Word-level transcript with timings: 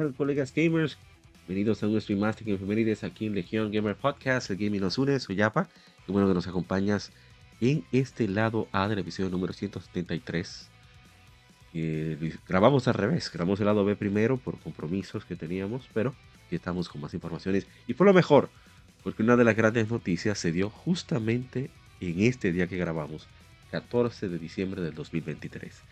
Hola 0.00 0.12
colegas 0.16 0.54
gamers, 0.54 0.96
bienvenidos 1.46 1.82
a 1.82 1.86
un 1.86 1.92
master 2.18 2.48
en 2.48 2.54
efemérides 2.54 3.04
aquí 3.04 3.26
en 3.26 3.34
Legión 3.34 3.70
Gamer 3.70 3.94
Podcast, 3.94 4.50
el 4.50 4.56
gaming 4.56 4.80
nos 4.80 4.96
une, 4.96 5.20
soy 5.20 5.36
Yapa, 5.36 5.68
qué 6.06 6.12
bueno 6.12 6.26
que 6.26 6.32
nos 6.32 6.46
acompañas 6.46 7.12
en 7.60 7.84
este 7.92 8.26
lado 8.26 8.66
A 8.72 8.88
del 8.88 9.00
episodio 9.00 9.28
número 9.28 9.52
173. 9.52 10.70
Eh, 11.74 12.34
grabamos 12.48 12.88
al 12.88 12.94
revés, 12.94 13.30
grabamos 13.30 13.60
el 13.60 13.66
lado 13.66 13.84
B 13.84 13.94
primero 13.94 14.38
por 14.38 14.58
compromisos 14.58 15.26
que 15.26 15.36
teníamos, 15.36 15.86
pero 15.92 16.14
aquí 16.46 16.56
estamos 16.56 16.88
con 16.88 17.02
más 17.02 17.12
informaciones 17.12 17.66
y 17.86 17.92
fue 17.92 18.06
lo 18.06 18.14
mejor, 18.14 18.48
porque 19.02 19.22
una 19.22 19.36
de 19.36 19.44
las 19.44 19.54
grandes 19.54 19.90
noticias 19.90 20.38
se 20.38 20.50
dio 20.50 20.70
justamente 20.70 21.68
en 22.00 22.20
este 22.20 22.52
día 22.52 22.68
que 22.68 22.78
grabamos, 22.78 23.26
14 23.70 24.30
de 24.30 24.38
diciembre 24.38 24.80
del 24.80 24.94
2023. 24.94 25.82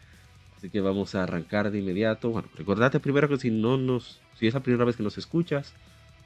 Así 0.59 0.70
que 0.70 0.81
vamos 0.81 1.14
a 1.14 1.23
arrancar 1.23 1.70
de 1.70 1.78
inmediato. 1.78 2.31
Bueno, 2.31 2.48
recordate 2.56 2.98
primero 2.98 3.28
que 3.28 3.37
si 3.37 3.48
no 3.48 3.77
nos, 3.78 4.20
si 4.37 4.48
es 4.48 4.55
la 4.55 4.61
primera 4.61 4.84
vez 4.84 4.97
que 4.97 5.05
nos 5.05 5.17
escuchas, 5.17 5.73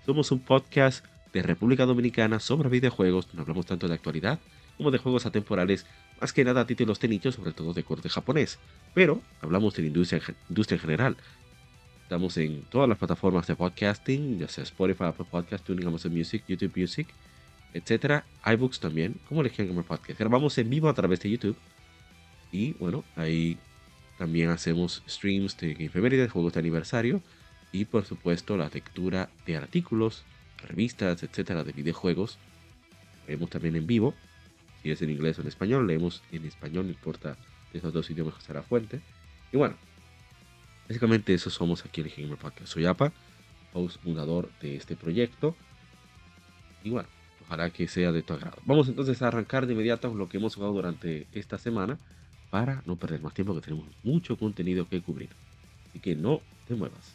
somos 0.06 0.32
un 0.32 0.40
podcast 0.40 1.04
de 1.34 1.42
República 1.42 1.84
Dominicana 1.84 2.40
sobre 2.40 2.70
videojuegos. 2.70 3.28
No 3.34 3.42
hablamos 3.42 3.66
tanto 3.66 3.88
de 3.88 3.94
actualidad 3.94 4.40
como 4.78 4.90
de 4.90 4.96
juegos 4.96 5.26
atemporales, 5.26 5.84
más 6.18 6.32
que 6.32 6.44
nada 6.44 6.66
títulos 6.66 6.98
de 6.98 7.08
nicho, 7.08 7.30
sobre 7.30 7.52
todo 7.52 7.74
de 7.74 7.84
corte 7.84 8.08
japonés. 8.08 8.58
Pero 8.94 9.20
hablamos 9.42 9.74
de 9.74 9.82
la 9.82 9.88
industria, 9.88 10.22
industria 10.48 10.76
en 10.76 10.80
general. 10.80 11.16
Estamos 12.04 12.34
en 12.38 12.62
todas 12.70 12.88
las 12.88 12.96
plataformas 12.96 13.46
de 13.46 13.54
podcasting, 13.54 14.38
ya 14.38 14.48
sea 14.48 14.64
Spotify, 14.64 15.04
Apple 15.04 15.26
Podcast, 15.30 15.62
Tuning, 15.66 15.86
Amazon 15.86 16.10
Music, 16.10 16.42
YouTube 16.48 16.72
Music, 16.74 17.06
etcétera, 17.74 18.24
iBooks 18.46 18.80
también, 18.80 19.20
como 19.28 19.42
Legion 19.42 19.68
Gamer 19.68 19.84
Podcast. 19.84 20.18
Grabamos 20.18 20.56
en 20.56 20.70
vivo 20.70 20.88
a 20.88 20.94
través 20.94 21.20
de 21.20 21.28
YouTube. 21.28 21.56
Y 22.50 22.72
bueno, 22.74 23.04
ahí 23.14 23.58
también 24.22 24.50
hacemos 24.50 25.02
streams 25.08 25.56
de 25.56 25.74
de 25.74 26.28
juegos 26.28 26.52
de 26.52 26.60
aniversario 26.60 27.20
y 27.72 27.86
por 27.86 28.04
supuesto 28.04 28.56
la 28.56 28.68
lectura 28.68 29.30
de 29.46 29.56
artículos, 29.56 30.22
revistas, 30.58 31.24
etcétera, 31.24 31.64
de 31.64 31.72
videojuegos. 31.72 32.38
Leemos 33.26 33.50
también 33.50 33.74
en 33.74 33.88
vivo, 33.88 34.14
si 34.80 34.92
es 34.92 35.02
en 35.02 35.10
inglés 35.10 35.40
o 35.40 35.42
en 35.42 35.48
español, 35.48 35.88
leemos 35.88 36.22
en 36.30 36.44
español, 36.44 36.84
no 36.84 36.92
importa 36.92 37.36
de 37.72 37.80
esos 37.80 37.92
dos 37.92 38.08
idiomas 38.10 38.36
que 38.36 38.42
será 38.42 38.62
fuente. 38.62 39.00
Y 39.50 39.56
bueno, 39.56 39.74
básicamente 40.86 41.34
eso 41.34 41.50
somos 41.50 41.84
aquí 41.84 42.02
en 42.02 42.06
el 42.06 42.12
Gamer 42.16 42.38
Podcast. 42.38 42.68
Soy 42.72 42.86
APA, 42.86 43.12
host 43.72 44.00
fundador 44.04 44.52
de 44.60 44.76
este 44.76 44.94
proyecto. 44.94 45.56
Y 46.84 46.90
bueno, 46.90 47.08
ojalá 47.44 47.70
que 47.70 47.88
sea 47.88 48.12
de 48.12 48.22
tu 48.22 48.34
agrado. 48.34 48.62
Vamos 48.66 48.86
entonces 48.86 49.20
a 49.20 49.26
arrancar 49.26 49.66
de 49.66 49.72
inmediato 49.72 50.10
con 50.10 50.18
lo 50.18 50.28
que 50.28 50.36
hemos 50.36 50.54
jugado 50.54 50.74
durante 50.74 51.26
esta 51.32 51.58
semana 51.58 51.98
para 52.52 52.82
no 52.84 52.96
perder 52.96 53.22
más 53.22 53.32
tiempo 53.32 53.54
que 53.54 53.62
tenemos 53.62 53.86
mucho 54.04 54.36
contenido 54.36 54.86
que 54.86 55.00
cubrir. 55.00 55.30
Así 55.88 56.00
que 56.00 56.14
no 56.14 56.42
te 56.68 56.74
muevas. 56.74 57.14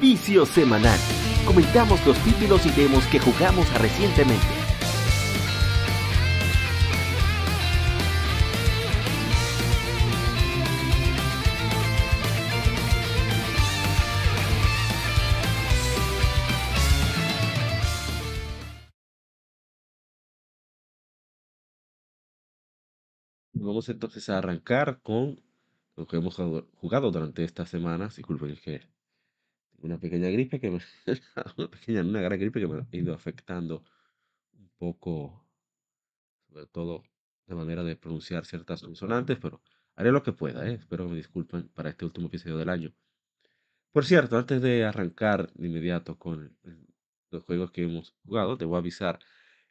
Vicio 0.00 0.46
semanal. 0.46 1.00
Comentamos 1.44 2.06
los 2.06 2.16
títulos 2.18 2.64
y 2.64 2.70
demos 2.70 3.04
que 3.06 3.18
jugamos 3.18 3.66
recientemente. 3.80 4.63
Vamos 23.64 23.88
entonces 23.88 24.28
a 24.28 24.36
arrancar 24.36 25.00
con 25.00 25.40
lo 25.96 26.06
que 26.06 26.18
hemos 26.18 26.36
jugado 26.36 27.10
durante 27.10 27.44
estas 27.44 27.70
semanas. 27.70 28.16
Disculpen 28.16 28.56
que 28.56 28.82
una 29.78 29.98
pequeña 29.98 30.28
gripe 30.28 30.60
que 30.60 30.70
me, 30.70 30.80
una 31.56 31.70
pequeña, 31.70 32.02
una 32.02 32.20
gran 32.20 32.38
gripe 32.38 32.60
que 32.60 32.66
me 32.66 32.80
ha 32.80 32.86
ido 32.92 33.14
afectando 33.14 33.82
un 34.52 34.68
poco, 34.76 35.46
sobre 36.48 36.66
todo 36.66 37.04
de 37.46 37.54
manera 37.54 37.82
de 37.82 37.96
pronunciar 37.96 38.44
ciertas 38.44 38.82
consonantes, 38.82 39.38
pero 39.40 39.62
haré 39.96 40.12
lo 40.12 40.22
que 40.22 40.32
pueda, 40.32 40.68
¿eh? 40.68 40.74
espero 40.74 41.04
que 41.04 41.12
me 41.12 41.16
disculpen 41.16 41.68
para 41.68 41.88
este 41.88 42.04
último 42.04 42.26
episodio 42.26 42.58
del 42.58 42.68
año. 42.68 42.92
Por 43.92 44.04
cierto, 44.04 44.36
antes 44.36 44.60
de 44.60 44.84
arrancar 44.84 45.50
de 45.54 45.68
inmediato 45.68 46.18
con 46.18 46.54
los 47.30 47.44
juegos 47.44 47.70
que 47.70 47.84
hemos 47.84 48.14
jugado, 48.26 48.58
te 48.58 48.66
voy 48.66 48.76
a 48.76 48.78
avisar 48.80 49.20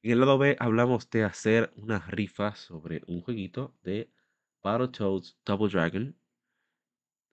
en 0.03 0.11
el 0.11 0.19
lado 0.19 0.37
B 0.37 0.57
hablamos 0.59 1.09
de 1.09 1.23
hacer 1.23 1.71
unas 1.77 2.07
rifas 2.11 2.59
sobre 2.59 3.01
un 3.07 3.21
jueguito 3.21 3.73
de 3.83 4.11
Battletoads 4.61 5.37
Double 5.45 5.71
Dragon 5.71 6.13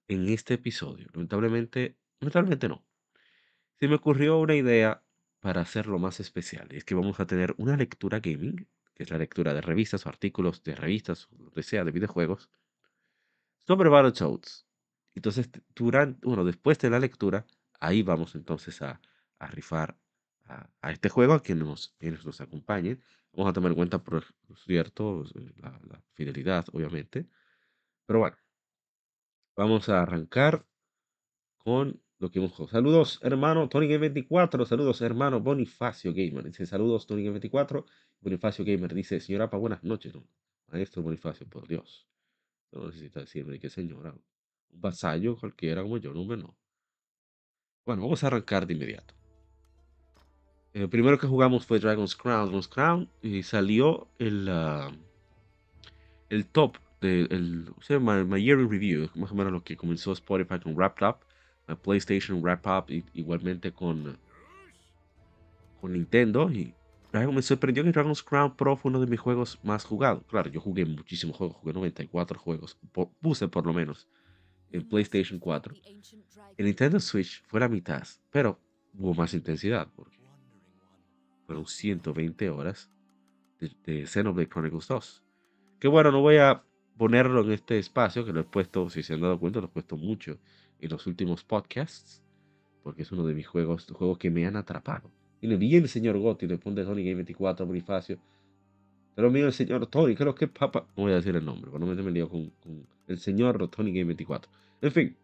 en 0.06 0.28
este 0.28 0.54
episodio. 0.54 1.08
Lamentablemente, 1.12 1.98
lamentablemente 2.20 2.69
no. 2.69 2.86
Se 3.75 3.88
me 3.88 3.97
ocurrió 3.97 4.38
una 4.38 4.54
idea 4.54 5.03
para 5.41 5.62
hacerlo 5.62 5.98
más 5.98 6.20
especial. 6.20 6.69
Es 6.70 6.84
que 6.84 6.94
vamos 6.94 7.19
a 7.19 7.26
tener 7.26 7.56
una 7.58 7.76
lectura 7.76 8.20
gaming, 8.20 8.69
que 8.94 9.02
es 9.02 9.10
la 9.10 9.19
lectura 9.19 9.52
de 9.52 9.62
revistas 9.62 10.06
o 10.06 10.08
artículos 10.08 10.62
de 10.62 10.76
revistas 10.76 11.28
o 11.32 11.42
lo 11.42 11.50
que 11.50 11.64
sea 11.64 11.84
de 11.84 11.91
videojuegos, 11.91 12.50
sobre 13.66 13.88
Battletoads. 13.88 14.69
Entonces, 15.16 15.50
durante, 15.75 16.25
bueno, 16.25 16.44
después 16.44 16.78
de 16.78 16.91
la 16.91 17.00
lectura, 17.00 17.47
ahí 17.81 18.02
vamos 18.02 18.37
entonces 18.37 18.81
a 18.81 19.00
rifar 19.41 20.00
a, 20.83 20.93
este 20.93 21.09
juego, 21.09 21.34
a 21.34 21.43
quienes 21.43 21.65
nos, 21.65 21.97
nos 22.25 22.41
acompañen. 22.41 23.00
Vamos 23.33 23.50
a 23.50 23.53
tomar 23.53 23.71
en 23.71 23.77
cuenta, 23.77 24.03
por 24.03 24.25
cierto, 24.65 25.25
la, 25.59 26.03
fidelidad, 26.15 26.66
obviamente. 26.72 27.27
Pero 28.06 28.21
bueno, 28.21 28.37
vamos 29.56 29.88
a 29.88 30.03
arrancar 30.03 30.66
con 31.59 32.00
lo 32.19 32.31
que 32.31 32.41
hemos 32.41 32.53
jugado. 32.53 32.72
Saludos, 32.72 33.21
hermano 33.22 33.69
Tony 33.69 33.87
Game 33.87 33.99
24. 33.99 34.66
Saludos, 34.66 35.00
hermano 35.00 35.41
Bonifacio 35.41 36.12
Gamer. 36.12 36.44
Dice 36.44 36.67
saludos, 36.67 37.06
Tony 37.06 37.22
Game 37.22 37.34
24. 37.34 37.87
Bonifacio 38.21 38.65
Gamer 38.65 38.93
dice, 38.94 39.21
señora 39.21 39.49
Pa, 39.49 39.56
buenas 39.56 39.84
noches. 39.84 40.12
Maestro 40.67 41.03
Bonifacio, 41.03 41.47
por 41.49 41.67
Dios. 41.67 42.09
No 42.72 42.87
necesita 42.87 43.21
decirme 43.21 43.59
que 43.59 43.71
señora. 43.71 44.12
Un 44.12 44.81
vasallo 44.81 45.37
cualquiera 45.37 45.82
como 45.82 45.99
yo, 45.99 46.12
no, 46.12 46.25
no. 46.37 46.56
Bueno, 47.85 48.03
vamos 48.03 48.23
a 48.23 48.29
arrancar 48.29 48.67
de 48.67 48.75
inmediato. 48.75 49.19
El 50.72 50.88
primero 50.88 51.19
que 51.19 51.26
jugamos 51.26 51.67
fue 51.67 51.81
Dragon's 51.81 52.14
Crown. 52.14 52.46
Dragon's 52.46 52.69
Crown 52.69 53.08
y 53.22 53.43
salió 53.43 54.06
el, 54.19 54.49
ah, 54.49 54.93
el 56.28 56.46
top 56.46 56.76
de 57.00 57.22
el, 57.22 57.72
o 57.76 57.82
sea, 57.82 57.99
my, 57.99 58.43
yearly 58.43 58.67
review, 58.67 59.08
más 59.14 59.32
o 59.32 59.34
menos 59.34 59.52
lo 59.52 59.64
que 59.64 59.76
comenzó 59.76 60.12
Spotify 60.12 60.61
con 60.61 60.75
Wrapped 60.76 61.06
Up, 61.06 61.78
PlayStation 61.82 62.40
Wrap 62.43 62.67
Up, 62.67 62.90
y, 62.90 63.05
igualmente 63.14 63.72
con, 63.72 64.19
con 65.81 65.93
Nintendo. 65.93 66.50
Y 66.50 66.75
me 67.12 67.43
sorprendió 67.43 67.82
que 67.82 67.90
Dragon's 67.90 68.22
Crown 68.22 68.55
Pro 68.55 68.76
fue 68.76 68.90
uno 68.90 69.00
de 69.00 69.06
mis 69.06 69.19
juegos 69.19 69.58
más 69.64 69.84
jugados. 69.84 70.22
Claro, 70.28 70.50
yo 70.50 70.61
jugué 70.61 70.84
muchísimos 70.84 71.37
juegos, 71.37 71.56
jugué 71.56 71.72
94 71.72 72.38
juegos, 72.38 72.78
puse 73.20 73.49
por 73.49 73.67
lo 73.67 73.72
menos 73.72 74.08
en 74.70 74.88
PlayStation 74.88 75.40
4. 75.40 75.75
En 76.56 76.64
Nintendo 76.64 77.00
Switch 77.00 77.43
fue 77.49 77.58
la 77.58 77.69
mitad, 77.69 78.06
pero 78.31 78.61
hubo 78.96 79.14
más 79.14 79.34
intensidad 79.34 79.88
porque 79.96 80.19
fueron 81.50 81.67
120 81.67 82.49
horas 82.49 82.88
de, 83.58 84.06
Xenoblade 84.06 84.49
Chronicles 84.49 84.87
2. 84.87 85.25
Que 85.81 85.88
bueno, 85.88 86.12
no 86.12 86.20
voy 86.20 86.37
a 86.37 86.62
ponerlo 86.97 87.43
en 87.43 87.50
este 87.50 87.76
espacio, 87.76 88.25
que 88.25 88.32
lo 88.32 88.38
he 88.38 88.44
puesto, 88.44 88.88
si 88.88 89.02
se 89.02 89.14
han 89.14 89.20
dado 89.20 89.41
cuenta, 89.41 89.58
lo 89.58 89.67
he 89.67 89.70
puesto 89.70 89.97
mucho 89.97 90.38
en 90.79 90.91
los 90.91 91.08
últimos 91.08 91.43
podcasts, 91.43 92.23
porque 92.85 93.02
es 93.02 93.11
uno 93.11 93.26
de 93.26 93.35
mis 93.35 93.49
juegos, 93.49 93.88
juegos 93.91 94.19
que 94.19 94.31
me 94.31 94.47
han 94.47 94.55
atrapado. 94.55 95.11
Le 95.41 95.56
vi 95.56 95.75
el 95.75 95.88
señor 95.88 96.19
Gotti, 96.19 96.47
le 96.47 96.56
pone 96.56 96.85
Sony 96.85 97.02
Game 97.02 97.17
24, 97.17 97.67
Bonifacio. 97.67 98.20
Pero 99.17 99.29
mío, 99.29 99.46
el 99.46 99.53
señor 99.53 99.85
Tony, 99.88 100.14
creo 100.14 100.37
que 100.37 100.46
papá. 100.46 100.87
No 100.96 101.03
voy 101.03 101.12
a 101.12 101.17
decir 101.17 101.35
el 101.35 101.44
nombre, 101.44 101.69
para 101.73 101.81
no 101.81 101.91
meterme 101.91 102.12
lío 102.12 102.29
con, 102.29 102.50
con 102.62 102.87
el 103.08 103.19
señor 103.19 103.69
Tony 103.70 103.91
Game 103.91 104.05
24. 104.05 104.53
En 104.82 104.93
fin. 104.93 105.17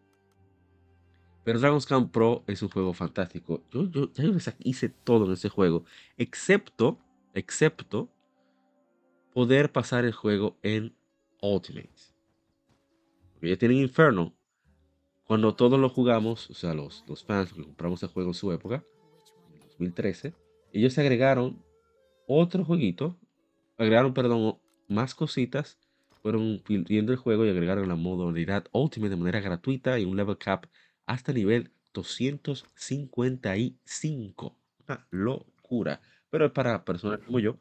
Pero 1.47 1.61
Dragon's 1.61 1.85
Crown 1.85 2.09
Pro 2.09 2.43
es 2.45 2.61
un 2.61 2.67
juego 2.67 2.93
fantástico. 2.93 3.63
Yo, 3.71 3.89
yo, 3.89 4.11
yo 4.11 4.33
hice 4.65 4.89
todo 4.89 5.27
en 5.27 5.31
ese 5.31 5.47
juego, 5.47 5.85
excepto, 6.17 6.99
excepto 7.33 8.09
poder 9.33 9.71
pasar 9.71 10.03
el 10.03 10.11
juego 10.11 10.57
en 10.61 10.93
Ultimate. 11.41 11.89
Porque 13.31 13.47
ya 13.47 13.55
tienen 13.55 13.77
Inferno. 13.77 14.35
Cuando 15.23 15.55
todos 15.55 15.79
lo 15.79 15.87
jugamos, 15.87 16.49
o 16.49 16.53
sea, 16.53 16.73
los, 16.73 17.05
los 17.07 17.23
fans 17.23 17.53
que 17.53 17.63
compramos 17.63 18.03
el 18.03 18.09
juego 18.09 18.31
en 18.31 18.33
su 18.33 18.51
época, 18.51 18.83
en 19.53 19.59
2013, 19.69 20.33
ellos 20.73 20.97
agregaron 20.97 21.63
otro 22.27 22.65
jueguito, 22.65 23.17
agregaron, 23.77 24.13
perdón, 24.13 24.57
más 24.89 25.15
cositas, 25.15 25.79
fueron 26.21 26.61
viendo 26.67 27.13
el 27.13 27.17
juego 27.17 27.45
y 27.45 27.49
agregaron 27.51 27.87
la 27.87 27.95
modalidad 27.95 28.65
Ultimate 28.73 29.11
de 29.11 29.15
manera 29.15 29.39
gratuita 29.39 29.97
y 29.97 30.03
un 30.03 30.17
level 30.17 30.37
cap 30.37 30.65
hasta 31.07 31.33
nivel 31.33 31.71
255. 31.93 34.59
Una 34.87 35.07
locura. 35.09 35.99
Pero 36.29 36.45
es 36.45 36.51
para 36.51 36.85
personas 36.85 37.21
como 37.21 37.39
yo, 37.39 37.57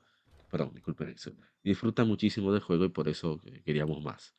perdón, 0.50 0.72
disculpen 0.74 1.08
eso, 1.08 1.32
disfrutan 1.62 2.06
muchísimo 2.06 2.52
del 2.52 2.60
juego 2.60 2.84
y 2.84 2.90
por 2.90 3.08
eso 3.08 3.40
queríamos 3.64 4.02
más. 4.02 4.34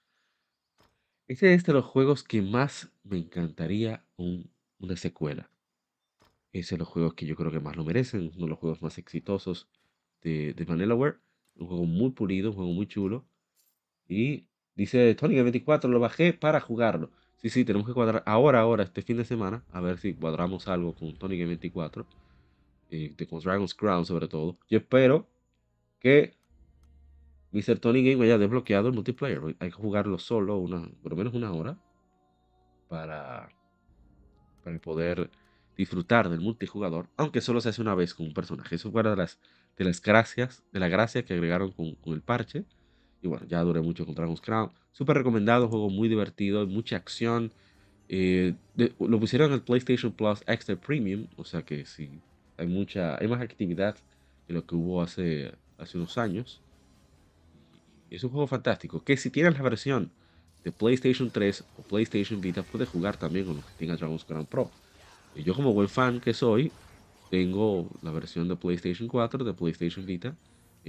Este 1.27 1.54
es 1.54 1.63
de 1.65 1.74
los 1.74 1.86
juegos 1.86 2.24
que 2.24 2.42
más 2.42 2.89
me 3.04 3.18
encantaría 3.18 4.06
una 4.15 4.95
secuela. 4.95 5.51
Es 6.51 6.69
de 6.69 6.77
los 6.77 6.88
juegos 6.88 7.15
que 7.15 7.25
yo 7.25 7.36
creo 7.36 7.51
que 7.51 7.59
más 7.59 7.75
lo 7.75 7.83
merecen, 7.83 8.31
uno 8.36 8.45
de 8.45 8.50
los 8.50 8.59
juegos 8.59 8.81
más 8.81 8.98
exitosos 8.98 9.68
de, 10.21 10.54
de 10.54 10.65
Vanillaware. 10.65 11.18
Un 11.56 11.68
juego 11.68 11.86
muy 11.86 12.12
pulido, 12.12 12.51
un 12.51 12.56
juego 12.56 12.71
muy 12.71 12.88
chulo. 12.88 13.27
Y 14.07 14.48
dice 14.75 15.15
Tony 15.15 15.42
24 15.42 15.89
lo 15.89 16.00
bajé 16.00 16.33
para 16.33 16.62
jugarlo. 16.62 17.12
Sí, 17.37 17.49
sí, 17.49 17.63
tenemos 17.65 17.87
que 17.87 17.93
cuadrar 17.93 18.23
ahora, 18.25 18.61
ahora, 18.61 18.83
este 18.83 19.03
fin 19.03 19.17
de 19.17 19.25
semana, 19.25 19.63
a 19.71 19.79
ver 19.79 19.99
si 19.99 20.13
cuadramos 20.13 20.67
algo 20.67 20.95
con 20.95 21.13
Tony 21.17 21.37
Game 21.37 21.49
24, 21.49 22.05
eh, 22.89 23.15
con 23.29 23.39
Dragon's 23.39 23.75
Crown 23.75 24.05
sobre 24.05 24.27
todo. 24.27 24.57
Yo 24.69 24.79
espero 24.79 25.27
que 25.99 26.35
Mr. 27.51 27.79
Tony 27.79 28.03
Game 28.03 28.23
haya 28.25 28.37
desbloqueado 28.37 28.87
el 28.87 28.95
multiplayer. 28.95 29.55
Hay 29.59 29.69
que 29.69 29.75
jugarlo 29.75 30.17
solo, 30.17 30.57
una, 30.57 30.89
por 31.01 31.11
lo 31.11 31.17
menos 31.17 31.33
una 31.35 31.51
hora, 31.53 31.77
para, 32.87 33.49
para 34.63 34.79
poder 34.79 35.29
disfrutar 35.77 36.29
del 36.29 36.41
multijugador, 36.41 37.07
aunque 37.17 37.41
solo 37.41 37.61
se 37.61 37.69
hace 37.69 37.81
una 37.81 37.93
vez 37.93 38.15
con 38.15 38.25
un 38.25 38.33
personaje. 38.33 38.75
Eso 38.75 38.91
fue 38.91 39.03
de 39.03 39.15
las, 39.15 39.39
de 39.77 39.85
las 39.85 40.01
gracias, 40.01 40.63
de 40.73 40.79
la 40.79 40.87
gracia 40.87 41.23
que 41.23 41.35
agregaron 41.35 41.71
con, 41.71 41.93
con 41.95 42.13
el 42.13 42.21
parche. 42.21 42.65
Bueno, 43.27 43.45
ya 43.47 43.62
duré 43.62 43.81
mucho 43.81 44.06
con 44.06 44.15
Dragon's 44.15 44.41
Crown. 44.41 44.71
Súper 44.91 45.18
recomendado, 45.18 45.68
juego 45.68 45.89
muy 45.89 46.07
divertido, 46.07 46.65
mucha 46.68 46.95
acción. 46.95 47.51
Eh, 48.09 48.53
lo 48.75 49.19
pusieron 49.19 49.50
en 49.50 49.56
el 49.56 49.62
PlayStation 49.62 50.12
Plus 50.12 50.41
Extra 50.47 50.75
Premium, 50.75 51.27
o 51.35 51.44
sea 51.44 51.62
que 51.62 51.85
sí, 51.85 52.09
hay 52.57 52.68
mucha, 52.68 53.18
hay 53.18 53.27
más 53.27 53.41
actividad 53.41 53.97
de 54.47 54.53
lo 54.53 54.65
que 54.65 54.75
hubo 54.75 55.01
hace, 55.01 55.53
hace 55.77 55.97
unos 55.97 56.18
años. 56.18 56.62
Es 58.09 58.24
un 58.24 58.29
juego 58.29 58.47
fantástico, 58.47 59.03
que 59.03 59.18
si 59.18 59.30
tienes 59.30 59.56
la 59.56 59.62
versión 59.62 60.09
de 60.63 60.71
PlayStation 60.71 61.30
3 61.30 61.63
o 61.77 61.81
PlayStation 61.83 62.39
Vita, 62.39 62.63
puedes 62.63 62.88
jugar 62.89 63.18
también 63.18 63.45
con 63.45 63.57
los 63.57 63.65
que 63.65 63.73
tenga 63.77 63.97
Dragon's 63.97 64.23
Crown 64.23 64.45
Pro. 64.45 64.71
Yo 65.35 65.53
como 65.53 65.73
buen 65.73 65.89
fan 65.89 66.19
que 66.19 66.33
soy, 66.33 66.71
tengo 67.30 67.89
la 68.01 68.12
versión 68.12 68.47
de 68.47 68.56
PlayStation 68.56 69.07
4, 69.07 69.44
de 69.44 69.53
PlayStation 69.53 70.06
Vita, 70.06 70.35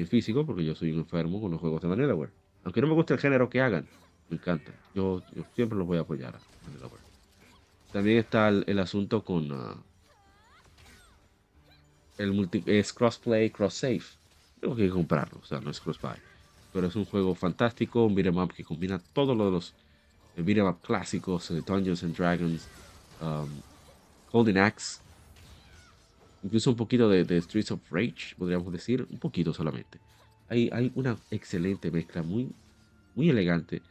en 0.00 0.06
físico, 0.06 0.46
porque 0.46 0.64
yo 0.64 0.74
soy 0.74 0.92
un 0.92 1.00
enfermo 1.00 1.40
con 1.40 1.50
los 1.50 1.60
juegos 1.60 1.82
de 1.82 1.88
Vanillaware. 1.88 2.30
Aunque 2.64 2.80
no 2.80 2.86
me 2.86 2.94
guste 2.94 3.14
el 3.14 3.20
género 3.20 3.50
que 3.50 3.60
hagan, 3.60 3.86
me 4.28 4.36
encanta. 4.36 4.72
Yo, 4.94 5.22
siempre 5.54 5.76
los 5.76 5.86
voy 5.86 5.98
a 5.98 6.02
apoyar 6.02 6.36
a 6.36 7.92
También 7.92 8.18
está 8.18 8.48
el, 8.48 8.78
asunto 8.78 9.24
con 9.24 9.50
uh, 9.50 9.76
el 12.16 12.32
multi, 12.32 12.62
es 12.66 12.92
crossplay, 12.92 13.50
cross 13.50 13.74
save. 13.74 14.02
Tengo 14.60 14.76
que 14.76 14.88
comprarlo, 14.88 15.40
o 15.42 15.44
sea, 15.44 15.60
no 15.60 15.70
es 15.70 15.80
cross. 15.80 15.98
Pero 16.72 16.86
es 16.86 16.94
un 16.94 17.04
juego 17.04 17.34
fantástico, 17.34 18.04
un 18.04 18.14
beat'em 18.14 18.36
up 18.36 18.52
que 18.52 18.62
combina 18.62 19.00
todos 19.12 19.36
los 19.36 19.74
beat'em 20.36 20.66
up 20.66 20.80
clásicos, 20.80 21.48
de 21.48 21.60
Dungeons 21.62 22.04
and 22.04 22.16
Dragons, 22.16 22.68
um, 23.20 23.48
Golden 24.30 24.58
Axe, 24.58 25.00
incluso 26.42 26.70
un 26.70 26.76
poquito 26.76 27.08
de, 27.08 27.40
Streets 27.40 27.72
of 27.72 27.80
Rage, 27.90 28.34
podríamos 28.36 28.72
decir, 28.72 29.06
un 29.10 29.18
poquito 29.18 29.52
solamente. 29.52 29.98
Hay, 30.48 30.92
una 30.94 31.16
excelente 31.30 31.90
mezcla, 31.90 32.22
muy, 32.22 32.50
muy 33.14 33.28
elegante, 33.28 33.82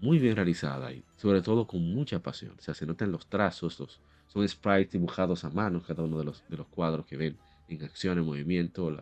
muy 0.00 0.18
bien 0.18 0.36
realizada 0.36 0.92
y 0.92 1.02
sobre 1.16 1.42
todo 1.42 1.66
con 1.66 1.82
mucha 1.94 2.18
pasión. 2.18 2.54
O 2.58 2.62
sea, 2.62 2.74
se 2.74 2.86
notan 2.86 3.12
los 3.12 3.26
trazos, 3.28 4.00
son 4.26 4.48
sprites 4.48 4.92
dibujados 4.92 5.44
a 5.44 5.50
mano, 5.50 5.82
cada 5.86 6.02
uno 6.02 6.18
de 6.18 6.24
los, 6.24 6.42
de 6.48 6.56
los 6.56 6.66
cuadros 6.66 7.06
que 7.06 7.16
ven 7.16 7.36
en 7.68 7.84
acción, 7.84 8.18
en 8.18 8.24
movimiento, 8.24 8.90
la, 8.90 9.00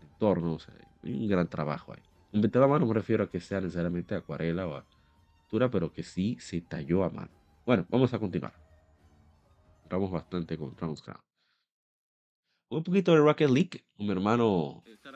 el 0.00 0.08
entorno, 0.08 0.54
o 0.54 0.58
sea, 0.58 0.74
hay 1.02 1.12
un 1.12 1.28
gran 1.28 1.48
trabajo 1.48 1.92
ahí. 1.92 2.02
Un 2.32 2.42
pintado 2.42 2.66
a 2.66 2.68
mano 2.68 2.86
me 2.86 2.94
refiero 2.94 3.24
a 3.24 3.30
que 3.30 3.40
sea 3.40 3.60
necesariamente 3.60 4.14
acuarela 4.14 4.66
o 4.66 4.74
a 4.74 4.84
pintura, 5.40 5.70
pero 5.70 5.92
que 5.92 6.02
sí 6.02 6.36
se 6.40 6.60
talló 6.60 7.04
a 7.04 7.10
mano. 7.10 7.30
Bueno, 7.64 7.86
vamos 7.88 8.12
a 8.12 8.18
continuar. 8.18 8.52
Vamos 9.88 10.10
bastante 10.10 10.58
con 10.58 10.72
Crown 10.72 10.96
un 12.68 12.82
poquito 12.82 13.12
de 13.12 13.18
Rocket 13.18 13.50
League. 13.50 13.84
Mi 13.98 14.10
hermano, 14.10 14.82
este 14.86 15.08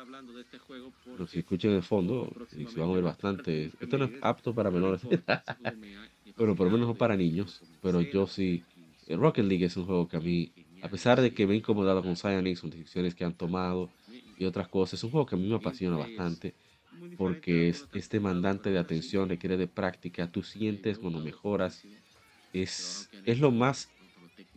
los 1.18 1.30
que 1.30 1.40
escuchen 1.40 1.72
de 1.72 1.82
fondo, 1.82 2.32
y 2.56 2.66
se 2.66 2.80
van 2.80 2.90
a 2.90 2.92
ver 2.92 3.04
bastante. 3.04 3.72
Esto 3.80 3.98
no 3.98 4.04
es 4.04 4.12
apto 4.22 4.54
para 4.54 4.70
menores 4.70 5.02
bueno, 5.02 5.24
por 6.56 6.66
lo 6.66 6.70
menos 6.70 6.88
no 6.88 6.94
para 6.94 7.16
niños. 7.16 7.62
Pero 7.82 8.00
yo 8.00 8.26
sí. 8.26 8.62
El 9.06 9.18
Rocket 9.18 9.44
League 9.44 9.64
es 9.64 9.76
un 9.76 9.86
juego 9.86 10.06
que 10.06 10.16
a 10.16 10.20
mí, 10.20 10.52
a 10.82 10.88
pesar 10.88 11.20
de 11.20 11.34
que 11.34 11.46
me 11.46 11.54
he 11.54 11.56
incomodado 11.56 12.02
con 12.02 12.14
Cyanix, 12.16 12.60
con 12.60 12.70
decisiones 12.70 13.14
que 13.14 13.24
han 13.24 13.34
tomado 13.34 13.90
y 14.38 14.44
otras 14.44 14.68
cosas, 14.68 15.00
es 15.00 15.04
un 15.04 15.10
juego 15.10 15.26
que 15.26 15.34
a 15.34 15.38
mí 15.38 15.48
me 15.48 15.56
apasiona 15.56 15.96
bastante. 15.96 16.54
Porque 17.16 17.68
es, 17.68 17.88
es 17.92 18.08
demandante 18.08 18.70
de 18.70 18.78
atención, 18.78 19.28
requiere 19.28 19.56
de 19.56 19.66
práctica. 19.66 20.30
Tú 20.30 20.42
sientes 20.42 20.98
cuando 20.98 21.18
mejoras. 21.18 21.82
Es, 22.52 23.08
es 23.24 23.40
lo 23.40 23.50
más 23.50 23.88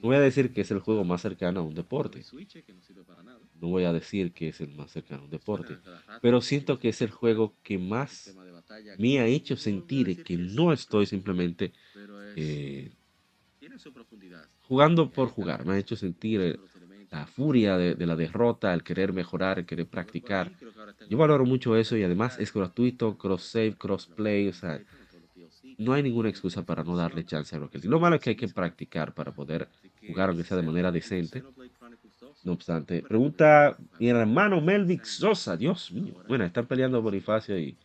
no 0.04 0.10
voy 0.10 0.18
a 0.18 0.20
decir 0.20 0.52
que 0.52 0.60
es 0.60 0.70
el 0.70 0.80
juego 0.80 1.06
más 1.06 1.22
cercano 1.22 1.62
a 1.62 1.64
un 1.64 1.74
deporte. 1.74 2.22
No 3.62 3.70
voy 3.70 3.86
a 3.86 3.94
decir 3.94 4.34
que 4.34 4.50
es 4.50 4.60
el 4.60 4.76
más 4.76 4.92
cercano 4.92 5.22
a 5.22 5.24
un 5.24 5.32
deporte. 5.32 5.78
Pero 6.22 6.42
siento 6.42 6.78
que 6.78 6.90
es 6.90 7.02
el 7.02 7.10
juego 7.10 7.56
que 7.64 7.78
más 7.78 8.36
me 9.00 9.20
ha 9.22 9.26
hecho 9.28 9.56
sentir 9.56 10.22
que 10.26 10.36
no 10.36 10.74
estoy 10.74 11.06
simplemente 11.06 11.72
eh, 12.36 12.92
jugando 14.68 15.10
por 15.10 15.30
jugar. 15.30 15.66
Me 15.66 15.76
ha 15.76 15.78
hecho 15.78 15.96
sentir 15.96 16.60
la 17.10 17.26
furia 17.26 17.78
de, 17.78 17.96
de, 17.96 18.06
la 18.06 18.18
derrota, 18.18 18.74
el 18.74 18.84
querer 18.84 19.14
mejorar, 19.14 19.60
el 19.60 19.66
querer 19.66 19.88
practicar. 19.88 20.52
Yo 21.10 21.18
valoro 21.18 21.46
mucho 21.46 21.78
eso 21.78 21.96
y 21.96 22.04
además 22.04 22.38
es 22.40 22.54
gratuito, 22.54 23.18
cross 23.18 23.44
save, 23.44 23.78
cross 23.78 24.08
play, 24.08 24.50
o 24.50 24.54
sea, 24.54 24.84
no 25.78 25.94
hay 25.94 26.04
ninguna 26.04 26.30
excusa 26.30 26.66
para 26.66 26.84
no 26.84 26.96
darle 26.96 27.26
chance 27.26 27.56
a 27.56 27.60
Rocket 27.60 27.84
Lo 27.86 28.00
malo 28.00 28.16
es 28.16 28.22
que 28.22 28.32
hay 28.32 28.36
que 28.36 28.48
practicar 28.48 29.14
para 29.14 29.34
poder 29.34 29.70
jugar, 30.08 30.30
aunque 30.30 30.44
sea 30.44 30.58
de 30.58 30.64
manera 30.64 30.92
decente. 30.92 31.44
No 32.44 32.54
obstante, 32.54 33.02
pregunta 33.02 33.78
mi 34.00 34.10
hermano 34.10 34.60
Melvick 34.62 35.06
Sosa, 35.06 35.56
Dios 35.56 35.92
mío. 35.92 36.16
Bueno, 36.28 36.44
están 36.44 36.66
peleando 36.66 37.02
Bonifacio 37.02 37.58
y, 37.58 37.78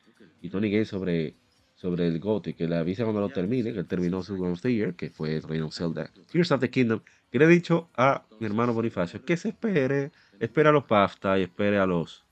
y 0.42 0.48
Tony 0.48 0.70
Gay 0.70 0.84
sobre, 0.84 1.34
sobre 1.76 2.08
el 2.08 2.18
GOTY, 2.18 2.54
que 2.54 2.66
le 2.66 2.76
avisa 2.76 3.04
cuando 3.04 3.20
lo 3.20 3.28
termine, 3.28 3.72
que 3.72 3.78
él 3.80 3.86
terminó 3.86 4.22
su 4.22 4.34
Game 4.34 4.52
of 4.52 4.60
the 4.60 4.72
Year, 4.72 4.94
que 4.94 5.10
fue 5.10 5.40
Reign 5.40 5.62
of 5.62 5.74
Zelda, 5.74 6.10
Tears 6.30 6.50
of 6.50 6.60
the 6.60 6.70
Kingdom, 6.70 7.00
que 7.30 7.38
le 7.38 7.44
he 7.44 7.48
dicho 7.48 7.88
a 7.96 8.24
mi 8.40 8.46
hermano 8.46 8.72
Bonifacio 8.72 9.24
que 9.24 9.36
se 9.36 9.50
espere, 9.50 10.10
espere 10.40 10.70
a 10.70 10.72
los 10.72 10.86
BAFTA 10.86 11.38
y 11.38 11.42
espere 11.42 11.78
a 11.78 11.86
los... 11.86 12.24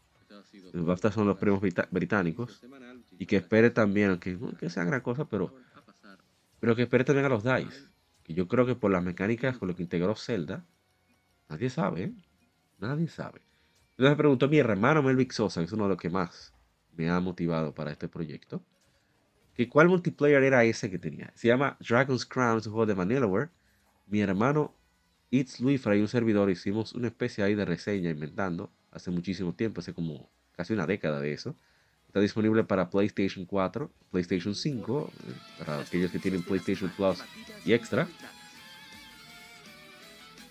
Los 0.72 0.84
BAFTA 0.84 1.12
son 1.12 1.26
los 1.28 1.38
premios 1.38 1.60
británicos 1.90 2.60
y 3.18 3.26
que 3.26 3.36
espere 3.36 3.70
también, 3.70 4.10
aunque 4.10 4.32
no 4.32 4.52
que 4.56 4.68
sea 4.68 4.84
gran 4.84 5.00
cosa, 5.00 5.24
pero, 5.24 5.54
pero 6.60 6.74
que 6.74 6.82
espere 6.82 7.04
también 7.04 7.26
a 7.26 7.28
los 7.28 7.44
DICE. 7.44 7.86
Que 8.26 8.34
yo 8.34 8.48
creo 8.48 8.66
que 8.66 8.74
por 8.74 8.90
las 8.90 9.04
mecánicas 9.04 9.56
con 9.56 9.68
lo 9.68 9.76
que 9.76 9.84
integró 9.84 10.16
Zelda, 10.16 10.64
nadie 11.48 11.70
sabe, 11.70 12.02
¿eh? 12.02 12.12
Nadie 12.80 13.06
sabe. 13.06 13.40
Entonces 13.90 14.10
me 14.10 14.16
preguntó 14.16 14.48
mi 14.48 14.58
hermano 14.58 15.00
Melvick 15.00 15.30
Sosa, 15.30 15.60
que 15.60 15.66
es 15.66 15.72
uno 15.72 15.84
de 15.84 15.90
los 15.90 15.98
que 15.98 16.10
más 16.10 16.52
me 16.96 17.08
ha 17.08 17.20
motivado 17.20 17.72
para 17.72 17.92
este 17.92 18.08
proyecto, 18.08 18.64
que 19.54 19.68
cuál 19.68 19.88
multiplayer 19.88 20.42
era 20.42 20.64
ese 20.64 20.90
que 20.90 20.98
tenía. 20.98 21.30
Se 21.36 21.46
llama 21.46 21.76
Dragon's 21.78 22.26
Crown, 22.26 22.58
es 22.58 22.66
un 22.66 22.72
juego 22.72 22.86
de 22.86 22.94
Vanillaware. 22.94 23.50
Mi 24.08 24.20
hermano 24.20 24.74
It's 25.30 25.60
Luifra 25.60 25.94
y 25.94 26.00
un 26.00 26.08
servidor 26.08 26.50
hicimos 26.50 26.94
una 26.94 27.06
especie 27.06 27.44
ahí 27.44 27.54
de 27.54 27.64
reseña 27.64 28.10
inventando 28.10 28.72
hace 28.90 29.12
muchísimo 29.12 29.54
tiempo, 29.54 29.80
hace 29.80 29.94
como 29.94 30.28
casi 30.56 30.72
una 30.72 30.84
década 30.84 31.20
de 31.20 31.32
eso. 31.32 31.54
Está 32.06 32.20
disponible 32.20 32.64
para 32.64 32.88
PlayStation 32.88 33.44
4, 33.44 33.90
PlayStation 34.10 34.54
5, 34.54 35.10
eh, 35.12 35.32
para 35.58 35.80
aquellos 35.80 36.10
que 36.10 36.18
tienen 36.18 36.42
PlayStation 36.42 36.90
Plus 36.90 37.18
y 37.64 37.72
Extra. 37.72 38.08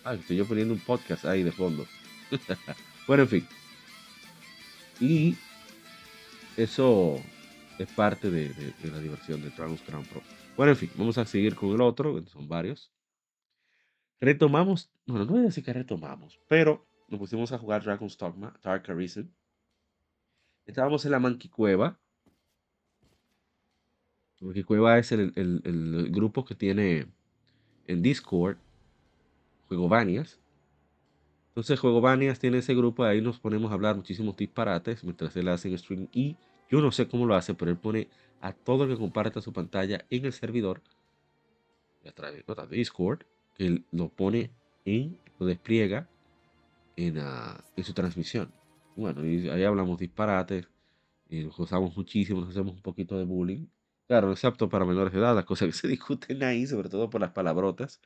Ah, 0.03 0.13
estoy 0.13 0.38
yo 0.38 0.45
poniendo 0.45 0.74
un 0.74 0.79
podcast 0.79 1.25
ahí 1.25 1.41
de 1.41 1.51
fondo. 1.51 1.88
bueno, 3.07 3.24
en 3.24 3.29
fin. 3.29 3.47
Y 5.00 5.35
eso 6.57 7.19
es 7.79 7.88
parte 7.89 8.29
de, 8.29 8.74
la 8.83 9.00
diversión 9.00 9.41
de 9.41 9.50
Dragon's 9.50 9.81
Crown 9.81 10.05
Pro. 10.05 10.21
Bueno, 10.55 10.71
en 10.71 10.77
fin, 10.77 10.91
vamos 10.95 11.17
a 11.17 11.25
seguir 11.25 11.55
con 11.55 11.71
el 11.71 11.81
otro, 11.81 12.21
son 12.27 12.47
varios. 12.47 12.91
Retomamos, 14.21 14.89
bueno, 15.05 15.25
no 15.25 15.31
voy 15.31 15.41
a 15.41 15.45
decir 15.45 15.63
que 15.63 15.74
retomamos, 15.74 16.39
pero 16.47 16.88
nos 17.09 17.19
pusimos 17.19 17.51
a 17.51 17.57
jugar 17.57 17.83
Dragon's 17.83 18.17
Dogma, 18.17 18.57
Dark 18.63 18.89
Arisen. 18.89 19.33
Estábamos 20.67 21.05
en 21.05 21.12
la 21.12 21.19
Manquicueva. 21.19 22.00
Manquicueva 24.39 24.98
es 24.98 25.12
el, 25.12 25.34
el- 25.36 25.62
el 25.65 26.10
grupo 26.12 26.45
que 26.45 26.55
tiene 26.55 27.07
en 27.88 28.01
Discord 28.01 28.57
Juego 29.67 29.88
Banias. 29.89 30.39
Entonces, 31.50 31.79
Juego 31.79 32.01
Banias 32.01 32.39
tiene 32.39 32.57
ese 32.60 32.75
grupo, 32.75 33.03
ahí 33.03 33.22
nos 33.22 33.39
ponemos 33.39 33.72
a 33.72 33.75
hablar 33.75 33.95
muchísimos 33.95 34.36
disparates 34.36 35.03
mientras 35.03 35.36
él 35.38 35.48
hace 35.48 35.69
el 35.69 35.79
stream. 35.79 36.07
Y 36.12 36.36
yo 36.69 36.81
no 36.81 36.91
sé 36.91 37.07
cómo 37.07 37.25
lo 37.25 37.36
hace, 37.36 37.53
pero 37.53 37.72
él 37.72 37.77
pone 37.77 38.10
a 38.41 38.51
todo 38.53 38.84
el 38.84 38.89
que 38.91 38.98
comparta 38.98 39.41
su 39.41 39.53
pantalla 39.53 40.05
en 40.10 40.25
el 40.25 40.34
servidor, 40.34 40.81
a 42.07 42.12
través 42.12 42.45
de 42.45 42.77
Discord, 42.77 43.24
que 43.55 43.65
él 43.67 43.86
lo 43.91 44.10
pone 44.10 44.51
en, 44.86 45.17
lo 45.39 45.45
despliega 45.45 46.07
en, 46.98 47.19
ah, 47.19 47.63
en 47.75 47.84
su 47.84 47.93
transmisión. 47.93 48.51
Bueno, 48.95 49.21
ahí 49.21 49.63
hablamos 49.63 49.99
disparates, 49.99 50.67
y 51.27 51.43
nos 51.43 51.57
gozamos 51.57 51.95
muchísimo, 51.95 52.41
nos 52.41 52.49
hacemos 52.49 52.75
un 52.75 52.81
poquito 52.81 53.17
de 53.17 53.25
bullying. 53.25 53.67
Claro, 54.07 54.33
apto 54.43 54.69
para 54.69 54.85
menores 54.85 55.11
de 55.13 55.19
edad, 55.19 55.35
las 55.35 55.45
cosas 55.45 55.67
que 55.69 55.73
se 55.73 55.87
discuten 55.87 56.43
ahí, 56.43 56.67
sobre 56.67 56.89
todo 56.89 57.09
por 57.09 57.21
las 57.21 57.31
palabrotas, 57.31 58.01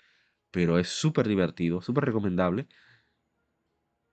pero 0.51 0.79
es 0.79 0.89
súper 0.89 1.27
divertido, 1.27 1.81
súper 1.81 2.05
recomendable. 2.05 2.67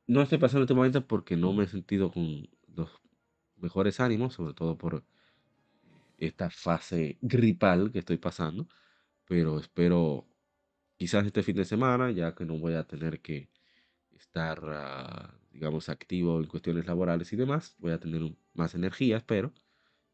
No 0.07 0.23
estoy 0.23 0.39
pasando 0.39 0.63
este 0.65 0.75
momento 0.75 1.07
porque 1.07 1.37
no 1.37 1.53
me 1.53 1.65
he 1.65 1.69
sentido 1.69 2.11
con 2.11 2.49
los 2.69 2.91
mejores 3.57 4.01
ánimos, 4.01 4.35
sobre 4.35 4.55
todo 4.55 4.77
por 4.79 5.05
esta 6.19 6.51
fase 6.51 7.19
gripal 7.21 7.91
que 7.93 7.99
estoy 8.01 8.17
pasando, 8.17 8.69
pero 9.27 9.59
espero 9.59 10.27
quizás 10.97 11.27
este 11.27 11.43
fin 11.43 11.57
de 11.57 11.65
semana, 11.65 12.11
ya 12.11 12.35
que 12.35 12.45
no 12.45 12.59
voy 12.59 12.75
a 12.75 12.85
tener 12.85 13.21
que 13.21 13.51
estar, 14.13 14.61
ah, 14.65 15.35
digamos, 15.57 15.89
activo 15.89 16.39
en 16.41 16.47
cuestiones 16.47 16.87
laborales 16.87 17.33
y 17.33 17.37
demás, 17.37 17.77
voy 17.79 17.93
a 17.93 18.01
tener 18.01 18.23
más 18.55 18.75
energía, 18.75 19.19
espero, 19.19 19.55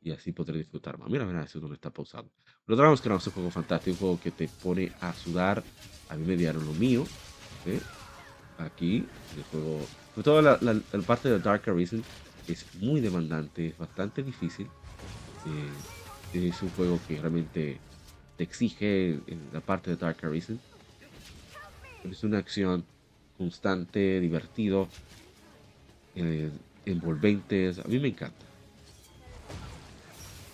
y 0.01 0.13
así 0.13 0.33
podré 0.33 0.59
disfrutar 0.59 0.99
más. 0.99 1.11
Mira, 1.11 1.25
mira, 1.27 1.43
eso 1.45 1.59
es 1.59 1.63
donde 1.63 1.77
está 1.77 1.93
pausado. 1.93 2.33
Los 2.67 2.79
Dragons 2.79 3.01
que 3.03 3.09
no 3.09 3.17
es 3.17 3.27
un 3.27 3.33
juego 3.35 3.51
fantástico, 3.51 3.93
un 3.95 3.99
juego 3.99 4.21
que 4.21 4.33
te 4.33 4.49
pone 4.49 4.93
a 5.01 5.15
sudar. 5.17 5.69
A 6.09 6.17
mí 6.17 6.25
me 6.25 6.37
dieron 6.37 6.67
lo 6.67 6.75
mío. 6.75 7.13
¿eh? 7.65 7.89
Aquí, 8.57 9.15
el 9.31 9.45
juego, 9.45 9.95
sobre 10.15 10.25
todo 10.25 10.43
la 10.43 11.07
parte 11.07 11.29
de 11.31 11.41
Dark 11.41 11.69
Arisen 11.71 12.07
es 12.47 12.69
muy 12.75 13.01
demandante, 13.01 13.69
es 13.69 13.79
bastante 13.79 14.23
difícil. 14.23 14.75
eh, 15.45 15.85
es 16.33 16.63
un 16.63 16.73
juego 16.73 17.03
que 17.03 17.21
realmente 17.21 17.85
te 18.37 18.45
exige 18.45 19.23
en 19.33 19.51
la 19.53 19.63
parte 19.65 19.91
de 19.93 19.97
Dark 19.99 20.25
Arisen. 20.25 20.65
Es 22.03 22.23
una 22.25 22.39
acción 22.39 22.89
constante, 23.33 24.21
divertido, 24.21 24.93
eh, 26.17 26.51
envolventes. 26.87 27.79
A 27.79 27.85
mí 27.85 27.99
me 27.99 28.09
encanta. 28.09 28.45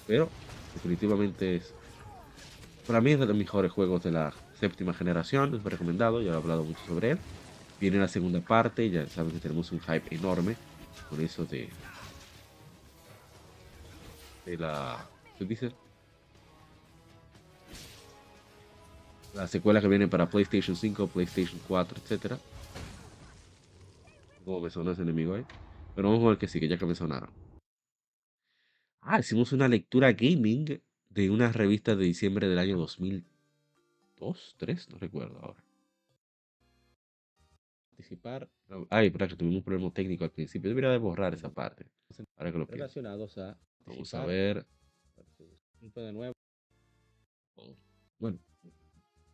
Pero 0.06 0.28
definitivamente 0.74 1.56
es, 1.56 1.74
para 2.86 3.00
mí 3.00 3.12
es 3.12 3.20
de 3.20 3.26
los 3.26 3.36
mejores 3.36 3.70
juegos 3.70 4.02
de 4.02 4.10
la 4.10 4.32
séptima 4.58 4.94
generación. 4.94 5.54
Es 5.54 5.62
recomendado, 5.62 6.22
ya 6.22 6.32
he 6.32 6.36
hablado 6.36 6.64
mucho 6.64 6.80
sobre 6.86 7.12
él. 7.12 7.18
Viene 7.80 7.98
la 7.98 8.08
segunda 8.08 8.40
parte, 8.40 8.90
ya 8.90 9.06
saben 9.06 9.32
que 9.32 9.38
tenemos 9.38 9.70
un 9.70 9.80
hype 9.80 10.14
enorme 10.14 10.56
con 11.08 11.20
eso 11.20 11.44
de, 11.44 11.68
de 14.44 14.56
la, 14.56 15.06
¿qué 15.38 15.44
dice? 15.44 15.70
La 19.34 19.46
secuela 19.46 19.80
que 19.80 19.88
viene 19.88 20.08
para 20.08 20.28
PlayStation 20.28 20.74
5, 20.74 21.06
PlayStation 21.06 21.60
4, 21.68 21.98
etcétera. 22.02 22.38
Como 24.48 24.60
me 24.62 24.70
sonó 24.70 24.92
ese 24.92 25.02
enemigo 25.02 25.34
ahí. 25.34 25.44
Pero 25.94 26.08
vamos 26.08 26.24
a 26.24 26.28
ver 26.30 26.38
que 26.38 26.48
sí, 26.48 26.58
que 26.58 26.68
ya 26.68 26.78
que 26.78 26.86
me 26.86 26.94
sonaron. 26.94 27.28
Ah, 29.02 29.20
hicimos 29.20 29.52
una 29.52 29.68
lectura 29.68 30.12
gaming 30.12 30.80
de 31.10 31.30
una 31.30 31.52
revista 31.52 31.94
de 31.94 32.06
diciembre 32.06 32.48
del 32.48 32.58
año 32.58 32.78
2002, 32.78 34.54
3, 34.56 34.88
no 34.88 34.96
recuerdo 34.96 35.38
ahora. 35.38 35.62
Participar. 37.90 38.48
Ay, 38.88 39.08
espera, 39.08 39.28
que 39.28 39.36
tuvimos 39.36 39.58
un 39.58 39.64
problema 39.64 39.92
técnico 39.92 40.24
al 40.24 40.30
principio. 40.30 40.70
Debería 40.70 40.92
de 40.92 40.98
borrar 40.98 41.34
esa 41.34 41.52
parte. 41.52 41.84
Ahora 42.38 42.50
que 42.50 42.56
lo 42.56 42.66
pienso. 42.66 42.84
relacionados 42.84 43.36
a 43.36 43.58
Vamos 43.84 44.14
a 44.14 44.24
ver. 44.24 44.66
de 45.78 46.12
nuevo 46.14 46.32
Bueno, 48.18 48.38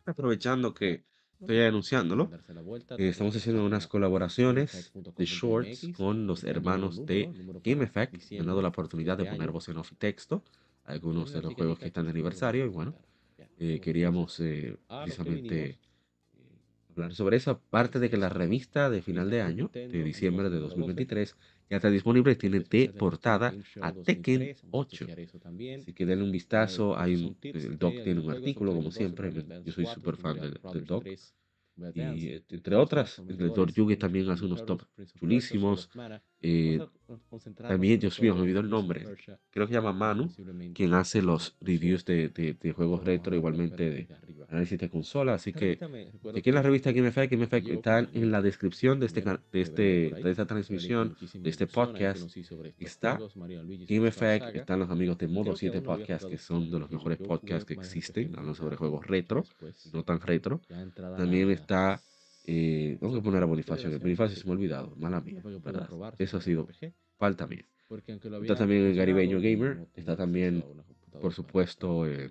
aprovechando 0.05 0.73
que 0.73 1.05
estoy 1.39 1.61
anunciándolo, 1.61 2.29
eh, 2.97 3.09
estamos 3.09 3.35
haciendo 3.35 3.65
unas 3.65 3.87
colaboraciones 3.87 4.91
de 4.93 5.25
shorts 5.25 5.89
con 5.95 6.27
los 6.27 6.43
hermanos 6.43 7.05
de 7.05 7.31
Game 7.63 7.83
Effect. 7.83 8.31
Me 8.31 8.39
han 8.39 8.47
dado 8.47 8.61
la 8.61 8.69
oportunidad 8.69 9.17
de 9.17 9.25
poner 9.25 9.51
voz 9.51 9.69
en 9.69 9.77
off 9.77 9.91
y 9.91 9.95
texto 9.95 10.43
algunos 10.85 11.33
de 11.33 11.41
los 11.41 11.53
juegos 11.53 11.79
que 11.79 11.87
están 11.87 12.05
de 12.05 12.11
aniversario. 12.11 12.65
Y 12.65 12.69
bueno, 12.69 12.95
eh, 13.59 13.79
queríamos 13.81 14.39
eh, 14.39 14.77
precisamente 14.87 15.79
hablar 16.91 17.13
sobre 17.13 17.37
eso. 17.37 17.51
Aparte 17.51 17.99
de 17.99 18.09
que 18.09 18.17
la 18.17 18.29
revista 18.29 18.89
de 18.89 19.01
final 19.01 19.29
de 19.29 19.41
año, 19.41 19.69
de 19.73 20.03
diciembre 20.03 20.49
de 20.49 20.59
2023, 20.59 21.35
ya 21.69 21.77
está 21.77 21.89
disponible 21.89 22.35
tiene 22.35 22.59
de 22.61 22.89
portada 22.95 23.57
a 23.79 23.93
Tekken 23.93 24.51
8. 24.69 25.13
Así 25.81 25.93
que 25.93 26.05
denle 26.05 26.23
un 26.25 26.31
vistazo. 26.31 26.97
Hay 26.97 27.15
un, 27.15 27.37
el 27.51 27.77
doc 27.77 28.01
tiene 28.01 28.21
un 28.21 28.31
artículo, 28.31 28.73
como 28.73 28.91
siempre. 28.91 29.33
Yo 29.63 29.71
soy 29.73 29.85
súper 29.85 30.17
fan 30.17 30.39
del, 30.39 30.61
del 30.71 30.85
doc. 30.85 31.09
Y 31.93 32.29
entre 32.49 32.75
otras, 32.75 33.23
el 33.27 33.37
doctor 33.37 33.71
Yugi 33.73 33.97
también 33.97 34.29
hace 34.29 34.45
unos 34.45 34.65
top 34.65 34.83
chulísimos. 35.15 35.91
Eh, 36.47 36.77
también, 37.67 37.99
Dios 37.99 38.21
mío, 38.21 38.35
me 38.35 38.41
olvidó 38.41 38.59
el 38.59 38.69
nombre. 38.69 39.01
creo 39.51 39.65
que 39.67 39.73
se 39.73 39.77
llama 39.79 39.93
Manu, 39.93 40.23
quien 40.73 40.93
hace 40.93 41.21
los 41.21 41.55
reviews 41.61 42.05
de, 42.05 42.29
de- 42.29 42.53
de 42.53 42.71
juegos 42.71 43.03
retro, 43.03 43.35
igualmente 43.35 43.89
de 43.89 44.07
análisis 44.49 44.77
de 44.79 44.89
consola. 44.89 45.33
Así 45.35 45.51
que 45.53 45.77
aquí 46.37 46.49
en 46.49 46.55
la 46.55 46.61
revista 46.61 46.91
Game 46.91 47.07
Effect, 47.07 47.31
Game 47.31 47.43
Effect 47.45 47.67
está 47.67 47.99
en 47.99 48.31
la 48.31 48.41
descripción 48.41 48.99
de, 48.99 49.05
este, 49.07 49.21
de, 49.51 49.61
este, 49.61 49.81
de 50.23 50.31
esta 50.31 50.45
transmisión, 50.45 51.15
de 51.43 51.49
este 51.49 51.65
podcast. 51.67 52.19
Está 52.85 53.17
Game 53.87 54.07
Effect, 54.07 54.45
están 54.59 54.79
los 54.79 54.89
amigos 54.89 55.17
de 55.17 55.27
Modo 55.27 55.55
7 55.55 55.81
Podcast, 55.81 56.23
que 56.29 56.37
son 56.37 56.69
de 56.71 56.79
los 56.79 56.91
mejores 56.91 57.17
podcasts 57.17 57.65
que 57.65 57.73
existen, 57.73 58.37
hablan 58.37 58.55
sobre 58.55 58.75
juegos 58.77 59.05
retro, 59.07 59.43
no 59.93 60.03
tan 60.03 60.19
retro. 60.21 60.61
También 61.17 61.49
está, 61.51 61.99
eh, 62.47 62.97
tengo 62.99 63.13
que 63.13 63.21
poner 63.21 63.41
a 63.43 63.45
Bonifacio, 63.45 63.89
que 63.89 63.97
Bonifacio 63.97 64.37
se 64.37 64.45
me 64.45 64.51
ha 64.51 64.53
olvidado, 64.53 64.95
mala 64.97 65.21
mía, 65.21 65.41
¿verdad? 65.73 65.87
Eso 66.19 66.37
ha 66.37 66.41
sido 66.41 66.67
falta 67.17 67.47
mía. 67.47 67.65
Está 68.41 68.55
también 68.55 68.83
el 68.83 68.95
Caribeño 68.95 69.37
Gamer, 69.39 69.87
está 69.95 70.15
también, 70.15 70.63
por 71.21 71.33
supuesto, 71.33 72.07
eh. 72.07 72.29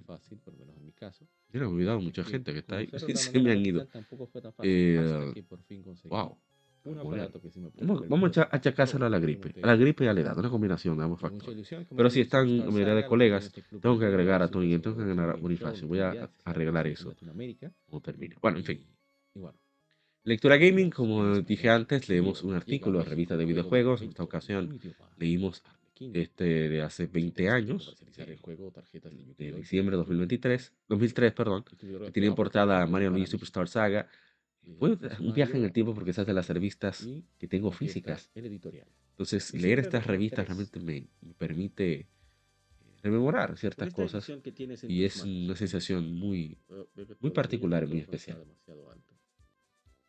Yo 1.51 1.61
no 1.61 1.67
he 1.67 1.69
olvidado 1.69 2.01
mucha 2.01 2.25
gente 2.25 2.53
que 2.53 2.59
está 2.61 2.77
ahí, 2.79 2.87
se 3.33 3.41
me 3.41 3.53
han 3.53 3.65
ido. 3.67 3.87
Eh, 4.63 5.33
Wow. 6.11 6.39
Bueno, 6.85 7.01
me 8.03 8.09
Vamos, 8.09 8.25
a 8.25 8.31
acha- 8.31 8.41
ver 8.45 8.49
achacárselo 8.61 9.07
a 9.07 9.09
la 9.09 9.19
gripe. 9.19 9.49
A 9.63 9.67
la 9.69 9.77
gripe 9.77 10.05
y 10.05 10.07
a 10.09 10.13
la 10.13 10.21
edad, 10.21 10.39
una 10.39 10.51
combinación 10.51 10.99
de 10.99 11.05
ambos 11.05 11.19
factores. 11.19 11.57
me 11.91 11.97
Pero 11.97 12.11
si 12.11 12.21
están 12.21 12.59
la 12.59 12.65
mayoría 12.73 12.95
de 12.95 13.01
colegas, 13.09 13.45
este 13.47 13.63
tengo 13.81 13.99
que 13.99 14.05
agregar 14.05 14.43
a 14.43 14.49
Tony, 14.49 14.79
tengo 14.79 14.97
que 14.97 15.03
agregar 15.03 15.31
a 15.31 15.35
Bonifacio. 15.37 15.89
Voy 15.89 16.01
a 16.01 16.11
arreglar 16.45 16.87
eso 16.87 17.09
cuando 17.87 18.03
termine. 18.03 18.37
Bueno, 18.43 18.59
en 18.59 18.65
fin. 18.65 18.87
Lectura 20.25 20.57
Gaming, 20.57 20.91
como 20.91 21.41
dije 21.41 21.69
antes, 21.69 22.09
leemos 22.09 22.43
un 22.43 22.55
artículo 22.55 22.99
de 23.01 23.05
revista 23.05 23.37
de 23.37 23.45
videojuegos. 23.45 24.01
En 24.01 24.09
esta 24.09 24.23
ocasión 24.23 24.81
leímos 25.19 25.63
este 26.01 26.71
de 26.71 26.81
hace 26.81 27.07
20 27.07 27.51
años, 27.51 27.95
comercializar 27.99 28.31
el 28.31 28.39
juego, 28.39 28.71
tarjetas 28.71 29.13
de 29.37 29.53
diciembre 29.53 29.93
de 29.93 29.99
2023, 29.99 30.73
2003, 30.89 31.33
perdón, 31.33 31.65
que 31.65 32.11
tiene 32.11 32.29
en 32.29 32.35
portada 32.35 32.87
Mario. 32.87 33.11
Luigi 33.11 33.27
Superstar 33.27 33.69
Saga. 33.69 34.09
Eh, 34.63 34.75
Fue 34.79 34.97
un 35.21 35.35
viaje 35.35 35.59
en 35.59 35.65
el 35.65 35.73
tiempo 35.73 35.95
porque 35.95 36.11
esas 36.13 36.27
de 36.27 36.33
las 36.33 36.49
revistas 36.49 37.07
que 37.39 37.47
tengo 37.47 37.71
físicas. 37.71 38.31
Entonces, 39.11 39.53
leer 39.53 39.79
estas 39.79 40.07
revistas 40.07 40.47
realmente 40.47 40.81
me, 40.81 41.07
me 41.21 41.35
permite 41.35 41.93
eh, 41.93 42.07
rememorar 43.03 43.59
ciertas 43.59 43.93
cosas 43.93 44.27
y 44.89 45.05
es 45.05 45.23
una 45.23 45.55
sensación 45.55 46.15
muy... 46.15 46.57
que 46.95 47.07
muy 47.21 47.31
particular 47.31 47.87
muy 47.87 47.99
especial. 47.99 48.43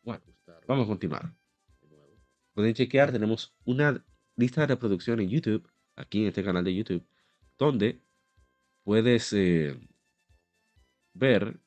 Bueno, 0.06 0.22
vamos 0.68 0.84
a 0.84 0.86
continuar. 0.86 1.34
Pueden 2.54 2.74
chequear, 2.74 3.10
tenemos 3.10 3.56
una 3.64 4.04
lista 4.36 4.60
de 4.60 4.68
reproducción 4.68 5.20
en 5.20 5.28
YouTube, 5.28 5.68
aquí 5.96 6.22
en 6.22 6.28
este 6.28 6.44
canal 6.44 6.62
de 6.62 6.76
YouTube, 6.76 7.04
donde 7.58 8.00
puedes 8.84 9.32
eh, 9.32 9.76
ver... 11.12 11.58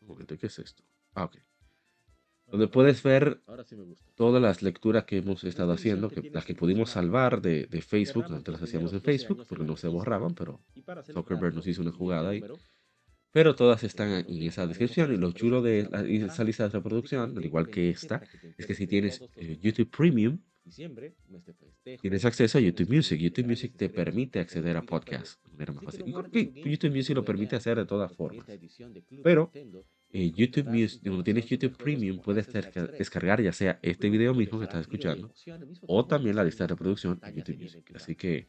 Un 0.00 0.08
momento, 0.08 0.36
¿qué 0.36 0.48
es 0.48 0.58
esto? 0.58 0.84
Ah, 1.14 1.24
ok. 1.24 1.38
donde 2.46 2.68
puedes 2.68 3.02
ver 3.02 3.42
todas 4.14 4.42
las 4.42 4.62
lecturas 4.62 5.04
que 5.04 5.16
hemos 5.16 5.44
estado 5.44 5.72
haciendo, 5.72 6.10
que 6.10 6.30
las 6.30 6.44
que 6.44 6.54
pudimos 6.54 6.90
salvar 6.90 7.40
de, 7.40 7.64
de 7.66 7.80
Facebook, 7.80 8.26
antes 8.26 8.52
las 8.52 8.62
hacíamos 8.62 8.92
en 8.92 9.00
primeros 9.00 9.26
12 9.26 9.34
Facebook, 9.34 9.46
porque 9.48 9.64
no 9.64 9.78
se 9.78 9.88
borraban, 9.88 10.34
pero 10.34 10.60
Y 10.74 10.82
Zuckerberg 11.10 11.54
nos 11.54 11.66
hizo 11.66 11.80
una 11.80 11.92
jugada 11.92 12.28
ahí. 12.28 12.44
Pero 13.30 13.54
todas 13.54 13.84
están 13.84 14.24
en 14.26 14.42
esa 14.42 14.66
descripción 14.66 15.12
y 15.12 15.16
lo 15.16 15.32
chulo 15.32 15.60
de 15.62 15.88
esa 16.08 16.44
lista 16.44 16.64
de 16.64 16.70
reproducción, 16.70 17.36
al 17.36 17.44
igual 17.44 17.68
que 17.68 17.82
27 17.82 17.90
esta, 17.90 18.22
es 18.56 18.66
que 18.66 18.74
si 18.74 18.86
tienes 18.86 19.22
eh. 19.36 19.58
YouTube 19.60 19.90
Premium, 19.90 20.38
tienes 22.00 22.24
acceso 22.24 22.58
a 22.58 22.60
YouTube 22.60 22.90
Music. 22.90 23.20
YouTube 23.20 23.46
Music 23.46 23.74
te 23.76 23.88
permite 23.88 24.40
acceder 24.40 24.76
a 24.76 24.82
podcasts 24.82 25.40
de 25.44 25.50
manera 25.52 25.72
más 25.72 25.84
fácil. 25.84 26.06
YouTube 26.06 26.90
Music 26.94 27.14
lo 27.14 27.24
permite 27.24 27.56
hacer 27.56 27.76
de 27.76 27.86
todas 27.86 28.14
formas. 28.14 28.46
Pero 29.22 29.50
eh, 30.10 30.32
YouTube 30.32 30.68
Music, 30.68 31.02
cuando 31.02 31.22
tienes 31.22 31.46
YouTube 31.46 31.76
Premium, 31.76 32.18
puedes 32.20 32.46
descargar, 32.46 32.88
3, 32.88 32.98
descargar 32.98 33.42
ya 33.42 33.52
sea 33.52 33.78
este 33.82 34.08
video 34.08 34.34
mismo 34.34 34.58
que 34.58 34.64
estás 34.64 34.80
escuchando 34.82 35.30
o 35.86 36.06
también 36.06 36.36
la 36.36 36.44
lista 36.44 36.64
de 36.64 36.68
reproducción 36.68 37.20
en 37.22 37.34
YouTube 37.36 37.58
Music. 37.60 37.92
Así 37.94 38.14
que 38.14 38.48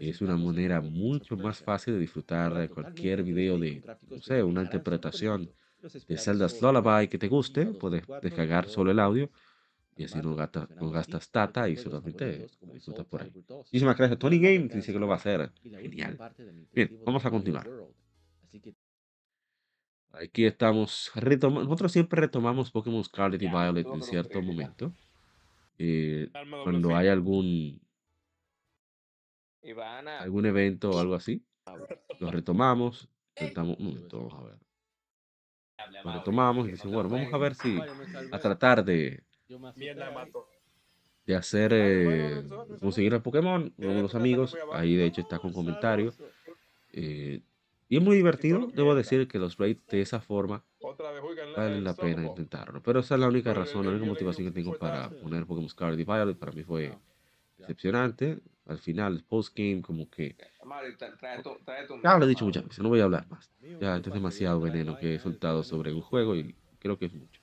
es 0.00 0.20
una 0.20 0.36
manera 0.36 0.80
mucho 0.80 1.36
más 1.36 1.58
fácil 1.58 1.94
de 1.94 2.00
disfrutar 2.00 2.54
de 2.54 2.68
cualquier 2.68 3.22
video 3.22 3.58
3D 3.58 3.60
de, 3.60 3.96
no 4.10 4.20
sé, 4.20 4.42
una 4.42 4.62
interpretación 4.62 5.50
de 5.80 6.18
Zelda's 6.18 6.60
Lullaby 6.60 7.06
que 7.08 7.18
te 7.18 7.26
el 7.26 7.32
1, 7.32 7.36
guste, 7.36 7.64
2 7.64 7.74
y 7.74 7.78
puedes 7.78 8.06
4 8.06 8.20
de 8.20 8.28
descargar 8.28 8.68
solo 8.68 8.90
el 8.90 8.98
audio 8.98 9.30
y 9.96 10.04
así 10.04 10.18
no 10.18 10.30
no 10.30 10.90
gastas 10.90 11.30
tus 11.30 11.68
y 11.68 11.76
solamente 11.76 12.46
disfrutas 12.72 13.06
por 13.06 13.22
ahí. 13.22 13.30
Calibur 13.30 13.46
2, 13.46 13.58
Muchísimas 13.58 13.96
gracias. 13.96 14.18
Tony 14.18 14.38
Game 14.38 14.68
dice 14.68 14.92
que 14.92 14.98
lo 14.98 15.08
va 15.08 15.14
a 15.14 15.18
hacer. 15.18 15.50
Genial. 15.62 16.16
Bien, 16.72 17.00
vamos 17.04 17.26
a 17.26 17.30
continuar. 17.30 17.68
Aquí 20.12 20.46
estamos. 20.46 21.10
retoma- 21.14 21.62
Nosotros 21.62 21.92
siempre 21.92 22.20
retomamos 22.20 22.70
Pokémon 22.70 23.04
Scarlet 23.04 23.42
y 23.42 23.46
Ya, 23.46 23.50
Violet 23.52 23.86
en 23.86 24.02
cierto 24.02 24.42
momento. 24.42 24.92
Eh, 25.78 26.28
cuando 26.64 26.96
hay 26.96 27.08
algún, 27.08 27.80
Ivana. 29.62 30.18
algún 30.20 30.46
evento 30.46 30.90
o 30.90 30.98
algo 30.98 31.14
así, 31.14 31.44
lo 32.20 32.30
retomamos. 32.30 33.08
Intentamos, 33.40 33.78
un 33.78 33.86
momento, 33.86 34.18
vamos 34.18 34.34
a 34.34 34.42
ver. 34.42 34.58
Lo 36.04 36.12
retomamos 36.12 36.68
y 36.68 36.72
te 36.72 36.88
bueno, 36.88 37.08
vamos 37.08 37.32
a 37.32 37.38
ver 37.38 37.54
si, 37.54 37.76
salvé. 37.76 38.28
a 38.32 38.38
tratar 38.40 38.84
de, 38.84 39.22
de 41.26 41.36
hacer, 41.36 41.70
Vale, 41.70 42.38
eh, 42.38 42.42
vale, 42.48 42.78
conseguir 42.80 43.14
el 43.14 43.22
Pokémon, 43.22 43.72
uno 43.76 43.94
de 43.94 44.02
los 44.02 44.14
amigos, 44.16 44.54
abajo. 44.54 44.74
ahí 44.74 44.96
de 44.96 45.06
hecho 45.06 45.20
está 45.20 45.38
con 45.38 45.52
comentarios. 45.52 46.18
Eh, 46.92 47.42
y 47.88 47.96
es 47.96 48.02
muy 48.02 48.16
divertido, 48.16 48.68
debo 48.74 48.94
decir 48.94 49.26
que 49.28 49.38
los 49.38 49.56
raids 49.56 49.86
de 49.88 50.00
esa 50.00 50.20
forma 50.20 50.64
Otra 50.80 51.10
vez 51.12 51.20
juegan 51.22 51.54
vale 51.56 51.76
el 51.78 51.84
la 51.84 51.94
pena 51.94 52.24
intentarlo. 52.26 52.82
Pero 52.82 53.00
esa 53.00 53.14
es 53.14 53.20
la 53.20 53.28
única 53.28 53.50
el- 53.50 53.56
razón, 53.56 53.84
la 53.84 53.90
el 53.90 53.96
única 53.96 54.10
motivación 54.10 54.46
que 54.46 54.52
tengo 54.52 54.74
para 54.78 55.08
poner 55.10 55.46
Pokémon 55.46 55.68
Scarlet 55.68 56.00
y 56.00 56.04
Violet. 56.04 56.38
Para 56.38 56.52
mí 56.52 56.62
fue 56.62 56.96
decepcionante. 57.56 58.40
Al 58.66 58.78
final, 58.78 59.24
post-game, 59.26 59.80
como 59.80 60.10
que... 60.10 60.36
Ya 62.02 62.18
lo 62.18 62.24
he 62.24 62.28
dicho 62.28 62.44
muchas 62.44 62.64
veces, 62.64 62.80
no 62.80 62.88
voy 62.90 63.00
a 63.00 63.04
hablar 63.04 63.26
más. 63.28 63.50
Ya, 63.80 63.96
es 63.96 64.02
demasiado 64.02 64.60
veneno 64.60 64.98
que 64.98 65.14
he 65.14 65.18
soltado 65.18 65.62
sobre 65.64 65.92
un 65.92 66.02
juego 66.02 66.36
y 66.36 66.54
creo 66.78 66.98
que 66.98 67.06
es 67.06 67.14
mucho. 67.14 67.40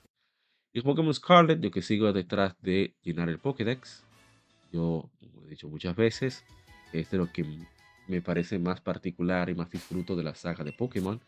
Y 0.72 0.80
Pokémon 0.82 1.12
Scarlet, 1.12 1.60
yo 1.60 1.70
que 1.70 1.82
sigo 1.82 2.12
detrás 2.12 2.54
de 2.60 2.94
llenar 3.02 3.28
el 3.28 3.38
Pokédex. 3.38 4.04
Yo, 4.72 5.10
como 5.32 5.46
he 5.46 5.50
dicho 5.50 5.68
muchas 5.68 5.96
veces, 5.96 6.44
es 6.92 7.10
de 7.10 7.18
lo 7.18 7.32
que 7.32 7.44
me 8.08 8.20
parece 8.20 8.58
más 8.58 8.80
particular 8.80 9.48
y 9.50 9.54
más 9.54 9.70
disfruto 9.70 10.16
de 10.16 10.24
la 10.24 10.34
saga 10.34 10.64
de 10.64 10.72
Pokémon. 10.72 11.20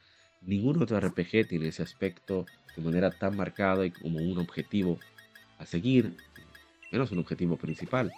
Ningún 0.42 0.82
otro 0.82 0.98
RPG 0.98 1.48
tiene 1.48 1.68
ese 1.68 1.82
aspecto 1.82 2.46
de 2.76 2.82
manera 2.82 3.10
tan 3.10 3.36
marcada 3.36 3.84
y 3.84 3.90
como 3.90 4.20
un 4.20 4.38
objetivo 4.38 4.98
a 5.58 5.66
seguir, 5.66 6.16
menos 6.92 7.10
un 7.10 7.18
objetivo 7.18 7.56
principal. 7.56 8.12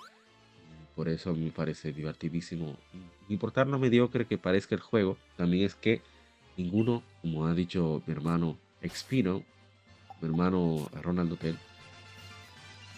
Por 0.94 1.08
eso 1.08 1.34
me 1.34 1.50
parece 1.50 1.92
divertidísimo. 1.92 2.76
Importar 3.28 3.66
lo 3.66 3.78
mediocre 3.78 4.26
que 4.26 4.36
parezca 4.36 4.74
el 4.74 4.80
juego, 4.80 5.16
también 5.36 5.64
es 5.64 5.74
que 5.74 6.02
ninguno, 6.56 7.02
como 7.22 7.46
ha 7.46 7.54
dicho 7.54 8.02
mi 8.06 8.12
hermano 8.12 8.58
Expino, 8.82 9.42
mi 10.20 10.28
hermano 10.28 10.88
Ronald 11.00 11.32
Hotel, 11.32 11.56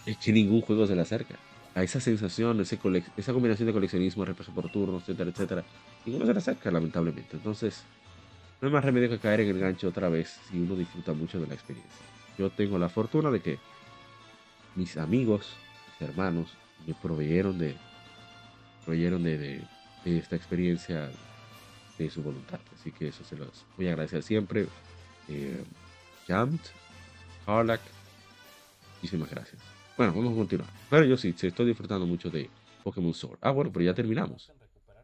es 0.05 0.17
que 0.17 0.33
ningún 0.33 0.61
juego 0.61 0.85
se 0.85 0.95
le 0.95 1.01
acerca. 1.01 1.35
A 1.75 1.81
esa 1.81 1.99
sensación, 1.99 2.61
ese 2.61 2.79
esa 3.17 3.33
combinación 3.33 3.67
de 3.67 3.73
coleccionismo, 3.73 4.25
RPG 4.25 4.53
por 4.53 4.71
turnos, 4.71 5.01
etcétera, 5.03 5.31
etcétera, 5.31 5.63
ninguno 6.05 6.25
se 6.25 6.33
le 6.33 6.39
acerca, 6.39 6.69
lamentablemente. 6.69 7.35
Entonces, 7.35 7.83
no 8.61 8.67
hay 8.67 8.73
más 8.73 8.85
remedio 8.85 9.09
que 9.09 9.17
caer 9.17 9.41
en 9.41 9.49
el 9.49 9.59
gancho 9.59 9.87
otra 9.87 10.09
vez 10.09 10.39
si 10.49 10.59
uno 10.59 10.75
disfruta 10.75 11.13
mucho 11.13 11.39
de 11.39 11.47
la 11.47 11.55
experiencia. 11.55 12.05
Yo 12.37 12.49
tengo 12.51 12.77
la 12.77 12.89
fortuna 12.89 13.31
de 13.31 13.41
que 13.41 13.59
mis 14.75 14.97
amigos, 14.97 15.55
mis 15.99 16.09
hermanos, 16.09 16.53
me 16.85 16.93
proveyeron 16.93 17.57
de, 17.57 17.75
proveyeron 18.85 19.23
de 19.23 19.63
esta 20.05 20.35
experiencia 20.35 21.09
de 21.97 22.09
su 22.09 22.23
voluntad. 22.23 22.59
Así 22.79 22.91
que 22.91 23.07
eso 23.07 23.23
se 23.23 23.35
los 23.35 23.65
voy 23.77 23.87
a 23.87 23.91
agradecer 23.91 24.23
siempre. 24.23 24.67
Eh, 25.27 25.63
Jamt, 26.27 26.61
Harlack, 27.45 27.81
muchísimas 29.01 29.29
gracias. 29.29 29.61
Bueno, 29.95 30.13
vamos 30.13 30.33
a 30.33 30.35
continuar. 30.35 30.69
Pero 30.89 31.05
yo 31.05 31.17
sí, 31.17 31.33
sí 31.37 31.47
estoy 31.47 31.67
disfrutando 31.67 32.07
mucho 32.07 32.31
de 32.31 32.49
Pokémon 32.83 33.13
Sword. 33.13 33.37
Ah, 33.41 33.51
bueno, 33.51 33.71
pero 33.71 33.85
ya 33.85 33.93
terminamos. 33.93 34.51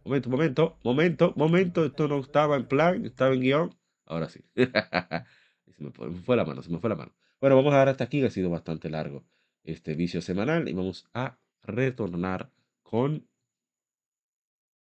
Momento, 0.03 0.29
momento, 0.29 0.77
momento, 0.83 1.33
momento. 1.35 1.85
Esto 1.85 2.07
no 2.07 2.19
estaba 2.19 2.55
en 2.55 2.65
plan, 2.65 3.05
estaba 3.05 3.33
en 3.33 3.41
guion. 3.41 3.75
Ahora 4.05 4.29
sí. 4.29 4.43
se 4.55 5.83
me 5.83 5.91
fue, 5.91 6.35
la 6.35 6.43
mano, 6.43 6.63
se 6.63 6.71
me 6.71 6.79
fue 6.79 6.89
la 6.89 6.95
mano. 6.95 7.13
Bueno, 7.39 7.55
vamos 7.55 7.73
a 7.73 7.77
dar 7.77 7.89
hasta 7.89 8.05
aquí, 8.05 8.19
que 8.19 8.27
ha 8.27 8.31
sido 8.31 8.49
bastante 8.49 8.89
largo 8.89 9.23
este 9.63 9.93
vicio 9.93 10.21
semanal. 10.23 10.67
Y 10.67 10.73
vamos 10.73 11.07
a 11.13 11.37
retornar 11.61 12.51
con. 12.81 13.27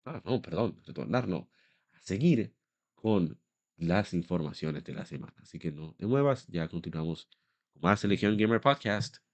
Ah, 0.05 0.21
no, 0.23 0.43
perdón, 0.43 0.83
retornar 0.85 1.29
no. 1.29 1.49
A 1.93 2.01
seguir 2.01 2.55
con 2.95 3.39
las 3.79 4.13
informaciones 4.13 4.85
de 4.85 4.93
la 4.93 5.07
semana. 5.07 5.35
Así 5.39 5.59
que 5.59 5.73
no 5.73 5.95
te 5.95 6.07
muevas, 6.07 6.47
ya 6.49 6.69
continuamos 6.69 7.31
con 7.73 7.81
más 7.81 8.05
Legion 8.05 8.37
Gamer 8.37 8.61
Podcast. 8.61 9.24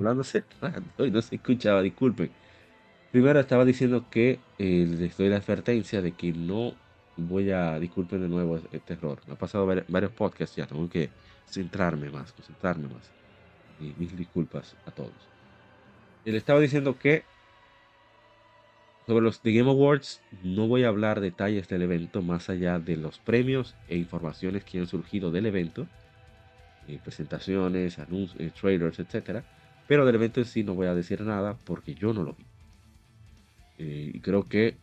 Hablando 0.00 0.22
hace 0.22 0.46
rato 0.60 1.06
y 1.06 1.10
no 1.10 1.22
se 1.22 1.36
escuchaba, 1.36 1.82
disculpen. 1.82 2.36
Primero 3.10 3.40
estaba 3.40 3.64
diciendo 3.64 4.08
que 4.10 4.46
eh, 4.58 4.86
les 4.88 5.16
doy 5.16 5.28
la 5.30 5.36
advertencia 5.38 6.02
de 6.02 6.16
que 6.16 6.32
no 6.32 6.82
voy 7.16 7.50
a, 7.50 7.78
disculpen 7.80 8.20
de 8.22 8.28
nuevo 8.28 8.58
este 8.72 8.94
error. 8.94 9.22
Me 9.26 9.34
ha 9.34 9.38
pasado 9.38 9.66
vari- 9.66 9.86
varios 9.88 10.12
podcasts 10.12 10.56
ya, 10.56 10.66
tengo 10.66 10.88
que 10.88 11.14
centrarme 11.46 12.10
más, 12.10 12.32
concentrarme 12.32 12.88
más. 12.88 13.14
Y 13.78 13.94
mis 13.96 14.16
disculpas 14.16 14.78
a 14.84 14.92
todos. 14.92 15.32
Le 16.24 16.36
estaba 16.38 16.60
diciendo 16.60 16.98
que 16.98 17.30
sobre 19.06 19.24
los 19.24 19.40
The 19.42 19.52
Game 19.52 19.70
Awards 19.70 20.24
no 20.30 20.68
voy 20.68 20.84
a 20.84 20.88
hablar 20.88 21.20
detalles 21.20 21.68
del 21.68 21.82
evento 21.82 22.22
más 22.22 22.48
allá 22.48 22.78
de 22.78 22.96
los 22.96 23.18
premios 23.20 23.78
e 23.86 23.96
informaciones 23.96 24.64
que 24.64 24.78
han 24.78 24.86
surgido 24.86 25.30
del 25.30 25.46
evento, 25.46 25.90
eh, 26.82 27.00
presentaciones, 27.00 27.98
anuncios, 27.98 28.40
eh, 28.42 28.52
trailers, 28.52 28.98
etcétera. 29.00 29.48
Pero 29.90 30.06
del 30.06 30.14
evento 30.14 30.40
en 30.40 30.46
sí 30.46 30.64
no 30.64 30.74
voy 30.74 30.86
a 30.86 30.94
decir 30.94 31.20
nada 31.22 31.58
porque 31.66 31.94
yo 31.94 32.14
no 32.14 32.22
lo 32.24 32.34
vi. 32.34 32.46
Eh, 33.76 34.10
y 34.14 34.20
creo 34.20 34.48
que 34.48 34.82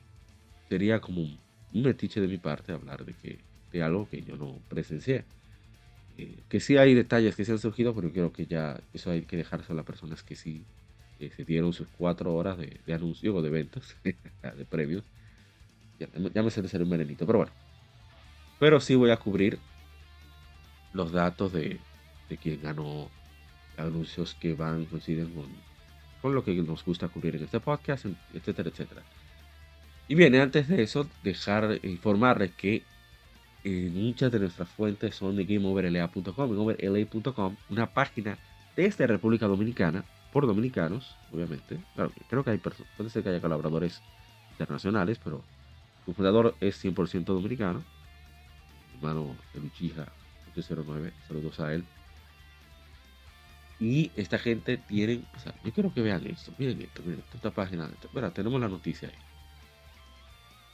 sería 0.70 1.02
como 1.02 1.22
un, 1.22 1.44
un 1.72 1.84
metiche 1.84 2.22
de 2.22 2.28
mi 2.28 2.38
parte 2.38 2.72
hablar 2.74 3.06
de 3.06 3.16
que 3.16 3.46
de 3.72 3.84
algo 3.84 4.10
que 4.10 4.24
yo 4.24 4.38
no 4.38 4.64
presencié. 4.70 5.30
Eh, 6.18 6.46
que 6.50 6.60
sí 6.62 6.78
hay 6.78 6.96
detalles 6.96 7.36
que 7.36 7.46
se 7.46 7.54
han 7.54 7.60
surgido, 7.60 7.96
pero 7.96 8.12
creo 8.14 8.34
que 8.34 8.48
ya 8.48 8.84
eso 8.94 9.12
hay 9.12 9.26
que 9.26 9.38
dejarse 9.38 9.74
a 9.74 9.76
las 9.76 9.86
personas 9.86 10.24
que 10.24 10.36
sí 10.36 10.68
eh, 11.20 11.32
se 11.32 11.46
dieron 11.46 11.74
sus 11.74 11.90
cuatro 11.90 12.36
horas 12.36 12.58
de, 12.60 12.82
de 12.86 12.94
anuncio 12.94 13.36
o 13.36 13.42
de 13.42 13.50
eventos, 13.50 13.96
de 14.58 14.66
premios. 14.66 15.06
Ya, 16.00 16.10
ya 16.34 16.44
me 16.44 16.52
ser 16.52 16.84
un 16.84 16.90
venenito, 16.90 17.26
pero 17.28 17.40
bueno. 17.40 17.54
Pero 18.60 18.80
sí 18.80 18.96
voy 18.96 19.12
a 19.12 19.18
cubrir 19.18 19.60
los 20.92 21.12
datos 21.12 21.52
de, 21.54 21.88
de 22.30 22.38
quién 22.38 22.62
ganó 22.62 23.17
anuncios 23.78 24.36
que 24.36 24.54
van, 24.54 24.86
coinciden 24.86 25.34
con, 25.34 25.46
con 26.22 26.36
lo 26.36 26.44
que 26.44 26.54
nos 26.56 26.84
gusta 26.84 27.08
cubrir 27.08 27.36
en 27.36 27.44
este 27.44 27.60
podcast, 27.60 28.06
etcétera, 28.34 28.70
etcétera. 28.70 29.04
Y 30.08 30.16
bien, 30.16 30.36
antes 30.36 30.68
de 30.68 30.84
eso, 30.84 31.08
dejar 31.24 31.80
informarles 31.84 32.52
que 32.54 32.84
eh, 33.64 33.92
muchas 33.94 34.32
de 34.32 34.40
nuestras 34.40 34.70
fuentes 34.70 35.16
son 35.16 35.36
de 35.36 35.46
GameOverLA.com, 35.46 36.50
GameOverLA.com, 36.50 37.56
una 37.70 37.88
página 37.88 38.38
desde 38.76 39.08
República 39.08 39.48
Dominicana, 39.48 40.06
por 40.32 40.48
dominicanos, 40.48 41.16
obviamente. 41.34 41.78
Claro, 41.96 42.12
creo 42.30 42.44
que 42.44 42.52
hay 42.52 42.58
personas, 42.58 42.92
puede 42.96 43.10
ser 43.10 43.24
que 43.24 43.30
haya 43.30 43.42
colaboradores 43.42 44.02
internacionales, 44.52 45.20
pero 45.22 45.44
su 46.06 46.14
fundador 46.14 46.56
es 46.62 46.84
100% 46.84 47.26
dominicano. 47.26 47.84
Mi 48.94 48.98
hermano 49.00 49.36
Eluchija 49.54 50.06
809, 50.54 51.12
saludos 51.28 51.60
a 51.60 51.74
él. 51.74 51.84
Y 53.80 54.12
esta 54.16 54.40
gente 54.40 54.78
tiene, 54.78 55.22
o 55.36 55.40
sea, 55.40 55.54
yo 55.64 55.72
quiero 55.72 55.94
que 55.94 56.02
vean 56.02 56.26
esto, 56.26 56.52
miren 56.58 56.82
esto, 56.82 57.02
miren 57.06 57.24
esta 57.34 57.52
página, 57.52 57.90
Mira, 58.12 58.32
tenemos 58.32 58.60
la 58.60 58.68
noticia 58.68 59.10
ahí. 59.10 59.16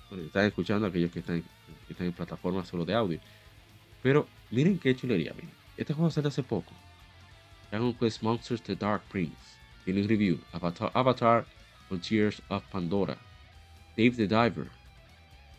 Bueno, 0.10 0.26
están 0.26 0.46
escuchando 0.46 0.88
aquellos 0.88 1.12
que 1.12 1.20
están, 1.20 1.44
que 1.88 1.94
están 1.94 2.08
en 2.08 2.14
plataformas 2.14 2.68
solo 2.68 2.86
de 2.86 2.94
audio. 2.94 3.20
Pero 4.02 4.28
miren 4.52 4.80
qué 4.80 4.96
chulería, 4.96 5.34
miren. 5.34 5.52
Este 5.76 5.94
juego 5.94 6.12
salió 6.12 6.30
hace 6.30 6.44
poco. 6.44 6.72
Dragon 7.72 7.94
Quest 7.96 8.22
Monsters 8.22 8.62
The 8.62 8.76
Dark 8.76 9.02
Prince. 9.10 9.36
Tiene 9.84 10.04
review. 10.04 10.40
Avatar, 10.52 10.92
Avatar 10.94 11.46
Frontiers 11.88 12.42
of 12.50 12.64
Pandora. 12.72 13.18
Dave 13.98 14.12
the 14.12 14.28
Diver. 14.28 14.70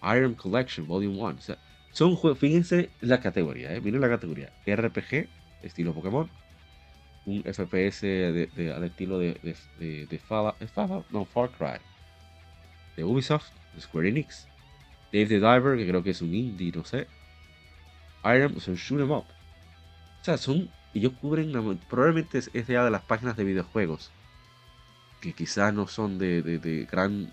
Iron 0.03 0.35
Collection 0.35 0.87
Volume 0.87 1.19
1. 1.19 1.39
O 1.39 1.41
sea, 1.41 1.59
son 1.93 2.17
juegos, 2.17 2.39
fíjense 2.39 2.91
la 3.01 3.21
categoría, 3.21 3.75
¿eh? 3.75 3.81
miren 3.81 4.01
la 4.01 4.09
categoría. 4.09 4.53
RPG, 4.67 5.29
estilo 5.63 5.95
Pokémon. 5.95 6.31
Un 7.27 7.43
FPS 7.43 8.03
de, 8.03 8.73
al 8.75 8.85
estilo 8.85 9.19
de, 9.19 9.41
de, 9.79 10.09
¿es 10.11 10.23
Fallout? 10.73 11.11
no, 11.11 11.25
Far 11.25 11.51
Cry. 11.51 11.81
De 12.97 13.05
Ubisoft, 13.05 13.51
de 13.75 13.81
Square 13.81 14.09
Enix. 14.09 14.47
Dave 15.13 15.27
the 15.27 15.35
Diver, 15.41 15.77
que 15.79 15.89
creo 15.89 16.03
que 16.03 16.11
es 16.11 16.23
un 16.23 16.35
indie, 16.35 16.73
no 16.73 16.85
sé. 16.85 17.07
Iron, 18.25 18.57
es 18.57 18.67
un 18.69 18.75
shoot 18.75 19.01
'em 19.01 19.11
up. 19.11 19.25
O 20.21 20.25
sea, 20.25 20.37
son. 20.37 20.71
Ellos 20.93 21.13
cubren. 21.21 21.53
probablemente 21.89 22.39
es, 22.39 22.67
de 22.67 22.91
las 22.91 23.03
páginas 23.03 23.37
de 23.37 23.45
videojuegos. 23.45 24.11
Que 25.21 25.33
quizás 25.33 25.73
no 25.73 25.87
son 25.87 26.19
de, 26.19 26.89
gran. 26.91 27.33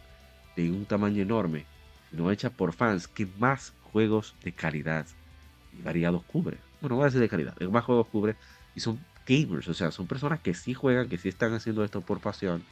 de 0.55 0.69
un 0.69 0.85
tamaño 0.85 1.21
enorme. 1.21 1.65
Sino 2.09 2.29
hechas 2.31 2.51
por 2.51 2.73
fans. 2.73 3.07
Que 3.07 3.25
más 3.39 3.73
juegos 3.91 4.35
de 4.43 4.51
calidad 4.51 5.07
y 5.77 5.81
variados 5.81 6.23
cubre. 6.23 6.57
Bueno, 6.81 6.97
voy 6.97 7.03
a 7.03 7.05
decir 7.05 7.21
de 7.21 7.29
calidad. 7.29 7.59
Más 7.61 7.85
juegos 7.85 8.07
cubre. 8.07 8.35
Y 8.75 8.79
son 8.79 8.99
gamers. 9.25 9.67
O 9.67 9.73
sea, 9.73 9.91
son 9.91 10.07
personas 10.07 10.39
que 10.39 10.53
sí 10.53 10.73
juegan. 10.73 11.09
Que 11.09 11.17
sí 11.17 11.29
están 11.29 11.53
haciendo 11.53 11.83
esto 11.83 12.01
por 12.01 12.19
pasión. 12.19 12.63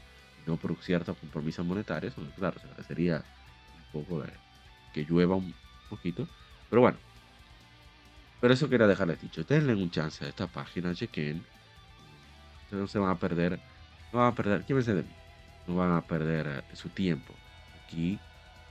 No 0.46 0.58
por 0.58 0.76
ciertos 0.78 1.18
compromisos 1.18 1.66
monetarios. 1.66 2.14
Claro, 2.36 2.60
se 2.88 2.94
un 2.94 3.22
poco 3.92 4.22
de 4.22 4.30
que 4.94 5.06
llueva 5.06 5.36
un 5.36 5.54
poquito. 5.90 6.28
Pero 6.70 6.82
bueno. 6.82 6.98
Pero 8.42 8.54
eso 8.54 8.70
quería 8.70 8.88
dejarles 8.88 9.22
dicho. 9.22 9.44
Denle 9.44 9.76
un 9.76 9.92
chance 9.92 10.24
a 10.24 10.30
esta 10.30 10.48
página, 10.48 10.94
chequen. 10.94 11.44
No 12.72 12.88
se 12.88 13.00
van 13.00 13.10
a 13.10 13.20
perder. 13.20 13.60
No 14.14 14.20
van 14.20 14.32
a 14.32 14.36
perder. 14.36 14.66
Llévense 14.66 14.94
de 14.94 15.04
mí. 15.04 15.10
No 15.68 15.76
van 15.76 15.92
a 15.92 16.02
perder 16.02 16.48
eh, 16.48 16.76
su 16.76 16.90
tiempo. 16.90 17.34
Aquí, 17.84 18.20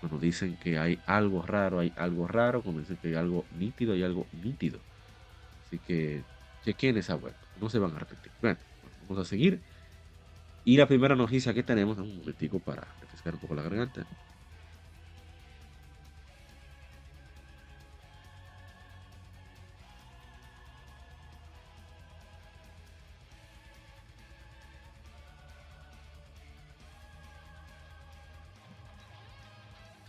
cuando 0.00 0.18
dicen 0.18 0.56
que 0.56 0.78
hay 0.78 0.98
algo 1.06 1.42
raro, 1.42 1.80
hay 1.80 1.92
algo 1.96 2.26
raro. 2.26 2.62
Cuando 2.62 2.80
dicen 2.80 2.96
que 2.96 3.08
hay 3.08 3.14
algo 3.14 3.44
nítido, 3.56 3.92
hay 3.92 4.02
algo 4.02 4.26
nítido. 4.32 4.80
Así 5.66 5.78
que 5.78 6.22
chequen 6.64 6.96
esa 6.96 7.16
web. 7.16 7.34
No 7.60 7.68
se 7.70 7.78
van 7.78 7.92
a 7.92 7.96
arrepentir. 7.96 8.32
Bueno, 8.40 8.58
vamos 9.00 9.18
a 9.18 9.24
seguir. 9.24 9.64
Y 10.64 10.76
la 10.76 10.86
primera 10.86 11.16
noticia 11.16 11.54
que 11.54 11.62
tenemos, 11.64 11.98
un 11.98 12.16
momentico 12.16 12.60
para 12.62 12.94
refrescar 13.00 13.34
un 13.34 13.40
poco 13.40 13.54
la 13.54 13.62
garganta. 13.62 14.06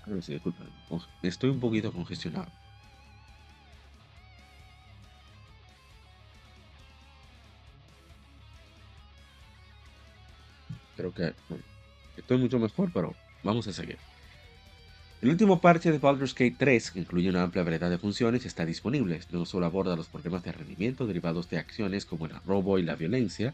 Disculpen. 0.05 0.83
Estoy 1.21 1.49
un 1.51 1.59
poquito 1.59 1.93
congestionado. 1.93 2.51
Creo 10.99 11.13
que 11.13 11.33
estoy 12.17 12.38
mucho 12.38 12.59
mejor, 12.59 12.91
pero 12.93 13.15
vamos 13.41 13.65
a 13.69 13.71
seguir. 13.71 13.97
El 15.21 15.29
último 15.29 15.62
parche 15.62 15.93
de 15.93 15.97
Baldur's 15.97 16.35
Gate 16.35 16.57
3, 16.59 16.91
que 16.91 16.99
incluye 16.99 17.29
una 17.29 17.43
amplia 17.43 17.63
variedad 17.63 17.89
de 17.89 17.97
funciones, 17.97 18.45
está 18.45 18.65
disponible. 18.65 19.21
No 19.31 19.45
solo 19.45 19.65
aborda 19.65 19.95
los 19.95 20.07
problemas 20.07 20.43
de 20.43 20.51
rendimiento 20.51 21.07
derivados 21.07 21.49
de 21.49 21.57
acciones 21.57 22.05
como 22.05 22.25
el 22.25 22.33
robo 22.45 22.79
y 22.79 22.83
la 22.83 22.95
violencia, 22.95 23.53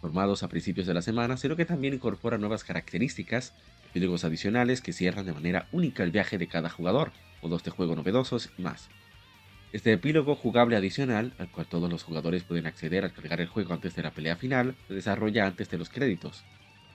formados 0.00 0.44
a 0.44 0.48
principios 0.48 0.86
de 0.86 0.94
la 0.94 1.02
semana, 1.02 1.36
sino 1.36 1.56
que 1.56 1.64
también 1.64 1.94
incorpora 1.94 2.38
nuevas 2.38 2.62
características, 2.62 3.52
epílogos 3.90 4.22
adicionales 4.22 4.80
que 4.82 4.92
cierran 4.92 5.26
de 5.26 5.32
manera 5.32 5.66
única 5.72 6.04
el 6.04 6.12
viaje 6.12 6.38
de 6.38 6.46
cada 6.46 6.70
jugador, 6.70 7.10
modos 7.42 7.64
de 7.64 7.72
juego 7.72 7.96
novedosos 7.96 8.50
y 8.56 8.62
más. 8.62 8.88
Este 9.72 9.90
epílogo 9.90 10.34
jugable 10.34 10.76
adicional, 10.76 11.32
al 11.38 11.50
cual 11.50 11.66
todos 11.66 11.90
los 11.90 12.02
jugadores 12.02 12.42
pueden 12.42 12.66
acceder 12.66 13.04
al 13.04 13.12
cargar 13.14 13.40
el 13.40 13.48
juego 13.48 13.72
antes 13.72 13.96
de 13.96 14.02
la 14.02 14.10
pelea 14.10 14.36
final, 14.36 14.74
se 14.86 14.92
desarrolla 14.92 15.46
antes 15.46 15.70
de 15.70 15.78
los 15.78 15.88
créditos. 15.88 16.44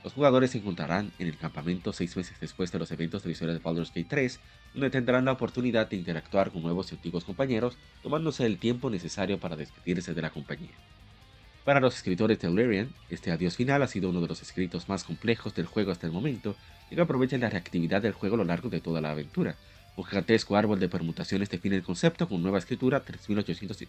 Los 0.03 0.13
jugadores 0.13 0.51
se 0.51 0.59
encontrarán 0.59 1.11
en 1.17 1.27
el 1.27 1.37
campamento 1.37 1.91
seis 1.91 2.15
meses 2.15 2.37
después 2.39 2.71
de 2.71 2.77
los 2.77 2.91
eventos 2.91 3.23
de 3.23 3.31
historia 3.31 3.55
de 3.55 3.59
Baldur's 3.59 3.89
Gate 3.89 4.05
3, 4.07 4.39
donde 4.75 4.91
tendrán 4.91 5.25
la 5.25 5.31
oportunidad 5.31 5.89
de 5.89 5.95
interactuar 5.95 6.51
con 6.51 6.61
nuevos 6.61 6.91
y 6.91 6.95
antiguos 6.95 7.23
compañeros, 7.23 7.79
tomándose 8.03 8.45
el 8.45 8.59
tiempo 8.59 8.91
necesario 8.91 9.39
para 9.39 9.55
despedirse 9.55 10.13
de 10.13 10.21
la 10.21 10.29
compañía. 10.29 10.75
Para 11.65 11.79
los 11.79 11.95
escritores 11.95 12.39
de 12.39 12.47
Illyrian, 12.47 12.93
este 13.09 13.31
adiós 13.31 13.55
final 13.55 13.81
ha 13.81 13.87
sido 13.87 14.11
uno 14.11 14.21
de 14.21 14.27
los 14.27 14.43
escritos 14.43 14.87
más 14.87 15.03
complejos 15.03 15.55
del 15.55 15.65
juego 15.65 15.91
hasta 15.91 16.05
el 16.05 16.13
momento, 16.13 16.55
y 16.91 16.95
que 16.95 17.01
aprovecha 17.01 17.39
la 17.39 17.49
reactividad 17.49 18.03
del 18.03 18.13
juego 18.13 18.35
a 18.35 18.37
lo 18.37 18.45
largo 18.45 18.69
de 18.69 18.81
toda 18.81 19.01
la 19.01 19.09
aventura. 19.09 19.55
Un 19.97 20.05
gigantesco 20.05 20.55
árbol 20.55 20.79
de 20.79 20.89
permutaciones 20.89 21.49
define 21.49 21.75
el 21.75 21.81
concepto 21.83 22.29
con 22.29 22.43
nueva 22.43 22.59
escritura, 22.59 23.03
3800 23.03 23.81
y- 23.81 23.87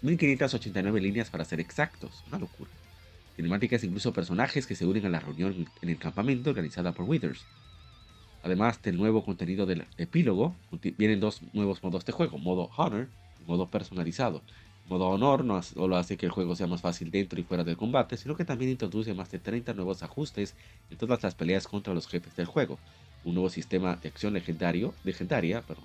3589 0.00 1.02
líneas 1.02 1.28
para 1.28 1.44
ser 1.44 1.60
exactos, 1.60 2.24
una 2.28 2.38
locura. 2.38 2.70
Cinemáticas 3.36 3.84
incluso 3.84 4.14
personajes 4.14 4.66
que 4.66 4.74
se 4.74 4.86
unen 4.86 5.04
a 5.04 5.10
la 5.10 5.20
reunión 5.20 5.68
en 5.82 5.88
el 5.90 5.98
campamento 5.98 6.48
organizada 6.48 6.92
por 6.92 7.04
Withers. 7.04 7.44
Además 8.42 8.80
del 8.82 8.96
nuevo 8.96 9.22
contenido 9.22 9.66
del 9.66 9.84
epílogo, 9.98 10.56
vienen 10.96 11.20
dos 11.20 11.42
nuevos 11.52 11.82
modos 11.82 12.06
de 12.06 12.12
juego, 12.12 12.38
modo 12.38 12.70
Honor 12.78 13.08
y 13.38 13.46
modo 13.46 13.68
personalizado. 13.68 14.42
Modo 14.88 15.08
Honor 15.08 15.44
no 15.44 15.62
solo 15.62 15.98
hace 15.98 16.16
que 16.16 16.24
el 16.24 16.32
juego 16.32 16.56
sea 16.56 16.68
más 16.68 16.80
fácil 16.80 17.10
dentro 17.10 17.38
y 17.38 17.44
fuera 17.44 17.64
del 17.64 17.76
combate, 17.76 18.16
sino 18.16 18.34
que 18.34 18.46
también 18.46 18.70
introduce 18.70 19.12
más 19.12 19.30
de 19.30 19.38
30 19.38 19.74
nuevos 19.74 20.02
ajustes 20.02 20.54
en 20.88 20.96
todas 20.96 21.22
las 21.22 21.34
peleas 21.34 21.68
contra 21.68 21.92
los 21.92 22.08
jefes 22.08 22.34
del 22.34 22.46
juego. 22.46 22.78
Un 23.24 23.34
nuevo 23.34 23.50
sistema 23.50 23.96
de 23.96 24.08
acción 24.08 24.32
legendario, 24.32 24.94
legendaria, 25.04 25.60
perdón, 25.62 25.84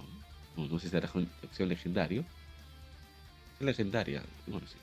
un 0.56 0.64
nuevo 0.64 0.80
sistema 0.80 1.02
de 1.02 1.28
acción 1.44 1.70
legendario, 1.70 2.24
legendaria, 3.60 4.24
bueno 4.48 4.66
sí, 4.68 4.78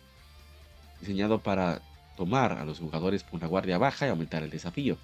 diseñado 1.01 1.41
para 1.41 1.81
tomar 2.17 2.53
a 2.53 2.65
los 2.65 2.79
jugadores 2.79 3.23
por 3.23 3.35
una 3.41 3.47
guardia 3.47 3.79
baja 3.79 4.07
y 4.07 4.11
aumentar 4.11 4.43
el 4.43 4.51
desafío. 4.51 4.97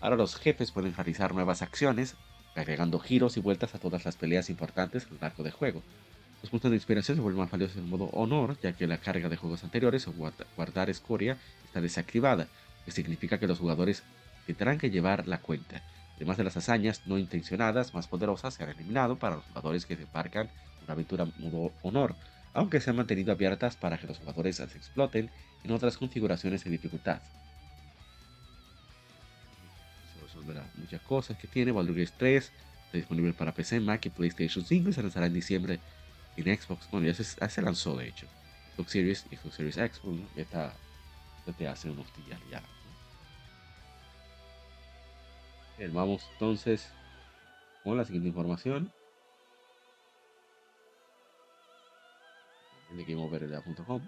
Ahora 0.00 0.16
los 0.16 0.36
jefes 0.36 0.72
pueden 0.72 0.94
realizar 0.94 1.34
nuevas 1.34 1.62
acciones, 1.62 2.16
agregando 2.54 2.98
giros 2.98 3.36
y 3.36 3.40
vueltas 3.40 3.74
a 3.74 3.78
todas 3.78 4.04
las 4.04 4.16
peleas 4.16 4.50
importantes 4.50 5.06
a 5.06 5.14
lo 5.14 5.20
largo 5.20 5.42
del 5.42 5.52
juego. 5.52 5.82
Los 6.42 6.50
puntos 6.50 6.70
de 6.70 6.76
inspiración 6.76 7.16
se 7.16 7.22
vuelven 7.22 7.40
más 7.40 7.50
valiosos 7.50 7.76
en 7.76 7.88
modo 7.88 8.06
honor, 8.12 8.58
ya 8.60 8.72
que 8.72 8.86
la 8.86 8.98
carga 8.98 9.28
de 9.28 9.36
juegos 9.36 9.64
anteriores 9.64 10.06
o 10.06 10.12
guarda- 10.12 10.46
guardar 10.56 10.90
escoria 10.90 11.38
está 11.64 11.80
desactivada, 11.80 12.48
que 12.84 12.90
significa 12.90 13.38
que 13.38 13.46
los 13.46 13.58
jugadores 13.58 14.02
tendrán 14.46 14.78
que 14.78 14.90
llevar 14.90 15.26
la 15.26 15.38
cuenta. 15.38 15.82
Además 16.16 16.36
de 16.38 16.44
las 16.44 16.56
hazañas 16.56 17.02
no 17.06 17.18
intencionadas 17.18 17.94
más 17.94 18.08
poderosas 18.08 18.54
se 18.54 18.64
han 18.64 18.70
eliminado 18.70 19.18
para 19.18 19.36
los 19.36 19.44
jugadores 19.44 19.86
que 19.86 19.96
desembarcan 19.96 20.48
una 20.84 20.94
aventura 20.94 21.26
modo 21.38 21.72
honor, 21.82 22.14
aunque 22.54 22.80
se 22.80 22.90
han 22.90 22.96
mantenido 22.96 23.32
abiertas 23.32 23.76
para 23.76 23.98
que 23.98 24.06
los 24.06 24.18
jugadores 24.18 24.58
las 24.58 24.74
exploten 24.74 25.30
en 25.62 25.70
otras 25.72 25.96
configuraciones 25.98 26.64
de 26.64 26.70
dificultad. 26.70 27.20
Muchas 30.76 31.00
cosas 31.02 31.36
que 31.36 31.48
tiene. 31.48 31.72
Baldur's 31.72 31.98
Gate 31.98 32.12
3 32.18 32.44
está 32.44 32.98
disponible 32.98 33.32
para 33.32 33.52
PC, 33.52 33.80
Mac 33.80 34.06
y 34.06 34.10
PlayStation 34.10 34.64
5 34.64 34.90
y 34.90 34.92
se 34.92 35.02
lanzará 35.02 35.26
en 35.26 35.34
diciembre 35.34 35.80
en 36.36 36.44
Xbox. 36.44 36.88
Bueno, 36.90 37.06
ya 37.06 37.14
se, 37.14 37.24
ya 37.40 37.48
se 37.48 37.62
lanzó 37.62 37.96
de 37.96 38.08
hecho. 38.08 38.26
Xbox 38.76 38.92
Series 38.92 39.26
y 39.30 39.36
Xbox 39.36 39.54
Series 39.56 39.76
X. 39.76 40.00
Bueno, 40.02 40.28
ya 40.36 40.42
está 40.42 40.72
desde 41.46 41.68
hace 41.68 41.90
unos 41.90 42.06
días 42.24 42.40
ya. 42.50 42.62
Bien, 45.78 45.92
vamos 45.92 46.26
entonces 46.32 46.90
con 47.84 47.96
la 47.96 48.04
siguiente 48.04 48.28
información. 48.28 48.90
De 52.92 53.04
GameOverLA.com. 53.04 54.00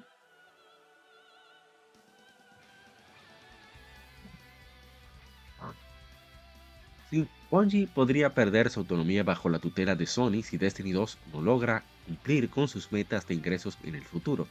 Podría 7.95 8.35
perder 8.35 8.71
su 8.71 8.81
autonomía 8.81 9.23
bajo 9.23 9.49
la 9.49 9.59
tutela 9.59 9.95
de 9.95 10.07
Sony 10.07 10.43
si 10.43 10.59
Destiny 10.59 10.93
2 10.93 11.19
no 11.33 11.41
logra 11.41 11.83
cumplir 12.07 12.51
con 12.51 12.69
sus 12.69 12.93
metas 12.93 13.27
de 13.27 13.35
ingresos 13.35 13.79
en 13.83 13.95
el 13.95 14.05
futuro. 14.05 14.47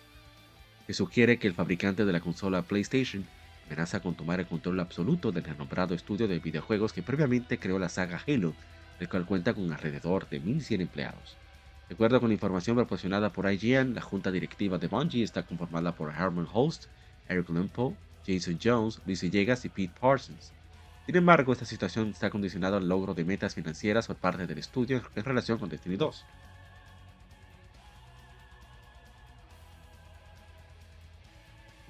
Se 0.88 0.94
sugiere 0.94 1.38
que 1.38 1.48
el 1.48 1.54
fabricante 1.54 2.06
de 2.06 2.12
la 2.12 2.20
consola 2.20 2.64
PlayStation 2.64 3.26
amenaza 3.68 4.00
con 4.00 4.16
tomar 4.16 4.40
el 4.40 4.48
control 4.48 4.80
absoluto 4.80 5.32
del 5.32 5.44
renombrado 5.44 5.94
estudio 5.94 6.28
de 6.28 6.40
videojuegos 6.40 6.94
que 6.94 7.04
previamente 7.04 7.60
creó 7.60 7.78
la 7.78 7.90
saga 7.90 8.22
Halo, 8.26 8.54
el 9.00 9.10
cual 9.10 9.26
cuenta 9.26 9.54
con 9.54 9.72
alrededor 9.72 10.28
de 10.30 10.42
1.100 10.42 10.82
empleados. 10.82 11.38
De 11.88 11.96
acuerdo 11.96 12.20
con 12.20 12.32
información 12.32 12.76
proporcionada 12.76 13.32
por 13.32 13.52
IGN, 13.52 13.94
la 13.94 14.02
junta 14.02 14.32
directiva 14.32 14.78
de 14.78 14.88
Bungie 14.88 15.24
está 15.24 15.44
conformada 15.44 15.94
por 15.94 16.12
Herman 16.12 16.48
Host, 16.52 16.86
Eric 17.30 17.50
Lempo, 17.50 17.94
Jason 18.26 18.60
Jones, 18.62 19.02
Luis 19.06 19.22
Villegas 19.22 19.64
y 19.66 19.70
Pete 19.70 19.94
Parsons. 20.00 20.52
Sin 21.06 21.16
embargo, 21.16 21.54
esta 21.54 21.64
situación 21.64 22.10
está 22.10 22.30
condicionada 22.30 22.78
al 22.78 22.90
logro 22.90 23.14
de 23.14 23.24
metas 23.24 23.56
financieras 23.56 24.08
por 24.08 24.18
parte 24.18 24.46
del 24.48 24.58
estudio 24.58 25.02
en 25.16 25.24
relación 25.24 25.58
con 25.58 25.70
Destiny 25.70 25.96
2. 25.96 26.26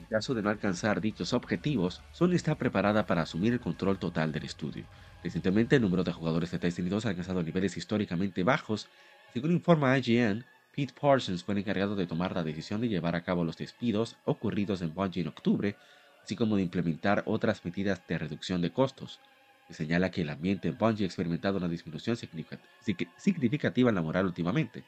Caso 0.07 0.33
de 0.33 0.41
no 0.41 0.49
alcanzar 0.49 1.01
dichos 1.01 1.33
objetivos, 1.33 2.01
Sony 2.11 2.33
está 2.33 2.57
preparada 2.57 3.05
para 3.05 3.21
asumir 3.23 3.53
el 3.53 3.59
control 3.59 3.99
total 3.99 4.31
del 4.31 4.43
estudio. 4.45 4.87
Recientemente, 5.23 5.75
el 5.75 5.81
número 5.81 6.03
de 6.03 6.13
jugadores 6.13 6.51
de 6.51 6.59
Destiny 6.59 6.89
2 6.89 7.05
ha 7.05 7.09
alcanzado 7.09 7.43
niveles 7.43 7.75
históricamente 7.77 8.43
bajos. 8.43 8.87
Según 9.33 9.51
informa 9.51 9.97
IGN, 9.97 10.45
Pete 10.71 10.93
Parsons 10.99 11.43
fue 11.43 11.53
el 11.53 11.59
encargado 11.59 11.95
de 11.95 12.07
tomar 12.07 12.33
la 12.35 12.43
decisión 12.43 12.81
de 12.81 12.87
llevar 12.89 13.15
a 13.15 13.23
cabo 13.23 13.43
los 13.43 13.57
despidos 13.57 14.17
ocurridos 14.25 14.81
en 14.81 14.93
Bungie 14.93 15.21
en 15.21 15.27
octubre, 15.27 15.75
así 16.23 16.35
como 16.35 16.55
de 16.55 16.63
implementar 16.63 17.23
otras 17.25 17.63
medidas 17.65 18.05
de 18.07 18.17
reducción 18.17 18.61
de 18.61 18.71
costos. 18.71 19.19
Se 19.67 19.73
señala 19.73 20.11
que 20.11 20.21
el 20.21 20.29
ambiente 20.29 20.69
en 20.69 20.77
Bungie 20.77 21.03
ha 21.05 21.07
experimentado 21.07 21.57
una 21.57 21.67
disminución 21.67 22.15
significa- 22.15 22.61
sig- 22.85 23.11
significativa 23.17 23.89
en 23.89 23.95
la 23.95 24.01
moral 24.01 24.25
últimamente. 24.25 24.85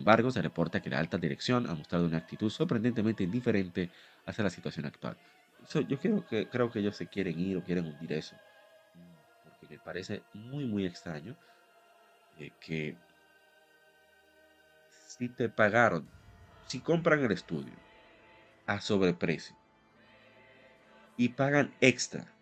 Sin 0.00 0.08
embargo, 0.08 0.30
se 0.30 0.42
reporta 0.42 0.80
que 0.80 0.90
la 0.90 0.98
alta 0.98 1.18
dirección 1.18 1.66
ha 1.68 1.74
mostrado 1.74 2.06
una 2.06 2.18
actitud 2.18 2.50
sorprendentemente 2.50 3.24
indiferente 3.24 3.92
hacia 4.24 4.44
la 4.44 4.50
situación 4.50 4.86
actual. 4.86 5.20
So, 5.64 5.80
yo 5.82 5.98
creo 5.98 6.24
que, 6.24 6.48
creo 6.48 6.70
que 6.70 6.78
ellos 6.80 6.96
se 6.96 7.08
quieren 7.08 7.38
ir 7.38 7.56
o 7.56 7.62
quieren 7.64 7.86
hundir 7.86 8.12
eso. 8.12 8.40
Mm, 8.94 9.16
Porque 9.42 9.66
me 9.68 9.78
parece 9.80 10.26
muy, 10.32 10.66
muy 10.66 10.86
extraño 10.86 11.38
eh, 12.36 12.56
que 12.60 13.00
si 14.88 15.30
te 15.30 15.48
pagaron, 15.48 16.12
si 16.60 16.82
compran 16.82 17.24
el 17.24 17.32
estudio 17.32 17.82
a 18.66 18.80
sobreprecio 18.80 19.56
y 21.16 21.30
pagan 21.30 21.76
extra 21.80 22.38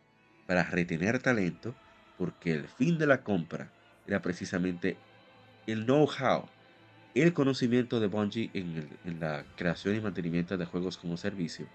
para 0.47 0.65
retener 0.65 1.21
talento, 1.21 1.79
porque 2.15 2.53
el 2.53 2.69
fin 2.69 2.99
de 2.99 3.07
la 3.07 3.23
compra 3.23 3.75
era 4.05 4.23
precisamente 4.23 5.05
el 5.67 5.85
know-how, 5.87 6.55
el 7.15 7.35
conocimiento 7.35 8.01
de 8.01 8.07
Bungie 8.09 8.51
en, 8.55 8.77
el- 8.77 9.01
en 9.05 9.21
la 9.21 9.49
creación 9.55 9.97
y 9.97 10.01
mantenimiento 10.01 10.57
de 10.59 10.67
juegos 10.67 10.97
como 10.99 11.17
servicio. 11.17 11.73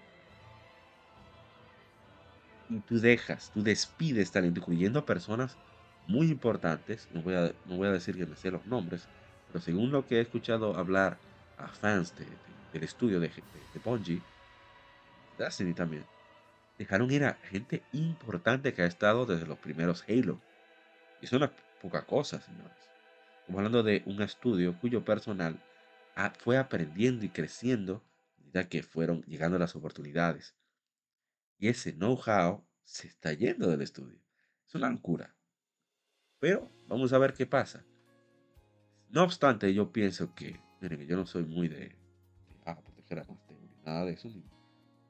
Y 2.68 2.80
tú 2.80 2.98
dejas, 3.00 3.50
tú 3.50 3.62
despides 3.62 4.30
talento, 4.32 4.60
incluyendo 4.60 4.98
a 5.00 5.04
personas 5.06 5.58
muy 6.06 6.30
importantes. 6.30 7.10
No 7.10 7.22
voy 7.22 7.34
a, 7.34 7.56
no 7.64 7.76
voy 7.76 7.88
a 7.88 7.92
decir 7.92 8.16
que 8.16 8.26
me 8.26 8.36
sé 8.36 8.50
los 8.50 8.66
nombres, 8.66 9.10
pero 9.46 9.60
según 9.60 9.90
lo 9.92 10.06
que 10.06 10.16
he 10.18 10.20
escuchado 10.20 10.76
hablar 10.76 11.22
a 11.56 11.72
fans 11.72 12.14
de- 12.14 12.38
de- 12.38 12.66
del 12.70 12.82
estudio 12.84 13.20
de, 13.20 13.28
de, 13.28 13.68
de 13.68 13.78
Bungie, 13.78 14.26
Destiny 15.32 15.74
también, 15.74 16.10
dejaron 16.78 17.10
ir 17.12 17.24
a 17.24 17.40
gente 17.42 17.88
importante 17.92 18.74
que 18.74 18.82
ha 18.82 18.86
estado 18.86 19.26
desde 19.26 19.46
los 19.46 19.58
primeros 19.60 20.04
Halo. 20.08 20.44
Y 21.20 21.26
eso 21.26 21.38
no 21.40 21.46
es 21.46 21.52
poca 21.78 22.06
cosa, 22.06 22.40
señores. 22.42 22.93
Estamos 23.44 23.58
hablando 23.58 23.82
de 23.82 24.02
un 24.06 24.22
estudio 24.22 24.80
cuyo 24.80 25.04
personal 25.04 25.62
fue 26.38 26.56
aprendiendo 26.56 27.26
y 27.26 27.28
creciendo 27.28 28.02
a 28.38 28.40
medida 28.40 28.68
que 28.70 28.82
fueron 28.82 29.20
llegando 29.24 29.58
las 29.58 29.76
oportunidades. 29.76 30.56
Y 31.58 31.68
ese 31.68 31.92
know-how 31.92 32.66
se 32.84 33.06
está 33.06 33.34
yendo 33.34 33.68
del 33.68 33.82
estudio. 33.82 34.18
Es 34.66 34.74
una 34.74 34.88
locura. 34.88 35.36
Pero 36.38 36.70
vamos 36.88 37.12
a 37.12 37.18
ver 37.18 37.34
qué 37.34 37.44
pasa. 37.44 37.84
No 39.10 39.22
obstante, 39.22 39.74
yo 39.74 39.92
pienso 39.92 40.34
que, 40.34 40.58
miren, 40.80 41.06
yo 41.06 41.14
no 41.14 41.26
soy 41.26 41.44
muy 41.44 41.68
de, 41.68 41.80
de, 41.80 41.96
ah, 42.64 42.80
proteger 42.80 43.18
a 43.18 43.24
Masteo, 43.24 43.58
ni 43.60 43.84
nada 43.84 44.06
de 44.06 44.12
eso, 44.14 44.26
ni 44.28 44.42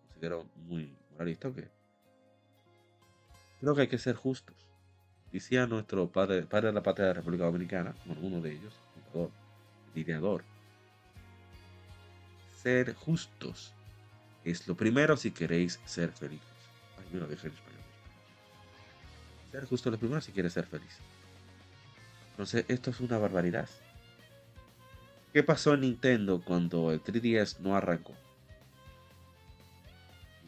considero 0.09 0.51
muy 0.57 0.93
moralista, 1.13 1.53
que 1.53 1.71
creo 3.61 3.77
que 3.77 3.83
hay 3.83 3.89
que 3.89 3.99
ser 3.99 4.17
justos. 4.17 4.74
Decía 5.35 5.67
nuestro 5.67 6.07
padre, 6.07 6.43
padre 6.43 6.69
de 6.69 6.75
la 6.75 6.83
patria 6.85 7.07
de 7.07 7.11
la 7.11 7.15
República 7.15 7.43
Dominicana, 7.47 7.93
bueno, 8.05 8.23
uno 8.23 8.41
de 8.41 8.53
ellos, 8.53 8.73
fundador, 8.95 9.33
liderador, 9.93 10.45
ser 12.63 12.95
justos 12.95 13.75
es 14.45 14.69
lo 14.69 14.77
primero 14.77 15.17
si 15.17 15.33
queréis 15.33 15.81
ser 15.87 16.13
felices. 16.13 16.47
Ay, 16.99 17.07
mira, 17.13 17.27
dije 17.27 17.49
en 17.49 17.53
español. 17.53 17.81
Ser 19.51 19.65
justo 19.65 19.89
es 19.89 19.93
lo 19.95 19.99
primero 19.99 20.21
si 20.21 20.31
quieres 20.31 20.53
ser 20.53 20.67
feliz. 20.67 20.99
Entonces, 22.31 22.65
esto 22.69 22.91
es 22.91 23.01
una 23.01 23.19
barbaridad. 23.19 23.69
¿Qué 25.33 25.43
pasó 25.43 25.75
en 25.75 25.81
Nintendo 25.81 26.43
cuando 26.45 26.93
el 26.93 27.03
3DS 27.03 27.59
no 27.59 27.75
arrancó? 27.75 28.15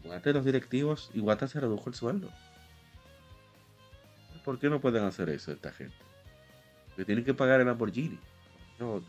Y 0.05 0.33
los 0.33 0.44
directivos, 0.44 1.11
Iwata 1.12 1.49
se 1.49 1.59
redujo 1.59 1.88
el 1.88 1.96
sueldo. 1.96 2.31
¿Por 4.47 4.61
qué 4.61 4.71
no 4.71 4.81
pueden 4.81 5.03
hacer 5.03 5.29
eso 5.29 5.51
esta 5.51 5.73
gente? 5.73 5.97
Que 6.95 7.05
tienen 7.05 7.25
que 7.25 7.35
pagar 7.35 7.59
el 7.59 7.67
Lamborghini. 7.67 8.17
No. 8.79 9.03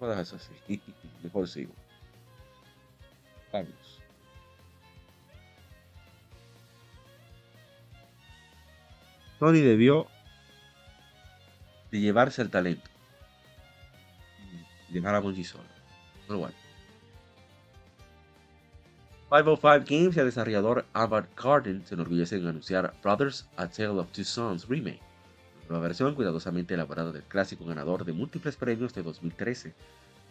No 0.00 0.06
dejas 0.08 0.32
así. 0.32 0.80
Mejor 1.22 1.46
sigo. 1.46 1.74
Vamos. 3.52 4.00
Sony 9.38 9.60
debió 9.60 10.06
de 11.90 12.00
llevarse 12.00 12.40
el 12.40 12.48
talento. 12.48 12.88
Y 14.88 15.06
a 15.06 15.18
Bungie 15.18 15.44
solo. 15.44 15.64
Pero 16.26 16.38
bueno. 16.38 16.61
505 19.32 19.86
Games 19.88 20.14
y 20.14 20.20
el 20.20 20.26
desarrollador 20.26 20.84
Albert 20.92 21.34
Carden 21.34 21.82
se 21.86 21.94
enorgullecen 21.94 22.42
en 22.42 22.48
anunciar 22.48 22.92
Brothers 23.02 23.48
A 23.56 23.66
Tale 23.66 23.98
of 23.98 24.12
Two 24.12 24.24
Sons 24.24 24.68
Remake, 24.68 25.00
una 25.70 25.78
versión 25.78 26.14
cuidadosamente 26.14 26.74
elaborada 26.74 27.12
del 27.12 27.22
clásico 27.22 27.64
ganador 27.64 28.04
de 28.04 28.12
múltiples 28.12 28.56
premios 28.56 28.92
de 28.92 29.02
2013, 29.02 29.72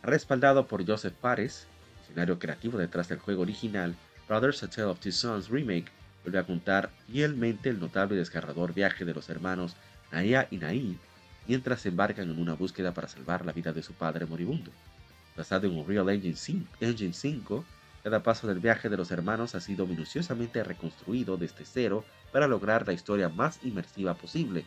respaldado 0.03 0.67
por 0.67 0.85
Joseph 0.85 1.15
Pares, 1.19 1.65
escenario 2.03 2.37
creativo 2.37 2.77
detrás 2.77 3.09
del 3.09 3.17
juego 3.17 3.41
original. 3.41 3.95
Brothers 4.27 4.61
A 4.61 4.69
Tale 4.69 4.89
of 4.89 4.99
Two 4.99 5.11
Sons 5.11 5.49
Remake 5.49 5.91
vuelve 6.23 6.37
a 6.37 6.45
contar 6.45 6.91
fielmente 7.07 7.69
el 7.69 7.79
notable 7.79 8.17
y 8.17 8.19
desgarrador 8.19 8.71
viaje 8.75 9.03
de 9.03 9.15
los 9.15 9.31
hermanos 9.31 9.75
Naya 10.11 10.47
y 10.51 10.57
Nai 10.57 10.95
mientras 11.47 11.81
se 11.81 11.89
embarcan 11.89 12.29
en 12.29 12.39
una 12.39 12.53
búsqueda 12.53 12.93
para 12.93 13.07
salvar 13.07 13.47
la 13.47 13.51
vida 13.51 13.73
de 13.73 13.81
su 13.81 13.93
padre 13.93 14.27
moribundo. 14.27 14.69
Basado 15.35 15.65
en 15.65 15.75
Unreal 15.75 16.07
Engine 16.07 16.35
5, 16.35 16.67
Engine 16.81 17.13
5 17.13 17.65
Cada 18.03 18.23
paso 18.23 18.47
del 18.47 18.59
viaje 18.59 18.89
de 18.89 18.97
los 18.97 19.11
hermanos 19.11 19.53
ha 19.53 19.61
sido 19.61 19.85
minuciosamente 19.85 20.63
reconstruido 20.63 21.37
desde 21.37 21.65
cero 21.65 22.03
para 22.31 22.47
lograr 22.47 22.87
la 22.87 22.93
historia 22.93 23.29
más 23.29 23.59
inmersiva 23.63 24.15
posible, 24.15 24.65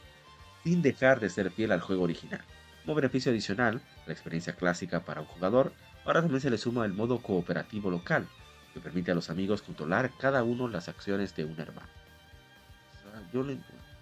sin 0.62 0.82
dejar 0.82 1.18
de 1.18 1.30
ser 1.30 1.50
fiel 1.50 1.72
al 1.72 1.80
juego 1.80 2.04
original. 2.04 2.42
Como 2.84 2.94
beneficio 2.94 3.32
adicional, 3.32 3.80
la 4.06 4.12
experiencia 4.12 4.54
clásica 4.54 5.00
para 5.00 5.22
un 5.22 5.26
jugador, 5.26 5.72
ahora 6.04 6.20
también 6.20 6.40
se 6.40 6.50
le 6.50 6.58
suma 6.58 6.84
el 6.84 6.92
modo 6.92 7.20
cooperativo 7.22 7.90
local, 7.90 8.28
que 8.72 8.80
permite 8.80 9.10
a 9.10 9.14
los 9.14 9.30
amigos 9.30 9.62
controlar 9.62 10.12
cada 10.18 10.42
uno 10.44 10.68
las 10.68 10.88
acciones 10.88 11.34
de 11.34 11.44
un 11.44 11.58
hermano. 11.58 11.88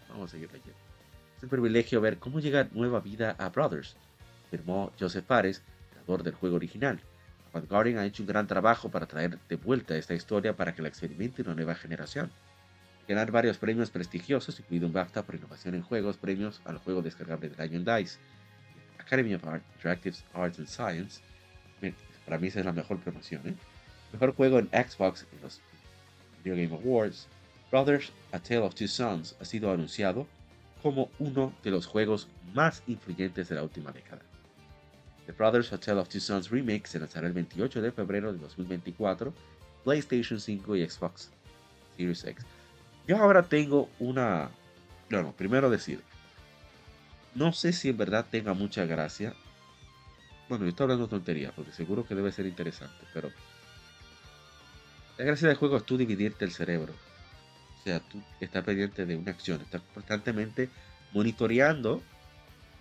Vamos 0.08 0.30
a 0.30 0.32
seguir 0.32 0.52
leyendo. 0.52 0.78
Es 1.36 1.42
un 1.42 1.48
privilegio 1.48 2.00
ver 2.00 2.18
cómo 2.18 2.40
llega 2.40 2.68
nueva 2.72 3.00
vida 3.00 3.34
a 3.38 3.48
Brothers, 3.48 3.96
afirmó 4.46 4.92
Joseph 4.98 5.26
Fares, 5.26 5.62
creador 5.90 6.22
del 6.22 6.34
juego 6.34 6.56
original. 6.56 7.00
Garden 7.52 7.98
ha 7.98 8.06
hecho 8.06 8.22
un 8.22 8.28
gran 8.28 8.46
trabajo 8.46 8.90
para 8.90 9.06
traer 9.06 9.38
de 9.48 9.56
vuelta 9.56 9.96
esta 9.96 10.14
historia 10.14 10.56
para 10.56 10.74
que 10.74 10.82
la 10.82 10.88
experimente 10.88 11.42
una 11.42 11.54
nueva 11.54 11.74
generación. 11.74 12.30
Ganar 13.06 13.30
varios 13.30 13.58
premios 13.58 13.90
prestigiosos, 13.90 14.58
incluido 14.58 14.86
un 14.86 14.92
BAFTA 14.92 15.24
por 15.24 15.34
innovación 15.34 15.74
en 15.74 15.82
juegos, 15.82 16.16
premios 16.16 16.62
al 16.64 16.78
juego 16.78 17.02
descargable 17.02 17.48
del 17.48 17.60
año 17.60 17.76
en 17.76 17.84
DICE, 17.84 18.18
Academy 18.98 19.34
of 19.34 19.44
Art, 19.44 19.62
Interactive 19.76 20.16
Arts 20.32 20.58
and 20.58 20.68
Science. 20.68 21.20
Para 22.24 22.38
mí 22.38 22.46
esa 22.48 22.60
es 22.60 22.66
la 22.66 22.72
mejor 22.72 23.00
promoción. 23.00 23.42
¿eh? 23.46 23.54
Mejor 24.12 24.34
juego 24.34 24.58
en 24.58 24.68
Xbox 24.68 25.26
en 25.32 25.42
los 25.42 25.60
Video 26.42 26.56
Game 26.56 26.74
Awards. 26.74 27.28
Brothers, 27.70 28.12
A 28.32 28.38
Tale 28.38 28.60
of 28.60 28.74
Two 28.74 28.88
Sons 28.88 29.34
ha 29.40 29.44
sido 29.44 29.72
anunciado 29.72 30.26
como 30.82 31.10
uno 31.18 31.52
de 31.62 31.70
los 31.70 31.86
juegos 31.86 32.28
más 32.52 32.82
influyentes 32.86 33.48
de 33.48 33.54
la 33.54 33.62
última 33.62 33.92
década. 33.92 34.22
The 35.26 35.32
Brothers 35.32 35.70
Tale 35.70 36.00
of 36.00 36.08
Two 36.08 36.20
Sons 36.20 36.50
Remake 36.50 36.86
se 36.86 36.98
lanzará 36.98 37.26
el 37.26 37.32
28 37.32 37.80
de 37.80 37.92
febrero 37.92 38.32
de 38.32 38.38
2024, 38.38 39.32
PlayStation 39.84 40.40
5 40.40 40.76
y 40.76 40.88
Xbox 40.88 41.30
Series 41.96 42.24
X. 42.24 42.44
Yo 43.06 43.16
ahora 43.16 43.42
tengo 43.42 43.88
una... 43.98 44.50
Bueno, 45.10 45.32
primero 45.36 45.70
decir, 45.70 46.02
no 47.34 47.52
sé 47.52 47.72
si 47.72 47.88
en 47.88 47.96
verdad 47.96 48.26
tenga 48.30 48.54
mucha 48.54 48.84
gracia. 48.84 49.34
Bueno, 50.48 50.64
yo 50.64 50.70
estoy 50.70 50.84
hablando 50.84 51.08
tontería, 51.08 51.52
porque 51.54 51.72
seguro 51.72 52.06
que 52.06 52.14
debe 52.14 52.32
ser 52.32 52.46
interesante, 52.46 53.04
pero... 53.14 53.30
La 55.18 55.24
gracia 55.26 55.48
del 55.48 55.56
juego 55.56 55.76
es 55.76 55.84
tú 55.84 55.96
dividirte 55.96 56.44
el 56.44 56.52
cerebro. 56.52 56.94
O 57.78 57.82
sea, 57.84 58.00
tú 58.00 58.20
estás 58.40 58.64
pendiente 58.64 59.06
de 59.06 59.16
una 59.16 59.30
acción, 59.30 59.60
estás 59.60 59.82
constantemente 59.94 60.68
monitoreando 61.12 62.02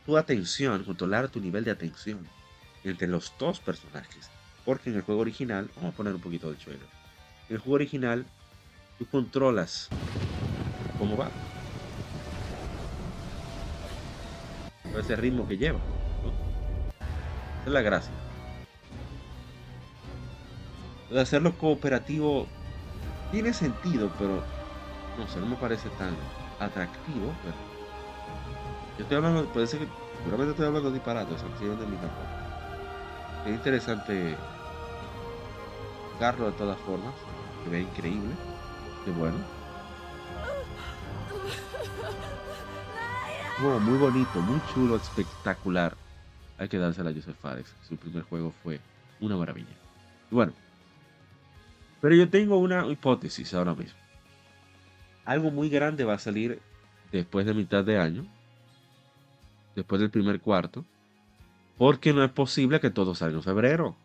tu 0.06 0.18
atención, 0.18 0.84
controlar 0.84 1.30
tu 1.30 1.40
nivel 1.40 1.64
de 1.64 1.72
atención 1.72 2.28
entre 2.84 3.08
los 3.08 3.34
dos 3.38 3.60
personajes. 3.60 4.30
Porque 4.66 4.90
en 4.90 4.96
el 4.96 5.02
juego 5.02 5.22
original, 5.22 5.70
vamos 5.76 5.94
a 5.94 5.98
poner 5.98 6.14
un 6.14 6.22
poquito 6.22 6.50
de 6.50 6.56
trailer. 6.56 6.88
En 7.50 7.56
el 7.56 7.60
juego 7.60 7.76
original, 7.76 8.26
tú 8.98 9.06
controlas 9.08 9.90
cómo 10.98 11.18
va. 11.18 11.30
Ese 14.98 15.16
ritmo 15.16 15.48
que 15.48 15.58
lleva. 15.58 15.80
es 17.66 17.72
la 17.72 17.82
gracia. 17.82 18.12
De 21.10 21.20
hacerlo 21.20 21.58
cooperativo 21.58 22.48
tiene 23.32 23.54
sentido, 23.54 24.12
pero 24.18 24.44
no 25.18 25.28
sé, 25.28 25.40
no 25.40 25.46
me 25.48 25.56
parece 25.56 25.90
tan 25.90 26.16
atractivo. 26.60 27.34
Yo 29.02 29.04
estoy 29.04 29.18
hablando, 29.18 29.46
puede 29.52 29.66
ser 29.66 29.80
que 29.80 29.88
seguramente 30.20 30.52
estoy 30.52 30.68
hablando 30.68 30.92
disparates, 30.92 31.42
sencillamente 31.42 31.86
de 31.86 31.92
mi 31.92 31.98
campo. 31.98 32.22
Es 33.46 33.52
interesante 33.52 34.36
jugarlo 36.14 36.46
de 36.46 36.52
todas 36.52 36.80
formas, 36.82 37.14
se 37.64 37.70
ve 37.72 37.82
increíble, 37.82 38.36
qué 39.04 39.12
bueno. 39.12 39.38
Muy 43.80 43.98
bonito, 43.98 44.40
muy 44.42 44.62
chulo, 44.74 44.96
espectacular. 44.96 45.96
Hay 46.58 46.68
que 46.68 46.78
dársela 46.78 47.10
a 47.10 47.14
Joseph 47.14 47.38
Fares. 47.40 47.74
Su 47.88 47.96
primer 47.96 48.24
juego 48.24 48.54
fue 48.64 48.80
una 49.20 49.36
maravilla. 49.36 49.76
Bueno, 50.30 50.54
pero 52.02 52.16
yo 52.16 52.30
tengo 52.30 52.58
una 52.58 52.86
hipótesis 52.88 53.54
ahora 53.54 53.74
mismo. 53.74 54.00
Algo 55.26 55.52
muy 55.52 55.70
grande 55.70 56.04
va 56.04 56.14
a 56.14 56.20
salir 56.20 56.60
después 57.12 57.46
de 57.46 57.54
mitad 57.54 57.84
de 57.84 58.00
año, 58.00 58.26
después 59.76 60.02
del 60.02 60.12
primer 60.12 60.42
cuarto, 60.42 60.86
porque 61.78 62.14
no 62.14 62.24
es 62.24 62.32
posible 62.32 62.80
que 62.80 62.90
todo 62.90 63.16
salga 63.16 63.38
en 63.38 63.44
febrero. 63.44 63.96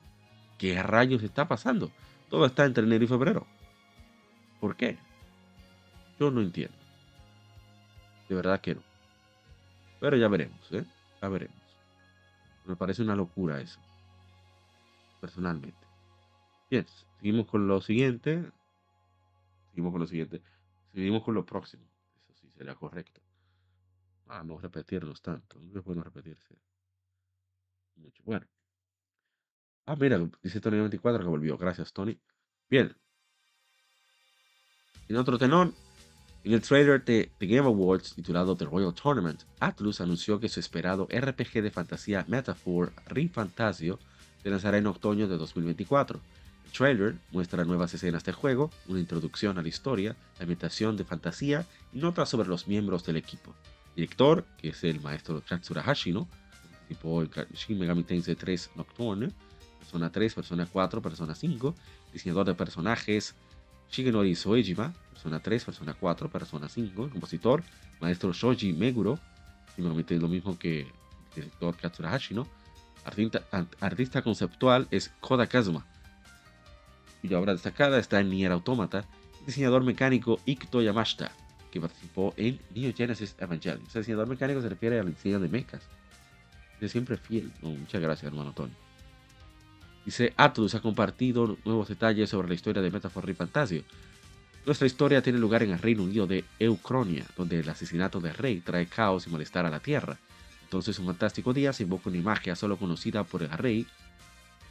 ¿Qué 0.58 0.82
rayos 0.82 1.22
está 1.22 1.48
pasando? 1.48 1.90
Todo 2.30 2.46
está 2.46 2.64
entre 2.64 2.84
enero 2.84 3.04
y 3.04 3.08
febrero. 3.08 3.46
¿Por 4.60 4.76
qué? 4.76 4.98
Yo 6.18 6.30
no 6.30 6.40
entiendo. 6.40 6.76
De 8.28 8.34
verdad 8.34 8.60
que 8.60 8.74
no. 8.74 8.82
Pero 10.00 10.16
ya 10.16 10.28
veremos, 10.28 10.72
¿eh? 10.72 10.84
Ya 11.20 11.28
veremos. 11.28 11.56
Me 12.64 12.76
parece 12.76 13.02
una 13.02 13.14
locura 13.14 13.60
eso. 13.60 13.78
Personalmente. 15.20 15.86
Bien, 16.70 16.86
seguimos 17.18 17.46
con 17.46 17.68
lo 17.68 17.80
siguiente. 17.80 18.50
Seguimos 19.70 19.92
con 19.92 20.00
lo 20.00 20.06
siguiente. 20.06 20.42
Seguimos 20.92 21.22
con 21.22 21.34
lo 21.34 21.44
próximo. 21.44 21.84
Eso 22.28 22.40
sí 22.40 22.50
sería 22.56 22.74
correcto. 22.74 23.20
Ah, 24.28 24.42
no 24.44 24.58
repetirnos 24.58 25.22
tanto. 25.22 25.58
No 25.60 25.78
es 25.78 25.84
bueno 25.84 26.02
repetirse. 26.02 26.56
Bueno. 28.24 28.46
Ah, 29.86 29.96
mira, 29.96 30.18
dice 30.42 30.60
Tony 30.60 30.78
24 30.78 31.22
que 31.22 31.28
volvió. 31.28 31.56
Gracias, 31.56 31.92
Tony. 31.92 32.18
Bien. 32.68 32.96
En 35.08 35.16
otro 35.16 35.38
tenor, 35.38 35.72
en 36.42 36.52
el 36.52 36.62
trailer 36.62 37.04
de 37.04 37.30
The 37.38 37.46
Game 37.46 37.66
Awards 37.66 38.14
titulado 38.14 38.56
The 38.56 38.64
Royal 38.64 38.92
Tournament, 38.94 39.42
Atlus 39.60 40.00
anunció 40.00 40.40
que 40.40 40.48
su 40.48 40.58
esperado 40.58 41.06
RPG 41.10 41.62
de 41.62 41.70
fantasía 41.70 42.24
Metaphor 42.26 42.92
Fantasio 43.32 43.98
se 44.42 44.50
lanzará 44.50 44.78
en 44.78 44.88
otoño 44.88 45.28
de 45.28 45.36
2024. 45.36 46.20
El 46.64 46.72
trailer 46.72 47.14
muestra 47.30 47.64
nuevas 47.64 47.94
escenas 47.94 48.24
del 48.24 48.34
juego, 48.34 48.70
una 48.88 48.98
introducción 48.98 49.58
a 49.58 49.62
la 49.62 49.68
historia, 49.68 50.16
la 50.38 50.42
ambientación 50.42 50.96
de 50.96 51.04
fantasía 51.04 51.64
y 51.92 51.98
notas 51.98 52.28
sobre 52.28 52.48
los 52.48 52.66
miembros 52.66 53.04
del 53.04 53.16
equipo. 53.16 53.54
Director, 53.96 54.44
que 54.58 54.68
es 54.68 54.84
el 54.84 55.00
maestro 55.00 55.42
Hashino, 55.82 56.28
participó 56.86 57.22
en 57.22 57.30
Shin 57.54 57.78
Megami 57.78 58.04
Tensei 58.04 58.34
3 58.34 58.72
Nocturne, 58.76 59.30
Persona 59.78 60.12
3, 60.12 60.34
Persona 60.34 60.66
4, 60.66 61.02
Persona 61.02 61.34
5, 61.34 61.74
diseñador 62.12 62.46
de 62.46 62.54
personajes 62.54 63.34
Shigenori 63.90 64.34
Soejima, 64.34 64.92
Persona 65.12 65.40
3, 65.40 65.64
Persona 65.64 65.94
4, 65.94 66.28
Persona 66.30 66.68
5, 66.68 67.10
compositor, 67.10 67.62
maestro 68.00 68.32
Shoji 68.32 68.74
Meguro, 68.74 69.18
simplemente 69.74 70.18
lo 70.18 70.28
mismo 70.28 70.58
que 70.58 70.80
el 70.80 70.92
director 71.34 71.76
Katsura 71.76 72.10
Hashino, 72.10 72.46
artista, 73.04 73.44
artista 73.80 74.22
conceptual 74.22 74.88
es 74.90 75.10
Koda 75.20 75.46
Kazuma, 75.46 75.86
cuya 77.22 77.38
obra 77.38 77.52
destacada 77.52 77.98
está 77.98 78.20
en 78.20 78.28
Nier 78.28 78.52
Automata, 78.52 79.04
diseñador 79.46 79.84
mecánico 79.84 80.38
Ikuto 80.44 80.82
Yamashita, 80.82 81.32
participó 81.80 82.34
en 82.36 82.58
Neo 82.74 82.92
Genesis 82.94 83.34
Evangelion. 83.38 83.82
O 83.86 83.90
sea, 83.90 84.00
diseñador 84.00 84.28
mecánico 84.28 84.60
se 84.60 84.68
refiere 84.68 84.98
al 84.98 85.08
diseño 85.08 85.40
de 85.40 85.48
mechas. 85.48 85.82
Es 86.80 86.92
siempre 86.92 87.16
fiel. 87.16 87.52
No, 87.62 87.70
muchas 87.70 88.00
gracias, 88.00 88.30
hermano 88.30 88.52
Tony. 88.52 88.72
Dice, 90.04 90.32
Atlus 90.36 90.74
ha 90.74 90.80
compartido 90.80 91.56
nuevos 91.64 91.88
detalles 91.88 92.30
sobre 92.30 92.48
la 92.48 92.54
historia 92.54 92.80
de 92.80 92.90
Metaphor 92.90 93.34
Fantasio. 93.34 93.82
Nuestra 94.64 94.86
historia 94.86 95.22
tiene 95.22 95.38
lugar 95.38 95.62
en 95.62 95.72
el 95.72 95.78
Reino 95.78 96.04
Unido 96.04 96.26
de 96.26 96.44
Eucronia, 96.58 97.24
donde 97.36 97.60
el 97.60 97.68
asesinato 97.68 98.20
del 98.20 98.34
rey 98.34 98.60
trae 98.60 98.86
caos 98.86 99.26
y 99.26 99.30
malestar 99.30 99.66
a 99.66 99.70
la 99.70 99.80
tierra. 99.80 100.18
Entonces, 100.62 100.98
un 100.98 101.06
fantástico 101.06 101.52
día 101.52 101.72
se 101.72 101.84
invoca 101.84 102.10
una 102.10 102.20
magia 102.20 102.56
solo 102.56 102.76
conocida 102.76 103.24
por 103.24 103.42
el 103.42 103.50
rey, 103.50 103.86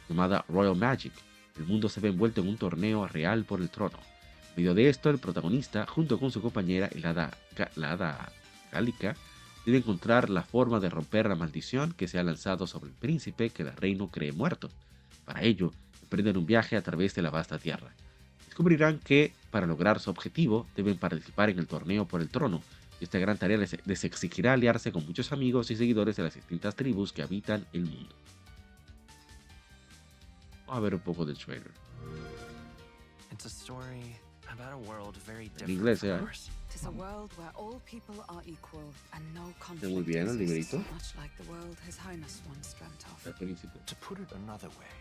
llamada 0.08 0.44
Royal 0.48 0.76
Magic. 0.76 1.12
El 1.58 1.64
mundo 1.64 1.88
se 1.88 2.00
ve 2.00 2.08
envuelto 2.08 2.42
en 2.42 2.48
un 2.48 2.56
torneo 2.56 3.06
real 3.06 3.44
por 3.44 3.60
el 3.60 3.70
trono. 3.70 3.98
Medio 4.56 4.74
de 4.74 4.88
esto, 4.88 5.10
el 5.10 5.18
protagonista, 5.18 5.86
junto 5.86 6.18
con 6.18 6.30
su 6.30 6.40
compañera, 6.40 6.88
el 6.92 7.04
hada, 7.04 7.36
la 7.76 7.92
hada 7.92 8.32
Gálica, 8.72 9.14
debe 9.66 9.78
encontrar 9.78 10.30
la 10.30 10.42
forma 10.42 10.80
de 10.80 10.88
romper 10.88 11.28
la 11.28 11.34
maldición 11.34 11.92
que 11.92 12.08
se 12.08 12.18
ha 12.18 12.22
lanzado 12.22 12.66
sobre 12.66 12.88
el 12.88 12.96
príncipe 12.96 13.50
que 13.50 13.64
el 13.64 13.76
reino 13.76 14.08
cree 14.08 14.32
muerto. 14.32 14.70
Para 15.26 15.42
ello, 15.42 15.72
emprenden 16.02 16.38
un 16.38 16.46
viaje 16.46 16.76
a 16.76 16.82
través 16.82 17.14
de 17.14 17.20
la 17.20 17.28
vasta 17.28 17.58
tierra. 17.58 17.92
Descubrirán 18.46 18.98
que, 18.98 19.34
para 19.50 19.66
lograr 19.66 20.00
su 20.00 20.08
objetivo, 20.08 20.66
deben 20.74 20.96
participar 20.96 21.50
en 21.50 21.58
el 21.58 21.66
torneo 21.66 22.06
por 22.06 22.22
el 22.22 22.30
trono. 22.30 22.62
Esta 22.98 23.18
gran 23.18 23.36
tarea 23.36 23.58
les, 23.58 23.76
les 23.86 24.04
exigirá 24.04 24.54
aliarse 24.54 24.90
con 24.90 25.04
muchos 25.04 25.32
amigos 25.32 25.70
y 25.70 25.76
seguidores 25.76 26.16
de 26.16 26.22
las 26.22 26.34
distintas 26.34 26.74
tribus 26.74 27.12
que 27.12 27.22
habitan 27.22 27.66
el 27.74 27.82
mundo. 27.82 28.14
Vamos 30.66 30.78
a 30.78 30.80
ver 30.80 30.94
un 30.94 31.00
poco 31.00 31.26
del 31.26 31.36
trailer. 31.36 31.72
It's 33.30 33.44
a 33.44 33.48
story 33.48 34.16
about 34.58 34.72
a 34.72 34.90
world 34.90 35.16
very 35.18 35.48
different 35.48 35.80
inglés, 35.80 36.00
from 36.00 36.10
ours. 36.10 36.50
Tis 36.70 36.84
a 36.86 36.90
world 36.90 37.30
where 37.36 37.52
all 37.56 37.80
people 37.84 38.14
are 38.28 38.42
equal 38.46 38.88
and 39.12 39.22
no 39.34 39.42
muy 39.42 39.54
conflict 39.60 40.06
bien 40.06 40.28
el 40.28 40.40
exists, 40.40 40.72
librito. 40.72 40.92
much 40.92 41.14
like 41.16 41.30
the 41.36 41.50
world 41.50 41.76
His 41.84 41.96
Highness 41.96 42.42
once 42.48 42.74
dreamt 42.74 43.04
of. 43.10 43.86
To 43.86 43.94
put 43.96 44.18
it 44.18 44.30
another 44.32 44.68
way, 44.68 44.94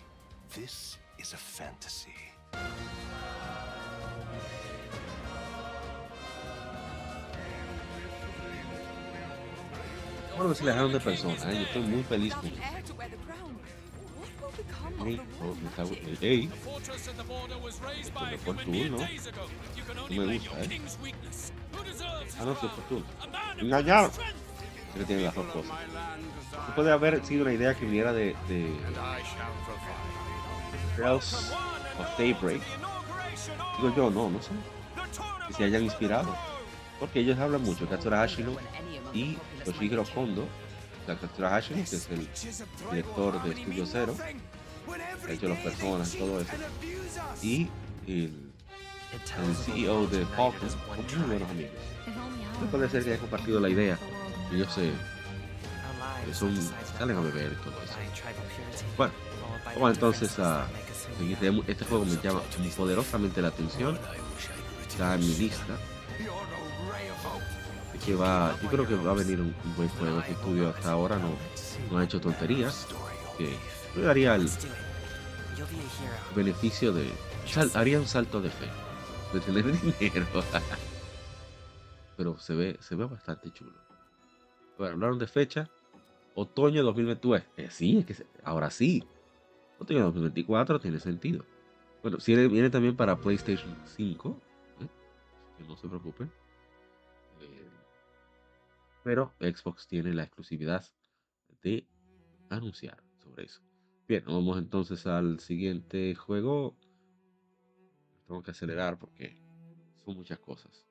this 0.53 0.97
is 1.19 1.33
a 1.33 1.37
fantasy. 1.37 2.15
Bueno, 10.35 10.49
que 10.49 10.55
se 10.55 10.63
alejaron 10.63 10.91
de 10.91 10.99
personas, 10.99 11.45
¿eh? 11.45 11.55
yo 11.55 11.61
estoy 11.61 11.81
muy 11.83 12.03
feliz 12.03 12.35
con 12.35 12.51
me 14.97 15.17
fue 18.37 18.53
Fremen 18.53 18.65
tú, 18.65 18.71
mere 18.71 18.89
¿no? 18.89 18.97
me 20.09 20.37
gusta, 20.37 20.61
¿eh? 20.63 20.81
Ah, 22.39 22.45
no, 22.45 22.55
great 22.55 23.85
strength. 23.85 24.11
Sé 24.93 24.99
que 24.99 25.05
tiene 25.05 25.23
las 25.23 25.35
dos 25.35 25.45
cosas. 25.47 25.77
Puede 26.75 26.91
haber 26.91 27.25
sido 27.25 27.43
una 27.43 27.53
idea 27.53 27.73
que 27.73 27.85
viniera 27.85 28.13
de, 28.13 28.35
de 28.47 28.73
Trails 30.95 31.51
of 31.99 32.17
Daybreak. 32.17 32.61
Digo 33.77 33.95
yo, 33.95 34.09
no, 34.09 34.29
no 34.29 34.41
sé. 34.41 34.51
Que 35.47 35.53
se 35.53 35.63
hayan 35.65 35.83
inspirado. 35.83 36.35
Porque 36.99 37.19
ellos 37.19 37.37
hablan 37.39 37.61
mucho, 37.63 37.87
Katsura 37.89 38.19
Hashino 38.19 38.55
y 39.13 39.37
Toshihiro 39.65 40.05
Kondo. 40.05 40.47
La 41.07 41.15
Katsura 41.17 41.49
Hashino, 41.49 41.83
que 41.83 41.95
es 41.95 42.09
el 42.09 42.27
director 42.89 43.43
de 43.43 43.51
Estudio 43.51 43.85
Cero, 43.85 44.15
hecho 45.27 45.47
los 45.47 45.57
personas 45.59 46.11
todo 46.11 46.39
eso. 46.41 46.51
Y 47.41 47.67
el, 48.07 48.51
el 49.13 49.55
CEO 49.55 50.07
de 50.07 50.25
Falcon 50.25 50.69
son 50.69 51.19
muy 51.19 51.29
buenos 51.29 51.49
amigos. 51.49 51.71
Puede 52.71 52.89
ser 52.89 53.03
que 53.03 53.11
haya 53.11 53.19
compartido 53.19 53.59
la 53.59 53.69
idea. 53.69 53.97
Our 54.51 54.59
lives 56.25 56.37
son, 56.37 56.55
salen 56.97 57.17
a 57.17 57.21
beber 57.21 57.51
y 57.51 57.55
todo 57.63 57.81
eso. 57.83 57.93
Bueno, 58.97 59.13
vamos 59.75 59.93
entonces 59.93 60.39
a 60.39 60.67
seguir. 61.17 61.37
are. 61.37 61.63
Este 61.67 61.85
juego 61.85 62.05
me 62.05 62.15
llama 62.21 62.41
poderosamente 62.75 63.41
la 63.41 63.49
atención. 63.49 63.97
Está 64.87 65.15
en 65.15 65.21
mi 65.21 65.35
lista. 65.35 65.77
Que 68.05 68.13
va, 68.13 68.55
yo 68.61 68.69
creo 68.69 68.87
que 68.87 68.95
va 68.95 69.11
a 69.11 69.15
venir 69.15 69.41
un, 69.41 69.55
un 69.65 69.75
buen 69.75 69.89
juego. 69.89 70.19
Este 70.19 70.33
estudio 70.33 70.69
hasta 70.69 70.91
ahora 70.91 71.17
no, 71.17 71.29
no 71.91 71.97
ha 71.97 72.03
hecho 72.03 72.21
tonterías. 72.21 72.87
Que 73.37 73.55
yo 73.95 74.01
le 74.01 74.07
daría 74.07 74.35
el 74.35 74.47
beneficio 76.35 76.93
de. 76.93 77.09
sal- 77.45 77.71
haría 77.75 77.99
un 77.99 78.07
salto 78.07 78.41
de 78.41 78.49
fe. 78.49 78.67
De 79.33 79.39
tener 79.39 79.65
dinero. 79.99 80.25
Pero 82.17 82.37
se 82.37 82.55
ve, 82.55 82.77
se 82.81 82.95
ve 82.95 83.05
bastante 83.05 83.51
chulo. 83.51 83.73
Bueno, 84.77 84.93
hablaron 84.93 85.19
de 85.19 85.27
fecha. 85.27 85.69
Otoño 86.35 86.83
2022. 86.83 87.41
Eh, 87.57 87.69
sí, 87.71 87.99
es 87.99 88.05
que 88.05 88.13
se- 88.13 88.27
ahora 88.43 88.69
sí. 88.69 89.03
Otoño 89.79 90.03
2024 90.03 90.79
tiene 90.79 90.99
sentido. 90.99 91.45
Bueno, 92.01 92.19
si 92.19 92.33
viene, 92.33 92.47
viene 92.49 92.69
también 92.69 92.95
para 92.95 93.17
PlayStation 93.17 93.75
5. 93.85 94.39
¿eh? 94.81 94.87
Que 95.57 95.63
no 95.63 95.75
se 95.77 95.87
preocupen. 95.87 96.31
Eh, 97.41 97.69
pero 99.03 99.33
Xbox 99.39 99.87
tiene 99.87 100.13
la 100.13 100.23
exclusividad 100.23 100.85
de 101.63 101.85
anunciar 102.49 103.01
sobre 103.23 103.45
eso. 103.45 103.61
Bien, 104.07 104.23
vamos 104.27 104.59
entonces 104.59 105.07
al 105.07 105.39
siguiente 105.39 106.13
juego. 106.13 106.75
Tengo 108.27 108.43
que 108.43 108.51
acelerar 108.51 108.99
porque 108.99 109.35
son 110.03 110.15
muchas 110.17 110.37
cosas. 110.37 110.85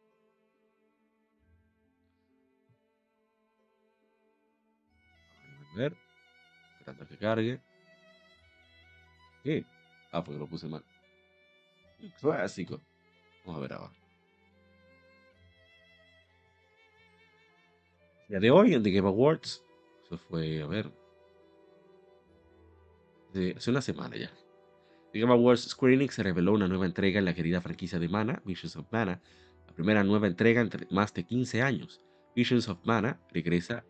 A 5.73 5.77
ver. 5.77 5.97
Esperando 6.79 7.07
que 7.07 7.17
cargue. 7.17 7.61
¿Qué? 9.45 9.65
Ah, 10.11 10.23
porque 10.25 10.39
lo 10.39 10.49
puse 10.49 10.67
mal. 10.67 10.85
Clásico. 12.21 12.81
Vamos 13.45 13.59
a 13.59 13.63
ver 13.63 13.73
ahora. 13.75 13.93
Ya 18.29 18.41
de 18.41 18.51
hoy 18.51 18.75
en 18.75 18.83
The 18.83 18.91
Game 18.91 19.07
Awards. 19.07 19.63
Eso 20.05 20.19
fue, 20.19 20.63
a 20.63 20.67
ver. 20.67 21.04
Hace 23.57 23.71
una 23.71 23.83
semana 23.83 24.17
ya. 24.17 24.31
The 25.13 25.21
Game 25.21 25.33
Awards 25.33 25.69
Square 25.69 25.95
Enix 25.95 26.19
reveló 26.19 26.53
una 26.53 26.67
nueva 26.67 26.87
entrega 26.87 27.19
en 27.19 27.25
la 27.25 27.35
querida 27.35 27.61
franquicia 27.61 27.99
de 27.99 28.09
Mana, 28.09 28.43
Visions 28.45 28.77
of 28.77 28.87
Mana. 28.91 29.21
La 29.67 29.73
primera 29.73 30.03
nueva 30.03 30.27
entrega 30.27 30.61
en 30.61 30.71
más 30.91 31.15
de 31.15 31.25
15 31.25 31.63
años. 31.63 32.01
Visions 32.35 32.69
of 32.69 32.79
Mana 32.85 33.21
regresa, 33.33 33.85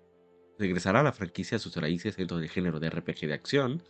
regresará 0.58 1.00
a 1.00 1.02
la 1.02 1.12
franquicia 1.12 1.56
a 1.56 1.58
sus 1.58 1.76
raíces 1.76 2.16
dentro 2.16 2.38
del 2.38 2.50
género 2.50 2.78
de 2.78 2.90
RPG 2.90 3.26
de 3.26 3.32
acción, 3.32 3.82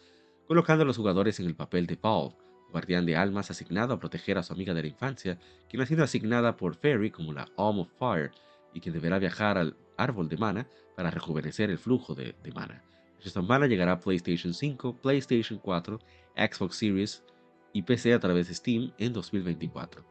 colocando 0.47 0.85
a 0.85 0.87
los 0.87 0.97
jugadores 0.97 1.41
en 1.41 1.47
el 1.47 1.57
papel 1.57 1.87
de 1.87 1.97
Paul, 1.97 2.37
guardián 2.71 3.07
de 3.07 3.17
almas 3.17 3.51
asignado 3.51 3.95
a 3.95 3.99
proteger 3.99 4.39
a 4.39 4.43
su 4.43 4.53
amiga 4.53 4.75
de 4.75 4.83
la 4.83 4.89
infancia, 4.89 5.39
quien 5.69 5.83
ha 5.83 5.87
sido 5.87 6.05
asignada 6.05 6.57
por 6.57 6.77
Fairy 6.77 7.11
como 7.11 7.33
la 7.33 7.49
Alm 7.57 7.81
of 7.81 7.91
Fire 7.99 8.31
y 8.73 8.81
quien 8.81 8.95
deberá 8.95 9.19
viajar 9.19 9.59
al 9.59 9.77
árbol 9.97 10.29
de 10.29 10.37
mana 10.37 10.69
para 10.97 11.11
rejuvenecer 11.11 11.71
el 11.71 11.79
flujo 11.79 12.15
de 12.15 12.35
mana. 12.55 12.83
Visions 13.25 13.39
of 13.39 13.49
Mana 13.49 13.66
llegará 13.66 13.93
a 13.93 14.01
PlayStation 14.01 14.53
5, 14.53 14.99
PlayStation 15.01 15.59
4, 15.59 15.99
Xbox 16.37 16.77
Series 16.77 17.25
y 17.72 17.81
PC 17.81 18.12
a 18.12 18.20
través 18.20 18.49
de 18.49 18.55
Steam 18.55 18.93
en 18.99 19.14
2024. 19.14 20.05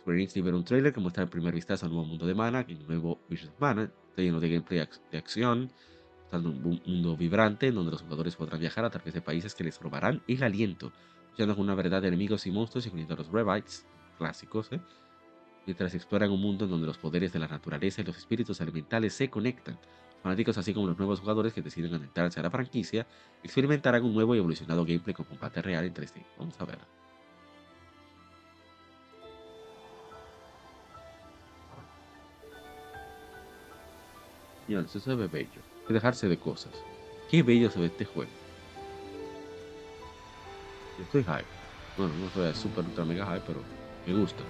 Square 0.00 0.18
Enix 0.18 0.36
liberó 0.36 0.58
un 0.58 0.64
trailer 0.64 0.92
que 0.92 1.00
muestra 1.00 1.24
el 1.24 1.30
primer 1.30 1.54
vistazo 1.54 1.86
al 1.86 1.92
nuevo 1.92 2.06
mundo 2.06 2.26
de 2.26 2.34
Mana, 2.34 2.66
el 2.68 2.86
nuevo 2.86 3.20
Visions 3.30 3.54
of 3.54 3.60
Mana, 3.60 3.90
está 4.10 4.20
lleno 4.20 4.38
de 4.38 4.50
gameplay 4.50 4.86
de 5.10 5.16
acción, 5.16 5.72
mostrando 6.20 6.50
un 6.50 6.82
mundo 6.84 7.16
vibrante 7.16 7.68
en 7.68 7.74
donde 7.74 7.90
los 7.90 8.02
jugadores 8.02 8.36
podrán 8.36 8.60
viajar 8.60 8.84
a 8.84 8.90
través 8.90 9.14
de 9.14 9.22
países 9.22 9.54
que 9.54 9.64
les 9.64 9.80
robarán 9.80 10.22
el 10.28 10.42
aliento, 10.42 10.92
luchando 11.30 11.56
con 11.56 11.64
una 11.64 11.74
variedad 11.74 12.02
de 12.02 12.08
enemigos 12.08 12.46
y 12.46 12.50
monstruos, 12.50 12.84
incluyendo 12.84 13.14
a 13.14 13.16
los 13.16 13.32
Revites, 13.32 13.86
clásicos, 14.18 14.70
¿eh? 14.72 14.80
mientras 15.64 15.94
exploran 15.94 16.30
un 16.30 16.42
mundo 16.42 16.66
en 16.66 16.70
donde 16.70 16.86
los 16.86 16.98
poderes 16.98 17.32
de 17.32 17.38
la 17.38 17.48
naturaleza 17.48 18.02
y 18.02 18.04
los 18.04 18.18
espíritus 18.18 18.60
elementales 18.60 19.14
se 19.14 19.30
conectan. 19.30 19.78
Fanáticos 20.22 20.58
así 20.58 20.74
como 20.74 20.88
los 20.88 20.98
nuevos 20.98 21.20
jugadores 21.20 21.52
que 21.52 21.62
deciden 21.62 21.94
adentrarse 21.94 22.40
a 22.40 22.42
la 22.42 22.50
franquicia 22.50 23.06
experimentarán 23.42 24.04
un 24.04 24.14
nuevo 24.14 24.34
y 24.34 24.38
evolucionado 24.38 24.84
gameplay 24.84 25.14
con 25.14 25.26
combate 25.26 25.62
real 25.62 25.84
en 25.84 25.94
3D. 25.94 26.24
Vamos 26.38 26.60
a 26.60 26.64
ver. 26.64 26.78
Señores, 34.66 34.90
eso 34.90 35.00
se 35.00 35.14
ve 35.14 35.28
bello. 35.28 35.62
Hay 35.80 35.86
que 35.86 35.94
dejarse 35.94 36.28
de 36.28 36.38
cosas. 36.38 36.72
Qué 37.30 37.42
bello 37.42 37.70
se 37.70 37.78
ve 37.80 37.86
este 37.86 38.04
juego. 38.04 38.30
Yo 40.98 41.04
estoy 41.04 41.22
hype. 41.22 41.46
Bueno, 41.96 42.12
no 42.14 42.28
soy 42.30 42.52
super 42.54 42.84
ultra 42.84 43.04
mega 43.04 43.24
hype, 43.24 43.44
pero 43.46 43.62
me 44.06 44.20
gusta. 44.20 44.42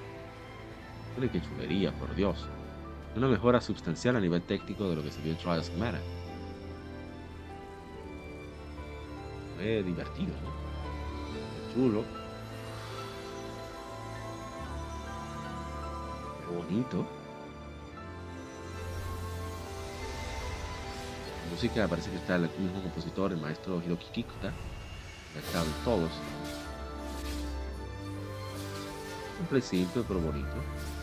Mira 1.16 1.30
qué 1.30 1.40
chulería, 1.40 1.92
por 1.92 2.14
Dios. 2.16 2.48
Una 3.16 3.26
mejora 3.26 3.60
sustancial 3.60 4.16
a 4.16 4.20
nivel 4.20 4.42
técnico 4.42 4.88
de 4.88 4.96
lo 4.96 5.02
que 5.02 5.10
se 5.10 5.20
vio 5.22 5.32
en 5.32 5.38
Trials 5.38 5.68
of 5.68 5.76
Mana. 5.76 5.98
Es 9.60 9.84
divertido, 9.84 10.32
¿no? 10.42 11.74
Chulo. 11.74 12.04
Bonito. 16.54 17.04
La 21.44 21.50
música 21.54 21.88
parece 21.88 22.10
que 22.10 22.16
está 22.16 22.36
el 22.36 22.42
mismo 22.42 22.82
compositor, 22.82 23.32
el 23.32 23.38
maestro 23.38 23.82
Hiroki 23.82 24.06
Kikuta. 24.12 24.48
ha 24.48 25.38
estado 25.38 25.66
en 25.66 25.84
todos. 25.84 26.10
Simple, 29.38 29.60
simple, 29.60 30.04
pero 30.06 30.20
bonito. 30.20 30.97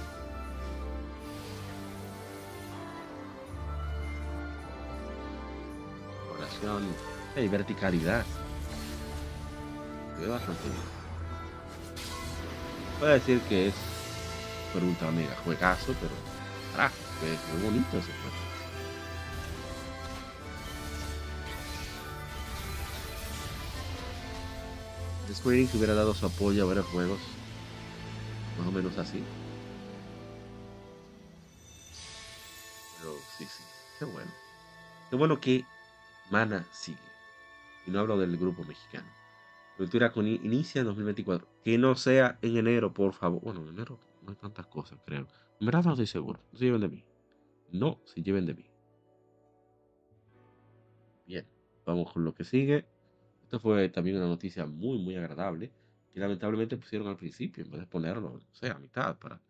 Oración. 6.55 6.83
Hay 7.35 7.47
verticalidad. 7.47 8.25
Se 10.19 10.27
bastante 10.27 10.63
bien. 10.63 10.95
Puedo 12.99 13.13
decir 13.13 13.41
que 13.41 13.67
es 13.67 13.73
super 14.71 14.87
ultra 14.87 15.11
mega 15.11 15.35
juegazo, 15.43 15.93
pero 15.99 16.13
carajo, 16.71 16.95
ve 17.21 17.37
muy 17.53 17.65
bonito 17.65 17.97
ese 17.97 18.07
juego. 18.07 18.45
Square 25.33 25.57
Enix 25.57 25.75
hubiera 25.75 25.93
dado 25.93 26.13
su 26.13 26.25
apoyo 26.25 26.63
a 26.63 26.67
varios 26.67 26.85
juegos, 26.85 27.19
más 28.57 28.67
o 28.67 28.71
menos 28.71 28.97
así. 28.97 29.21
Pero 32.97 33.17
sí, 33.37 33.43
sí, 33.43 33.63
qué 33.99 34.05
bueno. 34.05 34.31
Qué 35.09 35.15
bueno 35.17 35.39
que 35.41 35.65
Mana 36.31 36.65
sigue. 36.71 36.97
Y 37.85 37.91
no 37.91 37.99
hablo 37.99 38.17
del 38.17 38.37
grupo 38.37 38.63
mexicano. 38.63 39.07
Aventura 39.77 40.11
con 40.11 40.27
inicia 40.27 40.81
en 40.81 40.87
2024. 40.87 41.47
Que 41.63 41.77
no 41.77 41.95
sea 41.95 42.39
en 42.41 42.57
enero, 42.57 42.93
por 42.93 43.13
favor. 43.13 43.41
Bueno, 43.41 43.61
en 43.61 43.69
enero 43.69 43.99
no 44.23 44.31
hay 44.31 44.35
tantas 44.35 44.65
cosas, 44.67 44.99
creo. 45.05 45.27
En 45.59 45.65
verdad 45.65 45.83
no 45.83 45.91
estoy 45.91 46.07
seguro. 46.07 46.39
No 46.51 46.57
se 46.57 46.65
lleven 46.65 46.81
de 46.81 46.87
mí. 46.87 47.03
No 47.71 47.99
se 48.05 48.21
lleven 48.21 48.45
de 48.45 48.53
mí. 48.55 48.65
Bien, 51.27 51.45
vamos 51.85 52.11
con 52.11 52.23
lo 52.23 52.33
que 52.33 52.43
sigue. 52.43 52.85
Esto 53.43 53.59
fue 53.59 53.89
también 53.89 54.17
una 54.17 54.27
noticia 54.27 54.65
muy, 54.65 54.97
muy 54.97 55.15
agradable. 55.15 55.71
Y 56.13 56.19
lamentablemente 56.19 56.77
pusieron 56.77 57.07
al 57.07 57.17
principio 57.17 57.63
en 57.63 57.71
vez 57.71 57.81
de 57.81 57.87
ponerlo, 57.87 58.33
o 58.33 58.55
sea, 58.55 58.73
a 58.73 58.79
mitad. 58.79 59.17
Para... 59.19 59.41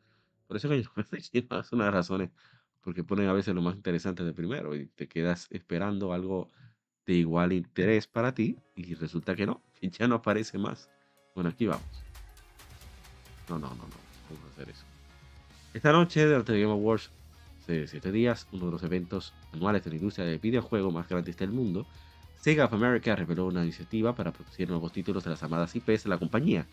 Por 0.47 0.57
eso 0.57 0.67
que 0.67 0.81
yo 0.81 0.89
es 0.95 1.71
una 1.71 1.85
de 1.85 1.91
las 1.91 1.93
razones 1.93 2.31
porque 2.85 3.03
ponen 3.03 3.27
a 3.27 3.33
veces 3.33 3.55
lo 3.55 3.63
más 3.63 3.75
interesante 3.75 4.23
de 4.23 4.31
primero 4.31 4.75
y 4.75 4.85
te 4.85 5.07
quedas 5.07 5.47
esperando 5.49 6.13
algo 6.13 6.51
de 7.05 7.13
igual 7.13 7.53
interés 7.53 8.07
para 8.07 8.33
ti 8.33 8.57
y 8.75 8.93
resulta 8.95 9.35
que 9.35 9.45
no, 9.45 9.61
ya 9.81 10.07
no 10.07 10.15
aparece 10.15 10.57
más. 10.57 10.89
Bueno, 11.33 11.49
aquí 11.49 11.67
vamos. 11.67 11.85
No, 13.49 13.59
no, 13.59 13.69
no, 13.69 13.75
no, 13.75 13.95
vamos 14.29 14.45
a 14.49 14.53
hacer 14.53 14.69
eso. 14.69 14.83
Esta 15.73 15.91
noche, 15.91 16.25
durante 16.25 16.53
el 16.53 16.61
Game 16.61 16.73
Awards 16.73 17.11
de 17.67 17.87
7 17.87 18.11
días, 18.11 18.47
uno 18.51 18.67
de 18.67 18.71
los 18.71 18.83
eventos 18.83 19.33
anuales 19.53 19.83
de 19.83 19.91
la 19.91 19.95
industria 19.97 20.25
de 20.25 20.37
videojuegos 20.37 20.93
más 20.93 21.07
grandes 21.07 21.37
del 21.37 21.51
mundo, 21.51 21.85
Sega 22.39 22.65
of 22.65 22.73
America 22.73 23.15
reveló 23.15 23.47
una 23.47 23.63
iniciativa 23.63 24.15
para 24.15 24.31
producir 24.31 24.69
nuevos 24.69 24.91
títulos 24.91 25.23
de 25.23 25.31
las 25.31 25.43
amadas 25.43 25.75
IPs 25.75 26.03
de 26.03 26.09
la 26.09 26.17
compañía. 26.17 26.65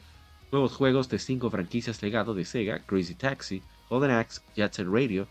Nuevos 0.51 0.76
juegos 0.76 1.09
de 1.09 1.18
cinco 1.18 1.51
franquicias 1.51 2.03
legado 2.03 2.35
de 2.35 2.45
Sega, 2.45 2.80
Crazy 2.80 3.14
Taxi, 3.14 3.62
Golden 3.89 4.11
Axe, 4.11 4.43
Jet 4.55 4.76
Radio, 4.78 5.26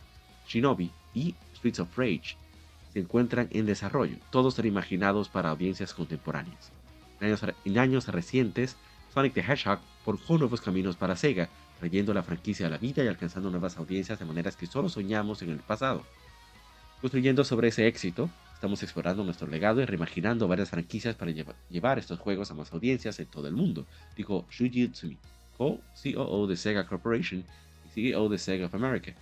Shinobi 0.48 0.92
y 1.14 1.36
Streets 1.56 1.80
of 1.80 1.96
Rage 1.98 2.41
se 2.94 3.00
encuentran 3.00 3.48
en 3.52 3.66
desarrollo, 3.66 4.18
todos 4.32 4.58
reimaginados 4.58 5.30
para 5.30 5.50
audiencias 5.50 5.94
contemporáneas. 5.94 6.72
En 7.20 7.28
años, 7.28 7.46
en 7.64 7.78
años 7.78 8.08
recientes, 8.08 8.76
Sonic 9.14 9.34
the 9.34 9.42
Hedgehog 9.42 9.80
forjó 10.04 10.38
nuevos 10.38 10.62
caminos 10.62 10.96
para 10.96 11.16
Sega, 11.16 11.50
trayendo 11.80 12.14
la 12.14 12.24
franquicia 12.24 12.68
a 12.68 12.70
la 12.70 12.78
vida 12.78 13.04
y 13.04 13.08
alcanzando 13.08 13.50
nuevas 13.50 13.78
audiencias 13.78 14.20
de 14.20 14.26
maneras 14.26 14.56
que 14.56 14.68
solo 14.68 14.90
soñamos 14.90 15.42
en 15.42 15.50
el 15.50 15.60
pasado. 15.60 16.04
Construyendo 17.00 17.44
sobre 17.44 17.70
ese 17.70 17.88
éxito, 17.88 18.30
estamos 18.54 18.84
explorando 18.84 19.24
nuestro 19.24 19.48
legado 19.48 19.82
y 19.82 19.86
reimaginando 19.86 20.48
varias 20.48 20.70
franquicias 20.70 21.16
para 21.16 21.32
lleva- 21.32 21.56
llevar 21.70 21.98
estos 21.98 22.20
juegos 22.20 22.52
a 22.52 22.54
más 22.54 22.72
audiencias 22.74 23.20
en 23.20 23.26
todo 23.26 23.48
el 23.48 23.54
mundo, 23.54 23.88
dijo 24.16 24.46
Shuji 24.52 24.86
Utsumi, 24.86 25.18
co-COO 25.58 26.48
de 26.48 26.58
Sega 26.58 26.86
Corporation 26.86 27.44
y 27.88 27.90
CEO 27.90 28.30
de 28.30 28.38
Sega 28.38 28.68
of 28.68 28.76
America. 28.76 29.14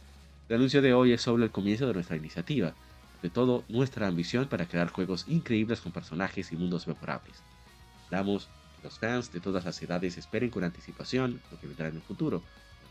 El 0.49 0.57
anuncio 0.57 0.81
de 0.81 0.93
hoy 0.93 1.13
es 1.13 1.21
sobre 1.21 1.45
el 1.45 1.51
comienzo 1.51 1.87
de 1.87 1.93
nuestra 1.93 2.17
iniciativa, 2.17 2.73
de 3.21 3.29
todo 3.29 3.63
nuestra 3.67 4.07
ambición 4.07 4.47
para 4.47 4.67
crear 4.67 4.89
juegos 4.89 5.25
increíbles 5.27 5.81
con 5.81 5.91
personajes 5.91 6.51
y 6.51 6.57
mundos 6.57 6.87
memorables. 6.87 7.43
Damos 8.09 8.47
que 8.77 8.83
los 8.83 8.99
fans 8.99 9.31
de 9.31 9.39
todas 9.39 9.65
las 9.65 9.81
edades 9.81 10.17
esperen 10.17 10.49
con 10.49 10.63
anticipación 10.63 11.41
lo 11.51 11.59
que 11.59 11.67
vendrá 11.67 11.87
en 11.87 11.95
el 11.95 12.01
futuro. 12.01 12.41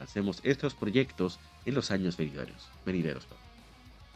Hacemos 0.01 0.41
estos 0.45 0.74
proyectos 0.74 1.41
en 1.64 1.74
los 1.74 1.91
años 1.91 2.16
venideros. 2.16 2.68
venideros. 2.85 3.26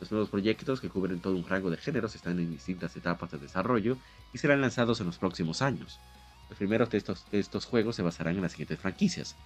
Los 0.01 0.11
nuevos 0.11 0.31
proyectos 0.31 0.81
que 0.81 0.89
cubren 0.89 1.21
todo 1.21 1.37
un 1.37 1.47
rango 1.47 1.71
de 1.71 1.77
géneros 1.77 2.15
están 2.15 2.39
en 2.39 2.51
distintas 2.51 2.97
etapas 2.97 3.31
de 3.31 3.39
desarrollo 3.39 3.97
y 4.33 4.39
serán 4.39 4.61
lanzados 4.61 5.01
en 5.01 5.07
los 5.07 5.19
próximos 5.19 5.63
años. 5.63 5.99
Los 6.49 6.59
primeros 6.59 6.91
de 6.91 7.03
estos 7.33 7.65
juegos 7.65 7.97
se 7.97 8.03
basarán 8.03 8.37
en 8.37 8.43
las 8.43 8.53
siguientes 8.53 8.81
franquicias. 8.81 9.37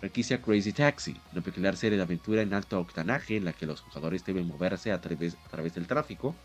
Franquicia 0.00 0.40
Crazy 0.40 0.72
Taxi, 0.72 1.16
una 1.32 1.42
peculiar 1.42 1.76
serie 1.76 1.96
de 1.96 2.04
aventura 2.04 2.42
en 2.42 2.54
alto 2.54 2.78
octanaje 2.78 3.36
en 3.36 3.44
la 3.44 3.52
que 3.52 3.66
los 3.66 3.80
jugadores 3.80 4.24
deben 4.24 4.46
moverse 4.46 4.92
a 4.92 5.00
través, 5.00 5.36
del 5.74 5.86
tráfico. 5.88 6.36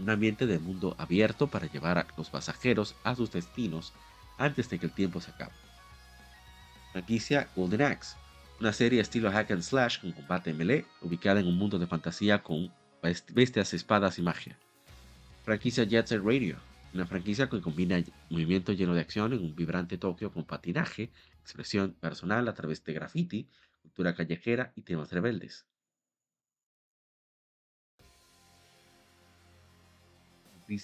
Un 0.00 0.10
ambiente 0.10 0.46
de 0.46 0.58
mundo 0.58 0.96
abierto 0.98 1.46
para 1.46 1.66
llevar 1.66 1.98
a 1.98 2.06
los 2.16 2.28
pasajeros 2.28 2.96
a 3.04 3.14
sus 3.14 3.30
destinos 3.30 3.92
antes 4.36 4.68
de 4.68 4.80
que 4.80 4.86
el 4.86 4.92
tiempo 4.92 5.20
se 5.20 5.30
acabe. 5.30 5.52
Franquicia 6.90 7.48
Golden 7.54 7.82
Axe, 7.82 8.16
una 8.58 8.72
serie 8.72 9.00
estilo 9.00 9.30
hack 9.30 9.52
and 9.52 9.62
slash 9.62 10.00
con 10.00 10.12
combate 10.12 10.52
melee, 10.52 10.84
ubicada 11.02 11.38
en 11.38 11.46
un 11.46 11.56
mundo 11.56 11.78
de 11.78 11.86
fantasía 11.86 12.42
con 12.42 12.72
best- 13.00 13.32
bestias, 13.32 13.74
espadas 13.74 14.18
y 14.18 14.22
magia. 14.22 14.58
Franquicia 15.44 15.84
Jet 15.84 16.08
Set 16.08 16.22
Radio, 16.24 16.56
una 16.92 17.06
franquicia 17.06 17.48
que 17.48 17.60
combina 17.60 18.02
movimiento 18.28 18.72
lleno 18.72 18.94
de 18.94 19.00
acción 19.00 19.32
en 19.32 19.38
un 19.40 19.54
vibrante 19.54 19.98
Tokio 19.98 20.32
con 20.32 20.44
patinaje, 20.44 21.10
expresión 21.42 21.94
personal 22.00 22.48
a 22.48 22.54
través 22.54 22.82
de 22.84 22.92
graffiti, 22.94 23.50
cultura 23.82 24.14
callejera 24.14 24.72
y 24.76 24.82
temas 24.82 25.12
rebeldes. 25.12 25.66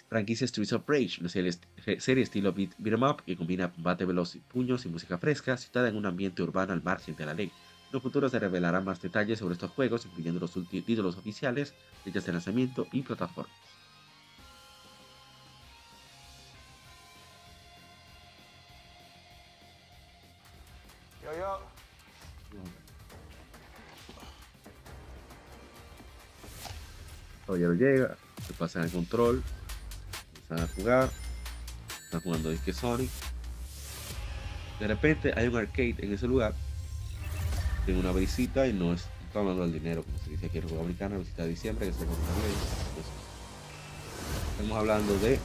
Franquicia 0.09 0.47
Streets 0.47 0.73
of 0.73 0.85
Rage, 0.87 1.19
una 1.21 1.29
serie, 1.31 1.51
est- 1.51 1.67
serie 2.07 2.23
estilo 2.27 2.53
beat, 2.53 2.73
'em 2.79 3.03
up 3.11 3.23
que 3.27 3.37
combina 3.41 3.73
combate 3.73 4.05
veloz, 4.05 4.35
y 4.37 4.41
puños 4.41 4.85
y 4.85 4.89
música 4.89 5.19
fresca, 5.19 5.57
situada 5.57 5.89
en 5.89 5.97
un 5.97 6.07
ambiente 6.07 6.43
urbano 6.43 6.73
al 6.73 6.83
margen 6.83 7.17
de 7.17 7.27
la 7.27 7.35
ley. 7.35 7.57
En 7.91 7.97
el 7.97 8.01
futuro 8.03 8.29
se 8.29 8.39
revelarán 8.39 8.85
más 8.85 9.01
detalles 9.01 9.39
sobre 9.41 9.55
estos 9.55 9.71
juegos, 9.73 10.05
incluyendo 10.07 10.39
los 10.41 10.53
títulos 10.69 11.17
oficiales, 11.17 11.77
fechas 12.05 12.25
de 12.27 12.33
lanzamiento 12.33 12.89
y 12.93 13.03
plataformas. 13.03 13.68
Caballero 27.59 27.75
llega, 27.75 28.17
se 28.47 28.53
pasan 28.53 28.85
el 28.85 28.91
control, 28.93 29.43
empiezan 30.29 30.61
a 30.61 30.69
jugar, 30.75 31.11
están 32.05 32.21
jugando 32.21 32.51
disque 32.51 32.73
Sonic. 32.73 33.11
De 34.79 34.87
repente 34.87 35.33
hay 35.37 35.49
un 35.49 35.57
arcade 35.57 35.97
en 35.99 36.13
ese 36.13 36.29
lugar, 36.29 36.55
tiene 37.85 37.99
una 37.99 38.13
visita 38.13 38.65
y 38.69 38.73
no 38.73 38.93
es, 38.93 39.07
está 39.27 39.41
hablando 39.41 39.63
del 39.63 39.73
dinero, 39.73 40.05
como 40.05 40.19
se 40.19 40.31
dice 40.31 40.47
aquí 40.47 40.59
en 40.59 40.63
República 40.63 40.83
Dominicana, 40.83 41.19
visita 41.19 41.43
de 41.43 41.49
diciembre, 41.49 41.87
que 41.87 41.93
se 41.95 42.05
Pues, 42.05 42.17
Estamos 44.53 44.79
hablando 44.79 45.19
de 45.19 45.41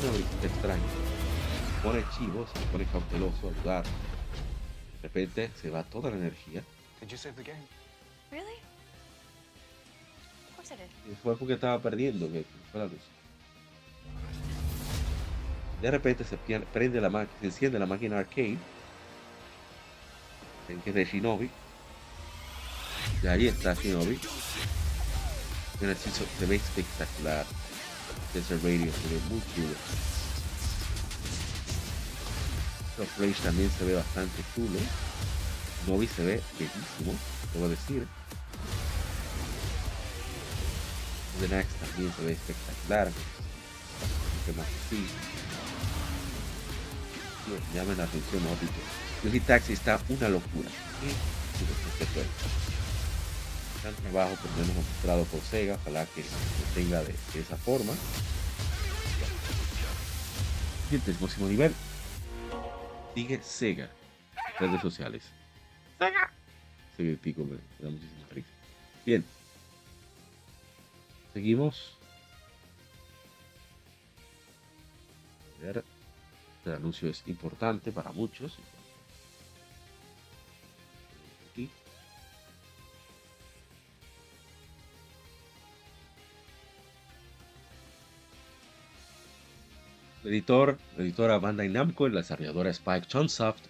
una 0.00 0.12
visita 0.12 0.46
extraña. 0.46 0.82
Se 0.82 1.82
pone 1.82 2.04
chivo, 2.16 2.46
se 2.46 2.66
pone 2.66 2.86
cauteloso 2.86 3.48
al 3.48 3.54
lugar. 3.56 3.84
De 3.84 5.02
repente 5.02 5.50
se 5.60 5.68
va 5.68 5.82
toda 5.82 6.10
la 6.10 6.16
energía 6.16 6.62
Did 7.00 7.08
you 7.08 7.16
save 7.18 7.34
the 7.34 7.42
game? 7.42 7.66
Really? 8.30 8.71
Y 11.10 11.14
fue 11.22 11.36
porque 11.36 11.54
estaba 11.54 11.78
perdiendo 11.80 12.30
que 12.30 12.44
fue 12.70 12.80
la 12.80 12.86
luz. 12.86 13.00
De 15.80 15.90
repente 15.90 16.24
se 16.24 16.36
prende 16.36 17.00
la 17.00 17.10
máquina, 17.10 17.38
se 17.40 17.46
enciende 17.46 17.78
la 17.78 17.86
máquina 17.86 18.18
arcade. 18.18 18.58
En 20.68 20.80
que 20.80 20.90
es 20.90 20.96
de 20.96 21.04
Shinobi. 21.04 21.50
Y 23.22 23.26
ahí 23.26 23.48
está 23.48 23.74
Shinobi. 23.74 24.18
Hechizo 25.80 26.24
se 26.38 26.46
ve 26.46 26.56
espectacular. 26.56 27.44
Ese 28.34 28.54
radio 28.58 28.92
se 28.92 29.14
ve 29.14 29.20
muy 29.28 29.42
chulo. 29.54 29.74
Los 32.98 33.18
Rage 33.18 33.42
también 33.42 33.70
se 33.70 33.84
ve 33.84 33.94
bastante 33.94 34.42
chulo. 34.54 34.78
Shinobi 35.84 36.06
se 36.06 36.24
ve 36.24 36.40
bellísimo, 36.58 37.14
debo 37.54 37.68
decir. 37.68 38.06
The 41.40 41.48
Next 41.48 41.72
también 41.80 42.12
se 42.14 42.24
ve 42.24 42.32
espectacular. 42.32 43.10
Que 44.46 44.52
más 44.52 44.66
sí. 44.90 45.06
Me 47.48 47.78
llama 47.78 47.94
la 47.94 48.04
atención, 48.04 48.42
¿no? 48.44 48.50
Tipo, 48.50 48.72
Yuji 49.24 49.40
Taxi 49.40 49.72
está 49.72 50.00
una 50.08 50.28
locura. 50.28 50.68
Sí, 51.00 51.08
este 51.92 52.06
juego. 52.12 52.28
Gran 53.82 53.94
trabajo 53.94 54.36
lo 54.44 54.62
menos 54.62 54.76
mostrado 54.76 55.24
por 55.24 55.40
Sega, 55.40 55.74
ojalá 55.74 56.06
que 56.06 56.20
lo 56.22 56.74
tenga 56.74 57.00
de, 57.00 57.14
de 57.34 57.40
esa 57.40 57.56
forma. 57.56 57.92
Y 60.90 60.94
el 60.94 61.00
próximo 61.16 61.48
nivel 61.48 61.74
sigue 63.14 63.40
Sega. 63.42 63.90
Redes 64.58 64.80
sociales. 64.82 65.24
Sega. 65.98 66.30
Ese 66.98 67.16
pico 67.16 67.42
me, 67.42 67.52
me 67.52 67.58
da 67.80 67.90
muchísima 67.90 68.26
risa. 68.30 68.48
Bien. 69.04 69.24
Seguimos. 71.32 71.96
A 75.60 75.64
ver, 75.64 75.84
El 76.64 76.72
anuncio 76.72 77.08
es 77.08 77.22
importante 77.26 77.92
para 77.92 78.12
muchos. 78.12 78.58
Editor, 90.24 90.78
la 90.96 91.02
editora 91.02 91.38
Bandai 91.38 91.68
Namco 91.68 92.06
y 92.06 92.10
la 92.10 92.20
desarrolladora 92.20 92.70
Spike 92.70 93.08
Chunsoft, 93.08 93.64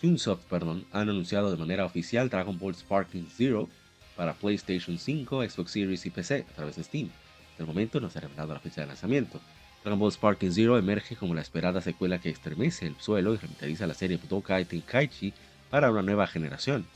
Chunsoft 0.00 0.44
perdón, 0.44 0.86
han 0.92 1.08
anunciado 1.08 1.50
de 1.50 1.56
manera 1.56 1.84
oficial 1.84 2.28
Dragon 2.28 2.56
Ball 2.58 2.76
Sparking 2.76 3.28
Zero 3.28 3.68
para 4.16 4.34
PlayStation 4.34 4.98
5, 4.98 5.48
Xbox 5.48 5.70
Series 5.70 6.06
y 6.06 6.10
PC 6.10 6.46
a 6.50 6.54
través 6.54 6.76
de 6.76 6.84
Steam. 6.84 7.10
El 7.58 7.66
momento 7.66 8.00
no 8.00 8.10
se 8.10 8.18
ha 8.18 8.22
revelado 8.22 8.54
la 8.54 8.60
fecha 8.60 8.80
de 8.82 8.86
lanzamiento. 8.88 9.40
Dragon 9.82 9.98
Ball 9.98 10.12
Sparking 10.12 10.52
Zero 10.52 10.78
emerge 10.78 11.16
como 11.16 11.34
la 11.34 11.42
esperada 11.42 11.80
secuela 11.80 12.18
que 12.18 12.30
estremece 12.30 12.86
el 12.86 12.96
suelo 12.98 13.34
y 13.34 13.36
revitaliza 13.36 13.86
la 13.86 13.94
serie 13.94 14.16
Budokai 14.16 14.64
Tenkaichi 14.64 15.32
para 15.70 15.90
una 15.90 16.02
nueva 16.02 16.26
generación. 16.26 16.86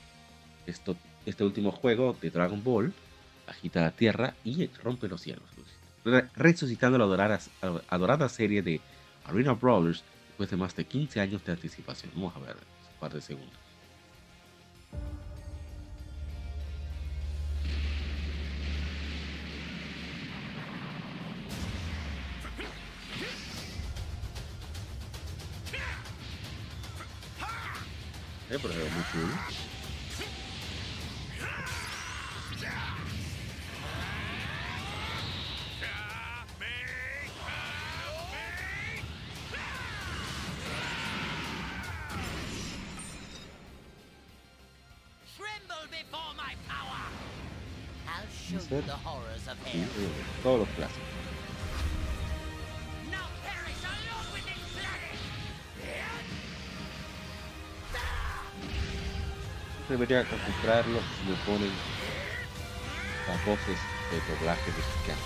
Esto, 0.66 0.96
este 1.26 1.44
último 1.44 1.70
juego 1.72 2.16
de 2.20 2.30
Dragon 2.30 2.62
Ball 2.64 2.92
agita 3.46 3.80
la 3.82 3.90
tierra 3.92 4.34
y 4.44 4.66
rompe 4.82 5.08
los 5.08 5.20
cielos, 5.20 5.44
re- 6.04 6.28
resucitando 6.36 6.98
la 6.98 7.04
adorada, 7.04 7.40
adorada 7.88 8.28
serie 8.28 8.62
de 8.62 8.80
Arena 9.24 9.52
Brawlers 9.52 10.02
después 10.28 10.50
de 10.50 10.56
más 10.56 10.74
de 10.76 10.84
15 10.84 11.20
años 11.20 11.44
de 11.44 11.52
anticipación. 11.52 12.10
Vamos 12.14 12.34
a 12.36 12.40
ver 12.40 12.56
un 12.56 13.00
par 13.00 13.12
de 13.12 13.20
segundos. 13.20 13.54
Eh, 28.50 28.58
pero 28.60 28.72
se 28.74 28.78
ve 28.80 28.90
muy 28.90 29.02
cool. 29.12 29.30
Tremble 45.36 45.86
before 45.90 46.34
my 46.36 46.54
power! 46.68 47.04
I'll 48.08 48.26
show 48.30 48.56
Is 48.56 48.70
you 48.70 48.78
it? 48.78 48.86
the 48.86 48.92
horrors 48.92 49.46
of 49.48 49.56
Sí, 49.64 49.78
hell. 49.78 49.88
eh, 50.04 50.42
todos 50.42 50.68
Debería 60.00 60.24
comprarlo 60.24 60.98
si 60.98 61.30
me 61.30 61.36
ponen 61.44 61.70
las 63.28 63.44
voces 63.44 63.78
de 64.10 64.34
doblaje 64.34 64.70
mexicano. 64.70 65.20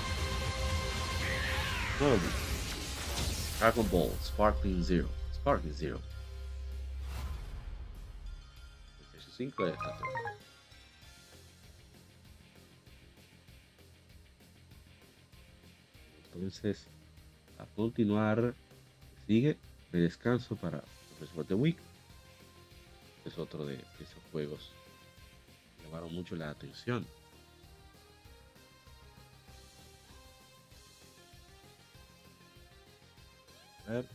Vi. 2.00 3.60
Dragon 3.60 3.88
Ball 3.88 4.10
Sparkling 4.20 4.82
Zero. 4.82 5.08
Sparkling 5.32 5.74
Zero. 5.74 6.00
PlayStation 9.12 9.52
5 9.52 9.66
es 9.68 9.76
la 9.76 9.94
otra. 9.94 10.08
Entonces, 16.34 16.88
a 17.60 17.64
continuar, 17.76 18.54
sigue 19.28 19.56
de 19.92 20.00
descanso 20.00 20.56
para 20.56 20.82
the 21.46 21.54
Week. 21.54 21.78
Es 23.24 23.38
otro 23.38 23.64
de 23.64 23.74
esos 24.00 24.22
juegos 24.30 24.70
que 25.78 25.84
llamaron 25.84 26.14
mucho 26.14 26.36
la 26.36 26.50
atención. 26.50 27.06
A 33.88 33.92
ver. 33.92 34.06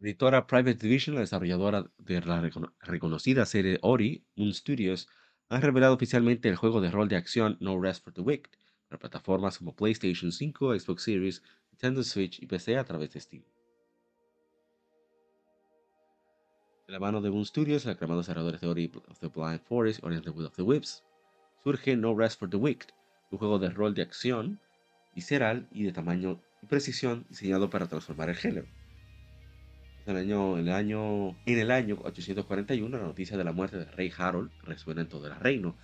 Editora 0.00 0.46
Private 0.46 0.74
Division, 0.74 1.14
la 1.14 1.22
desarrolladora 1.22 1.90
de 1.96 2.20
la 2.20 2.42
recono- 2.42 2.74
reconocida 2.80 3.46
serie 3.46 3.78
Ori, 3.80 4.26
Moon 4.36 4.52
Studios, 4.52 5.08
ha 5.48 5.60
revelado 5.60 5.94
oficialmente 5.94 6.48
el 6.50 6.56
juego 6.56 6.82
de 6.82 6.90
rol 6.90 7.08
de 7.08 7.16
acción 7.16 7.56
No 7.60 7.80
Rest 7.80 8.04
for 8.04 8.12
the 8.12 8.20
Wicked 8.20 8.50
para 8.94 9.10
plataformas 9.10 9.58
como 9.58 9.74
PlayStation 9.74 10.30
5, 10.30 10.78
Xbox 10.78 11.02
Series, 11.02 11.42
Nintendo 11.72 12.04
Switch 12.04 12.40
y 12.40 12.46
PC 12.46 12.78
a 12.78 12.84
través 12.84 13.12
de 13.12 13.20
Steam. 13.20 13.42
De 16.86 16.92
la 16.92 17.00
mano 17.00 17.20
de 17.20 17.30
Moon 17.30 17.44
Studios, 17.44 17.84
el 17.86 17.92
aclamado 17.92 18.20
desarrollador 18.20 18.60
de 18.60 18.66
Ori 18.68 18.92
of 19.08 19.18
the 19.18 19.28
Blind 19.28 19.60
Forest 19.62 20.00
y 20.04 20.20
the 20.20 20.30
Will 20.30 20.46
of 20.46 20.54
the 20.54 20.62
Whips, 20.62 21.02
surge 21.64 21.96
No 21.96 22.14
Rest 22.14 22.38
for 22.38 22.48
the 22.48 22.56
Wicked, 22.56 22.90
un 23.30 23.38
juego 23.38 23.58
de 23.58 23.70
rol 23.70 23.94
de 23.94 24.02
acción, 24.02 24.60
visceral 25.14 25.66
y 25.72 25.82
de 25.84 25.92
tamaño 25.92 26.40
y 26.62 26.66
precisión 26.66 27.26
diseñado 27.28 27.70
para 27.70 27.88
transformar 27.88 28.28
el 28.28 28.36
género. 28.36 28.66
En 30.06 30.16
el, 30.16 30.22
año, 30.22 30.58
el 30.58 30.68
año, 30.68 31.30
en 31.46 31.58
el 31.58 31.70
año 31.70 31.98
841, 32.04 32.96
la 32.96 33.04
noticia 33.04 33.38
de 33.38 33.44
la 33.44 33.52
muerte 33.52 33.78
del 33.78 33.90
rey 33.90 34.12
Harold 34.16 34.52
resuena 34.62 35.00
en 35.00 35.08
todo 35.08 35.26
el 35.26 35.34
reino, 35.34 35.74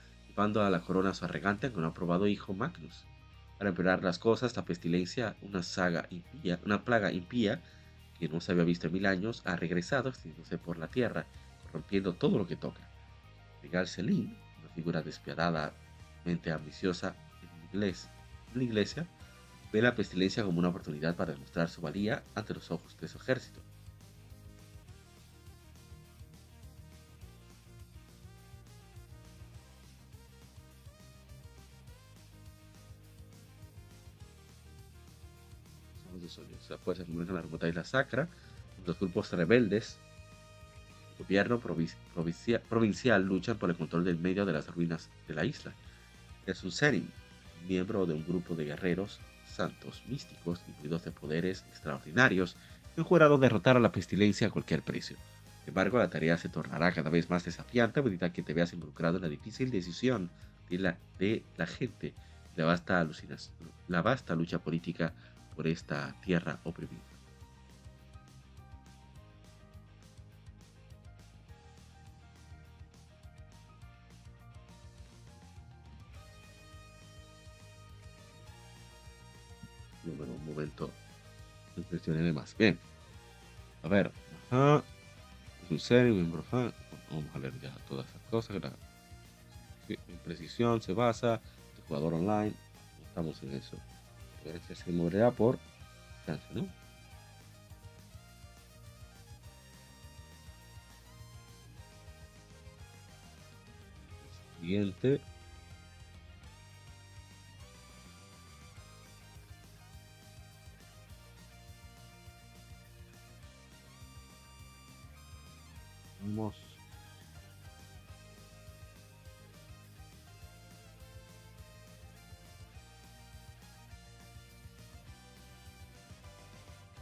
llevando 0.41 0.63
a 0.63 0.71
la 0.71 0.81
corona 0.81 1.13
su 1.13 1.27
arrogante 1.27 1.67
aunque 1.67 1.83
no 1.83 1.89
aprobado 1.89 2.27
hijo 2.27 2.55
Magnus. 2.55 3.05
Para 3.59 3.69
empeorar 3.69 4.03
las 4.03 4.19
cosas, 4.19 4.57
la 4.57 4.65
pestilencia, 4.65 5.37
una 5.43 5.63
saga 5.63 6.07
impía, 6.09 6.59
una 6.65 6.83
plaga 6.83 7.13
impía 7.13 7.61
que 8.19 8.27
no 8.27 8.41
se 8.41 8.53
había 8.53 8.65
visto 8.65 8.87
en 8.87 8.95
mil 8.95 9.05
años, 9.05 9.43
ha 9.45 9.57
regresado 9.57 10.09
extendiéndose 10.09 10.57
por 10.57 10.79
la 10.79 10.89
tierra, 10.89 11.27
corrompiendo 11.65 12.15
todo 12.15 12.39
lo 12.39 12.47
que 12.47 12.57
toca. 12.57 12.81
Regal 13.63 13.87
Selim, 13.87 14.35
una 14.61 14.71
figura 14.71 15.03
despiadadamente 15.03 16.51
ambiciosa 16.51 17.15
en 17.43 17.79
iglesia, 17.79 18.11
en 18.55 18.59
la 18.61 18.65
iglesia, 18.65 19.07
ve 19.71 19.83
la 19.83 19.95
pestilencia 19.95 20.43
como 20.43 20.59
una 20.59 20.71
oportunidad 20.71 21.17
para 21.17 21.35
demostrar 21.35 21.69
su 21.69 21.83
valía 21.83 22.23
ante 22.35 22.55
los 22.55 22.71
ojos 22.71 22.97
de 22.99 23.09
su 23.09 23.19
ejército. 23.19 23.61
Las 36.71 36.81
fuerzas 36.81 37.05
comienzan 37.05 37.37
a 37.37 37.43
remontar 37.43 37.75
la 37.75 37.85
Sacra. 37.85 38.29
Los 38.87 38.99
grupos 38.99 39.33
rebeldes, 39.33 39.99
el 41.19 41.25
gobierno 41.25 41.61
provi- 41.61 41.93
provincia- 42.15 42.63
provincial 42.63 43.23
luchan 43.25 43.59
por 43.59 43.71
el 43.71 43.77
control 43.77 44.05
del 44.05 44.19
medio 44.19 44.47
de 44.47 44.53
las 44.53 44.69
ruinas 44.69 45.11
de 45.27 45.35
la 45.35 45.45
isla. 45.45 45.75
Es 46.47 46.63
un 46.63 46.71
Serim, 46.71 47.07
miembro 47.67 48.07
de 48.07 48.15
un 48.15 48.25
grupo 48.25 48.55
de 48.55 48.65
guerreros 48.65 49.21
santos 49.45 50.03
místicos, 50.07 50.63
incluidos 50.69 51.05
de 51.05 51.11
poderes 51.11 51.65
extraordinarios, 51.71 52.57
que 52.95 53.01
han 53.01 53.05
jurado 53.05 53.37
derrotar 53.37 53.77
a 53.77 53.81
la 53.81 53.93
pestilencia 53.93 54.47
a 54.47 54.51
cualquier 54.51 54.83
precio. 54.83 55.17
Sin 55.61 55.71
embargo, 55.71 55.99
la 55.99 56.09
tarea 56.09 56.39
se 56.39 56.49
tornará 56.49 56.93
cada 56.93 57.11
vez 57.11 57.29
más 57.29 57.45
desafiante 57.45 58.01
a 58.01 58.03
medida 58.03 58.33
que 58.33 58.43
te 58.43 58.55
veas 58.55 58.73
involucrado 58.73 59.17
en 59.17 59.23
la 59.23 59.29
difícil 59.29 59.71
decisión 59.71 60.31
de 60.71 60.79
la, 60.79 60.99
de 61.19 61.45
la 61.57 61.67
gente, 61.67 62.15
la 62.57 62.65
vasta, 62.65 63.07
la 63.89 64.03
vasta 64.03 64.35
lucha 64.37 64.61
política 64.61 65.13
por 65.61 65.69
esta 65.69 66.15
tierra 66.25 66.59
oprimida. 66.65 66.97
Bueno, 80.03 80.33
un 80.33 80.47
momento. 80.47 80.91
Impresioné 81.77 82.33
más. 82.33 82.57
Bien. 82.57 82.79
A 83.83 83.89
ver. 83.89 84.11
Ajá. 84.51 84.83
Es 85.67 85.71
un 85.71 85.79
serio, 85.79 86.15
miembro 86.15 86.43
fan. 86.45 86.73
Vamos 87.11 87.27
a 87.35 87.39
leer 87.39 87.61
ya 87.61 87.71
todas 87.87 88.07
esas 88.09 88.23
cosas. 88.31 88.63
La 88.63 88.73
sí, 89.87 89.99
en 90.09 90.17
precisión 90.25 90.81
se 90.81 90.95
basa. 90.95 91.35
El 91.77 91.83
jugador 91.87 92.15
online. 92.15 92.55
Estamos 93.11 93.43
en 93.43 93.53
eso. 93.53 93.77
A 94.41 94.45
ver, 94.45 94.57
este 94.57 94.75
se 94.75 94.93
moverá 94.93 95.31
por 95.31 95.59
chance, 96.27 96.45
¿no? 96.55 96.67
Siguiente. 104.61 105.21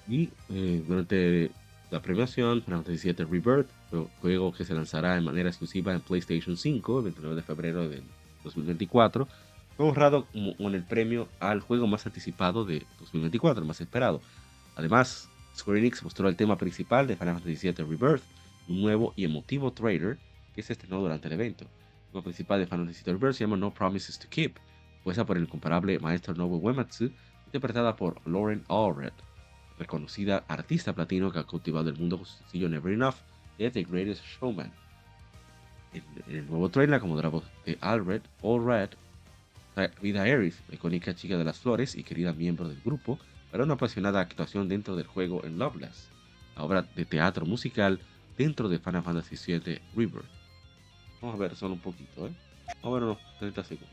Y 0.08 0.30
eh, 0.50 0.82
durante 0.86 1.50
la 1.90 2.00
premiación, 2.00 2.62
Final 2.62 2.84
Fantasy 2.84 3.12
VII 3.12 3.24
Rebirth, 3.26 3.68
jue- 3.90 4.08
juego 4.20 4.52
que 4.52 4.64
se 4.64 4.74
lanzará 4.74 5.14
de 5.14 5.20
manera 5.20 5.48
exclusiva 5.48 5.92
en 5.92 6.00
PlayStation 6.00 6.56
5 6.56 6.98
el 6.98 7.04
29 7.04 7.36
de 7.36 7.42
febrero 7.42 7.88
del 7.88 8.02
2024, 8.44 9.28
fue 9.76 9.86
honrado 9.86 10.26
con 10.56 10.74
el 10.74 10.82
premio 10.82 11.28
al 11.40 11.60
juego 11.60 11.86
más 11.86 12.04
anticipado 12.06 12.64
de 12.64 12.84
2024, 13.00 13.62
el 13.62 13.68
más 13.68 13.80
esperado. 13.80 14.20
Además, 14.76 15.28
Square 15.56 15.78
Enix 15.80 16.02
mostró 16.02 16.28
el 16.28 16.36
tema 16.36 16.56
principal 16.56 17.06
de 17.06 17.16
Final 17.16 17.34
Fantasy 17.40 17.68
VII 17.70 17.84
Rebirth, 17.84 18.22
un 18.68 18.82
nuevo 18.82 19.12
y 19.16 19.24
emotivo 19.24 19.72
trailer 19.72 20.18
que 20.54 20.62
se 20.62 20.72
estrenó 20.72 21.00
durante 21.00 21.28
el 21.28 21.34
evento. 21.34 21.64
El 21.64 22.12
tema 22.12 22.22
principal 22.24 22.60
de 22.60 22.66
Final 22.66 22.86
Fantasy 22.86 23.04
VII 23.04 23.12
Rebirth 23.14 23.34
se 23.34 23.44
llama 23.44 23.56
No 23.56 23.72
Promises 23.72 24.18
to 24.18 24.26
Keep, 24.30 24.56
puesta 25.04 25.24
por 25.24 25.36
el 25.36 25.44
incomparable 25.44 25.98
maestro 26.00 26.34
Nobuo 26.34 26.58
Uematsu, 26.58 27.10
interpretada 27.46 27.94
por 27.96 28.20
Lauren 28.26 28.64
Allred, 28.68 29.12
reconocida 29.78 30.44
artista 30.48 30.94
platino 30.94 31.30
que 31.30 31.38
ha 31.38 31.44
cultivado 31.44 31.88
el 31.88 31.96
mundo 31.96 32.18
con 32.18 32.26
su 32.26 32.38
sencillo 32.38 32.68
Never 32.68 32.92
Enough 32.92 33.16
de 33.58 33.70
The 33.70 33.84
Greatest 33.84 34.24
Showman. 34.24 34.72
En, 35.92 36.02
en 36.26 36.36
el 36.36 36.46
nuevo 36.48 36.68
trailer 36.68 37.00
como 37.00 37.16
de 37.16 37.22
la 37.22 37.28
voz 37.28 37.44
de 37.64 37.78
Alred, 37.80 38.22
All 38.42 38.64
Red, 38.64 38.90
Vida 40.02 40.22
Aerith, 40.22 40.56
la 40.68 40.74
icónica 40.74 41.14
chica 41.14 41.36
de 41.36 41.44
las 41.44 41.60
flores 41.60 41.94
y 41.94 42.02
querida 42.02 42.32
miembro 42.32 42.68
del 42.68 42.80
grupo, 42.84 43.18
para 43.50 43.64
una 43.64 43.74
apasionada 43.74 44.20
actuación 44.20 44.68
dentro 44.68 44.96
del 44.96 45.06
juego 45.06 45.44
en 45.44 45.58
Loveless, 45.58 46.08
la 46.56 46.64
obra 46.64 46.82
de 46.82 47.04
teatro 47.04 47.46
musical 47.46 48.00
dentro 48.36 48.68
de 48.68 48.78
Final 48.78 49.02
Fantasy 49.02 49.36
VII 49.36 49.80
Rebirth. 49.94 50.26
Vamos 51.20 51.36
a 51.36 51.38
ver 51.38 51.56
solo 51.56 51.74
un 51.74 51.80
poquito, 51.80 52.26
¿eh? 52.26 52.32
Vamos 52.82 52.84
a 52.84 52.90
ver 52.94 53.02
unos 53.04 53.18
30 53.38 53.64
segundos. 53.64 53.90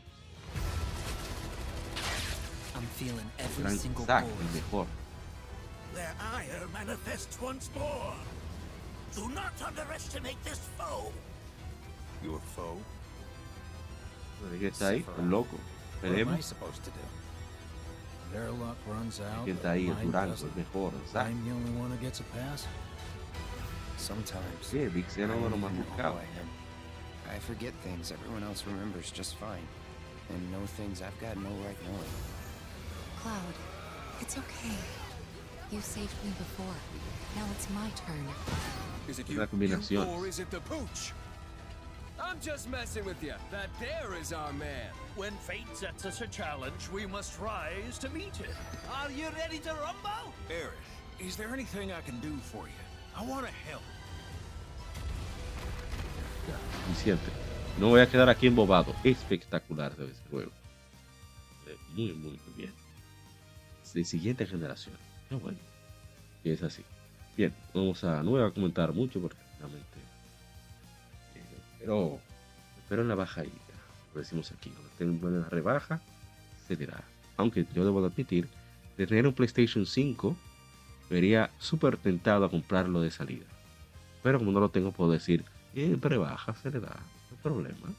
I'm 2.74 2.86
feeling 2.96 3.26
every 3.38 3.62
Gran 3.62 3.78
single 3.78 4.04
el 4.04 4.54
mejor. 4.54 4.86
Their 5.96 6.12
ire 6.20 6.66
manifests 6.74 7.40
once 7.40 7.70
more. 7.74 8.12
Do 9.14 9.28
not 9.30 9.54
underestimate 9.66 10.36
this 10.44 10.60
foe. 10.76 11.10
Your 12.22 12.38
foe? 12.54 12.76
¿Quién 14.58 14.70
está 14.72 14.88
ahí? 14.90 15.04
El 15.18 15.30
loco. 15.30 15.56
What 16.02 16.12
am 16.12 16.14
I 16.14 16.36
Veremos. 16.36 16.44
supposed 16.44 16.84
to 16.84 16.90
do? 16.90 17.00
Their 18.32 18.50
luck 18.50 18.76
runs 18.86 19.20
out. 19.20 19.46
¿Quién 19.46 19.56
está 19.56 19.72
but 19.72 19.78
ahí? 19.78 19.88
El 19.88 19.94
mine 19.94 20.12
Durango, 20.12 20.34
el 20.44 20.54
mejor. 20.54 20.92
el 20.92 21.16
I'm 21.18 21.44
the 21.46 21.52
only 21.52 21.80
one 21.80 21.90
who 21.90 21.96
gets 21.96 22.20
a 22.20 22.24
pass. 22.24 22.66
Sometimes 23.96 24.72
Yeah, 24.74 24.88
Vix 24.88 25.16
era 25.16 25.34
uno 25.34 25.48
de 25.48 25.56
más 25.56 25.70
I 25.72 25.76
don't 25.76 25.80
even 25.80 25.96
know 25.96 25.96
buscados. 25.96 26.12
who 26.12 26.18
I 26.18 27.32
am. 27.32 27.36
I 27.36 27.38
forget 27.40 27.72
things 27.82 28.12
everyone 28.12 28.42
else 28.44 28.64
remembers 28.66 29.10
just 29.10 29.36
fine. 29.36 29.66
And 30.28 30.52
know 30.52 30.66
things 30.76 31.00
I've 31.00 31.18
got 31.20 31.36
no 31.38 31.48
right 31.64 31.78
knowing. 31.88 32.12
Cloud, 33.22 33.54
it's 34.20 34.36
okay. 34.36 34.76
You 35.70 35.80
saved 35.80 36.14
me 36.24 36.30
before. 36.38 36.74
Now 37.36 37.44
it's 37.52 37.68
my 37.70 37.88
turn. 37.96 38.26
Is 39.08 39.18
it 39.18 39.28
Es 39.30 39.36
la 39.36 39.46
combinación. 39.46 40.06
or 40.06 40.26
is 40.26 40.38
it 40.38 40.50
the 40.50 40.60
pooch? 40.60 41.12
I'm 42.18 42.40
just 42.40 42.68
messing 42.70 43.04
with 43.04 43.22
you. 43.22 43.34
That 43.50 43.68
there 43.78 44.14
is 44.20 44.32
our 44.32 44.52
man. 44.54 44.90
When 45.16 45.32
fate 45.46 45.66
sets 45.74 46.04
us 46.06 46.20
a 46.22 46.26
challenge, 46.28 46.88
we 46.92 47.06
must 47.06 47.38
rise 47.40 47.98
to 47.98 48.08
meet 48.10 48.40
it. 48.40 48.54
Are 49.02 49.10
you 49.10 49.26
ready 49.36 49.58
to 49.60 49.70
rumble? 49.74 50.32
Eric, 50.50 50.78
is 51.18 51.36
there 51.36 51.52
anything 51.52 51.92
I 51.92 52.00
can 52.00 52.18
do 52.20 52.36
for 52.52 52.66
you? 52.66 52.82
I 53.16 53.22
want 53.26 53.46
to 53.46 53.52
help. 53.68 53.82
Suficiente. 56.86 57.30
No 57.78 57.88
voy 57.90 58.00
a 58.00 58.06
quedar 58.06 58.28
aquí 58.28 58.46
embobado. 58.46 58.94
Espectacular 59.04 59.94
de 59.96 60.06
este 60.06 60.28
juego. 60.30 60.52
Eh, 61.66 61.76
Muy, 61.94 62.12
muy, 62.12 62.30
muy 62.46 62.54
bien. 62.56 62.72
Es 63.84 63.92
de 63.92 64.04
siguiente 64.04 64.46
generación. 64.46 64.94
Qué 65.28 65.34
bueno. 65.36 65.58
Es 66.44 66.62
así. 66.62 66.82
Bien, 67.36 67.52
vamos 67.74 68.02
a. 68.04 68.22
No 68.22 68.32
voy 68.32 68.42
a 68.42 68.50
comentar 68.50 68.92
mucho 68.92 69.20
porque 69.20 69.38
realmente. 69.58 69.98
eh, 71.34 71.58
pero. 71.78 72.18
Pero 72.88 73.02
en 73.02 73.08
la 73.08 73.14
bajadita. 73.14 73.56
Lo 74.14 74.20
decimos 74.20 74.52
aquí. 74.52 74.70
Cuando 74.70 74.88
esté 74.90 75.04
en 75.04 75.20
buena 75.20 75.48
rebaja, 75.48 76.00
da. 76.68 77.04
Aunque 77.36 77.66
yo 77.74 77.84
debo 77.84 78.00
de 78.00 78.08
admitir, 78.08 78.48
de 78.96 79.06
tener 79.06 79.26
un 79.26 79.34
PlayStation 79.34 79.84
5, 79.84 80.36
vería 81.10 81.50
súper 81.58 81.96
tentado 81.96 82.44
a 82.44 82.50
comprarlo 82.50 83.00
de 83.00 83.10
salida. 83.10 83.44
Pero 84.22 84.38
como 84.38 84.52
no 84.52 84.60
lo 84.60 84.70
tengo, 84.70 84.92
puedo 84.92 85.10
decir, 85.12 85.44
en 85.74 86.00
rebaja 86.00 86.54
se 86.54 86.70
le 86.70 86.80
da. 86.80 86.88
No 86.88 87.36
hay 87.36 87.42
problema. 87.42 87.94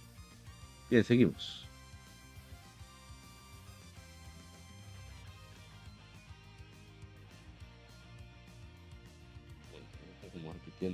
Bien, 0.89 1.03
seguimos. 1.03 1.66
Pero 10.79 10.93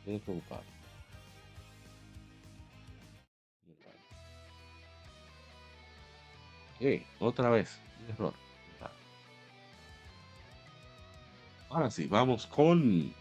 Estoy 0.00 0.18
preocupado. 0.18 0.62
Otra 7.18 7.48
vez. 7.50 7.78
Error. 8.08 8.34
Ahora 11.70 11.90
sí, 11.90 12.06
vamos 12.06 12.46
con 12.46 13.12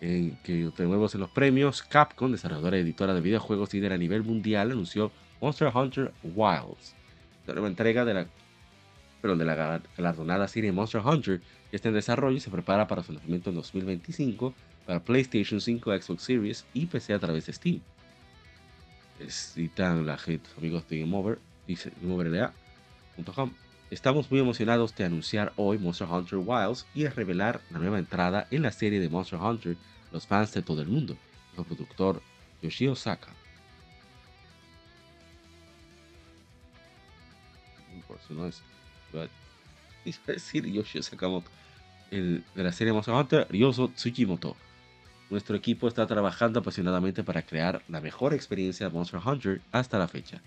en 0.00 0.36
que 0.42 0.70
tenemos 0.74 1.14
en 1.14 1.20
los 1.20 1.30
premios, 1.30 1.82
Capcom, 1.82 2.32
desarrolladora 2.32 2.78
editora 2.78 3.12
de 3.12 3.20
videojuegos 3.20 3.72
líder 3.74 3.92
a 3.92 3.98
nivel 3.98 4.22
mundial, 4.24 4.70
anunció 4.72 5.12
Monster 5.42 5.70
Hunter 5.74 6.12
Wilds, 6.22 6.94
la 7.46 7.52
nueva 7.52 7.68
entrega 7.68 8.04
de 8.06 8.14
la, 8.14 8.26
perdón, 9.20 9.38
de 9.38 9.44
la 9.44 9.54
gal- 9.54 9.82
galardonada 9.96 10.48
serie 10.48 10.72
Monster 10.72 11.02
Hunter, 11.04 11.42
que 11.70 11.76
está 11.76 11.88
en 11.88 11.94
desarrollo 11.94 12.36
y 12.36 12.40
se 12.40 12.50
prepara 12.50 12.86
para 12.86 13.02
su 13.02 13.12
lanzamiento 13.12 13.50
en 13.50 13.56
2025 13.56 14.54
para 14.86 15.00
PlayStation 15.00 15.60
5, 15.60 16.00
Xbox 16.00 16.22
Series 16.22 16.66
y 16.74 16.86
PC 16.86 17.14
a 17.14 17.18
través 17.18 17.46
de 17.46 17.52
Steam. 17.52 17.80
Citan 19.28 20.06
la 20.06 20.18
gente, 20.18 20.48
amigos 20.56 20.88
de 20.88 21.00
Game 21.00 21.16
Over, 21.16 21.38
dice 21.66 21.92
GameOverLA.com. 22.00 23.52
Estamos 23.90 24.30
muy 24.30 24.40
emocionados 24.40 24.94
de 24.94 25.04
anunciar 25.04 25.52
hoy 25.56 25.78
Monster 25.78 26.08
Hunter 26.08 26.38
Wilds 26.38 26.86
y 26.94 27.02
de 27.02 27.10
revelar 27.10 27.60
la 27.70 27.78
nueva 27.78 27.98
entrada 27.98 28.46
en 28.50 28.62
la 28.62 28.72
serie 28.72 29.00
de 29.00 29.08
Monster 29.08 29.38
Hunter 29.38 29.76
los 30.12 30.26
fans 30.26 30.52
de 30.52 30.62
todo 30.62 30.82
el 30.82 30.88
mundo, 30.88 31.16
el 31.56 31.64
productor 31.64 32.22
Yoshio 32.62 32.94
Saka. 32.96 33.32
Por 38.06 38.18
eso 38.18 38.34
no 38.34 38.46
es. 38.46 38.62
Iba 40.04 40.16
a 40.28 40.32
decir 40.32 40.66
Yoshio 40.66 41.02
Sakamoto. 41.02 41.50
De 42.10 42.42
la 42.56 42.72
serie 42.72 42.92
Monster 42.92 43.14
Hunter, 43.14 43.46
Ryoso 43.48 43.88
Tsujimoto. 43.88 44.56
Nuestro 45.30 45.54
equipo 45.54 45.86
está 45.86 46.08
trabajando 46.08 46.58
apasionadamente 46.58 47.22
para 47.22 47.42
crear 47.42 47.82
la 47.88 48.00
mejor 48.00 48.34
experiencia 48.34 48.88
de 48.88 48.92
Monster 48.92 49.20
Hunter 49.24 49.60
hasta 49.70 49.96
la 49.96 50.08
fecha. 50.08 50.42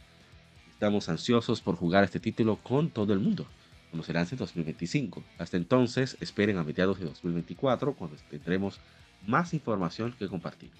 Estamos 0.71 1.07
ansiosos 1.07 1.61
por 1.61 1.77
jugar 1.77 2.03
este 2.03 2.19
título 2.19 2.57
con 2.57 2.89
todo 2.89 3.13
el 3.13 3.19
mundo. 3.19 3.47
Conocerán 3.91 4.27
en 4.29 4.37
2025. 4.37 5.23
Hasta 5.37 5.55
entonces, 5.55 6.17
esperen 6.19 6.57
a 6.57 6.63
mediados 6.63 6.99
de 6.99 7.05
2024 7.05 7.93
cuando 7.93 8.17
tendremos 8.29 8.81
más 9.25 9.53
información 9.53 10.11
que 10.19 10.27
compartir. 10.27 10.71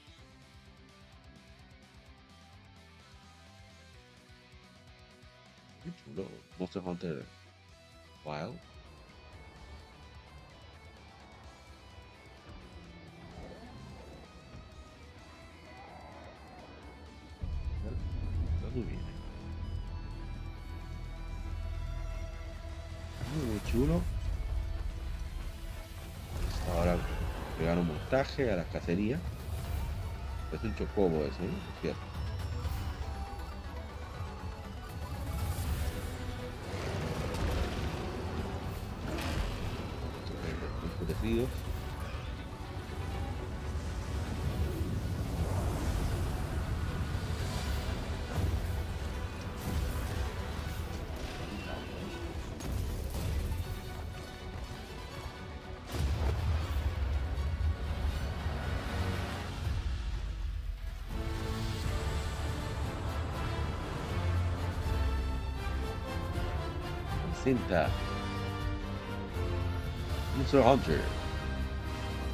Monster 6.59 6.81
Hunter 6.85 7.23
Wild. 8.25 8.57
Muy 18.73 18.81
bien. 18.83 18.99
Muy, 23.45 23.61
chulo. 23.71 24.01
Ahora 26.75 26.97
pegar 27.59 27.77
un 27.77 27.87
montaje 27.87 28.51
a 28.51 28.55
la 28.55 28.63
cacería. 28.63 29.19
Es 30.51 30.63
un 30.63 30.75
chocobo 30.75 31.23
eso, 31.23 31.41
¿no? 31.41 31.49
Es 31.49 31.81
cierto. 31.81 32.12
Enfurecidos. 41.23 41.63
presenta 67.43 68.02
Monster 70.53 70.61
Hunter. 70.61 71.01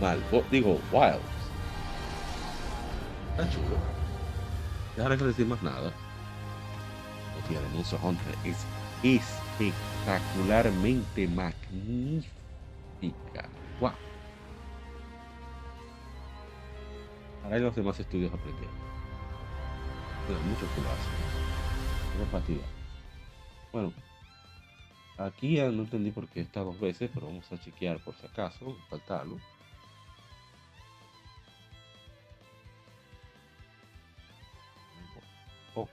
Mal, 0.01 0.19
o- 0.31 0.43
digo, 0.51 0.79
Wilds. 0.91 1.19
Está 3.31 3.49
chulo. 3.49 3.77
Ya 4.97 5.07
hay 5.07 5.17
que 5.17 5.23
decir 5.23 5.45
más 5.45 5.61
nada. 5.63 5.93
La 7.37 7.43
tía 7.47 7.61
de 7.61 7.69
Monster 7.69 7.97
Hunter 8.03 8.35
es 8.43 8.57
espectacularmente 9.03 11.27
magnífica. 11.29 12.29
Wow. 13.79 13.93
Ahora 17.45 17.59
los 17.59 17.73
demás 17.75 17.97
estudios 18.01 18.33
aprendiendo. 18.33 18.69
Pero 20.27 20.39
mucho 20.41 20.67
que 20.75 20.81
lo 20.81 20.89
hacen. 20.89 22.21
Una 22.21 22.29
partida. 22.31 22.63
Bueno, 23.71 23.93
Aquí 25.19 25.55
ya 25.57 25.69
no 25.69 25.83
entendí 25.83 26.11
por 26.11 26.29
qué 26.29 26.39
está 26.39 26.61
dos 26.61 26.79
veces, 26.79 27.11
pero 27.13 27.27
vamos 27.27 27.51
a 27.51 27.59
chequear 27.59 27.99
por 27.99 28.15
si 28.15 28.25
acaso, 28.25 28.77
falta 28.89 29.19
algo. 29.19 29.37
Oh. 35.75 35.89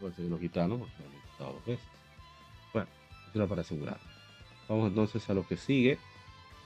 Puede 0.00 0.14
ser 0.14 0.24
que 0.24 0.30
lo 0.30 0.38
quitaron 0.38 0.78
porque 0.78 0.94
lo 1.02 1.04
han 1.04 1.30
quitado 1.32 1.52
dos 1.52 1.66
veces. 1.66 1.88
Bueno, 2.72 2.88
eso 3.28 3.38
era 3.38 3.46
para 3.46 3.60
asegurar. 3.60 4.00
Vamos 4.70 4.88
entonces 4.88 5.28
a 5.28 5.34
lo 5.34 5.46
que 5.46 5.58
sigue. 5.58 5.98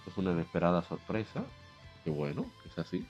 Es 0.06 0.16
una 0.16 0.30
inesperada 0.30 0.82
sorpresa. 0.82 1.44
Qué 2.04 2.10
bueno, 2.10 2.46
que 2.62 2.68
es 2.68 2.78
así. 2.78 3.04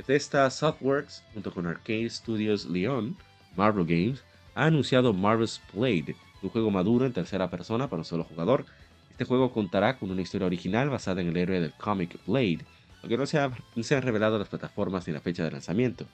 Bethesda 0.00 0.48
Softworks, 0.48 1.22
junto 1.34 1.52
con 1.52 1.66
Arcade 1.66 2.08
Studios 2.08 2.64
Leon, 2.64 3.14
Marvel 3.54 3.84
Games, 3.84 4.24
ha 4.54 4.64
anunciado 4.64 5.12
Marvel's 5.12 5.60
Blade, 5.74 6.16
un 6.40 6.48
juego 6.48 6.70
maduro 6.70 7.04
en 7.04 7.12
tercera 7.12 7.50
persona 7.50 7.90
para 7.90 8.00
un 8.00 8.06
solo 8.06 8.24
jugador. 8.24 8.64
Este 9.10 9.26
juego 9.26 9.52
contará 9.52 9.98
con 9.98 10.10
una 10.10 10.22
historia 10.22 10.46
original 10.46 10.88
basada 10.88 11.20
en 11.20 11.28
el 11.28 11.36
héroe 11.36 11.60
del 11.60 11.74
cómic 11.74 12.18
Blade, 12.26 12.60
aunque 13.02 13.18
no 13.18 13.26
se, 13.26 13.38
han 13.38 14.02
revelado 14.02 14.38
las 14.38 14.48
plataformas 14.48 15.06
ni 15.06 15.12
la 15.12 15.20
fecha 15.20 15.44
de 15.44 15.50
lanzamiento. 15.50 16.06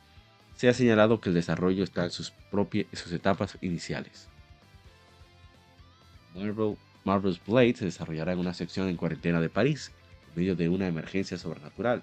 Se 0.57 0.69
ha 0.69 0.75
señalado 0.75 1.21
que 1.21 1.29
el 1.29 1.37
desarrollo 1.37 1.85
está 1.85 2.03
en 2.03 2.11
sus, 2.11 2.33
etapas 3.13 3.57
iniciales. 3.61 4.27
Marvel, 6.35 6.77
Marvel's 7.05 7.41
Blade 7.47 7.77
se 7.77 7.85
desarrollará 7.85 8.33
en 8.33 8.41
una 8.41 8.53
sección 8.53 8.89
en 8.89 8.97
cuarentena 8.97 9.41
de 9.41 9.49
París, 9.49 9.93
en 10.31 10.41
medio 10.41 10.57
de 10.57 10.69
una 10.69 10.89
emergencia 10.89 11.39
sobrenatural. 11.39 12.03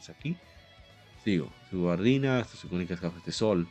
Problemas 0.00 0.10
aquí. 0.10 0.36
Sigo. 1.24 1.50
Su 1.70 1.80
guardina, 1.80 2.38
hasta 2.38 2.56
sus 2.56 2.72
únicas 2.72 3.00
gafas 3.00 3.24
de 3.24 3.32
sol. 3.32 3.68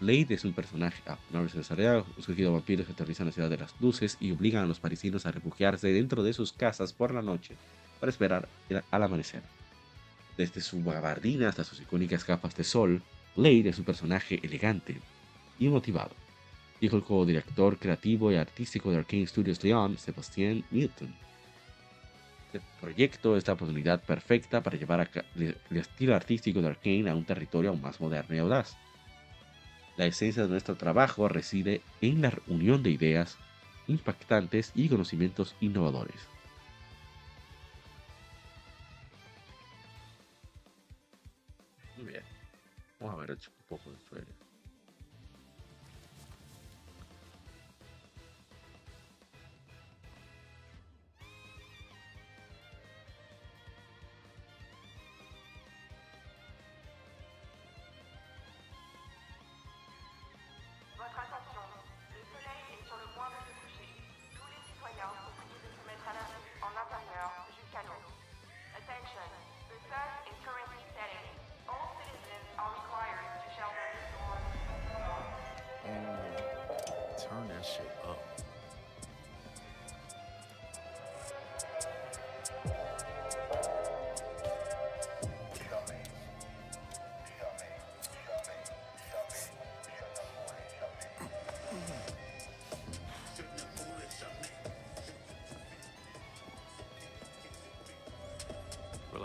Blade 0.00 0.34
es 0.34 0.44
un 0.44 0.52
personaje. 0.52 1.02
Ah, 1.06 1.18
una 1.30 1.40
versión 1.42 1.62
desarrollada. 1.62 2.04
Un 2.16 2.22
surgido 2.22 2.52
vampiros 2.52 2.86
que 2.86 2.92
aterrizan 2.92 3.26
la 3.26 3.32
ciudad 3.32 3.50
de 3.50 3.58
las 3.58 3.74
luces 3.80 4.16
y 4.20 4.32
obligan 4.32 4.64
a 4.64 4.66
los 4.66 4.80
parisinos 4.80 5.26
a 5.26 5.32
refugiarse 5.32 5.92
dentro 5.92 6.22
de 6.22 6.32
sus 6.32 6.52
casas 6.52 6.92
por 6.92 7.14
la 7.14 7.22
noche 7.22 7.56
para 8.00 8.10
esperar 8.10 8.48
al 8.90 9.02
amanecer. 9.02 9.42
Desde 10.36 10.60
su 10.60 10.82
gabardina 10.82 11.48
hasta 11.48 11.64
sus 11.64 11.80
icónicas 11.80 12.26
gafas 12.26 12.56
de 12.56 12.64
sol, 12.64 13.02
Blade 13.36 13.68
es 13.68 13.78
un 13.78 13.84
personaje 13.84 14.40
elegante 14.42 14.96
y 15.58 15.68
motivado, 15.68 16.12
dijo 16.80 16.96
el 16.96 17.02
co-director 17.02 17.76
creativo 17.78 18.32
y 18.32 18.36
artístico 18.36 18.90
de 18.90 18.98
Arcane 18.98 19.26
Studios 19.26 19.62
Leon, 19.62 19.98
Sebastian 19.98 20.64
Newton. 20.70 21.14
Este 22.52 22.66
proyecto 22.80 23.36
es 23.36 23.46
la 23.46 23.52
oportunidad 23.52 24.02
perfecta 24.02 24.60
para 24.60 24.76
llevar 24.76 25.08
el 25.36 25.56
estilo 25.70 26.16
artístico 26.16 26.60
de 26.60 26.66
Arcane 26.66 27.08
a 27.08 27.14
un 27.14 27.24
territorio 27.24 27.70
aún 27.70 27.80
más 27.80 28.00
moderno 28.00 28.34
y 28.34 28.38
audaz. 28.38 28.76
La 29.96 30.06
esencia 30.06 30.42
de 30.42 30.48
nuestro 30.48 30.74
trabajo 30.74 31.28
reside 31.28 31.80
en 32.00 32.22
la 32.22 32.32
unión 32.48 32.82
de 32.82 32.90
ideas 32.90 33.38
impactantes 33.86 34.72
y 34.74 34.88
conocimientos 34.88 35.54
innovadores. 35.60 36.26
Muy 41.96 42.06
bien. 42.06 42.22
Vamos 42.98 43.14
a 43.14 43.20
ver 43.20 43.30
un 43.30 43.38
poco 43.68 43.92
de 43.92 43.96
trailer. 44.08 44.49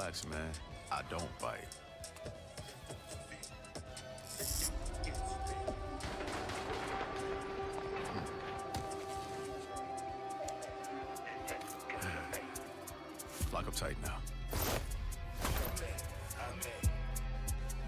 Relax, 0.06 0.28
man. 0.28 0.52
I 0.92 1.02
don't 1.10 1.40
bite. 1.42 1.58
Lock 13.52 13.68
up 13.68 13.74
tight 13.74 13.96
now. 14.04 14.18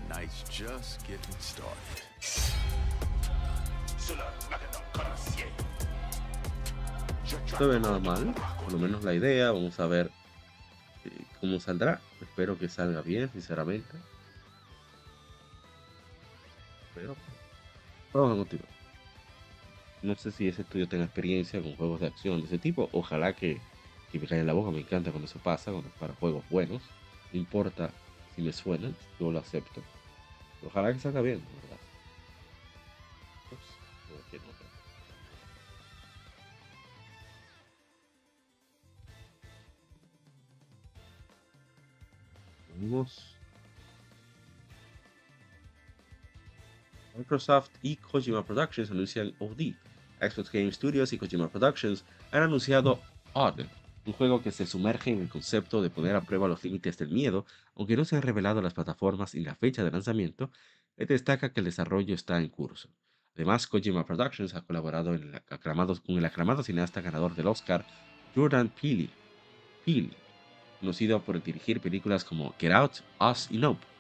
Night's 0.09 0.41
just 0.49 1.05
getting 1.05 1.19
started. 1.39 1.77
Se 7.57 7.65
ve 7.65 7.79
normal, 7.79 8.33
por 8.63 8.73
lo 8.73 8.79
menos 8.79 9.03
la 9.03 9.13
idea, 9.13 9.51
vamos 9.51 9.79
a 9.79 9.85
ver 9.85 10.09
eh, 11.05 11.11
cómo 11.39 11.59
saldrá. 11.59 12.01
Espero 12.37 12.55
que 12.55 12.69
salga 12.69 13.01
bien, 13.01 13.31
sinceramente. 13.31 13.97
Pero 16.93 17.15
vamos 18.13 18.33
a 18.33 18.37
continuar. 18.37 18.69
No 20.03 20.15
sé 20.15 20.31
si 20.31 20.47
ese 20.47 20.61
estudio 20.61 20.87
tenga 20.87 21.05
experiencia 21.05 21.59
con 21.63 21.75
juegos 21.75 21.99
de 21.99 22.05
acción 22.05 22.39
de 22.41 22.45
ese 22.45 22.59
tipo. 22.59 22.89
Ojalá 22.91 23.33
que, 23.33 23.59
que 24.11 24.19
me 24.19 24.27
caiga 24.27 24.41
en 24.41 24.45
la 24.45 24.53
boca. 24.53 24.69
Me 24.69 24.81
encanta 24.81 25.09
cuando 25.09 25.25
eso 25.25 25.39
pasa, 25.39 25.71
cuando 25.71 25.89
es 25.89 25.95
para 25.95 26.13
juegos 26.13 26.47
buenos. 26.47 26.83
No 27.33 27.39
importa 27.39 27.89
si 28.35 28.43
me 28.43 28.53
suenan, 28.53 28.95
yo 29.19 29.31
lo 29.31 29.39
acepto. 29.39 29.81
Ojalá 30.63 30.93
que 30.93 30.99
salga 30.99 31.21
bien, 31.21 31.41
Microsoft 47.37 47.69
y 47.83 47.97
Kojima 47.97 48.43
Productions 48.43 48.89
anuncian 48.89 49.31
OD. 49.37 49.75
Xbox 50.19 50.51
Game 50.51 50.71
Studios 50.71 51.13
y 51.13 51.19
Kojima 51.19 51.47
Productions 51.49 52.03
han 52.31 52.41
anunciado 52.41 52.99
Odd, 53.33 53.61
un 54.07 54.13
juego 54.13 54.41
que 54.41 54.51
se 54.51 54.65
sumerge 54.65 55.11
en 55.11 55.21
el 55.21 55.29
concepto 55.29 55.83
de 55.83 55.91
poner 55.91 56.15
a 56.15 56.21
prueba 56.21 56.47
los 56.47 56.63
límites 56.63 56.97
del 56.97 57.09
miedo, 57.09 57.45
aunque 57.75 57.95
no 57.95 58.05
se 58.05 58.15
han 58.15 58.23
revelado 58.23 58.59
las 58.63 58.73
plataformas 58.73 59.35
y 59.35 59.41
la 59.41 59.53
fecha 59.53 59.83
de 59.83 59.91
lanzamiento, 59.91 60.49
eh, 60.97 61.05
destaca 61.05 61.53
que 61.53 61.59
el 61.59 61.65
desarrollo 61.65 62.15
está 62.15 62.39
en 62.39 62.49
curso. 62.49 62.89
Además, 63.35 63.67
Kojima 63.67 64.03
Productions 64.03 64.55
ha 64.55 64.61
colaborado 64.61 65.11
con 65.11 66.17
el 66.17 66.25
aclamado 66.25 66.63
cineasta 66.63 67.01
ganador 67.01 67.35
del 67.35 67.45
Oscar, 67.45 67.85
Jordan 68.33 68.69
Peele, 68.69 69.11
Peele, 69.85 70.09
conocido 70.79 71.21
por 71.21 71.43
dirigir 71.43 71.79
películas 71.81 72.25
como 72.25 72.55
Get 72.57 72.71
Out, 72.71 72.93
Us 73.19 73.47
y 73.51 73.59
Nope. 73.59 73.96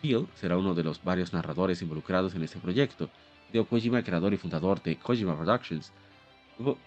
Peele 0.00 0.26
será 0.36 0.56
uno 0.56 0.74
de 0.74 0.84
los 0.84 1.02
varios 1.02 1.32
narradores 1.32 1.82
involucrados 1.82 2.34
en 2.34 2.42
este 2.42 2.58
proyecto. 2.58 3.10
Hideo 3.50 3.66
Kojima, 3.66 4.02
creador 4.02 4.34
y 4.34 4.36
fundador 4.36 4.82
de 4.82 4.96
Kojima 4.96 5.36
Productions, 5.36 5.92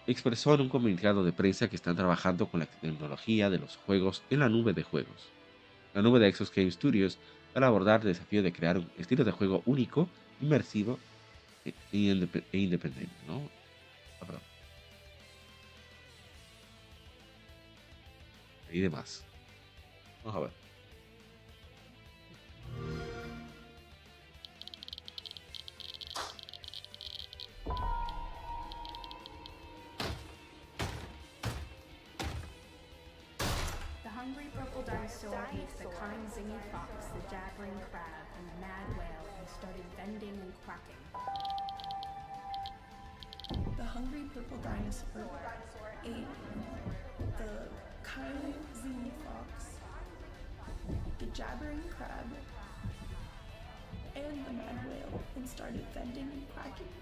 expresó 0.06 0.54
en 0.54 0.62
un 0.62 0.68
comunicado 0.68 1.24
de 1.24 1.32
prensa 1.32 1.68
que 1.68 1.76
están 1.76 1.96
trabajando 1.96 2.46
con 2.46 2.60
la 2.60 2.66
tecnología 2.66 3.50
de 3.50 3.58
los 3.58 3.76
juegos 3.76 4.22
en 4.30 4.40
la 4.40 4.48
nube 4.48 4.72
de 4.72 4.82
juegos. 4.82 5.30
La 5.94 6.02
nube 6.02 6.20
de 6.20 6.32
Xbox 6.32 6.52
Game 6.54 6.70
Studios 6.70 7.18
para 7.52 7.66
abordar 7.66 8.00
el 8.00 8.08
desafío 8.08 8.42
de 8.42 8.52
crear 8.52 8.78
un 8.78 8.88
estilo 8.96 9.24
de 9.24 9.32
juego 9.32 9.62
único, 9.66 10.08
inmersivo 10.40 10.98
e, 11.64 11.74
indep- 11.92 12.44
e 12.52 12.58
independiente. 12.58 13.14
Ah. 13.28 13.38
Y 18.70 18.80
demás. 18.80 19.22
Vamos 20.24 20.36
a 20.36 20.40
ver. 20.44 20.61
Hungry 34.22 34.46
purple 34.54 34.82
dinosaur 34.82 35.34
ate 35.52 35.78
the 35.78 35.84
kind 35.98 36.22
zingy 36.30 36.60
fox, 36.70 37.06
the 37.06 37.22
jabbering 37.28 37.74
crab, 37.90 38.22
and 38.38 38.46
the 38.46 38.56
mad 38.60 38.86
whale 38.96 39.26
and 39.36 39.48
started 39.48 39.82
bending 39.96 40.38
and 40.38 40.52
quacking. 40.62 41.02
The 43.76 43.82
hungry 43.82 44.22
purple 44.32 44.58
dinosaur 44.58 45.26
ate 46.04 46.36
the 47.36 47.66
kind 48.04 48.54
zingy 48.78 49.10
fox, 49.26 49.74
the 51.18 51.26
jabbering 51.26 51.82
crab, 51.90 52.30
and 54.14 54.46
the 54.46 54.52
mad 54.52 54.86
whale 54.86 55.20
and 55.34 55.48
started 55.48 55.84
venting 55.92 56.30
and 56.30 56.46
quacking. 56.54 57.01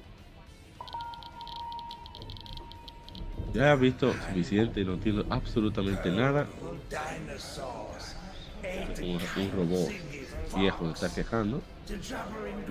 Ya 3.53 3.73
he 3.73 3.77
visto 3.77 4.13
suficiente 4.13 4.81
y 4.81 4.85
no 4.85 4.95
entiendo 4.95 5.27
absolutamente 5.31 6.11
nada. 6.11 6.47
Dinosaurs 6.89 8.17
Un, 9.37 9.53
robot 9.53 9.89
viejo 10.57 10.87
se 10.87 10.93
está 10.93 11.15
quejando. 11.15 11.63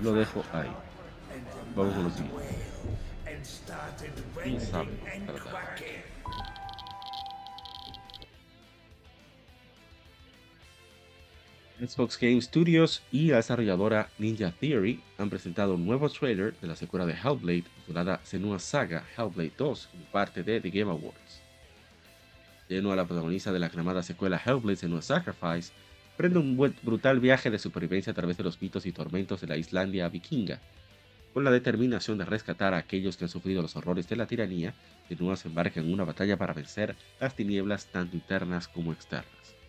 lo 0.02 0.12
dejo 0.14 0.42
ahí. 0.52 0.70
Vamos 1.74 1.94
con 1.94 2.04
lo 2.04 2.10
siguiente. 2.10 2.60
Xbox 11.80 12.18
Game 12.20 12.42
Studios 12.42 13.02
y 13.10 13.28
la 13.28 13.36
desarrolladora 13.36 14.10
Ninja 14.18 14.52
Theory 14.52 15.00
han 15.16 15.30
presentado 15.30 15.76
un 15.76 15.86
nuevo 15.86 16.10
trailer 16.10 16.54
de 16.60 16.68
la 16.68 16.76
secuela 16.76 17.06
de 17.06 17.14
Hellblade 17.14 17.64
titulada 17.76 18.20
Senua 18.22 18.58
Saga 18.58 19.02
Hellblade 19.16 19.52
2 19.56 19.86
como 19.86 20.04
parte 20.06 20.42
de 20.42 20.60
The 20.60 20.68
Game 20.68 20.90
Awards. 20.90 21.40
Lleno 22.68 22.92
a 22.92 22.96
la 22.96 23.06
protagonista 23.06 23.50
de 23.50 23.60
la 23.60 23.66
aclamada 23.66 24.02
secuela 24.02 24.40
Hellblade 24.44 24.76
Senua 24.76 25.00
Sacrifice, 25.00 25.72
prende 26.18 26.38
un 26.38 26.54
brutal 26.82 27.18
viaje 27.18 27.50
de 27.50 27.58
supervivencia 27.58 28.10
a 28.10 28.14
través 28.14 28.36
de 28.36 28.44
los 28.44 28.60
mitos 28.60 28.84
y 28.84 28.92
tormentos 28.92 29.40
de 29.40 29.46
la 29.46 29.56
Islandia 29.56 30.06
vikinga. 30.10 30.60
Con 31.32 31.44
la 31.44 31.50
determinación 31.50 32.18
de 32.18 32.26
rescatar 32.26 32.74
a 32.74 32.78
aquellos 32.78 33.16
que 33.16 33.24
han 33.24 33.30
sufrido 33.30 33.62
los 33.62 33.76
horrores 33.76 34.06
de 34.06 34.16
la 34.16 34.26
tiranía, 34.26 34.74
Senua 35.08 35.36
se 35.36 35.48
embarca 35.48 35.80
en 35.80 35.90
una 35.90 36.04
batalla 36.04 36.36
para 36.36 36.52
vencer 36.52 36.94
las 37.18 37.34
tinieblas 37.34 37.86
tanto 37.86 38.16
internas 38.16 38.68
como 38.68 38.92
externas. 38.92 39.59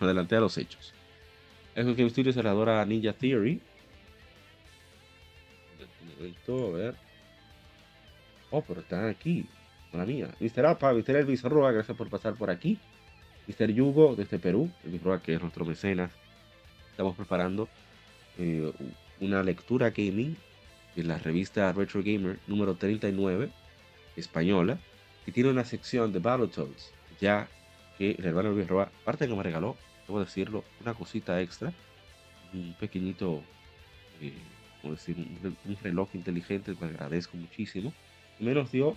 Adelanté 0.00 0.36
a 0.36 0.40
los 0.40 0.56
hechos. 0.58 0.94
Xbox 1.74 1.96
Game 1.96 2.10
Studios 2.10 2.34
cerradora 2.34 2.84
Ninja 2.84 3.12
Theory. 3.12 3.60
A 6.48 6.76
ver. 6.76 6.94
Oh, 8.50 8.62
pero 8.62 8.80
están 8.80 9.08
aquí. 9.08 9.46
Mala 9.92 10.04
mía. 10.04 10.34
Mr. 10.40 10.66
Apa, 10.66 10.92
Mr. 10.92 11.16
Elvis 11.16 11.42
Roa, 11.42 11.72
gracias 11.72 11.96
por 11.96 12.08
pasar 12.08 12.34
por 12.34 12.50
aquí. 12.50 12.78
Mr. 13.46 13.72
Yugo, 13.72 14.16
desde 14.16 14.38
Perú. 14.38 14.70
Elvis 14.84 15.02
Roa, 15.02 15.22
que 15.22 15.34
es 15.34 15.40
nuestro 15.40 15.64
mecenas. 15.64 16.10
Estamos 16.90 17.14
preparando 17.14 17.68
eh, 18.38 18.72
una 19.20 19.42
lectura 19.42 19.90
gaming 19.90 20.36
de 20.96 21.04
la 21.04 21.18
revista 21.18 21.72
Retro 21.72 22.02
Gamer 22.02 22.38
número 22.48 22.74
39, 22.74 23.50
española, 24.16 24.78
que 25.24 25.30
tiene 25.30 25.50
una 25.50 25.64
sección 25.64 26.12
de 26.12 26.18
Battletoads. 26.18 26.92
Ya 27.20 27.48
que 27.98 28.12
el 28.12 28.24
hermano 28.24 28.52
Luis 28.52 28.66
Roa, 28.68 28.90
aparte 29.02 29.24
de 29.24 29.30
que 29.30 29.36
me 29.36 29.42
regaló, 29.42 29.76
debo 30.06 30.20
decirlo, 30.20 30.64
una 30.80 30.94
cosita 30.94 31.40
extra, 31.40 31.72
un 32.54 32.74
pequeñito, 32.78 33.42
eh, 34.20 34.32
¿cómo 34.80 34.94
decir? 34.94 35.16
Un, 35.18 35.38
re- 35.42 35.70
un 35.70 35.76
reloj 35.82 36.08
inteligente, 36.14 36.74
que 36.74 36.84
agradezco 36.84 37.36
muchísimo, 37.36 37.92
me 38.38 38.54
nos 38.54 38.70
dio 38.70 38.96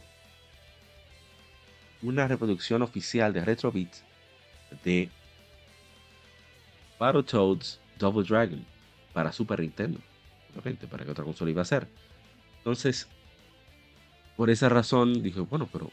una 2.01 2.27
reproducción 2.27 2.81
oficial 2.81 3.33
de 3.33 3.43
Retro 3.43 3.71
Beats 3.71 4.03
de 4.83 5.09
Battletoads 6.99 7.79
Double 7.97 8.23
Dragon 8.27 8.63
para 9.13 9.31
Super 9.31 9.59
Nintendo, 9.59 9.99
obviamente, 10.51 10.87
para 10.87 11.03
que 11.03 11.11
otra 11.11 11.23
consola 11.23 11.51
iba 11.51 11.61
a 11.61 11.65
ser. 11.65 11.87
Entonces, 12.59 13.07
por 14.37 14.49
esa 14.49 14.69
razón 14.69 15.21
dije, 15.21 15.39
bueno, 15.41 15.67
pero 15.71 15.91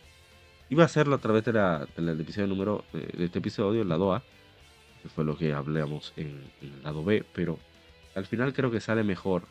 iba 0.71 0.83
a 0.83 0.87
hacerlo 0.87 1.17
a 1.17 1.19
través 1.19 1.45
de 1.45 1.53
la, 1.53 1.87
del 1.97 2.21
episodio 2.21 2.47
número 2.47 2.85
de, 2.93 3.25
este 3.25 3.39
episodio, 3.39 3.83
el 3.83 3.89
lado 3.89 4.15
A, 4.15 4.23
que 5.03 5.09
fue 5.09 5.25
lo 5.25 5.37
que 5.37 5.53
hablamos 5.53 6.13
en, 6.17 6.43
en 6.61 6.73
el 6.75 6.83
lado 6.83 7.05
B, 7.05 7.25
pero 7.33 7.59
al 8.15 8.27
final 8.27 8.53
creo 8.53 8.71
que 8.71 8.81
sale 8.81 9.05
mejor 9.05 9.45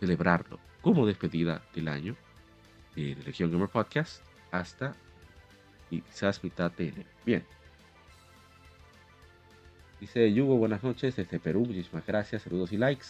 celebrarlo 0.00 0.58
como 0.80 1.06
despedida 1.06 1.62
del 1.74 1.88
año 1.88 2.16
eh, 2.96 3.14
de 3.16 3.24
Legion 3.24 3.50
Gamer 3.50 3.68
Podcast 3.68 4.22
hasta 4.50 4.94
quizás 5.90 6.44
mitad 6.44 6.70
de. 6.72 6.92
Bien. 7.24 7.44
Dice 10.00 10.32
Yugo, 10.32 10.56
buenas 10.56 10.82
noches 10.82 11.16
desde 11.16 11.40
Perú, 11.40 11.60
muchísimas 11.60 12.04
gracias, 12.06 12.42
saludos 12.42 12.72
y 12.72 12.76
likes. 12.76 13.06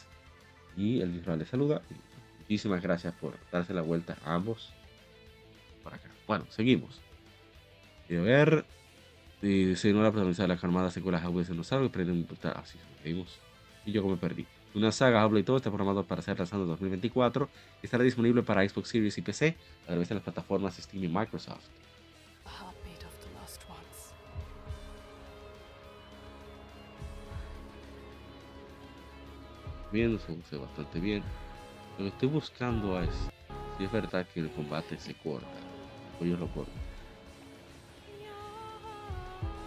Y 0.76 1.00
el 1.00 1.10
visual 1.10 1.38
le 1.38 1.46
saluda. 1.46 1.82
Muchísimas 2.40 2.82
gracias 2.82 3.14
por 3.14 3.34
darse 3.50 3.74
la 3.74 3.82
vuelta 3.82 4.16
a 4.24 4.34
ambos. 4.34 4.72
Por 5.82 5.94
acá. 5.94 6.10
Bueno, 6.26 6.46
seguimos. 6.50 7.00
Y 8.08 8.16
a 8.16 8.20
ver. 8.20 8.64
eh, 9.42 9.74
se 9.76 9.92
no 9.92 10.02
la 10.02 10.10
protagonista 10.10 10.44
de 10.44 10.48
la 10.48 10.54
armada 10.54 10.90
secuela 10.90 11.18
Hellblade 11.18 11.50
en 11.50 11.56
Rosario. 11.58 11.90
Prende 11.90 12.12
un 12.12 12.26
brutal. 12.26 12.54
Así 12.56 12.78
seguimos. 13.02 13.38
Y 13.86 13.92
yo 13.92 14.02
como 14.02 14.14
me 14.14 14.20
perdí. 14.20 14.46
Una 14.74 14.90
saga 14.90 15.22
Hellblade 15.22 15.44
2 15.44 15.56
está 15.56 15.70
programado 15.70 16.04
para 16.04 16.22
ser 16.22 16.38
lanzado 16.38 16.62
en 16.62 16.68
2024. 16.70 17.48
y 17.82 17.86
Estará 17.86 18.04
disponible 18.04 18.42
para 18.42 18.68
Xbox 18.68 18.88
Series 18.88 19.16
y 19.18 19.22
PC 19.22 19.56
a 19.84 19.86
través 19.88 20.08
de 20.08 20.14
las 20.16 20.24
plataformas 20.24 20.76
Steam 20.76 21.04
y 21.04 21.08
Microsoft. 21.08 21.68
Bien, 29.92 30.18
se 30.50 30.56
bastante 30.56 30.98
bien. 30.98 31.22
Lo 31.98 32.06
que 32.06 32.08
estoy 32.08 32.28
buscando 32.28 33.00
es 33.00 33.10
si 33.78 33.84
es 33.84 33.92
verdad 33.92 34.26
que 34.34 34.40
el 34.40 34.50
combate 34.50 34.98
se 34.98 35.14
corta. 35.14 35.46
O 36.20 36.24
yo 36.24 36.36
lo 36.36 36.48
corto. 36.48 36.72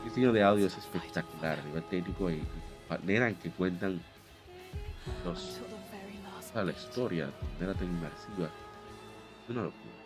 El 0.07 0.13
diseño 0.13 0.31
de 0.31 0.41
audio 0.41 0.67
es 0.67 0.77
espectacular, 0.77 1.59
a 1.59 1.63
nivel 1.63 1.83
técnico 1.83 2.31
y 2.31 2.41
manera 2.89 3.27
en 3.27 3.35
que 3.35 3.49
cuentan 3.51 3.99
los, 5.25 5.59
sea, 6.53 6.63
la 6.63 6.71
historia 6.71 7.25
de 7.25 7.31
manera 7.65 7.77
tan 7.77 7.89
inmersiva. 7.89 8.49
Una 9.49 9.63
locura. 9.63 9.96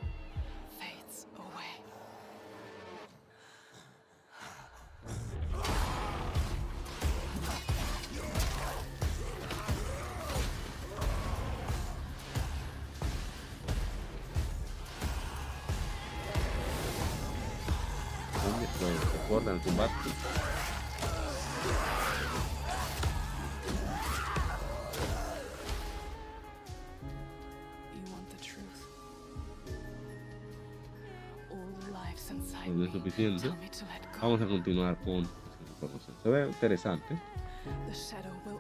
Continuar 34.62 34.95
con 34.97 35.22
esa 35.22 35.74
información. 35.74 36.16
Se 36.22 36.30
ve 36.30 36.47
interesante. 36.47 37.20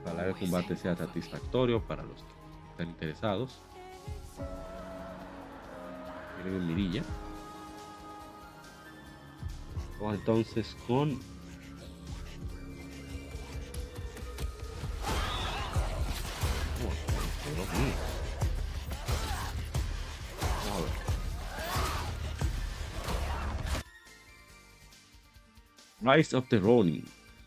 Ojalá 0.03 0.25
el 0.25 0.35
combate 0.35 0.75
sea 0.75 0.95
satisfactorio 0.95 1.79
para 1.81 2.01
los 2.03 2.23
que 2.23 2.71
están 2.71 2.89
interesados. 2.89 3.61
Miren 6.37 6.61
en 6.61 6.67
mirilla. 6.67 7.03
Vamos 9.99 10.15
entonces 10.15 10.75
con. 10.87 11.19
Oh, 16.83 18.20
Rise 26.01 26.35
of 26.35 26.47
the 26.49 26.57
Ronin 26.57 27.03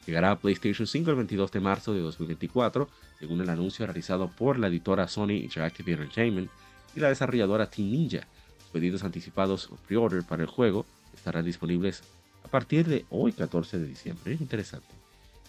llegará 0.07 0.31
a 0.31 0.39
PlayStation 0.39 0.87
5 0.87 1.11
el 1.11 1.17
22 1.17 1.51
de 1.51 1.61
marzo 1.61 1.93
de 1.93 2.01
2024, 2.01 2.89
según 3.19 3.41
el 3.41 3.49
anuncio 3.49 3.85
realizado 3.85 4.29
por 4.29 4.59
la 4.59 4.69
editora 4.69 5.09
Sony 5.09 5.33
Interactive 5.43 5.93
Entertainment 5.93 6.51
y 6.95 7.01
la 7.01 7.09
desarrolladora 7.09 7.69
Team 7.69 7.91
Ninja. 7.91 8.29
Los 8.61 8.69
pedidos 8.71 9.03
anticipados 9.03 9.69
o 9.73 9.77
pre-order 9.77 10.23
para 10.23 10.43
el 10.43 10.49
juego 10.49 10.87
estarán 11.15 11.45
disponibles 11.45 12.03
a 12.45 12.49
partir 12.49 12.87
de 12.87 13.05
hoy, 13.11 13.33
14 13.33 13.79
de 13.79 13.87
diciembre. 13.87 14.35
Es 14.35 14.41
interesante. 14.41 14.87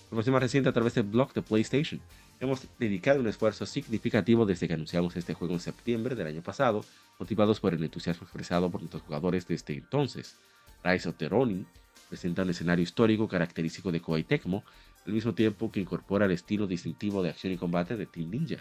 Información 0.05 0.33
más 0.33 0.43
reciente 0.43 0.69
a 0.69 0.73
través 0.73 0.95
del 0.95 1.03
blog 1.03 1.31
de 1.33 1.43
PlayStation. 1.43 2.01
Hemos 2.39 2.67
dedicado 2.79 3.19
un 3.19 3.27
esfuerzo 3.27 3.67
significativo 3.67 4.47
desde 4.47 4.67
que 4.67 4.73
anunciamos 4.73 5.15
este 5.15 5.35
juego 5.35 5.53
en 5.53 5.59
septiembre 5.59 6.15
del 6.15 6.27
año 6.27 6.41
pasado, 6.41 6.83
motivados 7.19 7.59
por 7.59 7.73
el 7.75 7.83
entusiasmo 7.83 8.23
expresado 8.23 8.69
por 8.71 8.81
nuestros 8.81 9.03
jugadores 9.03 9.47
desde 9.47 9.75
entonces. 9.75 10.37
Rise 10.83 11.09
of 11.09 11.17
the 11.17 11.29
Ronin 11.29 11.67
presenta 12.09 12.43
un 12.43 12.49
escenario 12.49 12.83
histórico 12.83 13.27
característico 13.27 13.91
de 13.91 14.01
Koei 14.01 14.23
Tecmo, 14.23 14.63
al 15.05 15.13
mismo 15.13 15.33
tiempo 15.33 15.71
que 15.71 15.79
incorpora 15.79 16.25
el 16.25 16.31
estilo 16.31 16.67
distintivo 16.67 17.21
de 17.21 17.29
acción 17.29 17.53
y 17.53 17.57
combate 17.57 17.95
de 17.97 18.05
Team 18.05 18.29
Ninja. 18.31 18.57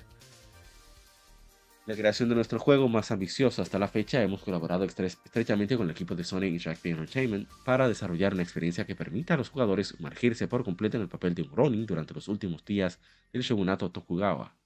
La 1.86 1.94
creación 1.94 2.30
de 2.30 2.34
nuestro 2.34 2.58
juego 2.58 2.88
más 2.88 3.10
ambicioso 3.10 3.60
hasta 3.60 3.78
la 3.78 3.88
fecha, 3.88 4.22
hemos 4.22 4.42
colaborado 4.42 4.86
estre- 4.86 5.18
estrechamente 5.24 5.76
con 5.76 5.84
el 5.86 5.90
equipo 5.90 6.14
de 6.14 6.24
Sony 6.24 6.44
Interactive 6.44 6.98
Entertainment 6.98 7.46
para 7.64 7.88
desarrollar 7.88 8.32
una 8.32 8.42
experiencia 8.42 8.86
que 8.86 8.94
permita 8.96 9.34
a 9.34 9.36
los 9.36 9.50
jugadores 9.50 9.88
sumergirse 9.88 10.48
por 10.48 10.64
completo 10.64 10.96
en 10.96 11.02
el 11.02 11.10
papel 11.10 11.34
de 11.34 11.42
un 11.42 11.50
Ronin 11.50 11.84
durante 11.84 12.14
los 12.14 12.28
últimos 12.28 12.64
días 12.64 13.00
del 13.34 13.42
shogunato 13.42 13.90
Tokugawa. 13.90 14.56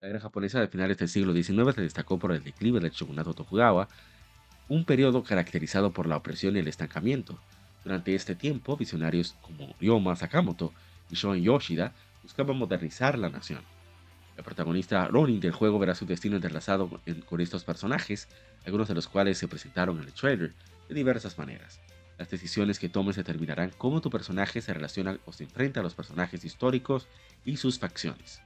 La 0.00 0.08
era 0.10 0.20
japonesa 0.20 0.60
de 0.60 0.68
finales 0.68 0.96
del 0.98 1.08
siglo 1.08 1.32
XIX 1.32 1.74
se 1.74 1.82
destacó 1.82 2.16
por 2.20 2.30
el 2.30 2.44
declive 2.44 2.78
del 2.78 2.92
shogunato 2.92 3.34
Tokugawa, 3.34 3.88
un 4.68 4.84
periodo 4.84 5.22
caracterizado 5.22 5.92
por 5.92 6.06
la 6.06 6.16
opresión 6.16 6.56
y 6.56 6.60
el 6.60 6.68
estancamiento. 6.68 7.38
Durante 7.84 8.14
este 8.14 8.34
tiempo, 8.34 8.76
visionarios 8.76 9.34
como 9.40 9.74
Ryoma 9.80 10.14
Sakamoto 10.16 10.72
y 11.10 11.14
Shoen 11.14 11.42
Yoshida 11.42 11.94
buscaban 12.22 12.58
modernizar 12.58 13.18
la 13.18 13.30
nación. 13.30 13.60
El 14.36 14.44
protagonista 14.44 15.08
Ronin 15.08 15.40
del 15.40 15.52
juego 15.52 15.78
verá 15.78 15.94
su 15.94 16.06
destino 16.06 16.36
entrelazado 16.36 16.88
con, 17.26 17.40
estos 17.40 17.64
personajes, 17.64 18.28
algunos 18.64 18.86
de 18.86 18.94
los 18.94 19.08
cuales 19.08 19.38
se 19.38 19.48
presentaron 19.48 19.98
en 19.98 20.04
el 20.04 20.12
trailer 20.12 20.52
de 20.88 20.94
diversas 20.94 21.38
maneras. 21.38 21.80
Las 22.18 22.30
decisiones 22.30 22.78
que 22.78 22.88
tomes 22.88 23.16
determinarán 23.16 23.72
cómo 23.78 24.00
tu 24.00 24.10
personaje 24.10 24.60
se 24.60 24.74
relaciona 24.74 25.18
o 25.24 25.32
se 25.32 25.44
enfrenta 25.44 25.80
a 25.80 25.82
los 25.82 25.94
personajes 25.94 26.44
históricos 26.44 27.08
y 27.44 27.56
sus 27.56 27.78
facciones. 27.78 28.40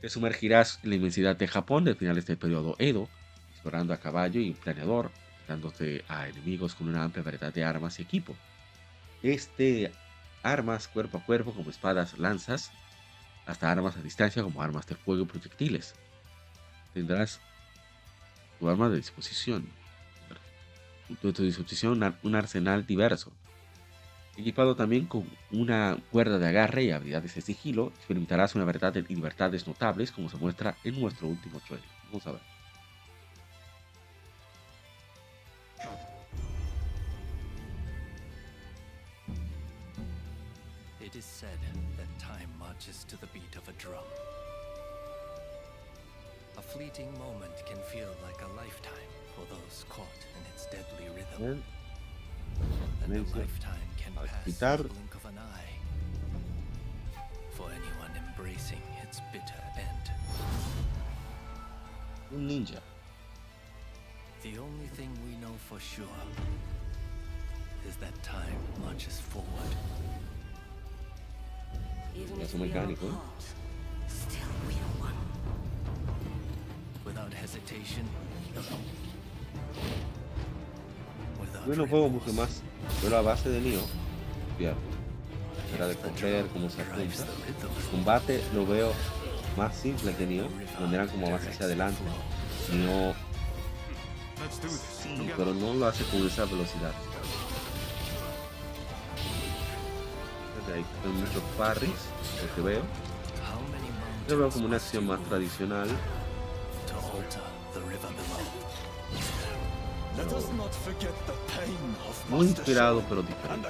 Te 0.00 0.08
sumergirás 0.08 0.80
en 0.82 0.90
la 0.90 0.96
inmensidad 0.96 1.36
de 1.36 1.48
Japón 1.48 1.84
de 1.84 1.94
finales 1.94 2.26
del 2.26 2.36
periodo 2.36 2.76
Edo, 2.78 3.08
explorando 3.62 3.94
a 3.94 3.98
caballo 3.98 4.40
y 4.40 4.54
planeador, 4.54 5.12
dándote 5.46 6.04
a 6.08 6.26
enemigos 6.28 6.74
con 6.74 6.88
una 6.88 7.04
amplia 7.04 7.22
variedad 7.22 7.54
de 7.54 7.62
armas 7.62 8.00
y 8.00 8.02
equipo. 8.02 8.36
Este 9.22 9.92
armas 10.42 10.88
cuerpo 10.88 11.18
a 11.18 11.24
cuerpo 11.24 11.54
como 11.54 11.70
espadas, 11.70 12.18
lanzas, 12.18 12.72
hasta 13.46 13.70
armas 13.70 13.96
a 13.96 14.02
distancia 14.02 14.42
como 14.42 14.60
armas 14.62 14.84
de 14.86 14.96
fuego 14.96 15.22
y 15.22 15.26
proyectiles. 15.26 15.94
Tendrás 16.92 17.40
tu 18.58 18.68
arma 18.68 18.88
de 18.88 18.96
disposición. 18.96 19.68
Tu, 21.20 21.32
tu 21.32 21.44
disposición 21.44 21.92
un 21.92 22.02
ar- 22.02 22.18
un 22.24 22.34
arsenal 22.34 22.84
diverso. 22.84 23.30
Equipado 24.36 24.74
también 24.74 25.06
con 25.06 25.30
una 25.52 25.98
cuerda 26.10 26.40
de 26.40 26.48
agarre 26.48 26.82
y 26.82 26.90
habilidades 26.90 27.36
de 27.36 27.42
sigilo, 27.42 27.92
experimentarás 27.96 28.56
una 28.56 28.64
variedad 28.64 28.92
de 28.92 29.02
libertades 29.02 29.68
notables 29.68 30.10
como 30.10 30.28
se 30.28 30.36
muestra 30.38 30.76
en 30.82 31.00
nuestro 31.00 31.28
último 31.28 31.60
trailer. 31.60 31.88
Vamos 32.08 32.26
a 32.26 32.32
ver. 32.32 32.51
Marches 42.82 43.04
to 43.04 43.20
the 43.20 43.26
beat 43.28 43.54
of 43.56 43.68
a 43.68 43.72
drum. 43.72 44.02
A 46.58 46.62
fleeting 46.62 47.12
moment 47.18 47.52
can 47.64 47.78
feel 47.92 48.08
like 48.24 48.40
a 48.42 48.56
lifetime 48.56 49.12
for 49.34 49.42
those 49.54 49.84
caught 49.88 50.06
in 50.36 50.42
its 50.52 50.66
deadly 50.66 51.08
rhythm. 51.14 51.62
And 53.04 53.12
a 53.12 53.38
lifetime 53.38 53.88
can 53.96 54.12
pass 54.14 54.46
in 54.46 54.52
the 54.52 54.88
blink 54.88 55.14
of 55.14 55.24
an 55.26 55.38
eye. 55.38 57.20
For 57.52 57.68
anyone 57.70 58.10
embracing 58.26 58.82
its 59.02 59.20
bitter 59.32 59.62
end. 59.76 60.10
Un 62.32 62.48
ninja. 62.48 62.80
The 64.42 64.58
only 64.58 64.88
thing 64.88 65.10
we 65.24 65.36
know 65.36 65.54
for 65.68 65.78
sure 65.78 66.06
is 67.88 67.94
that 67.96 68.20
time 68.24 68.58
marches 68.84 69.20
forward. 69.20 69.76
Es 72.40 72.54
un 72.54 72.60
mecánico. 72.60 73.06
¿eh? 73.06 73.10
Yo 81.66 81.76
no 81.76 81.86
juego 81.86 82.08
mucho 82.08 82.32
más. 82.32 82.62
Yo 83.02 83.10
la 83.10 83.22
base 83.22 83.48
de. 83.48 83.60
Fíjate. 84.58 84.76
Era 85.74 85.86
de 85.86 85.96
correr, 85.96 86.46
cómo 86.52 86.68
se 86.68 86.82
apunta. 86.82 87.02
El 87.02 87.90
combate 87.90 88.42
lo 88.54 88.66
veo 88.66 88.92
más 89.56 89.74
simple 89.74 90.14
que 90.14 90.26
Nioh, 90.26 90.48
donde 90.78 90.96
eran 90.96 91.08
como 91.08 91.30
más 91.30 91.46
hacia 91.46 91.64
adelante. 91.64 91.98
Nioh 92.72 93.14
sí, 94.50 95.30
pero 95.36 95.54
no 95.54 95.74
lo 95.74 95.86
hace 95.86 96.04
con 96.04 96.26
esa 96.26 96.44
velocidad. 96.44 96.92
Ahí 100.72 100.84
están 100.96 101.14
muchos 101.14 101.42
parries, 101.58 101.90
lo 102.40 102.54
que 102.54 102.60
veo. 102.62 102.82
Yo 104.28 104.38
veo 104.38 104.50
como 104.50 104.66
una 104.66 104.76
acción 104.76 105.06
más 105.06 105.20
tradicional. 105.24 105.88
Muy 112.28 112.46
inspirado 112.46 113.02
pero 113.08 113.22
diferente. 113.22 113.68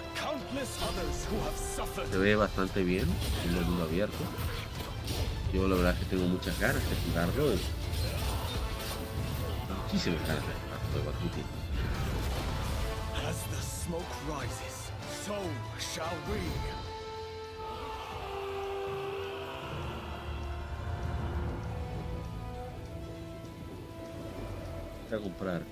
Se 2.10 2.18
ve 2.18 2.36
bastante 2.36 2.82
bien 2.82 3.06
en 3.44 3.56
el 3.56 3.64
mundo 3.64 3.84
abierto. 3.84 4.16
Yo 5.52 5.68
la 5.68 5.76
verdad 5.76 5.92
es 5.92 5.98
que 6.00 6.04
tengo 6.06 6.26
muchas 6.28 6.58
ganas 6.58 6.82
de 6.88 6.96
jugarlo. 7.06 7.54
Muchísimas 9.84 10.20
ganas 10.26 10.42
de 10.46 10.52
jugarlo, 10.52 10.88
debo 10.94 11.10
admitir. 11.10 11.44
As 13.28 13.36
the 13.50 13.62
smoke 13.62 14.02
rises, 14.26 14.90
so 15.24 15.34
shall 15.78 16.16
we. 16.28 16.91
A 25.14 25.18
comprar 25.18 25.62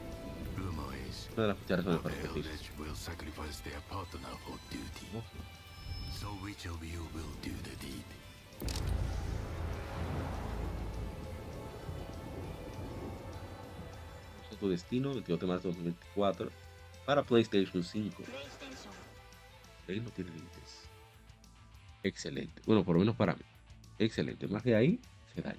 una 1.34 1.42
de 1.42 1.48
las 1.48 1.56
cucharas? 1.56 1.86
Eso 14.42 14.50
es 14.50 14.58
tu 14.58 14.68
destino, 14.68 15.14
22 15.14 15.40
de 15.40 15.46
marzo 15.46 15.68
de 15.68 15.74
2024, 15.74 16.50
para 17.06 17.22
PlayStation 17.22 17.82
5. 17.82 18.22
Ahí 19.88 20.00
no 20.00 20.10
tiene 20.10 20.30
límites. 20.30 20.88
Excelente. 22.02 22.60
Bueno, 22.66 22.84
por 22.84 22.94
lo 22.94 23.00
menos 23.00 23.16
para 23.16 23.34
mí. 23.34 23.42
Excelente. 23.98 24.46
Más 24.48 24.62
de 24.62 24.76
ahí, 24.76 25.00
se 25.34 25.40
daña. 25.40 25.58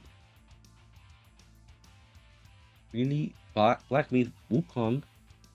Mini 2.91 3.33
Black 3.53 4.11
Myth 4.11 4.31
Wukong 4.49 5.03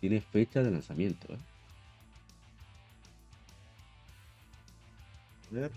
tiene 0.01 0.21
fecha 0.21 0.63
de 0.63 0.71
lanzamiento. 0.71 1.33
¿eh? 1.33 1.39
A 5.51 5.55
ver. 5.55 5.71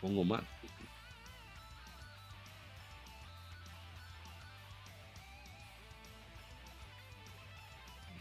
Pongo 0.00 0.24
más. 0.24 0.42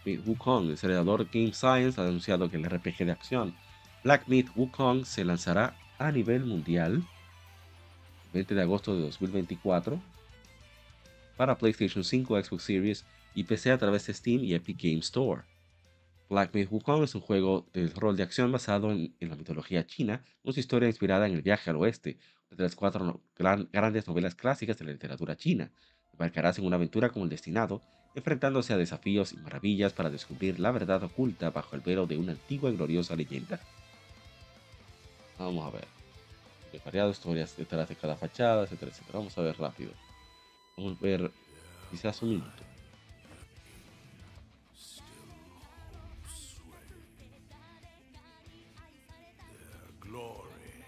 Myth 0.06 0.26
Wukong, 0.26 0.64
el 0.64 0.70
desarrollador 0.72 1.26
Game 1.32 1.54
Science, 1.54 2.00
ha 2.00 2.04
anunciado 2.04 2.50
que 2.50 2.58
el 2.58 2.66
RPG 2.66 3.06
de 3.06 3.12
acción 3.12 3.56
Black 4.04 4.28
Myth 4.28 4.50
Wukong 4.56 5.06
se 5.06 5.24
lanzará 5.24 5.76
a 6.04 6.12
nivel 6.12 6.44
mundial 6.44 6.96
el 6.96 8.32
20 8.34 8.56
de 8.56 8.62
agosto 8.62 8.94
de 8.94 9.04
2024 9.04 10.02
para 11.38 11.58
PlayStation 11.58 12.04
5, 12.04 12.44
Xbox 12.44 12.64
Series 12.64 13.06
y 13.34 13.46
PC 13.46 13.72
a 13.72 13.78
través 13.78 14.06
de 14.06 14.14
Steam 14.14 14.44
y 14.44 14.54
Epic 14.54 14.82
Game 14.82 15.00
Store. 15.00 15.44
Black 16.30 16.54
Myth 16.54 16.70
Wukong 16.72 17.04
es 17.04 17.16
un 17.16 17.22
juego 17.22 17.66
de 17.74 17.88
rol 17.88 18.18
de 18.18 18.24
acción 18.24 18.52
basado 18.52 18.92
en, 18.92 19.16
la 19.22 19.36
mitología 19.38 19.86
china, 19.86 20.24
su 20.44 20.60
historia 20.60 20.90
inspirada 20.90 21.26
en 21.26 21.36
el 21.36 21.42
viaje 21.42 21.70
al 21.70 21.78
oeste, 21.78 22.18
una 22.50 22.58
de 22.58 22.64
las 22.64 22.76
cuatro 22.76 23.22
grandes 23.38 24.08
novelas 24.08 24.36
clásicas 24.36 24.78
de 24.78 24.86
la 24.86 24.92
literatura 24.92 25.38
china. 25.38 25.72
Embarcarás 26.12 26.60
en 26.60 26.66
una 26.66 26.76
aventura 26.76 27.10
como 27.10 27.24
el 27.24 27.30
destinado, 27.30 27.82
enfrentándose 28.14 28.74
a 28.74 28.78
desafíos 28.78 29.32
y 29.32 29.38
maravillas 29.38 29.94
para 29.94 30.10
descubrir 30.10 30.60
la 30.60 30.72
verdad 30.72 31.04
oculta 31.04 31.50
bajo 31.50 31.76
el 31.78 31.82
velo 31.82 32.08
de 32.08 32.18
una 32.18 32.34
antigua 32.34 32.70
y 32.70 32.76
gloriosa 32.76 33.16
leyenda. 33.16 33.62
Vamos 35.38 35.68
a 35.68 35.72
ver. 35.72 35.88
Hay 36.72 36.82
variadas 36.84 37.18
historias 37.18 37.56
detrás 37.56 37.88
de 37.90 37.96
cada 37.96 38.16
fachada, 38.16 38.64
etcétera, 38.64 38.92
etcétera. 38.92 39.20
Vamos 39.20 39.38
a 39.38 39.42
ver 39.42 39.58
rápido. 39.58 39.92
Vamos 40.78 40.98
a 40.98 41.04
ver 41.04 41.32
Quizás 41.94 42.24
un 42.24 42.30
minuto. 42.30 42.64
Glory 50.02 50.84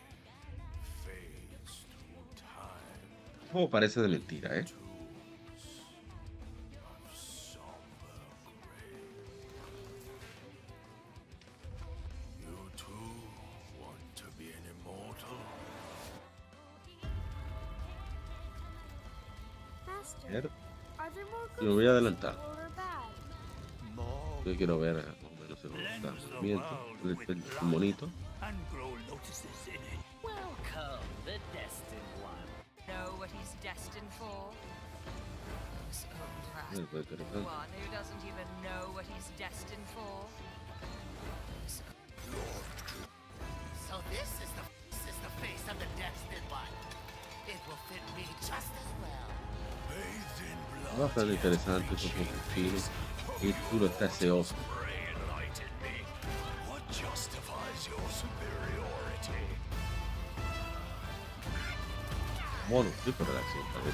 fades 1.04 1.86
to 1.92 2.36
time. 2.36 3.52
Como 3.52 3.70
parece 3.70 4.02
de 4.02 4.08
mentira, 4.08 4.58
¿eh? 4.58 4.66
Lo 21.66 21.74
voy 21.74 21.88
a 21.88 21.90
adelantar. 21.90 22.36
Yo 24.46 24.56
quiero 24.56 24.78
ver 24.78 24.98
eh, 25.00 25.04
más 25.24 25.32
o 25.32 25.42
menos 25.42 25.64
el 25.64 25.72
movimiento, 26.36 26.88
el, 27.32 27.68
monito. 27.68 28.08
So 43.88 44.02
this 44.12 44.30
is 44.44 44.52
the 44.54 44.66
this 44.92 45.02
is 45.10 45.18
the 45.24 45.32
face 45.42 45.66
of 45.72 45.80
the 45.80 45.88
destined 45.98 46.46
one. 46.52 46.74
It 47.48 47.58
will 47.68 47.82
fit 47.90 48.04
me 48.16 48.26
just 48.42 48.70
as 48.70 48.90
well. 49.02 49.55
Bathed 49.96 50.42
in 50.44 50.58
blood. 50.82 51.08
Bastante 51.08 51.34
interesante, 51.34 51.96
es 51.96 52.04
un 52.04 52.12
poco 52.12 52.36
fino. 52.54 52.80
Y 53.42 53.54
puro 53.70 53.86
está 53.86 54.06
ese 54.06 54.32
oso. 54.32 54.56
Pray 54.80 55.14
enlighten 55.14 55.72
me. 55.82 56.04
What 56.70 56.84
justifies 56.88 57.88
your 57.88 58.04
superiority? 58.10 59.46
Mono, 62.70 62.90
sí, 63.04 63.14
pero 63.18 63.32
la 63.34 63.40
acción 63.40 63.64
está 63.68 63.80
de 63.86 63.92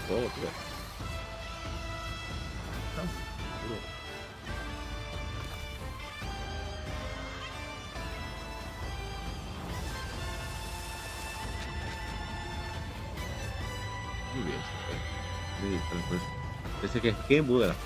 Parece 17.02 17.18
que 17.18 17.22
es 17.22 17.28
Genbu 17.28 17.60
de 17.60 17.68
las 17.68 17.78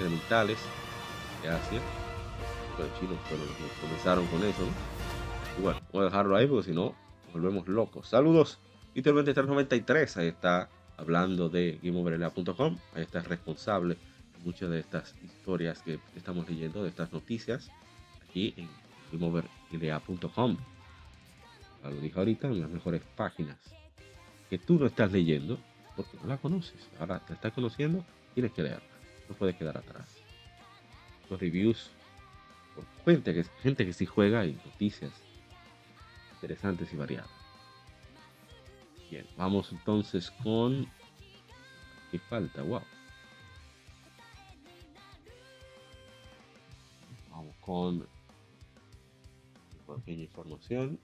mentales 0.00 0.58
de 1.42 1.48
Asia. 1.48 1.80
Los 2.78 2.98
chinos 2.98 3.18
comenzaron 3.82 4.26
con 4.28 4.42
eso, 4.42 4.62
¿no? 4.62 5.62
Bueno, 5.62 5.80
voy 5.92 6.02
a 6.02 6.04
dejarlo 6.06 6.36
ahí 6.36 6.46
porque 6.46 6.70
si 6.70 6.74
no, 6.74 6.94
volvemos 7.34 7.68
locos. 7.68 8.08
Saludos. 8.08 8.58
Literalmente 8.94 9.34
393, 9.34 10.16
ahí 10.16 10.28
está 10.28 10.70
hablando 10.96 11.50
de 11.50 11.78
GameOverLA.com. 11.82 12.78
Ahí 12.94 13.02
está 13.02 13.20
responsable 13.20 13.98
muchas 14.42 14.70
de 14.70 14.80
estas 14.80 15.14
historias 15.22 15.82
que 15.82 15.98
estamos 16.16 16.48
leyendo, 16.48 16.82
de 16.82 16.88
estas 16.88 17.12
noticias, 17.12 17.70
aquí 18.26 18.54
en 18.56 18.68
GameOverLA.com. 19.12 20.56
Lo 21.84 22.00
dije 22.00 22.18
ahorita, 22.18 22.46
en 22.46 22.62
las 22.62 22.70
mejores 22.70 23.02
páginas 23.16 23.58
que 24.48 24.58
tú 24.58 24.78
no 24.78 24.86
estás 24.86 25.12
leyendo 25.12 25.58
porque 25.94 26.16
no 26.22 26.28
la 26.28 26.38
conoces. 26.38 26.88
Ahora 26.98 27.18
te 27.20 27.34
estás 27.34 27.52
conociendo, 27.52 28.02
tienes 28.34 28.52
que 28.52 28.62
leerla. 28.62 28.88
No 29.28 29.34
puedes 29.34 29.56
quedar 29.56 29.76
atrás. 29.76 30.16
Los 31.28 31.40
reviews, 31.40 31.90
gente 33.04 33.34
que, 33.34 33.44
gente 33.62 33.86
que 33.86 33.92
sí 33.92 34.06
juega 34.06 34.44
y 34.44 34.52
noticias 34.52 35.12
interesantes 36.34 36.92
y 36.92 36.96
variadas. 36.96 37.30
Bien, 39.10 39.26
vamos 39.36 39.72
entonces 39.72 40.30
con. 40.42 40.86
¿Qué 42.10 42.18
falta? 42.18 42.62
Wow. 42.62 42.82
Vamos 47.30 47.56
con. 47.60 48.06
una 49.86 49.96
pequeña 49.98 50.22
información. 50.22 50.98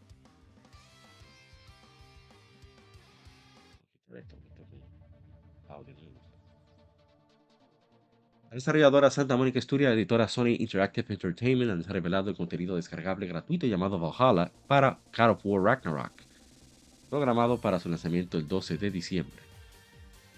Desarrolladora 8.57 9.11
Santa 9.11 9.37
Mónica 9.37 9.61
Studio 9.61 9.91
editora 9.91 10.29
Sony 10.29 10.57
Interactive 10.59 11.13
Entertainment 11.13 11.71
han 11.71 11.85
revelado 11.85 12.31
el 12.31 12.37
contenido 12.37 12.77
descargable 12.77 13.27
gratuito 13.27 13.67
llamado 13.67 13.99
Valhalla 13.99 14.51
para 14.67 14.97
God 15.15 15.31
of 15.33 15.41
War 15.45 15.63
Ragnarok, 15.63 16.13
programado 17.11 17.61
para 17.61 17.79
su 17.79 17.91
lanzamiento 17.91 18.39
el 18.39 18.49
12 18.49 18.79
de 18.79 18.91
diciembre. 18.91 19.43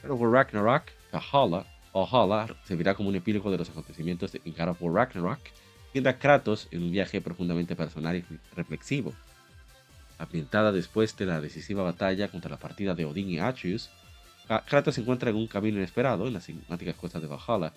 God 0.03 0.11
of 0.11 0.21
War 0.21 0.33
Ragnarok, 0.33 0.83
Valhalla, 1.13 1.65
Valhalla 1.95 2.57
servirá 2.65 2.97
como 2.97 3.09
un 3.09 3.15
epílogo 3.15 3.53
de 3.53 3.59
los 3.59 3.71
acontecimientos 3.71 4.35
en 4.35 4.53
God 4.53 4.71
of 4.71 4.83
War 4.83 4.95
Ragnarok, 4.95 5.39
viendo 5.93 6.11
a 6.11 6.15
Kratos 6.15 6.67
en 6.73 6.83
un 6.83 6.91
viaje 6.91 7.21
profundamente 7.21 7.77
personal 7.77 8.17
y 8.17 8.25
reflexivo. 8.57 9.15
Ambientada 10.19 10.73
después 10.73 11.17
de 11.17 11.27
la 11.27 11.41
decisiva 11.41 11.85
batalla 11.85 12.27
contra 12.27 12.51
la 12.51 12.57
partida 12.57 12.97
de 12.97 13.05
Odín 13.05 13.31
y 13.31 13.39
Atreus, 13.39 13.91
Kratos 14.67 14.97
se 14.97 15.03
encuentra 15.03 15.31
en 15.31 15.37
un 15.37 15.47
camino 15.47 15.77
inesperado 15.77 16.27
en 16.27 16.33
las 16.33 16.49
enigmáticas 16.49 16.97
costas 16.97 17.23
de 17.23 17.29
Valhalla, 17.29 17.73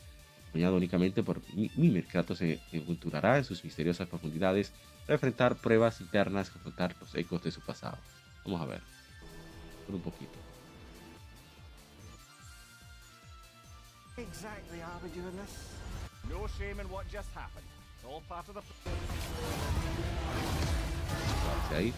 acompañado 0.52 0.76
únicamente 0.76 1.24
por 1.24 1.42
Mi- 1.56 1.72
Mimir. 1.76 2.06
Kratos 2.08 2.38
se 2.40 2.60
aventurará 2.74 3.38
en 3.38 3.46
sus 3.46 3.64
misteriosas 3.64 4.08
profundidades 4.08 4.72
para 5.06 5.14
enfrentar 5.16 5.56
pruebas 5.56 6.02
internas, 6.02 6.50
confrontar 6.50 6.94
los 7.00 7.16
ecos 7.16 7.42
de 7.44 7.52
su 7.52 7.62
pasado. 7.62 7.98
Vamos 8.44 8.62
a 8.62 8.66
ver. 8.66 8.82
Por 9.86 9.96
un 9.96 10.02
poquito. 10.02 10.38
Exactly 14.18 14.82
are 14.82 15.00
we 15.02 15.10
doing 15.10 15.36
this? 15.38 15.70
No 16.30 16.48
shame 16.60 16.82
in 16.82 16.88
what 16.92 17.06
just 17.12 17.30
happened. 17.34 17.66
It's 17.96 18.06
all 18.06 18.22
part 18.28 18.48
of 18.50 18.56
the. 18.56 18.62
Ahí. 21.76 21.94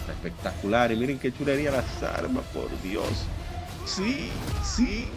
Está 0.00 0.12
espectacular. 0.12 0.92
Y 0.92 0.96
miren 0.96 1.18
qué 1.18 1.32
chulería 1.32 1.72
las 1.72 2.02
armas, 2.04 2.44
por 2.54 2.70
Dios. 2.82 3.26
Sí, 3.84 4.30
sí. 4.64 5.08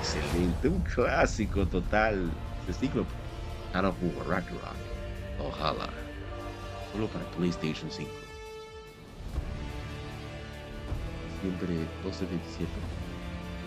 Excelente, 0.00 0.68
un 0.68 0.80
clásico 0.80 1.66
total. 1.66 2.30
God 3.74 3.84
of 3.86 3.96
War 4.02 4.28
Ragnarok. 4.28 4.76
Ojalá. 5.38 5.88
Solo 6.92 7.08
para 7.08 7.24
PlayStation 7.32 7.90
5. 7.90 8.10
Siempre 11.40 11.68
12 12.02 12.26
de 12.26 12.38
diciembre. 12.38 12.82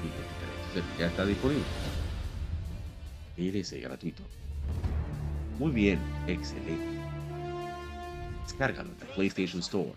2023. 0.04 0.58
Entonces, 0.76 0.99
Ya 0.99 1.08
está 1.08 1.26
disponible. 1.26 1.64
DLC 3.38 3.82
gratuito. 3.82 4.24
Muy 5.60 5.72
bien, 5.72 5.99
excelente. 6.28 6.98
Descárgalo 8.44 8.90
en 8.90 9.08
la 9.08 9.14
PlayStation 9.14 9.60
Store, 9.60 9.91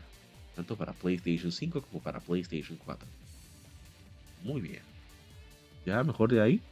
tanto 0.56 0.76
para 0.76 0.92
PlayStation 0.92 1.52
5 1.52 1.82
como 1.82 2.02
para 2.02 2.20
PlayStation 2.20 2.78
4. 2.84 3.06
Muy 4.42 4.60
bien. 4.60 4.82
Ya 5.84 6.02
mejor 6.02 6.30
de 6.30 6.40
ahí. 6.40 6.62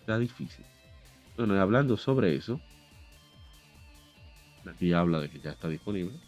Está 0.00 0.18
difícil. 0.18 0.64
Bueno, 1.36 1.60
hablando 1.60 1.96
sobre 1.96 2.34
eso, 2.34 2.60
aquí 4.66 4.92
habla 4.92 5.20
de 5.20 5.30
que 5.30 5.40
ya 5.40 5.50
está 5.50 5.68
disponible. 5.68 6.18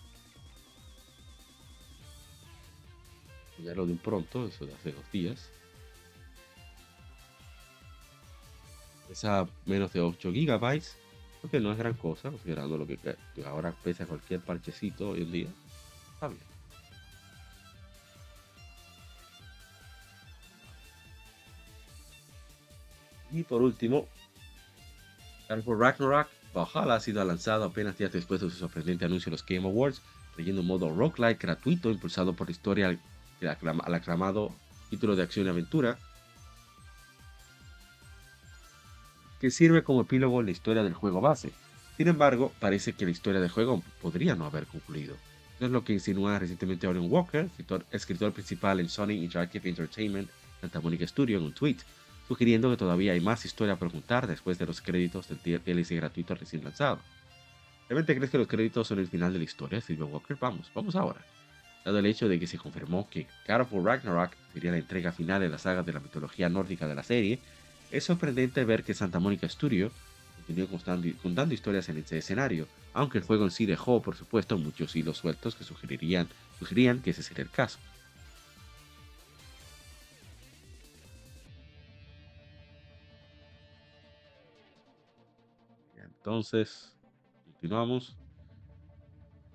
Ya 3.62 3.74
lo 3.74 3.86
de 3.86 3.92
un 3.92 3.98
pronto, 3.98 4.46
eso 4.46 4.66
de 4.66 4.74
hace 4.74 4.92
dos 4.92 5.10
días. 5.10 5.50
Pesa 9.08 9.46
menos 9.66 9.92
de 9.92 10.00
8 10.00 10.32
gigabytes, 10.32 10.96
lo 11.42 11.50
que 11.50 11.60
no 11.60 11.72
es 11.72 11.78
gran 11.78 11.94
cosa, 11.94 12.30
considerando 12.30 12.76
lo 12.76 12.86
que, 12.86 12.96
que 12.96 13.44
ahora 13.44 13.72
pesa 13.72 14.06
cualquier 14.06 14.40
parchecito 14.40 15.10
hoy 15.10 15.22
en 15.22 15.32
día. 15.32 15.48
Está 16.14 16.28
bien. 16.28 16.53
Y 23.34 23.42
por 23.42 23.62
último, 23.62 24.06
War 25.50 25.78
Ragnarok 25.78 26.28
Valhalla 26.54 26.94
ha 26.94 27.00
sido 27.00 27.24
lanzado 27.24 27.64
apenas 27.64 27.98
días 27.98 28.12
después 28.12 28.40
de 28.40 28.48
su 28.48 28.56
sorprendente 28.56 29.04
anuncio 29.04 29.28
en 29.28 29.32
los 29.32 29.44
Game 29.44 29.66
Awards, 29.66 30.00
trayendo 30.36 30.60
un 30.60 30.68
modo 30.68 30.94
roguelike 30.94 31.42
gratuito 31.42 31.90
impulsado 31.90 32.32
por 32.34 32.46
la 32.46 32.52
historia 32.52 32.98
al 33.40 33.94
aclamado 33.94 34.54
título 34.88 35.16
de 35.16 35.24
acción 35.24 35.46
y 35.46 35.48
aventura, 35.48 35.98
que 39.40 39.50
sirve 39.50 39.82
como 39.82 40.02
epílogo 40.02 40.38
en 40.38 40.46
la 40.46 40.52
historia 40.52 40.84
del 40.84 40.94
juego 40.94 41.20
base. 41.20 41.50
Sin 41.96 42.06
embargo, 42.06 42.52
parece 42.60 42.92
que 42.92 43.04
la 43.04 43.10
historia 43.10 43.40
del 43.40 43.50
juego 43.50 43.82
podría 44.00 44.36
no 44.36 44.46
haber 44.46 44.66
concluido. 44.66 45.16
Eso 45.56 45.66
es 45.66 45.70
lo 45.72 45.84
que 45.84 45.92
insinúa 45.92 46.38
recientemente 46.38 46.86
Orion 46.86 47.10
Walker, 47.10 47.46
escritor, 47.46 47.84
escritor 47.90 48.32
principal 48.32 48.78
en 48.78 48.88
Sony 48.88 49.10
Interactive 49.10 49.68
Entertainment 49.68 50.30
Santa 50.60 50.80
Monica 50.80 51.06
Studio, 51.06 51.38
en 51.38 51.44
un 51.44 51.52
tweet, 51.52 51.76
sugiriendo 52.28 52.70
que 52.70 52.76
todavía 52.76 53.12
hay 53.12 53.20
más 53.20 53.44
historia 53.44 53.76
por 53.76 53.90
contar 53.90 54.26
después 54.26 54.58
de 54.58 54.66
los 54.66 54.80
créditos 54.80 55.28
del 55.28 55.62
DLC 55.62 55.96
gratuito 55.96 56.34
recién 56.34 56.64
lanzado. 56.64 57.00
¿Realmente 57.88 58.16
crees 58.16 58.30
que 58.30 58.38
los 58.38 58.48
créditos 58.48 58.88
son 58.88 58.98
el 58.98 59.08
final 59.08 59.32
de 59.32 59.38
la 59.38 59.44
historia, 59.44 59.80
Silvio 59.80 60.06
Walker? 60.06 60.36
Vamos, 60.40 60.70
vamos 60.74 60.96
ahora. 60.96 61.20
Dado 61.84 61.98
el 61.98 62.06
hecho 62.06 62.28
de 62.28 62.40
que 62.40 62.46
se 62.46 62.56
confirmó 62.56 63.08
que 63.10 63.26
God 63.46 63.60
of 63.60 63.72
War 63.72 63.84
Ragnarok 63.84 64.32
sería 64.54 64.70
la 64.70 64.78
entrega 64.78 65.12
final 65.12 65.42
de 65.42 65.50
la 65.50 65.58
saga 65.58 65.82
de 65.82 65.92
la 65.92 66.00
mitología 66.00 66.48
nórdica 66.48 66.88
de 66.88 66.94
la 66.94 67.02
serie, 67.02 67.40
es 67.90 68.04
sorprendente 68.04 68.64
ver 68.64 68.84
que 68.84 68.94
Santa 68.94 69.18
Monica 69.18 69.48
Studio 69.48 69.92
continuó 70.46 70.68
contando, 71.22 71.54
historias 71.54 71.88
en 71.88 71.98
ese 71.98 72.18
escenario, 72.18 72.68
aunque 72.92 73.18
el 73.18 73.24
juego 73.24 73.44
en 73.44 73.50
sí 73.50 73.66
dejó, 73.66 74.02
por 74.02 74.16
supuesto, 74.16 74.58
muchos 74.58 74.96
hilos 74.96 75.18
sueltos 75.18 75.54
que 75.54 75.64
sugerirían, 75.64 76.28
sugerían 76.58 77.00
que 77.00 77.10
ese 77.10 77.22
sería 77.22 77.44
el 77.44 77.50
caso. 77.50 77.78
Entonces, 86.24 86.96
continuamos. 87.44 88.16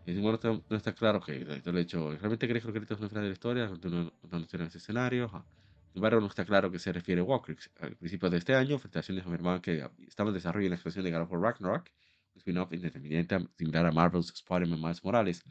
Y 0.06 0.16
bueno, 0.22 0.40
no 0.70 0.78
está 0.78 0.94
claro 0.94 1.20
que 1.20 1.38
el 1.42 1.78
hecho, 1.80 2.12
¿realmente 2.12 2.48
crees 2.48 2.62
que 2.62 2.68
los 2.68 2.74
créditos 2.76 3.00
son 3.00 3.06
el 3.06 3.10
final 3.10 3.24
de 3.24 3.30
la 3.30 3.34
historia? 3.34 3.68
Contando 3.68 4.12
historias 4.40 4.62
en 4.62 4.68
ese 4.68 4.78
escenario. 4.78 5.30
Sin 5.30 5.96
embargo, 5.96 6.22
no 6.22 6.28
está 6.28 6.46
claro 6.46 6.70
que 6.70 6.78
se 6.78 6.94
refiere 6.94 7.22
a 7.22 7.24
Walker. 7.24 7.58
Al 7.80 7.96
principio 7.96 8.30
de 8.30 8.38
este 8.38 8.54
año, 8.54 8.78
filtraciones 8.78 9.26
afirmaban 9.26 9.62
que 9.62 9.84
estaba 10.08 10.30
en 10.30 10.36
desarrollo 10.36 10.68
en 10.68 10.70
la 10.70 10.76
expresión 10.76 11.04
de 11.04 11.12
God 11.12 11.22
of 11.22 11.32
War 11.32 11.42
Ragnarok, 11.42 11.90
un 12.36 12.38
spin-off 12.38 12.72
independiente 12.72 13.40
similar 13.58 13.88
a 13.88 13.92
Marvel's 13.92 14.32
Spider-Man 14.32 14.80
Miles 14.80 15.04
Morales. 15.04 15.44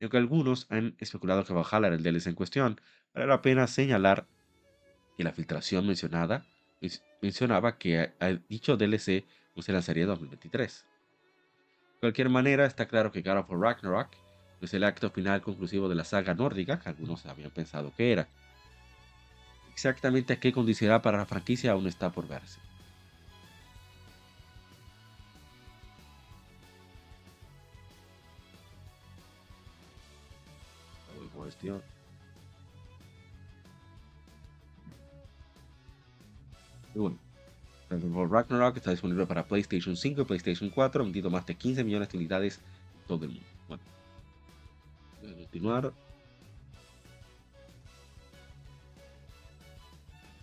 Y 0.00 0.04
aunque 0.04 0.16
algunos 0.16 0.66
han 0.70 0.96
especulado 0.98 1.44
que 1.44 1.52
Valhalla 1.52 1.86
era 1.86 1.94
el 1.94 2.02
DLC 2.02 2.26
en 2.26 2.34
cuestión, 2.34 2.80
vale 3.14 3.28
la 3.28 3.40
pena 3.42 3.68
señalar 3.68 4.26
que 5.16 5.22
la 5.22 5.30
filtración 5.32 5.86
mencionada 5.86 6.44
mencionaba 7.20 7.78
que 7.78 8.10
dicho 8.48 8.76
DLC 8.76 9.24
no 9.54 9.62
se 9.62 9.72
lanzaría 9.72 10.04
en 10.04 10.08
2023. 10.08 10.84
De 11.94 12.00
cualquier 12.00 12.28
manera, 12.28 12.66
está 12.66 12.86
claro 12.86 13.12
que 13.12 13.22
God 13.22 13.38
of 13.38 13.50
War 13.50 13.60
Ragnarok 13.60 14.08
no 14.60 14.64
es 14.64 14.74
el 14.74 14.84
acto 14.84 15.10
final 15.10 15.40
conclusivo 15.40 15.88
de 15.88 15.94
la 15.94 16.04
saga 16.04 16.34
nórdica 16.34 16.78
que 16.78 16.88
algunos 16.88 17.26
habían 17.26 17.50
pensado 17.50 17.92
que 17.96 18.12
era. 18.12 18.28
Exactamente 19.72 20.34
a 20.34 20.40
qué 20.40 20.52
condicionará 20.52 21.02
para 21.02 21.18
la 21.18 21.26
franquicia 21.26 21.72
aún 21.72 21.86
está 21.86 22.10
por 22.10 22.28
verse. 22.28 22.60
Cuestión. 31.34 31.82
Y 36.94 36.98
bueno, 36.98 37.18
Ragnarok 38.00 38.76
está 38.76 38.90
disponible 38.90 39.26
para 39.26 39.44
PlayStation 39.44 39.96
5 39.96 40.22
y 40.22 40.24
PlayStation 40.24 40.70
4, 40.70 41.04
vendido 41.04 41.30
más 41.30 41.44
de 41.46 41.54
15 41.54 41.84
millones 41.84 42.08
de 42.08 42.18
unidades 42.18 42.58
en 42.58 43.06
todo 43.06 43.24
el 43.24 43.30
mundo. 43.32 43.46
Bueno, 43.68 43.82
voy 45.20 45.32
a 45.32 45.34
continuar. 45.36 45.92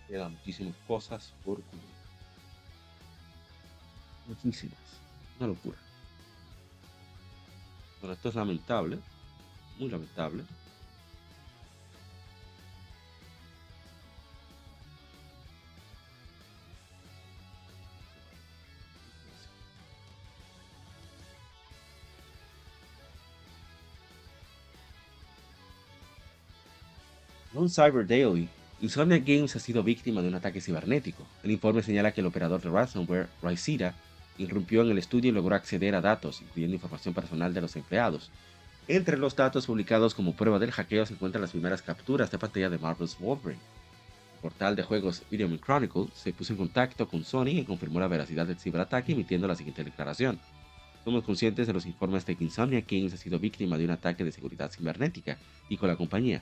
Quedan 0.08 0.32
muchísimas 0.34 0.76
cosas 0.88 1.34
por 1.44 1.62
cubrir. 1.62 2.00
Muchísimas. 4.28 4.80
Una 5.40 5.48
locura. 5.48 5.78
Bueno, 8.02 8.14
esto 8.14 8.30
es 8.30 8.36
lamentable. 8.36 9.00
Muy 9.78 9.90
lamentable. 9.90 10.44
Un 27.60 27.70
Cyber 27.70 28.08
Daily, 28.08 28.48
Insomniac 28.80 29.26
Games 29.26 29.54
ha 29.54 29.60
sido 29.60 29.84
víctima 29.84 30.22
de 30.22 30.30
un 30.30 30.36
ataque 30.36 30.62
cibernético. 30.62 31.28
El 31.44 31.52
informe 31.52 31.84
señala 31.84 32.14
que 32.14 32.22
el 32.22 32.28
operador 32.28 32.62
de 32.62 32.70
ransomware, 32.70 33.28
Rysida, 33.44 33.96
irrumpió 34.38 34.82
en 34.82 34.92
el 34.92 34.98
estudio 34.98 35.30
y 35.30 35.34
logró 35.34 35.58
acceder 35.58 35.94
a 35.94 36.00
datos, 36.00 36.42
incluyendo 36.42 36.76
información 36.76 37.14
personal 37.14 37.54
de 37.54 37.60
los 37.60 37.76
empleados. 37.76 38.32
Entre 38.88 39.18
los 39.18 39.36
datos 39.36 39.68
publicados 39.68 40.16
como 40.16 40.38
prueba 40.38 40.58
del 40.58 40.72
hackeo 40.72 41.06
se 41.06 41.16
encuentran 41.16 41.42
las 41.42 41.52
primeras 41.52 41.82
capturas 41.82 42.32
de 42.32 42.38
pantalla 42.38 42.70
de 42.70 42.78
Marvel's 42.78 43.20
Wolverine. 43.20 43.62
El 44.36 44.42
portal 44.42 44.78
de 44.78 44.84
juegos 44.84 45.24
Video 45.30 45.50
Chronicle 45.58 46.08
se 46.16 46.32
puso 46.32 46.54
en 46.54 46.60
contacto 46.60 47.10
con 47.10 47.26
Sony 47.26 47.60
y 47.60 47.66
confirmó 47.66 48.00
la 48.00 48.08
veracidad 48.08 48.48
del 48.48 48.58
ciberataque 48.58 49.12
emitiendo 49.12 49.50
la 49.50 49.56
siguiente 49.58 49.84
declaración. 49.84 50.40
Somos 51.04 51.26
conscientes 51.26 51.68
de 51.68 51.74
los 51.74 51.86
informes 51.86 52.26
de 52.26 52.38
que 52.38 52.46
Insomniac 52.46 52.90
Games 52.90 53.14
ha 53.14 53.18
sido 53.18 53.38
víctima 53.38 53.78
de 53.78 53.84
un 53.84 53.92
ataque 53.92 54.24
de 54.24 54.32
seguridad 54.32 54.72
cibernética, 54.72 55.38
dijo 55.70 55.88
la 55.88 55.98
compañía. 55.98 56.42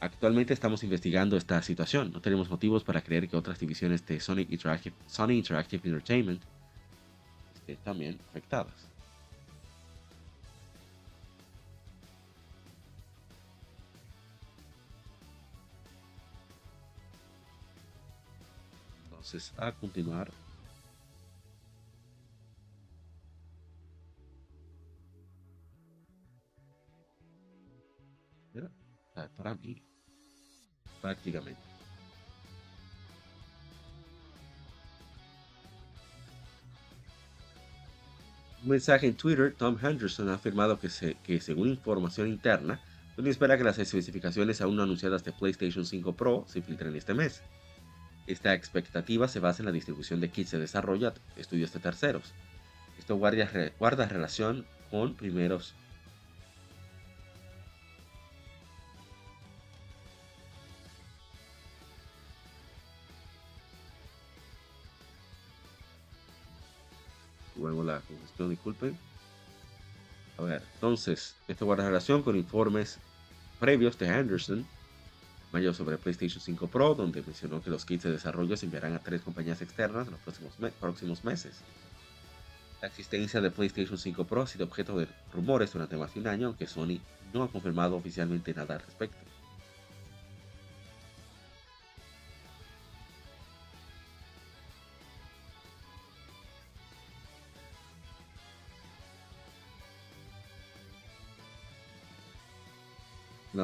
Actualmente 0.00 0.52
estamos 0.52 0.84
investigando 0.84 1.36
esta 1.36 1.62
situación. 1.62 2.12
No 2.12 2.20
tenemos 2.20 2.50
motivos 2.50 2.84
para 2.84 3.00
creer 3.00 3.28
que 3.28 3.36
otras 3.36 3.58
divisiones 3.58 4.04
de 4.04 4.20
Sonic 4.20 4.50
Interactive, 4.50 4.94
Sony 5.06 5.32
Interactive 5.32 5.88
Entertainment 5.88 6.42
estén 7.54 7.78
también 7.78 8.18
afectadas. 8.28 8.74
Entonces, 19.04 19.52
a 19.56 19.72
continuar. 19.72 20.30
Para 29.36 29.54
mí 29.54 29.82
prácticamente. 31.00 31.60
Un 38.62 38.70
mensaje 38.70 39.06
en 39.06 39.16
Twitter, 39.16 39.54
Tom 39.56 39.78
Henderson 39.80 40.28
ha 40.28 40.34
afirmado 40.34 40.80
que, 40.80 40.88
se, 40.88 41.14
que 41.22 41.40
según 41.40 41.68
información 41.68 42.28
interna, 42.28 42.80
Sony 43.14 43.28
espera 43.28 43.56
que 43.56 43.64
las 43.64 43.78
especificaciones 43.78 44.60
aún 44.60 44.76
no 44.76 44.82
anunciadas 44.82 45.24
de 45.24 45.32
PlayStation 45.32 45.86
5 45.86 46.16
Pro 46.16 46.44
se 46.48 46.62
filtren 46.62 46.96
este 46.96 47.14
mes. 47.14 47.42
Esta 48.26 48.54
expectativa 48.54 49.28
se 49.28 49.38
basa 49.38 49.62
en 49.62 49.66
la 49.66 49.72
distribución 49.72 50.20
de 50.20 50.30
kits 50.30 50.50
de 50.50 50.58
desarrollo 50.58 51.08
a 51.08 51.14
estudios 51.40 51.72
de 51.72 51.78
terceros. 51.78 52.34
Esto 52.98 53.16
guarda, 53.16 53.48
guarda 53.78 54.08
relación 54.08 54.66
con 54.90 55.14
primeros 55.14 55.74
disculpen. 68.44 68.98
A 70.38 70.42
ver, 70.42 70.62
entonces, 70.74 71.34
esto 71.48 71.64
guarda 71.64 71.86
relación 71.86 72.22
con 72.22 72.36
informes 72.36 72.98
previos 73.58 73.98
de 73.98 74.06
Henderson, 74.06 74.66
mayo 75.52 75.72
sobre 75.72 75.96
PlayStation 75.96 76.40
5 76.40 76.66
Pro, 76.68 76.94
donde 76.94 77.22
mencionó 77.22 77.62
que 77.62 77.70
los 77.70 77.86
kits 77.86 78.04
de 78.04 78.12
desarrollo 78.12 78.56
se 78.56 78.66
enviarán 78.66 78.94
a 78.94 78.98
tres 78.98 79.22
compañías 79.22 79.62
externas 79.62 80.06
en 80.06 80.12
los 80.12 80.20
próximos, 80.20 80.52
próximos 80.78 81.24
meses. 81.24 81.60
La 82.82 82.88
existencia 82.88 83.40
de 83.40 83.50
PlayStation 83.50 83.96
5 83.96 84.24
Pro 84.26 84.42
ha 84.42 84.46
sido 84.46 84.66
objeto 84.66 84.98
de 84.98 85.08
rumores 85.32 85.72
durante 85.72 85.96
más 85.96 86.12
de 86.12 86.20
un 86.20 86.26
año, 86.26 86.48
aunque 86.48 86.66
Sony 86.66 87.00
no 87.32 87.42
ha 87.42 87.50
confirmado 87.50 87.96
oficialmente 87.96 88.52
nada 88.52 88.74
al 88.74 88.82
respecto. 88.82 89.25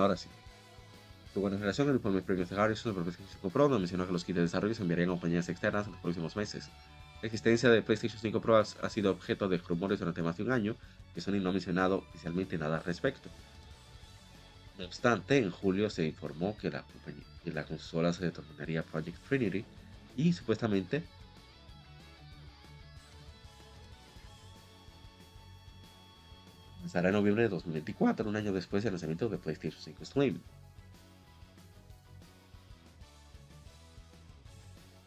Ahora 0.03 0.16
sí. 0.16 0.29
Tu 1.33 1.41
buena 1.41 1.57
relación 1.57 1.87
con 1.87 1.97
informes 1.97 2.24
previos 2.24 2.51
de 2.51 2.61
Harrison 2.61 2.93
sobre 2.93 3.05
PlayStation 3.05 3.35
5 3.41 3.51
Pro, 3.51 3.65
donde 3.65 3.79
mencionó 3.79 4.05
que 4.05 4.12
los 4.12 4.24
kits 4.24 4.37
de 4.37 4.43
desarrollo 4.43 4.74
se 4.74 4.83
enviarían 4.83 5.09
a 5.09 5.12
compañías 5.12 5.49
externas 5.49 5.87
en 5.87 5.93
los 5.93 6.01
próximos 6.01 6.35
meses. 6.35 6.69
La 7.23 7.27
existencia 7.27 7.70
de 7.70 7.83
PlayStation 7.83 8.20
5 8.20 8.41
Pro 8.41 8.57
ha, 8.57 8.91
sido 8.91 9.12
objeto 9.12 9.49
de 9.49 9.59
rumores 9.59 10.01
durante 10.01 10.23
más 10.23 10.37
de 10.37 10.43
un 10.43 10.51
año, 10.51 10.77
que 11.15 11.20
Sony 11.20 11.41
no 11.41 11.51
ha 11.51 11.53
mencionado 11.53 11.99
oficialmente 11.99 12.59
nada 12.59 12.79
al 12.79 12.85
respecto. 12.85 13.31
No 14.77 14.87
obstante, 14.87 15.39
en 15.39 15.53
julio 15.53 15.89
se 15.89 16.05
informó 16.05 16.57
que 16.59 16.69
la, 16.69 16.85
que 17.45 17.53
la 17.53 17.65
consola 17.65 18.12
se 18.12 18.24
denominaría 18.29 18.83
Project 18.83 19.19
Trinity 19.29 19.65
y 20.16 20.33
supuestamente 20.33 21.05
Lanzará 26.93 27.09
en 27.09 27.14
noviembre 27.14 27.44
de 27.44 27.48
2024, 27.48 28.28
un 28.28 28.36
año 28.36 28.52
después 28.52 28.85
del 28.85 28.93
lanzamiento 28.93 29.31
de 29.31 29.39
PlayStation 29.39 29.81
5 29.81 30.05
Slim. 30.05 30.39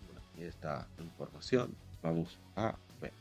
Bueno, 0.08 0.86
información. 0.98 1.76
Vamos 2.02 2.40
a 2.56 2.76
ver. 3.00 3.14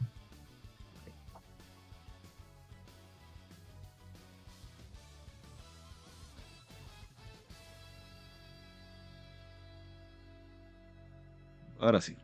Ahora 11.79 12.01
sí. 12.01 12.17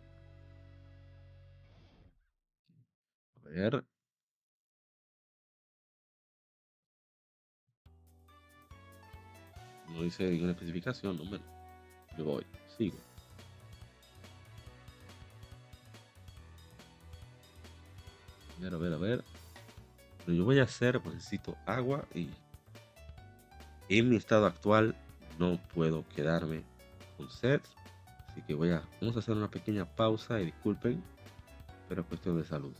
A 3.44 3.48
ver. 3.50 3.84
No 9.92 10.02
dice 10.02 10.30
ninguna 10.30 10.52
especificación, 10.52 11.16
no 11.16 11.24
me. 11.24 11.38
Yo 12.16 12.24
voy, 12.24 12.44
sigo. 12.76 12.96
A 18.58 18.62
ver, 18.62 18.74
a 18.74 18.76
ver, 18.76 18.92
a 18.92 18.96
ver. 18.98 19.24
Lo 20.26 20.34
yo 20.34 20.44
voy 20.44 20.58
a 20.58 20.64
hacer, 20.64 21.00
pues 21.00 21.14
necesito 21.14 21.56
agua 21.66 22.04
y 22.14 22.28
en 23.88 24.08
mi 24.08 24.16
estado 24.16 24.46
actual 24.46 24.94
no 25.38 25.58
puedo 25.74 26.04
quedarme 26.14 26.62
con 27.16 27.30
sed. 27.30 27.60
Así 28.28 28.42
que 28.42 28.54
voy 28.54 28.70
a, 28.70 28.82
vamos 29.00 29.16
a 29.16 29.20
hacer 29.20 29.36
una 29.36 29.50
pequeña 29.50 29.84
pausa 29.84 30.40
y 30.40 30.46
disculpen, 30.46 31.02
pero 31.88 32.02
es 32.02 32.06
cuestión 32.06 32.36
de 32.36 32.44
salud. 32.44 32.74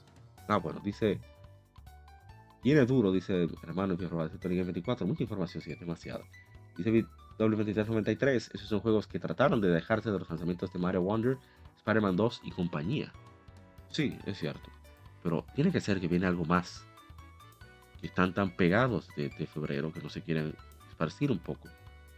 Ah, 0.46 0.58
bueno, 0.58 0.80
dice, 0.84 1.18
viene 2.62 2.84
duro, 2.86 3.10
dice 3.10 3.48
hermano 3.62 3.96
que 3.96 4.06
roba 4.06 4.28
de 4.28 4.62
24, 4.62 5.06
mucha 5.06 5.22
información, 5.24 5.62
sí, 5.62 5.72
es 5.72 5.80
demasiado. 5.80 6.24
Dice 6.76 7.06
W2393, 7.38 8.50
esos 8.54 8.68
son 8.68 8.80
juegos 8.80 9.06
que 9.06 9.18
trataron 9.18 9.60
de 9.60 9.68
dejarse 9.68 10.10
de 10.10 10.18
los 10.18 10.28
lanzamientos 10.28 10.72
de 10.72 10.78
Mario 10.78 11.02
Wonder, 11.02 11.38
Spider-Man 11.78 12.16
2 12.16 12.42
y 12.44 12.50
compañía. 12.50 13.12
Sí, 13.88 14.18
es 14.26 14.38
cierto. 14.38 14.70
Pero 15.22 15.44
tiene 15.54 15.72
que 15.72 15.80
ser 15.80 16.00
que 16.00 16.08
viene 16.08 16.26
algo 16.26 16.44
más. 16.44 16.84
Que 18.00 18.06
están 18.06 18.32
tan 18.32 18.50
pegados 18.50 19.08
de, 19.16 19.30
febrero 19.46 19.92
que 19.92 20.00
no 20.00 20.08
se 20.08 20.22
quieren 20.22 20.54
esparcir 20.88 21.30
un 21.30 21.38
poco. 21.38 21.68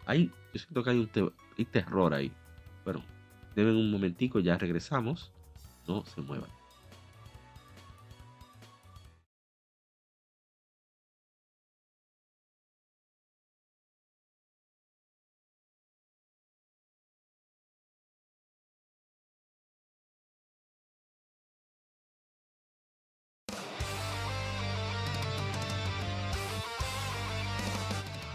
Hay, 0.07 0.31
yo 0.53 0.61
siento 0.61 0.83
que 0.83 0.91
hay 0.91 0.99
un 0.99 1.09
te- 1.09 1.33
hay 1.59 1.65
terror 1.65 2.15
ahí. 2.15 2.33
Bueno, 2.85 3.05
deben 3.55 3.77
un 3.77 3.91
momentico, 3.91 4.41
ya 4.41 4.59
regresamos. 4.59 5.33
No 5.87 6.05
se 6.05 6.21
muevan. 6.21 6.51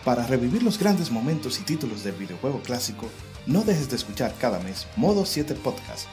Para 0.08 0.26
revivir 0.26 0.64
los 0.64 0.80
grandes 0.80 1.12
momentos 1.12 1.60
y 1.60 1.64
títulos 1.64 2.06
del 2.06 2.14
videojuego 2.16 2.62
clásico, 2.62 3.10
no 3.46 3.64
dejes 3.64 3.90
de 3.90 3.98
escuchar 3.98 4.34
cada 4.40 4.58
mes 4.62 4.88
Modo 4.96 5.26
7 5.26 5.54
Podcast. 5.56 6.08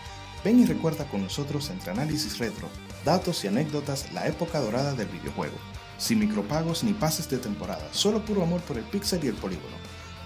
Ven 0.45 0.59
y 0.59 0.67
recuerda 0.67 1.05
con 1.05 1.23
nosotros 1.23 1.71
entre 1.71 1.93
análisis 1.93 2.39
retro, 2.39 2.67
datos 3.05 3.45
y 3.45 3.47
anécdotas 3.47 4.13
la 4.13 4.27
época 4.27 4.59
dorada 4.59 4.95
del 4.95 5.07
videojuego. 5.07 5.55
Sin 5.97 6.19
micropagos 6.19 6.83
ni 6.83 6.93
pases 6.93 7.31
de 7.31 7.39
temporada, 7.39 7.89
solo 7.93 8.25
puro 8.25 8.43
amor 8.43 8.63
por 8.63 8.79
el 8.79 8.85
pixel 8.85 9.23
y 9.23 9.29
el 9.29 9.37
polígono. 9.37 9.77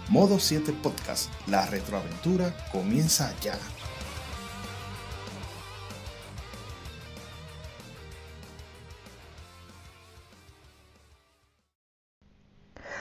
Modo 0.08 0.38
7 0.38 0.72
Podcast, 0.82 1.30
la 1.46 1.66
retroaventura 1.66 2.56
comienza 2.72 3.34
ya. 3.42 3.58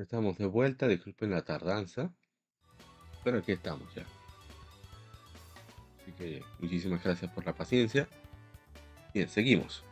Ya 0.00 0.04
estamos 0.04 0.38
de 0.38 0.46
vuelta, 0.46 0.88
disculpen 0.88 1.30
la 1.30 1.42
tardanza. 1.42 2.10
Pero 3.22 3.36
aquí 3.36 3.52
estamos 3.52 3.94
ya. 3.94 4.06
Así 6.00 6.12
que 6.12 6.42
muchísimas 6.58 7.04
gracias 7.04 7.30
por 7.30 7.44
la 7.44 7.54
paciencia. 7.54 8.08
Bien, 9.12 9.28
seguimos. 9.28 9.84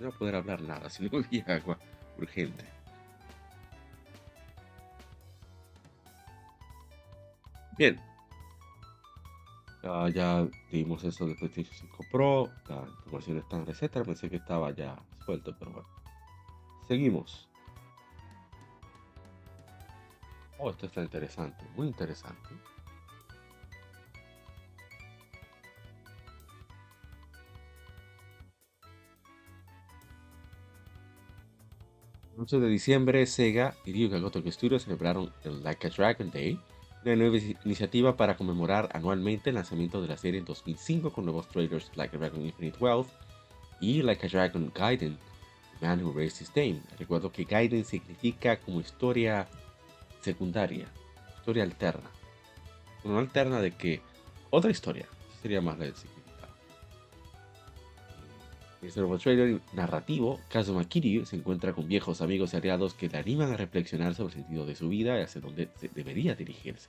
No 0.00 0.06
voy 0.06 0.14
a 0.14 0.18
poder 0.18 0.34
hablar 0.36 0.62
nada 0.62 0.88
si 0.88 1.04
no 1.04 1.10
bebí 1.30 1.44
agua. 1.46 1.78
Urgente. 2.16 2.64
Bien. 7.76 8.00
Ah, 9.82 10.08
ya 10.08 10.48
dimos 10.72 11.04
eso 11.04 11.26
de 11.26 11.34
PlayStation 11.34 11.76
5 11.90 12.04
Pro. 12.10 12.50
La 12.66 12.88
información 13.04 13.36
está 13.36 13.56
en 13.58 13.66
receta. 13.66 14.02
Pensé 14.02 14.30
que 14.30 14.36
estaba 14.36 14.70
ya 14.70 14.98
suelto, 15.26 15.54
pero 15.58 15.72
bueno. 15.72 15.97
Seguimos. 16.88 17.46
Oh, 20.58 20.70
esto 20.70 20.86
está 20.86 21.02
interesante. 21.02 21.62
Muy 21.76 21.86
interesante. 21.86 22.48
El 32.34 32.40
11 32.40 32.60
de 32.60 32.68
diciembre, 32.68 33.26
Sega 33.26 33.74
y 33.84 33.92
Ryuga 33.92 34.18
Gotoku 34.18 34.50
Studios 34.50 34.84
celebraron 34.84 35.32
el 35.44 35.62
Like 35.62 35.88
a 35.88 35.90
Dragon 35.90 36.30
Day, 36.30 36.58
una 37.04 37.16
nueva 37.16 37.36
iniciativa 37.64 38.16
para 38.16 38.36
conmemorar 38.36 38.88
anualmente 38.94 39.50
el 39.50 39.56
lanzamiento 39.56 40.00
de 40.00 40.08
la 40.08 40.16
serie 40.16 40.40
en 40.40 40.46
2005 40.46 41.12
con 41.12 41.24
nuevos 41.24 41.48
trailers 41.48 41.90
Like 41.96 42.16
a 42.16 42.18
Dragon 42.18 42.44
Infinite 42.44 42.78
Wealth 42.80 43.08
y 43.80 44.02
Like 44.02 44.26
a 44.26 44.30
Dragon 44.30 44.72
Gaiden, 44.74 45.18
Man 45.80 46.04
Who 46.04 46.12
Raised 46.12 46.42
His 46.42 46.54
Name. 46.54 46.80
Recuerdo 46.98 47.30
que 47.30 47.44
Gaiden 47.44 47.84
significa 47.84 48.58
como 48.60 48.80
historia 48.80 49.48
secundaria, 50.20 50.86
historia 51.38 51.62
alterna. 51.62 52.10
Una 53.04 53.18
alterna 53.18 53.60
de 53.60 53.72
que 53.72 54.00
otra 54.50 54.70
historia, 54.70 55.06
sería 55.42 55.60
más 55.60 55.78
el 55.80 55.94
significado. 55.94 56.52
En 58.80 58.88
este 58.88 59.00
nuevo 59.00 59.18
trailer 59.18 59.60
narrativo, 59.72 60.40
Kazuma 60.48 60.84
Kiryu 60.84 61.26
se 61.26 61.36
encuentra 61.36 61.72
con 61.72 61.88
viejos 61.88 62.20
amigos 62.20 62.54
y 62.54 62.56
aliados 62.56 62.94
que 62.94 63.08
le 63.08 63.18
animan 63.18 63.52
a 63.52 63.56
reflexionar 63.56 64.14
sobre 64.14 64.34
el 64.34 64.40
sentido 64.40 64.66
de 64.66 64.74
su 64.74 64.88
vida 64.88 65.18
y 65.18 65.22
hacia 65.22 65.40
dónde 65.40 65.68
debería 65.94 66.34
dirigirse. 66.34 66.88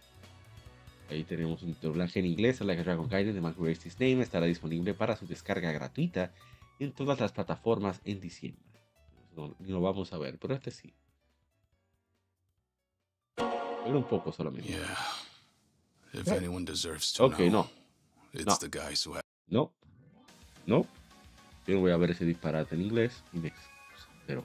Ahí 1.10 1.24
tenemos 1.24 1.64
un 1.64 1.76
doblaje 1.82 2.20
en 2.20 2.28
inglés, 2.28 2.62
a 2.62 2.66
Dragon 2.66 3.10
Gaiden 3.10 3.34
de 3.34 3.42
Man 3.42 3.56
Who 3.58 3.66
Raised 3.66 3.86
His 3.86 4.00
Name 4.00 4.22
estará 4.22 4.46
disponible 4.46 4.94
para 4.94 5.16
su 5.16 5.26
descarga 5.26 5.72
gratuita 5.72 6.32
en 6.80 6.92
todas 6.92 7.20
las 7.20 7.32
plataformas 7.32 8.00
en 8.06 8.22
diciembre. 8.22 8.69
No, 9.48 9.56
ni 9.60 9.72
lo 9.72 9.80
vamos 9.82 10.12
a 10.12 10.18
ver, 10.18 10.38
pero 10.38 10.54
este 10.54 10.70
sí. 10.72 10.94
Pero 13.36 13.98
un 13.98 14.04
poco 14.04 14.32
solamente. 14.34 14.78
If 16.14 16.28
anyone 16.30 16.66
deserves 16.66 17.14
to 17.14 17.26
Ok, 17.26 17.38
know, 17.38 17.50
no. 17.50 17.70
it's 18.34 18.46
No. 18.46 18.58
the 18.58 18.68
guys 18.70 19.06
who 19.06 19.14
have. 19.14 19.24
No. 19.48 19.72
No. 20.66 20.86
Yo 21.66 21.76
no 21.76 21.82
voy 21.82 21.92
a 21.92 21.98
ver 21.98 22.12
ese 22.12 22.26
disparate 22.26 22.76
en 22.76 22.82
inglés 22.82 23.24
pero. 24.28 24.44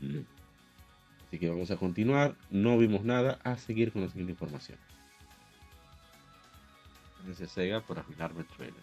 no. 0.00 0.24
Así 1.26 1.38
que 1.40 1.48
vamos 1.50 1.70
a 1.72 1.76
continuar. 1.76 2.36
No 2.50 2.78
vimos 2.78 3.02
nada. 3.02 3.40
A 3.42 3.56
seguir 3.56 3.92
con 3.92 4.02
la 4.02 4.08
siguiente 4.08 4.32
información. 4.32 4.78
Gracias 7.24 7.50
Sega 7.50 7.80
por 7.80 7.98
arruinarme 7.98 8.40
el 8.42 8.46
trailer. 8.46 8.82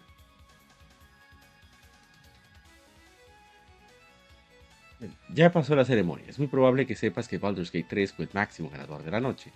Ya 5.34 5.50
pasó 5.50 5.74
la 5.74 5.84
ceremonia. 5.84 6.26
Es 6.28 6.38
muy 6.38 6.48
probable 6.48 6.86
que 6.86 6.94
sepas 6.96 7.28
que 7.28 7.38
Baldur's 7.38 7.72
Gate 7.72 7.86
3 7.88 8.12
fue 8.12 8.24
el 8.26 8.30
máximo 8.32 8.70
ganador 8.70 9.02
de 9.02 9.10
la 9.10 9.20
noche. 9.20 9.52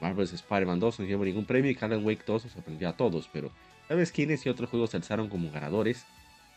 Marvel's 0.00 0.32
Spider-Man 0.32 0.80
2 0.80 1.00
no 1.00 1.06
llevó 1.06 1.24
ningún 1.24 1.44
premio 1.44 1.70
y 1.70 1.78
Alan 1.80 2.04
Wake 2.04 2.24
2 2.26 2.44
nos 2.44 2.52
sorprendió 2.52 2.88
a 2.88 2.96
todos, 2.96 3.28
pero 3.32 3.50
¿sabes 3.88 4.12
quiénes 4.12 4.44
y 4.46 4.48
otros 4.48 4.70
juegos 4.70 4.90
se 4.90 4.96
alzaron 4.96 5.28
como 5.28 5.50
ganadores? 5.50 6.04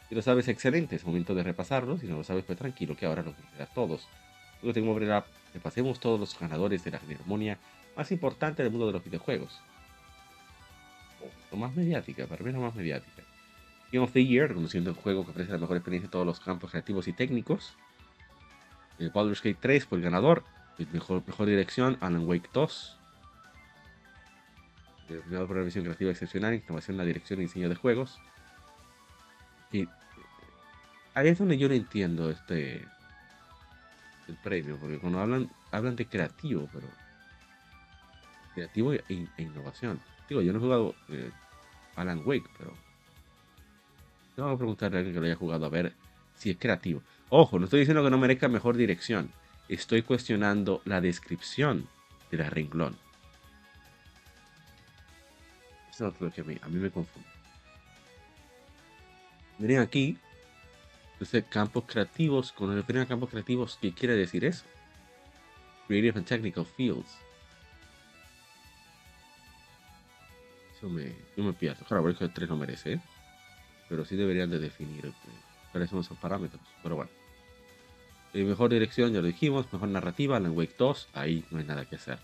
Si 0.09 0.15
lo 0.15 0.22
sabes, 0.22 0.47
excelente, 0.47 0.95
es 0.95 1.05
momento 1.05 1.34
de 1.34 1.43
repasarlos. 1.43 2.01
Si 2.01 2.07
no 2.07 2.18
lo 2.18 2.23
sabes, 2.23 2.43
pues 2.45 2.57
tranquilo, 2.57 2.95
que 2.95 3.05
ahora 3.05 3.23
los 3.23 3.34
a 3.59 3.65
todos. 3.68 4.07
Luego 4.61 4.73
tengo 4.73 4.99
la- 4.99 5.26
repasemos 5.53 5.99
todos 5.99 6.19
los 6.19 6.38
ganadores 6.39 6.84
de 6.84 6.91
la 6.91 6.99
ceremonia 6.99 7.57
más 7.95 8.11
importante 8.11 8.61
del 8.63 8.72
mundo 8.72 8.88
de 8.88 8.93
los 8.93 9.03
videojuegos. 9.03 9.59
Lo 11.51 11.57
más 11.57 11.76
mediática, 11.76 12.27
para 12.27 12.43
mí 12.43 12.51
la 12.51 12.59
más 12.59 12.76
mediática. 12.76 13.23
Game 13.91 14.03
of 14.03 14.13
the 14.13 14.26
Year, 14.26 14.47
reconociendo 14.49 14.89
el 14.91 14.95
juego 14.95 15.26
que 15.26 15.31
ofrece 15.31 15.51
la 15.51 15.57
mejor 15.57 15.77
experiencia 15.77 16.05
en 16.07 16.11
todos 16.11 16.26
los 16.26 16.39
campos 16.39 16.72
creativos 16.72 17.07
y 17.07 17.13
técnicos. 17.13 17.76
El 19.02 19.10
Baldur's 19.10 19.41
Gate 19.41 19.57
3 19.60 19.86
fue 19.86 19.98
el 19.98 20.03
ganador. 20.03 20.44
Mejor, 20.94 21.23
mejor 21.26 21.48
dirección, 21.48 21.98
Alan 22.02 22.28
Wake 22.28 22.49
2. 22.53 22.98
El 25.10 25.19
premiado 25.19 25.48
por 25.48 25.57
la 25.57 25.64
visión 25.64 25.84
creativa 25.84 26.11
excepcional, 26.11 26.53
innovación 26.53 26.94
en 26.94 26.98
la 26.99 27.06
dirección 27.06 27.40
y 27.40 27.44
diseño 27.44 27.68
de 27.68 27.76
juegos. 27.76 28.19
Y 29.72 29.88
ahí 31.15 31.30
es 31.30 31.40
donde 31.40 31.57
yo 31.57 31.68
no 31.68 31.73
entiendo 31.73 32.30
este 32.30 32.86
el 34.28 34.36
premio, 34.44 34.78
porque 34.78 34.99
cuando 34.99 35.19
hablan 35.19 35.49
hablan 35.72 35.95
de 35.95 36.06
creativo, 36.06 36.69
pero 36.72 36.88
creativo 38.53 38.94
e, 38.94 39.03
e 39.10 39.41
innovación. 39.41 39.99
Digo, 40.30 40.41
yo 40.41 40.53
no 40.53 40.60
he 40.60 40.61
jugado 40.61 40.95
eh, 41.10 41.32
Alan 41.95 42.22
Wake, 42.23 42.49
pero 42.57 42.73
tengo 44.36 44.52
que 44.52 44.57
preguntarle 44.57 44.98
a 44.98 44.99
alguien 44.99 45.15
que 45.15 45.19
lo 45.19 45.26
haya 45.26 45.36
jugado 45.36 45.65
a 45.65 45.69
ver 45.69 45.94
si 46.36 46.52
es 46.52 46.57
creativo. 46.57 47.02
Ojo, 47.34 47.58
no 47.60 47.64
estoy 47.64 47.80
diciendo 47.80 48.03
que 48.03 48.10
no 48.10 48.18
merezca 48.18 48.49
mejor 48.49 48.76
dirección. 48.76 49.32
Estoy 49.70 50.02
cuestionando 50.02 50.82
la 50.84 50.99
descripción 50.99 51.88
de 52.30 52.38
la 52.38 52.49
renglón. 52.49 52.98
Eso 55.94 56.10
es 56.10 56.20
lo 56.20 56.30
que 56.30 56.41
a 56.41 56.44
mí, 56.44 56.58
a 56.62 56.68
mí 56.68 56.78
me 56.78 56.91
confunde. 56.91 57.30
Miren 59.60 59.80
aquí. 59.80 60.18
Entonces, 61.14 61.45
campos 61.48 61.86
creativos. 61.88 62.52
Cuando 62.52 62.76
se 62.76 62.82
refieren 62.82 63.03
a 63.03 63.08
campos 63.08 63.30
creativos, 63.30 63.78
¿qué 63.82 63.94
quiere 63.94 64.16
decir 64.16 64.44
eso? 64.44 64.66
Creative 65.88 66.20
and 66.20 66.28
Technical 66.28 66.66
Fields. 66.66 67.18
Eso 70.76 70.90
me, 70.90 71.16
yo 71.38 71.45
me 71.45 71.53
pierdo. 71.53 71.86
Claro, 71.86 72.03
porque 72.03 72.26
el 72.26 72.34
3 72.34 72.49
no 72.49 72.58
merece, 72.58 72.94
¿eh? 72.94 73.02
Pero 73.88 74.03
sí 74.03 74.18
deberían 74.18 74.49
de 74.49 74.60
definir 74.60 75.06
eh, 75.06 75.14
cuáles 75.72 75.89
son 75.89 75.99
esos 75.99 76.18
parámetros. 76.18 76.61
Pero 76.84 76.95
bueno. 76.95 77.11
Mejor 78.34 78.72
dirección, 78.72 79.11
ya 79.11 79.22
lo 79.22 79.27
dijimos. 79.27 79.72
Mejor 79.72 79.89
narrativa, 79.89 80.38
Alan 80.38 80.56
Wake 80.56 80.76
2. 80.77 81.10
Ahí 81.14 81.43
no 81.52 81.60
hay 81.60 81.65
nada 81.65 81.85
que 81.85 81.95
hacer. 81.95 82.19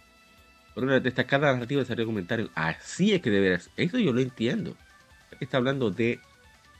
Por 0.73 0.83
una 0.83 0.99
destacada 0.99 1.51
narrativa 1.51 1.83
salió 1.85 2.05
comentario. 2.05 2.49
Así 2.55 3.13
es 3.13 3.21
que 3.21 3.29
deberías. 3.29 3.69
Eso 3.75 3.97
yo 3.97 4.13
lo 4.13 4.21
entiendo. 4.21 4.75
Está 5.39 5.57
hablando 5.57 5.91
de 5.91 6.19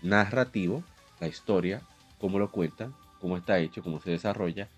narrativo, 0.02 0.84
la 1.20 1.28
historia, 1.28 1.82
cómo 2.20 2.40
lo 2.40 2.52
cuentan, 2.52 2.94
cómo 3.20 3.38
está 3.38 3.60
hecho, 3.60 3.82
cómo 3.84 4.00
se 4.00 4.12
desarrolla, 4.12 4.70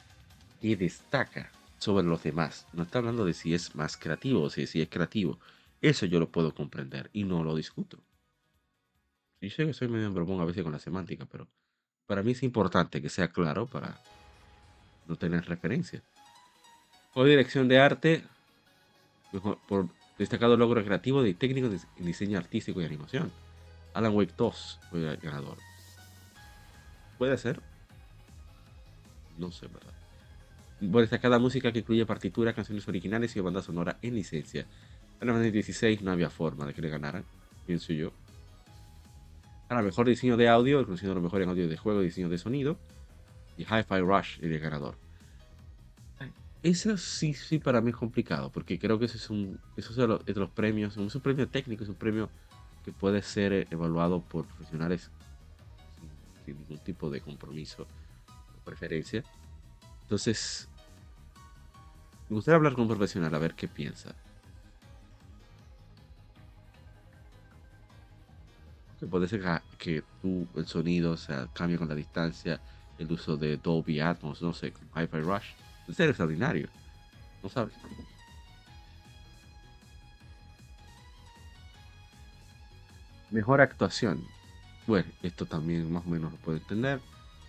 y 0.61 0.76
destaca 0.76 1.52
sobre 1.78 2.06
los 2.06 2.24
demás. 2.24 2.68
No 2.74 2.84
está 2.84 2.99
hablando 2.99 3.26
de 3.26 3.34
si 3.34 3.53
es 3.53 3.76
más 3.76 3.98
creativo 3.98 4.41
o 4.44 4.49
si, 4.49 4.68
si 4.68 4.82
es 4.82 4.90
creativo. 4.90 5.40
Eso 5.82 6.06
yo 6.06 6.20
lo 6.20 6.30
puedo 6.30 6.53
comprender 6.53 7.10
y 7.14 7.24
no 7.24 7.44
lo 7.44 7.56
discuto. 7.56 7.99
Yo 9.41 9.49
sé 9.49 9.66
que 9.66 9.74
soy 9.74 9.88
medio 9.88 10.11
bromón 10.11 10.41
a 10.41 10.45
veces 10.45 10.64
con 10.64 10.74
la 10.74 10.80
semántica, 10.80 11.26
pero 11.26 11.48
para 12.10 12.23
mí 12.23 12.31
es 12.31 12.41
importante 12.41 13.03
que 13.03 13.07
sea 13.10 13.27
claro 13.27 13.68
para 13.68 13.95
no 15.07 15.15
tener 15.15 15.45
referencia. 15.45 16.02
O 17.14 17.23
dirección 17.23 17.68
de 17.68 17.77
arte, 17.80 18.23
mejor- 19.31 19.60
por 19.68 19.88
destacado 20.18 20.57
logro 20.57 20.84
creativo 20.84 21.22
de 21.22 21.36
técnico 21.36 21.68
en 21.68 22.06
diseño 22.06 22.40
artístico 22.40 22.81
y 22.81 22.86
animación. 22.86 23.31
Alan 23.94 24.15
Wake 24.15 24.34
2 24.36 24.80
fue 24.90 25.07
el 25.07 25.18
ganador. 25.18 25.57
¿Puede 27.19 27.38
ser? 27.38 27.61
No 29.38 29.52
sé, 29.52 29.68
¿verdad? 29.68 29.94
Por 30.91 31.02
destacada 31.02 31.38
música 31.38 31.72
que 31.72 31.80
incluye 31.80 32.07
partitura, 32.07 32.53
canciones 32.53 32.88
originales 32.88 33.36
y 33.36 33.40
banda 33.40 33.61
sonora 33.61 33.99
en 34.02 34.15
licencia. 34.15 34.65
Final 35.19 35.36
Fantasy 35.36 35.52
16 35.52 36.02
no 36.02 36.11
había 36.11 36.31
forma 36.31 36.65
de 36.65 36.73
que 36.73 36.81
le 36.81 36.90
ganaran, 36.90 37.23
pienso 37.68 37.94
yo. 37.94 38.11
Ahora, 39.70 39.84
mejor 39.84 40.08
diseño 40.08 40.36
de 40.36 40.50
audio, 40.50 40.80
reconociendo 40.80 41.14
lo 41.14 41.22
mejor 41.22 41.44
en 41.44 41.50
audio 41.50 41.68
de 41.68 41.78
juego 41.78 42.02
diseño 42.02 42.28
de 42.28 42.40
sonido. 42.40 42.78
Y 43.56 43.64
Hi-Fi 43.64 44.00
Rush 44.00 44.40
el 44.41 44.60
ganador. 44.60 44.96
Eso 46.64 46.98
sí, 46.98 47.34
sí, 47.34 47.60
para 47.60 47.80
mí 47.80 47.91
es 47.91 47.96
complicado, 47.96 48.52
porque 48.52 48.78
creo 48.78 49.00
que 49.00 49.06
ese 49.06 49.16
es 49.16 49.30
un, 49.30 49.60
eso 49.78 49.91
es 49.91 49.96
de 49.96 50.08
los, 50.08 50.28
los 50.28 50.50
premios, 50.50 50.98
es 50.98 51.16
un 51.16 51.22
premio 51.22 51.48
técnico, 51.48 51.84
es 51.84 51.90
un 51.90 51.96
premio 51.96 52.30
que 52.84 52.91
puede 52.91 53.22
ser 53.22 53.66
evaluado 53.72 54.22
por 54.22 54.46
profesionales 54.46 55.10
sin, 55.96 56.10
sin 56.46 56.62
ningún 56.62 56.80
tipo 56.80 57.10
de 57.10 57.22
compromiso 57.22 57.88
o 58.58 58.66
preferencia. 58.66 59.24
Entonces, 60.02 60.68
me 62.28 62.36
gustaría 62.36 62.58
hablar 62.58 62.74
con 62.74 62.82
un 62.82 62.90
profesional 62.90 63.34
a 63.34 63.40
ver 63.40 63.54
qué 63.54 63.70
piensa. 63.70 64.14
Que 69.00 69.06
puede 69.06 69.28
ser 69.28 69.42
que- 69.78 70.04
el 70.56 70.68
sonido, 70.68 71.14
o 71.14 71.18
cambie 71.54 71.78
con 71.78 71.88
la 71.88 71.96
distancia, 71.96 72.60
el 72.98 73.12
uso 73.12 73.38
de 73.38 73.58
Dolby 73.58 74.00
Atmos, 74.02 74.42
no 74.42 74.54
sé, 74.54 74.74
Hi-Fi 74.96 75.22
Rush. 75.22 75.46
Puede 75.86 75.96
ser 75.96 76.10
extraordinario. 76.10 76.68
No 77.42 77.50
sabes. 77.50 77.74
Mejor 83.32 83.62
actuación. 83.62 84.26
Bueno, 84.88 85.08
esto 85.22 85.46
también 85.46 85.92
más 85.92 86.06
o 86.06 86.10
menos 86.10 86.32
lo 86.32 86.38
puedo 86.40 86.58
entender. 86.58 87.00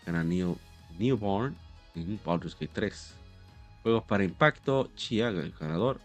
Gana 0.04 0.22
Newborn 0.24 1.56
en 1.94 2.20
Baldur's 2.24 2.54
Gate 2.54 2.70
3. 2.72 3.14
Juegos 3.82 4.04
para 4.04 4.24
impacto, 4.24 4.90
Chiaga, 4.94 5.40
el 5.40 5.52
ganador. 5.58 6.00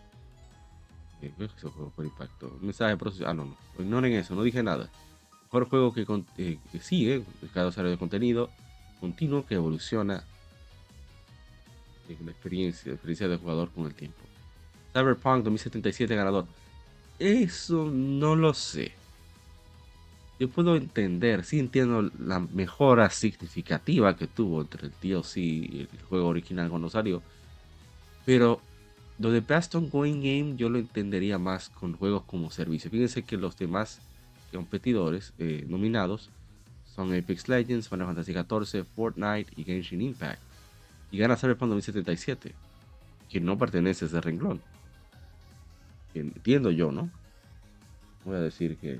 Eh, 1.22 1.32
¿qué 1.38 1.46
es 1.46 1.52
eso 1.58 1.70
juego 1.72 1.90
por 1.92 2.06
impacto? 2.06 2.58
Mensaje 2.62 2.96
proceso. 2.96 3.28
Ah, 3.28 3.34
no, 3.34 3.46
no. 3.46 3.58
Ignoren 3.78 4.14
eso, 4.14 4.34
no 4.34 4.44
dije 4.44 4.64
nada. 4.64 4.90
Mejor 5.56 5.70
juego 5.70 5.94
eh, 6.38 6.58
que 6.70 6.80
sigue, 6.82 7.24
cada 7.54 7.70
usuario 7.70 7.90
de 7.90 7.98
contenido 7.98 8.50
continuo 9.00 9.46
que 9.46 9.56
evoluciona 9.56 10.26
la 12.10 12.32
experiencia, 12.32 12.90
la 12.90 12.96
experiencia 12.96 13.30
del 13.30 13.38
jugador 13.38 13.72
con 13.72 13.86
el 13.86 13.94
tiempo. 13.94 14.18
Cyberpunk 14.92 15.46
2077 15.46 16.14
ganador. 16.14 16.46
Eso 17.20 17.90
no 17.90 18.36
lo 18.36 18.54
sé. 18.54 18.92
Yo 20.42 20.50
puedo 20.50 20.76
entender, 20.76 21.46
sí 21.46 21.60
entiendo 21.60 22.12
la 22.20 22.40
mejora 22.40 23.10
significativa 23.10 24.18
que 24.18 24.28
tuvo 24.28 24.60
entre 24.60 24.88
el 24.88 24.94
DLC 25.02 25.38
y 25.38 25.88
el 25.90 26.04
juego 26.10 26.28
original 26.28 26.70
cuando 26.70 26.90
salió. 26.90 27.22
Pero 28.26 28.60
lo 29.20 29.32
de 29.32 29.40
Best 29.40 29.74
Ongoing 29.76 30.18
Game 30.18 30.58
yo 30.58 30.68
lo 30.68 30.80
entendería 30.80 31.38
más 31.38 31.70
con 31.70 31.94
juegos 31.96 32.24
como 32.24 32.52
servicio. 32.52 32.92
Fíjense 32.92 33.24
que 33.24 33.38
los 33.38 33.56
demás 33.56 34.02
competidores 34.56 35.34
eh, 35.38 35.66
nominados 35.68 36.30
son 36.96 37.14
Apex 37.14 37.50
Legends, 37.50 37.90
Final 37.90 38.08
Fantasy 38.08 38.34
XIV, 38.34 38.86
Fortnite 38.86 39.52
y 39.56 39.64
Genshin 39.64 40.02
Impact. 40.02 40.42
Y 41.12 41.18
gana 41.18 41.36
Cyberpunk 41.36 41.70
2077, 41.72 42.56
que 43.30 43.40
no 43.42 43.58
pertenece 43.58 44.06
a 44.06 44.08
ese 44.08 44.22
renglón. 44.22 44.62
Entiendo 46.14 46.72
yo, 46.72 46.92
¿no? 46.92 47.10
Voy 48.24 48.36
a 48.36 48.40
decir 48.40 48.78
que 48.78 49.00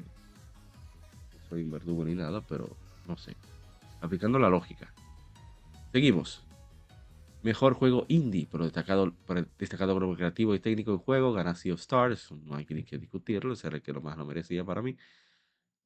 soy 1.50 1.64
un 1.64 1.72
verdugo 1.72 2.04
ni 2.04 2.16
nada, 2.16 2.42
pero 2.42 2.70
no 3.08 3.18
sé. 3.18 3.36
Aplicando 4.02 4.38
la 4.38 4.50
lógica. 4.50 4.92
Seguimos. 5.94 6.44
Mejor 7.44 7.76
juego 7.76 8.06
indie, 8.10 8.48
pero 8.52 8.66
destacado, 8.66 9.14
destacado 9.58 9.98
lo 10.00 10.16
creativo 10.16 10.56
y 10.56 10.60
técnico 10.60 10.92
del 10.92 11.00
juego, 11.00 11.32
gana 11.32 11.56
Sea 11.56 11.76
of 11.76 11.80
Stars, 11.80 12.32
no 12.32 12.56
hay 12.56 12.66
que 12.66 12.98
discutirlo, 12.98 13.54
ese 13.54 13.68
el 13.68 13.82
que 13.82 13.94
lo 13.94 14.02
más 14.02 14.18
lo 14.18 14.26
merecía 14.26 14.64
para 14.66 14.82
mí. 14.82 14.98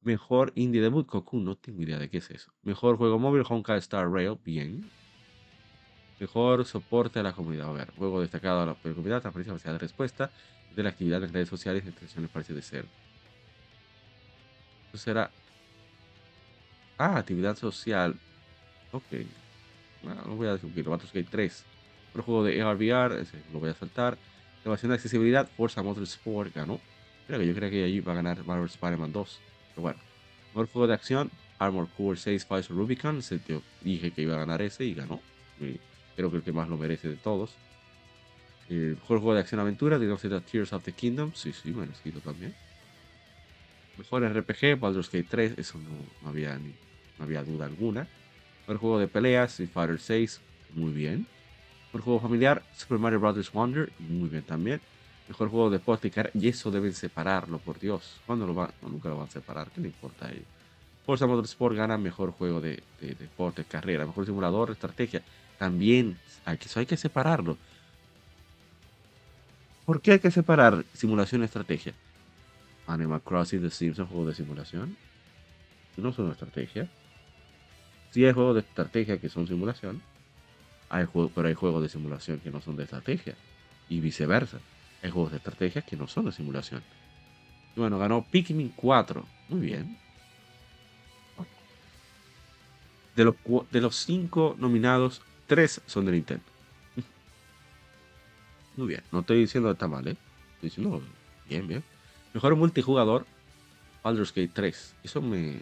Mejor 0.02 0.52
indie 0.54 0.80
debut, 0.80 1.06
Cocoon, 1.06 1.44
no 1.44 1.56
tengo 1.56 1.82
idea 1.82 1.98
de 1.98 2.08
qué 2.08 2.18
es 2.18 2.30
eso. 2.30 2.52
Mejor 2.62 2.96
juego 2.96 3.18
móvil, 3.18 3.44
Honkai 3.46 3.78
Star 3.78 4.10
Rail, 4.10 4.38
bien. 4.44 4.90
Mejor 6.18 6.64
soporte 6.64 7.18
a 7.18 7.22
la 7.22 7.32
comunidad, 7.32 7.72
ver, 7.72 7.90
juego 7.92 8.20
destacado 8.20 8.62
a 8.62 8.66
la 8.66 8.74
comunidad, 8.74 9.20
transparencia, 9.20 9.52
velocidad 9.52 9.72
de 9.72 9.78
respuesta, 9.78 10.30
de 10.74 10.82
la 10.82 10.90
actividad 10.90 11.22
en 11.22 11.32
redes 11.32 11.48
sociales 11.48 11.86
extensiones 11.86 12.30
parece 12.30 12.54
de 12.54 12.62
ser. 12.62 12.86
Eso 14.88 14.98
será... 14.98 15.30
Ah, 16.98 17.16
actividad 17.16 17.56
social. 17.56 18.14
Ok. 18.92 19.04
No 20.02 20.36
voy 20.36 20.48
a 20.48 20.52
discutir. 20.52 20.84
Baldur's 20.84 21.12
Gate 21.12 21.28
3. 21.30 21.64
Otro 22.10 22.22
juego 22.22 22.44
de 22.44 22.60
ARVR, 22.60 23.26
lo 23.52 23.60
voy 23.60 23.70
a 23.70 23.74
saltar. 23.74 24.18
Innovación 24.62 24.90
de 24.90 24.96
accesibilidad, 24.96 25.48
Forza 25.56 25.82
Motorsport 25.82 26.54
ganó. 26.54 26.80
Mira 27.28 27.38
que 27.38 27.46
yo 27.46 27.54
creía 27.54 27.70
que 27.70 27.84
allí 27.84 27.96
iba 27.96 28.12
a 28.12 28.16
ganar 28.16 28.44
Marvel 28.44 28.66
Spider-Man 28.66 29.12
2. 29.12 29.40
Pero 29.70 29.82
bueno. 29.82 29.98
Mejor 30.48 30.68
juego 30.68 30.86
de 30.88 30.94
acción, 30.94 31.30
Armor 31.58 31.88
Core 31.96 32.18
6 32.18 32.44
Pfizer 32.44 32.76
Rubicon. 32.76 33.18
Ese 33.18 33.40
yo 33.46 33.62
dije 33.82 34.10
que 34.10 34.22
iba 34.22 34.34
a 34.34 34.40
ganar 34.40 34.62
ese 34.62 34.84
y 34.84 34.94
ganó. 34.94 35.20
Creo 36.16 36.30
que 36.30 36.38
el 36.38 36.42
que 36.42 36.52
más 36.52 36.68
lo 36.68 36.76
merece 36.76 37.08
de 37.08 37.16
todos. 37.16 37.54
El 38.68 38.94
mejor 38.96 39.18
juego 39.18 39.34
de 39.34 39.40
acción 39.40 39.60
aventura, 39.60 39.96
of 39.96 40.44
Tears 40.50 40.72
of 40.72 40.84
the 40.84 40.92
Kingdom. 40.92 41.32
Sí, 41.34 41.52
sí, 41.52 41.70
merecido 41.72 42.20
también. 42.20 42.54
Mejor 43.96 44.24
RPG, 44.24 44.78
Baldur's 44.78 45.10
Gate 45.10 45.26
3. 45.28 45.54
Eso 45.58 45.78
no, 45.78 45.90
no 46.22 46.28
había, 46.28 46.56
ni- 46.58 46.74
no 47.18 47.24
había 47.24 47.42
duda 47.44 47.66
alguna. 47.66 48.08
Mejor 48.62 48.78
juego 48.78 48.98
de 48.98 49.08
peleas, 49.08 49.50
Street 49.52 49.70
Fighter 49.72 49.98
6. 50.00 50.40
Muy 50.74 50.92
bien. 50.92 51.26
Mejor 51.86 52.02
juego 52.02 52.20
familiar, 52.20 52.62
Super 52.76 52.98
Mario 52.98 53.20
Bros. 53.20 53.52
Wonder. 53.52 53.90
Muy 53.98 54.28
bien 54.28 54.42
también. 54.42 54.80
Mejor 55.30 55.48
juego 55.48 55.70
de 55.70 55.78
deporte 55.78 56.10
y 56.34 56.48
eso 56.48 56.72
deben 56.72 56.92
separarlo, 56.92 57.58
por 57.58 57.78
Dios. 57.78 58.20
¿Cuándo 58.26 58.48
lo 58.48 58.52
van? 58.52 58.72
Nunca 58.82 59.08
lo 59.08 59.16
van 59.16 59.28
a 59.28 59.30
separar. 59.30 59.70
¿Qué 59.70 59.80
le 59.80 59.86
importa 59.86 60.26
a 60.26 60.30
ellos? 60.32 60.42
Forza 61.06 61.24
Motorsport 61.24 61.76
gana 61.76 61.96
mejor 61.96 62.32
juego 62.32 62.60
de, 62.60 62.82
de 63.00 63.14
deporte, 63.14 63.62
carrera. 63.62 64.04
Mejor 64.04 64.26
simulador, 64.26 64.72
estrategia. 64.72 65.22
También 65.56 66.18
hay 66.44 66.58
que, 66.58 66.64
eso 66.64 66.80
hay 66.80 66.86
que 66.86 66.96
separarlo. 66.96 67.56
¿Por 69.86 70.00
qué 70.00 70.14
hay 70.14 70.18
que 70.18 70.32
separar 70.32 70.84
simulación 70.94 71.42
y 71.42 71.44
estrategia? 71.44 71.94
Animal 72.88 73.22
Crossing, 73.22 73.62
The 73.62 73.70
Sims 73.70 73.98
son 73.98 74.06
juegos 74.06 74.26
de 74.26 74.34
simulación. 74.34 74.96
No 75.96 76.12
son 76.12 76.32
estrategia. 76.32 76.90
Sí 78.10 78.24
hay 78.24 78.32
juegos 78.32 78.56
de 78.56 78.62
estrategia 78.62 79.18
que 79.18 79.28
son 79.28 79.46
simulación. 79.46 80.02
Hay 80.88 81.06
pero 81.36 81.46
hay 81.46 81.54
juegos 81.54 81.82
de 81.82 81.88
simulación 81.88 82.40
que 82.40 82.50
no 82.50 82.60
son 82.60 82.74
de 82.74 82.82
estrategia. 82.82 83.36
Y 83.88 84.00
viceversa. 84.00 84.58
Hay 85.02 85.10
juegos 85.10 85.30
de 85.30 85.38
estrategia 85.38 85.82
que 85.82 85.96
no 85.96 86.06
son 86.06 86.26
de 86.26 86.32
simulación. 86.32 86.82
Bueno, 87.76 87.98
ganó 87.98 88.24
Pikmin 88.30 88.72
4. 88.76 89.24
Muy 89.48 89.60
bien. 89.60 89.98
De 93.16 93.24
los, 93.24 93.34
de 93.70 93.80
los 93.80 93.96
cinco 93.96 94.56
nominados, 94.58 95.22
tres 95.46 95.80
son 95.86 96.06
de 96.06 96.12
Nintendo. 96.12 96.44
Muy 98.76 98.88
bien. 98.88 99.02
No 99.10 99.20
estoy 99.20 99.40
diciendo 99.40 99.68
que 99.68 99.72
está 99.72 99.88
mal, 99.88 100.06
¿eh? 100.06 100.16
Estoy 100.54 100.68
diciendo 100.68 101.02
bien, 101.48 101.66
bien. 101.66 101.84
Mejor 102.32 102.54
multijugador, 102.56 103.26
Baldur's 104.02 104.32
Gate 104.32 104.52
3. 104.52 104.94
Eso 105.02 105.20
me... 105.20 105.60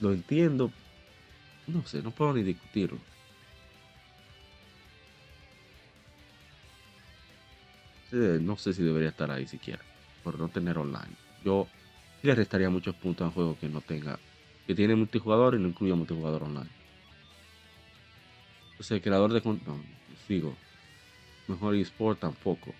Lo 0.00 0.12
entiendo. 0.12 0.70
No 1.66 1.84
sé, 1.86 2.02
no 2.02 2.10
puedo 2.10 2.32
ni 2.34 2.42
discutirlo. 2.42 2.98
No 8.12 8.56
sé 8.56 8.72
si 8.72 8.82
debería 8.82 9.08
estar 9.10 9.30
ahí 9.30 9.46
siquiera. 9.46 9.82
Por 10.22 10.38
no 10.38 10.48
tener 10.48 10.78
online. 10.78 11.14
Yo 11.44 11.66
le 12.22 12.34
restaría 12.34 12.70
muchos 12.70 12.94
puntos 12.94 13.24
a 13.24 13.28
un 13.28 13.32
juego 13.34 13.58
que 13.58 13.68
no 13.68 13.80
tenga... 13.80 14.18
Que 14.66 14.74
tiene 14.74 14.96
multijugador 14.96 15.54
y 15.54 15.58
no 15.60 15.68
incluye 15.68 15.94
multijugador 15.94 16.42
online. 16.44 16.68
Entonces, 18.72 19.02
creador 19.02 19.32
de... 19.32 19.40
con- 19.40 19.60
No, 19.66 19.80
sigo. 20.26 20.56
Mejor 21.48 21.74
eSport 21.76 22.18
tampoco. 22.20 22.74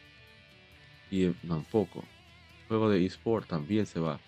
Y 1.11 1.27
eh, 1.27 1.35
tampoco. 1.47 2.05
Juego 2.69 2.91
de 2.91 3.05
eSport 3.05 3.47
también 3.49 3.87
se 3.87 4.01
va. 4.01 4.19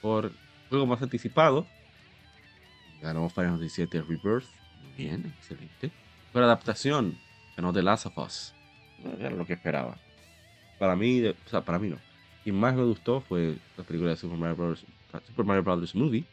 Por 0.00 0.32
juego 0.68 0.86
más 0.86 1.02
anticipado. 1.02 1.66
Ganó 3.00 3.28
Final 3.28 3.52
Fantasy 3.58 3.84
VII 3.86 4.00
Rebirth. 4.02 4.46
Muy 4.84 5.04
bien, 5.04 5.32
excelente. 5.38 5.90
Por 6.32 6.42
adaptación. 6.44 7.18
Ganó 7.56 7.72
The 7.72 7.82
Last 7.82 8.06
of 8.06 8.18
Us. 8.18 8.54
Era 9.18 9.30
lo 9.30 9.46
que 9.46 9.54
esperaba. 9.54 9.96
Para 10.78 10.96
mí, 10.96 11.24
o 11.26 11.34
sea, 11.48 11.60
para 11.62 11.78
mí 11.78 11.88
no. 11.88 11.98
Quien 12.42 12.56
más 12.58 12.74
me 12.74 12.84
gustó 12.84 13.20
fue 13.20 13.56
la 13.76 13.84
película 13.84 14.10
de 14.10 14.16
Super 14.16 14.38
Mario 14.38 14.56
Bros. 14.56 14.84
Super 15.26 15.44
Mario 15.44 15.62
Bros. 15.62 15.94
Movie. 15.94 16.24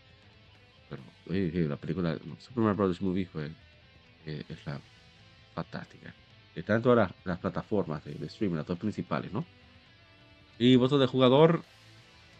Pero 0.90 1.70
la 1.70 1.78
película 1.78 2.18
no, 2.26 2.36
Super 2.40 2.64
Mario 2.64 2.78
Bros. 2.78 3.02
Movie 3.02 3.26
fue 3.26 3.52
eh, 4.26 4.44
fantástica. 5.54 6.14
Está 6.56 6.76
en 6.76 6.82
todas 6.82 6.98
las, 6.98 7.26
las 7.26 7.40
plataformas 7.40 8.04
de, 8.04 8.14
de 8.16 8.26
streaming, 8.26 8.58
las 8.58 8.66
dos 8.66 8.80
principales, 8.80 9.32
¿no? 9.32 9.46
Y 10.58 10.76
voto 10.76 10.98
de 10.98 11.08
jugador 11.08 11.64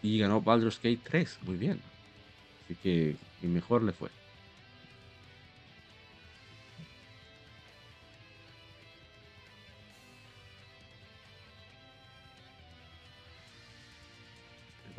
y 0.02 0.18
ganó 0.18 0.40
Baldur's 0.40 0.78
Gate 0.82 1.00
3. 1.02 1.38
Muy 1.42 1.56
bien. 1.56 1.80
Así 2.64 2.74
que 2.76 3.16
y 3.42 3.46
mejor 3.46 3.82
le 3.82 3.92
fue. 3.92 4.10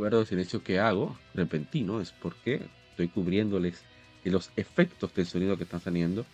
Recuerdo 0.01 0.21
el 0.21 0.25
silencio 0.25 0.63
que 0.63 0.79
hago, 0.79 1.15
repentino, 1.35 2.01
es 2.01 2.11
porque 2.11 2.59
estoy 2.89 3.07
cubriéndoles 3.07 3.83
los 4.23 4.49
efectos 4.55 5.13
del 5.13 5.27
sonido 5.27 5.57
que 5.57 5.63
están 5.65 5.79
saliendo 5.79 6.25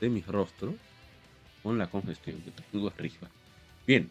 de 0.00 0.08
mi 0.08 0.22
rostro 0.22 0.74
con 1.62 1.78
la 1.78 1.86
congestión 1.86 2.40
que 2.40 2.50
tengo 2.50 2.88
arriba. 2.88 3.28
Bien. 3.86 4.10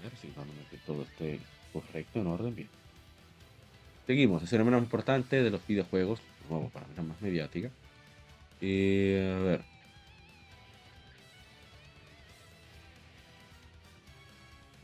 A 0.00 0.02
ver 0.02 0.12
si 0.20 0.26
que 0.72 0.76
todo 0.78 1.02
esté 1.02 1.38
correcto, 1.72 2.18
en 2.18 2.26
orden, 2.26 2.56
bien. 2.56 2.68
Seguimos, 4.08 4.52
el 4.52 4.64
menos 4.64 4.82
importante 4.82 5.40
de 5.40 5.50
los 5.50 5.64
videojuegos, 5.68 6.18
de 6.18 6.50
nuevo 6.50 6.68
para 6.70 6.88
la 6.96 7.02
más 7.04 7.22
mediática. 7.22 7.70
Y 8.60 9.14
a 9.14 9.38
ver. 9.38 9.77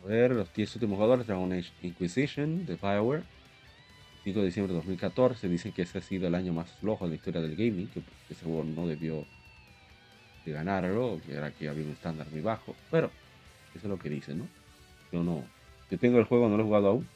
A 0.05 0.07
ver, 0.07 0.33
los 0.33 0.53
10 0.53 0.77
últimos 0.77 0.97
jugadores, 0.97 1.27
Dragon 1.27 1.51
Age 1.51 1.71
Inquisition 1.83 2.67
de 2.67 2.77
Bioware. 2.77 3.23
5 4.25 4.39
de 4.39 4.47
diciembre 4.47 4.75
de 4.75 4.79
2014. 4.81 5.49
Dicen 5.49 5.73
que 5.73 5.83
ese 5.83 5.99
ha 5.99 6.03
sido 6.03 6.27
el 6.27 6.35
año 6.35 6.53
más 6.53 6.71
flojo 6.73 7.05
en 7.05 7.13
la 7.13 7.17
historia 7.17 7.41
del 7.41 7.57
gaming, 7.57 7.89
que 7.89 8.03
ese 8.29 8.45
juego 8.45 8.65
no 8.65 8.87
debió 8.87 9.25
de 10.45 10.53
ganarlo, 10.53 11.21
que 11.25 11.33
era 11.33 11.51
que 11.53 11.71
había 11.71 11.85
un 11.85 11.93
estándar 11.93 12.27
muy 12.31 12.43
bajo. 12.43 12.75
Pero 12.91 13.07
eso 13.75 13.79
es 13.79 13.85
lo 13.85 13.99
que 13.99 14.11
dicen, 14.11 14.41
¿no? 14.41 14.49
Yo 15.11 15.23
no. 15.25 15.43
Yo 15.91 15.99
tengo 15.99 16.19
el 16.19 16.25
juego, 16.25 16.51
no 16.51 16.59
lo 16.59 16.65
he 16.65 16.67
jugado 16.67 16.89
aún. 16.89 17.09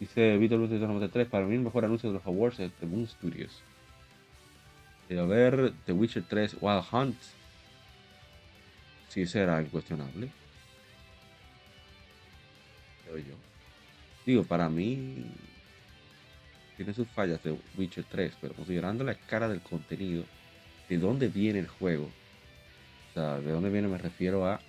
Dice 0.00 0.36
Víctor 0.36 0.58
Luz 0.58 0.70
93, 0.70 1.28
para 1.28 1.46
mí 1.46 1.54
el 1.54 1.60
mejor 1.60 1.84
anuncio 1.84 2.08
de 2.08 2.14
los 2.14 2.26
awards 2.26 2.58
es 2.58 2.72
de 2.80 2.86
Moon 2.88 3.06
Studios. 3.06 3.62
Eh, 5.08 5.18
a 5.18 5.22
ver, 5.22 5.72
The 5.86 5.92
Witcher 5.92 6.24
3 6.28 6.56
Wild 6.60 6.84
Hunt. 6.90 7.16
sí 9.10 9.26
será 9.26 9.62
incuestionable. 9.62 10.30
Yo. 13.18 13.34
Digo, 14.26 14.44
para 14.44 14.68
mí 14.68 15.24
tiene 16.76 16.94
sus 16.94 17.08
fallas 17.08 17.42
de 17.42 17.56
Witcher 17.76 18.04
3, 18.08 18.34
pero 18.40 18.54
considerando 18.54 19.04
la 19.04 19.12
escala 19.12 19.48
del 19.48 19.60
contenido, 19.60 20.24
de 20.88 20.98
dónde 20.98 21.28
viene 21.28 21.60
el 21.60 21.68
juego, 21.68 22.04
o 23.10 23.14
sea, 23.14 23.38
de 23.38 23.52
dónde 23.52 23.70
viene 23.70 23.88
me 23.88 23.98
refiero 23.98 24.46
a 24.46 24.60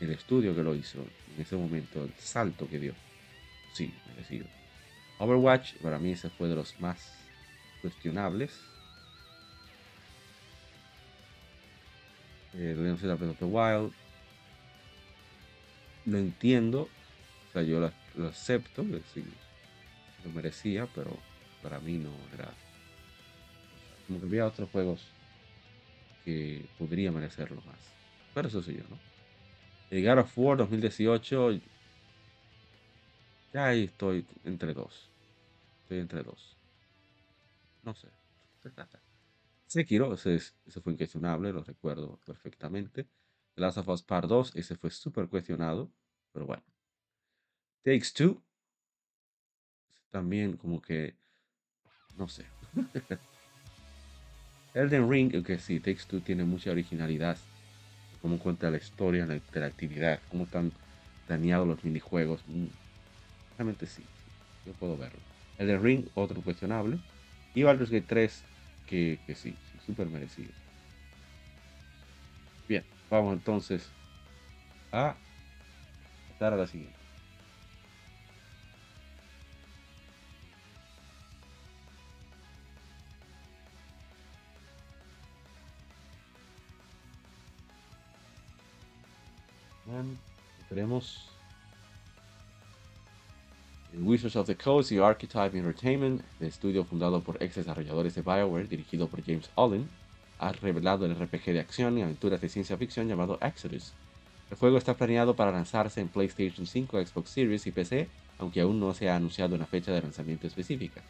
el 0.00 0.10
estudio 0.10 0.54
que 0.54 0.62
lo 0.62 0.74
hizo 0.74 0.98
en 1.34 1.42
ese 1.42 1.56
momento, 1.56 2.04
el 2.04 2.12
salto 2.18 2.68
que 2.68 2.78
dio. 2.78 2.94
Sí, 3.74 3.92
merecido. 4.08 4.46
Overwatch, 5.18 5.74
para 5.82 5.98
mí 5.98 6.12
ese 6.12 6.30
fue 6.30 6.48
de 6.48 6.54
los 6.54 6.78
más 6.80 7.14
cuestionables. 7.82 8.52
Eh, 12.54 12.74
Wild. 13.40 13.92
Lo 16.06 16.18
entiendo, 16.18 16.88
o 17.48 17.52
sea, 17.52 17.62
yo 17.62 17.80
lo, 17.80 18.28
acepto, 18.28 18.84
que 18.84 19.00
sí, 19.14 19.24
lo 20.24 20.30
merecía, 20.30 20.86
pero 20.94 21.10
para 21.62 21.78
mí 21.80 21.98
no 21.98 22.10
era. 22.34 22.48
Como 24.06 24.20
que 24.20 24.26
había 24.26 24.46
otros 24.46 24.68
juegos 24.70 25.02
que 26.24 26.64
podría 26.78 27.10
merecerlo 27.12 27.62
más. 27.66 27.78
Pero 28.34 28.48
eso 28.48 28.62
sí 28.62 28.74
yo, 28.74 28.82
¿no? 28.90 28.98
God 29.90 30.18
of 30.18 30.38
War 30.38 30.56
2018. 30.58 31.50
Ya 33.54 33.66
ahí 33.66 33.84
estoy 33.84 34.26
entre 34.44 34.74
dos. 34.74 35.08
Estoy 35.84 35.98
entre 36.00 36.22
dos. 36.22 36.56
No 37.84 37.94
sé. 37.94 38.08
Sekiro, 39.66 40.12
ese, 40.14 40.34
es- 40.36 40.54
ese 40.66 40.80
fue 40.80 40.92
incuestionable, 40.92 41.52
lo 41.52 41.62
recuerdo 41.62 42.18
perfectamente. 42.26 43.04
The 43.54 43.60
Last 43.62 43.78
of 43.78 43.88
Us 43.88 44.02
Part 44.02 44.28
2, 44.28 44.54
ese 44.56 44.76
fue 44.76 44.90
súper 44.90 45.28
cuestionado, 45.28 45.90
pero 46.32 46.46
bueno. 46.46 46.62
Takes 47.84 48.12
Two, 48.14 48.40
también 50.10 50.56
como 50.56 50.80
que, 50.82 51.14
no 52.16 52.28
sé. 52.28 52.44
Elden 54.74 55.10
Ring, 55.10 55.42
que 55.42 55.58
sí, 55.58 55.80
Takes 55.80 56.04
Two 56.08 56.20
tiene 56.20 56.44
mucha 56.44 56.70
originalidad. 56.70 57.36
Cómo 58.20 58.38
cuenta 58.38 58.70
la 58.70 58.76
historia, 58.78 59.26
la 59.26 59.34
interactividad, 59.36 60.20
cómo 60.30 60.44
están 60.44 60.72
planeados 61.26 61.66
los 61.66 61.84
minijuegos. 61.84 62.42
mm, 62.48 62.66
Realmente 63.56 63.86
sí, 63.86 64.02
yo 64.66 64.72
puedo 64.74 64.96
verlo. 64.96 65.18
Elden 65.58 65.82
Ring, 65.82 66.04
otro 66.14 66.40
cuestionable. 66.42 66.98
Y 67.54 67.64
Baldur's 67.64 67.90
Gate 67.90 68.06
3, 68.06 68.44
que, 68.86 69.18
sí, 69.34 69.54
súper 69.84 70.06
merecido. 70.06 70.52
Bien, 72.68 72.84
vamos 73.10 73.34
entonces 73.34 73.88
a 74.92 75.16
pasar 76.30 76.52
a 76.52 76.56
la 76.56 76.66
siguiente. 76.66 76.97
Bien, 90.00 90.16
tenemos 90.68 91.28
Wizards 93.94 94.36
of 94.36 94.46
the 94.46 94.54
Coast 94.54 94.92
y 94.92 94.98
Archetype 94.98 95.58
Entertainment, 95.58 96.22
el 96.38 96.46
estudio 96.46 96.84
fundado 96.84 97.20
por 97.20 97.42
ex 97.42 97.56
desarrolladores 97.56 98.14
de 98.14 98.22
BioWare, 98.22 98.68
dirigido 98.68 99.08
por 99.08 99.24
James 99.24 99.50
Allen, 99.56 99.88
ha 100.38 100.52
revelado 100.52 101.04
el 101.04 101.16
RPG 101.16 101.46
de 101.46 101.60
acción 101.60 101.98
y 101.98 102.02
aventuras 102.02 102.40
de 102.40 102.48
ciencia 102.48 102.76
ficción 102.76 103.08
llamado 103.08 103.38
Exodus. 103.40 103.92
El 104.50 104.56
juego 104.56 104.78
está 104.78 104.94
planeado 104.94 105.34
para 105.34 105.50
lanzarse 105.50 106.00
en 106.00 106.08
PlayStation 106.08 106.66
5, 106.66 107.04
Xbox 107.04 107.30
Series 107.30 107.66
y 107.66 107.72
PC, 107.72 108.08
aunque 108.38 108.60
aún 108.60 108.78
no 108.78 108.94
se 108.94 109.10
ha 109.10 109.16
anunciado 109.16 109.56
una 109.56 109.66
fecha 109.66 109.90
de 109.90 110.02
lanzamiento 110.02 110.46
específica. 110.46 111.02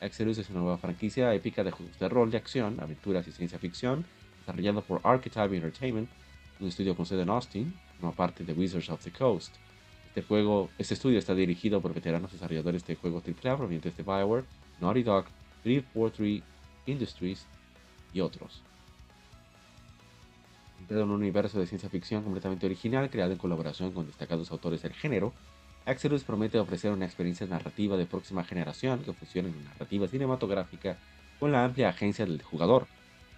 Exodus 0.00 0.38
es 0.38 0.48
una 0.48 0.60
nueva 0.60 0.78
franquicia 0.78 1.34
épica 1.34 1.62
de 1.62 1.72
juegos 1.72 1.98
de 1.98 2.08
rol 2.08 2.30
de 2.30 2.38
acción, 2.38 2.80
aventuras 2.80 3.28
y 3.28 3.32
ciencia 3.32 3.58
ficción, 3.58 4.06
desarrollado 4.40 4.80
por 4.80 5.02
Archetype 5.04 5.56
Entertainment, 5.56 6.08
un 6.58 6.68
estudio 6.68 6.96
con 6.96 7.04
sede 7.04 7.22
en 7.22 7.30
Austin, 7.30 7.74
como 8.00 8.12
parte 8.12 8.44
de 8.44 8.52
Wizards 8.52 8.90
of 8.90 9.02
the 9.04 9.10
Coast. 9.10 9.54
Este 10.08 10.22
juego, 10.22 10.70
este 10.78 10.94
estudio 10.94 11.18
está 11.18 11.34
dirigido 11.34 11.80
por 11.80 11.94
veteranos 11.94 12.32
desarrolladores 12.32 12.84
de 12.86 12.96
juegos 12.96 13.22
AAA 13.24 13.56
provenientes 13.56 13.96
de 13.96 14.02
BioWare, 14.02 14.44
Naughty 14.80 15.02
Dog, 15.02 15.26
343 15.62 16.42
Industries 16.86 17.46
y 18.12 18.20
otros. 18.20 18.62
Dentro 20.78 20.96
de 20.96 21.02
un 21.04 21.10
universo 21.10 21.60
de 21.60 21.66
ciencia 21.66 21.88
ficción 21.88 22.24
completamente 22.24 22.66
original, 22.66 23.10
creado 23.10 23.32
en 23.32 23.38
colaboración 23.38 23.92
con 23.92 24.06
destacados 24.06 24.50
autores 24.50 24.82
del 24.82 24.94
género, 24.94 25.32
Exodus 25.86 26.24
promete 26.24 26.58
ofrecer 26.58 26.90
una 26.92 27.06
experiencia 27.06 27.46
narrativa 27.46 27.96
de 27.96 28.06
próxima 28.06 28.44
generación 28.44 29.00
que 29.00 29.12
fusione 29.12 29.50
en 29.50 29.64
narrativa 29.64 30.08
cinematográfica 30.08 30.98
con 31.38 31.52
la 31.52 31.64
amplia 31.64 31.88
agencia 31.88 32.26
del 32.26 32.42
jugador, 32.42 32.86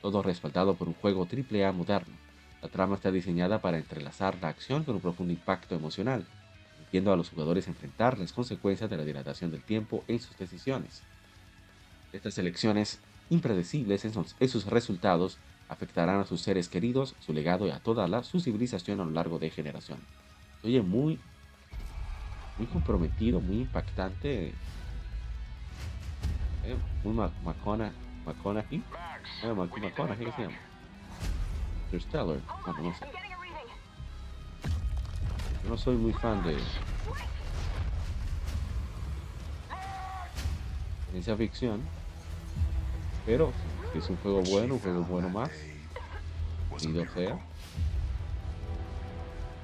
todo 0.00 0.22
respaldado 0.22 0.74
por 0.74 0.88
un 0.88 0.94
juego 0.94 1.26
AAA 1.30 1.72
moderno. 1.72 2.14
La 2.62 2.68
trama 2.68 2.94
está 2.94 3.10
diseñada 3.10 3.60
para 3.60 3.76
entrelazar 3.76 4.38
la 4.40 4.48
acción 4.48 4.84
con 4.84 4.94
un 4.94 5.00
profundo 5.00 5.32
impacto 5.32 5.74
emocional, 5.74 6.24
permitiendo 6.76 7.12
a 7.12 7.16
los 7.16 7.28
jugadores 7.28 7.66
enfrentar 7.66 8.18
las 8.18 8.32
consecuencias 8.32 8.88
de 8.88 8.96
la 8.96 9.04
dilatación 9.04 9.50
del 9.50 9.64
tiempo 9.64 10.04
en 10.06 10.20
sus 10.20 10.38
decisiones. 10.38 11.02
Estas 12.12 12.38
elecciones 12.38 13.00
impredecibles 13.30 14.04
en 14.04 14.12
sus, 14.12 14.66
resultados 14.66 15.38
afectarán 15.68 16.20
a 16.20 16.24
sus 16.24 16.40
seres 16.40 16.68
queridos, 16.68 17.16
su 17.18 17.32
legado 17.32 17.66
y 17.66 17.70
a 17.70 17.80
toda 17.80 18.06
la, 18.06 18.22
su 18.22 18.38
civilización 18.38 19.00
a 19.00 19.04
lo 19.04 19.10
largo 19.10 19.40
de 19.40 19.50
generaciones. 19.50 20.04
Oye, 20.62 20.82
muy, 20.82 21.18
muy 22.58 22.66
comprometido, 22.68 23.40
muy 23.40 23.62
impactante. 23.62 24.52
Eh, 26.64 26.76
muy 27.02 27.14
Macona, 27.44 27.92
McConaughey. 28.24 28.84
Eh, 29.42 29.52
McConaughey, 29.52 30.26
¿qué 30.26 30.32
se 30.32 30.42
llama? 30.42 30.71
Interstellar. 31.92 32.40
Bueno, 32.64 32.82
no 32.82 32.94
sé. 32.94 33.04
Yo 35.62 35.68
no 35.68 35.76
soy 35.76 35.96
muy 35.96 36.14
fan 36.14 36.42
de 36.42 36.56
ciencia 41.10 41.36
ficción, 41.36 41.82
pero 43.26 43.52
es 43.94 44.08
un 44.08 44.16
juego 44.16 44.42
bueno, 44.42 44.74
un 44.74 44.80
juego 44.80 45.04
bueno 45.04 45.28
más, 45.28 45.50
y 46.80 46.92
sea, 46.94 47.38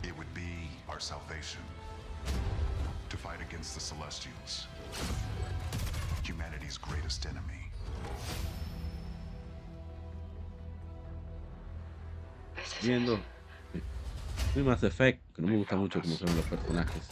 It 0.03 0.15
would 0.17 0.33
be 0.35 0.69
our 0.87 1.01
salvation 1.01 1.63
to 3.09 3.17
fight 3.17 3.41
against 3.41 3.75
the 3.75 3.81
Celestials, 3.81 4.69
viendo. 12.83 13.19
Muy 14.55 14.65
Mass 14.65 14.83
Effect, 14.83 15.21
que 15.35 15.43
no 15.43 15.49
me 15.49 15.57
gusta 15.57 15.77
mucho 15.77 16.01
cómo 16.01 16.17
son 16.17 16.35
los 16.35 16.45
personajes, 16.47 17.03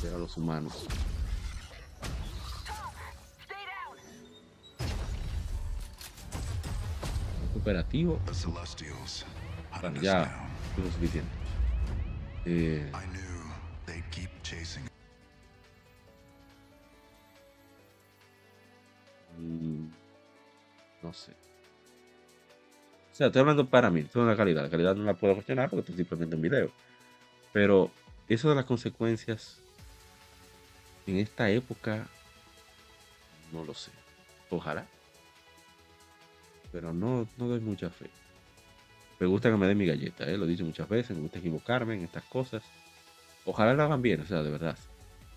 pero 0.00 0.18
los 0.18 0.36
humanos. 0.36 0.86
Celestials. 8.32 9.26
Bueno, 9.80 10.00
ya 10.00 10.48
lo 10.76 10.90
suficiente. 10.92 11.30
Eh, 12.44 12.92
O 23.16 23.18
sea, 23.18 23.28
estoy 23.28 23.40
hablando 23.40 23.66
para 23.66 23.88
mí, 23.88 24.00
esto 24.00 24.20
es 24.20 24.26
la 24.26 24.36
calidad. 24.36 24.62
La 24.64 24.68
calidad 24.68 24.94
no 24.94 25.02
la 25.04 25.14
puedo 25.14 25.32
cuestionar 25.32 25.70
porque 25.70 25.90
es 25.90 25.96
simplemente 25.96 26.36
un 26.36 26.42
video. 26.42 26.70
Pero 27.50 27.90
eso 28.28 28.50
de 28.50 28.54
las 28.54 28.66
consecuencias 28.66 29.58
en 31.06 31.16
esta 31.16 31.48
época, 31.48 32.08
no 33.54 33.64
lo 33.64 33.72
sé. 33.72 33.90
Ojalá. 34.50 34.86
Pero 36.70 36.92
no, 36.92 37.26
no 37.38 37.48
doy 37.48 37.60
mucha 37.60 37.88
fe. 37.88 38.10
Me 39.18 39.26
gusta 39.26 39.50
que 39.50 39.56
me 39.56 39.66
den 39.66 39.78
mi 39.78 39.86
galleta, 39.86 40.26
¿eh? 40.26 40.36
lo 40.36 40.44
he 40.44 40.48
dicho 40.48 40.66
muchas 40.66 40.86
veces, 40.86 41.16
me 41.16 41.22
gusta 41.22 41.38
equivocarme 41.38 41.94
en 41.94 42.02
estas 42.02 42.24
cosas. 42.24 42.62
Ojalá 43.46 43.72
lo 43.72 43.82
hagan 43.82 44.02
bien, 44.02 44.20
o 44.20 44.26
sea, 44.26 44.42
de 44.42 44.50
verdad. 44.50 44.76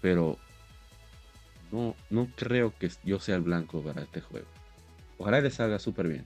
Pero 0.02 0.38
no, 1.72 1.96
no 2.10 2.28
creo 2.36 2.74
que 2.78 2.92
yo 3.06 3.22
sea 3.22 3.38
el 3.38 3.42
blanco 3.42 3.82
para 3.82 4.02
este 4.02 4.20
juego. 4.20 4.48
Ojalá 5.18 5.40
le 5.40 5.50
salga 5.50 5.80
súper 5.80 6.10
bien. 6.10 6.26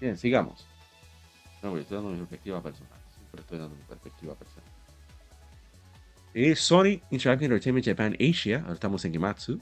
Bien, 0.00 0.16
sigamos. 0.16 0.66
No, 1.62 1.74
yo 1.74 1.80
estoy 1.80 1.96
dando 1.96 2.10
mi 2.10 2.18
perspectiva 2.18 2.62
personal. 2.62 2.98
Siempre 3.14 3.40
estoy 3.40 3.58
dando 3.58 3.74
mi 3.74 3.82
perspectiva 3.82 4.34
personal. 4.34 4.70
Eh, 6.34 6.56
Sony 6.56 7.00
Interactive 7.10 7.46
Entertainment 7.46 7.86
Japan 7.86 8.16
Asia, 8.20 8.60
ahora 8.60 8.74
estamos 8.74 9.04
en 9.04 9.12
Gematsu, 9.12 9.60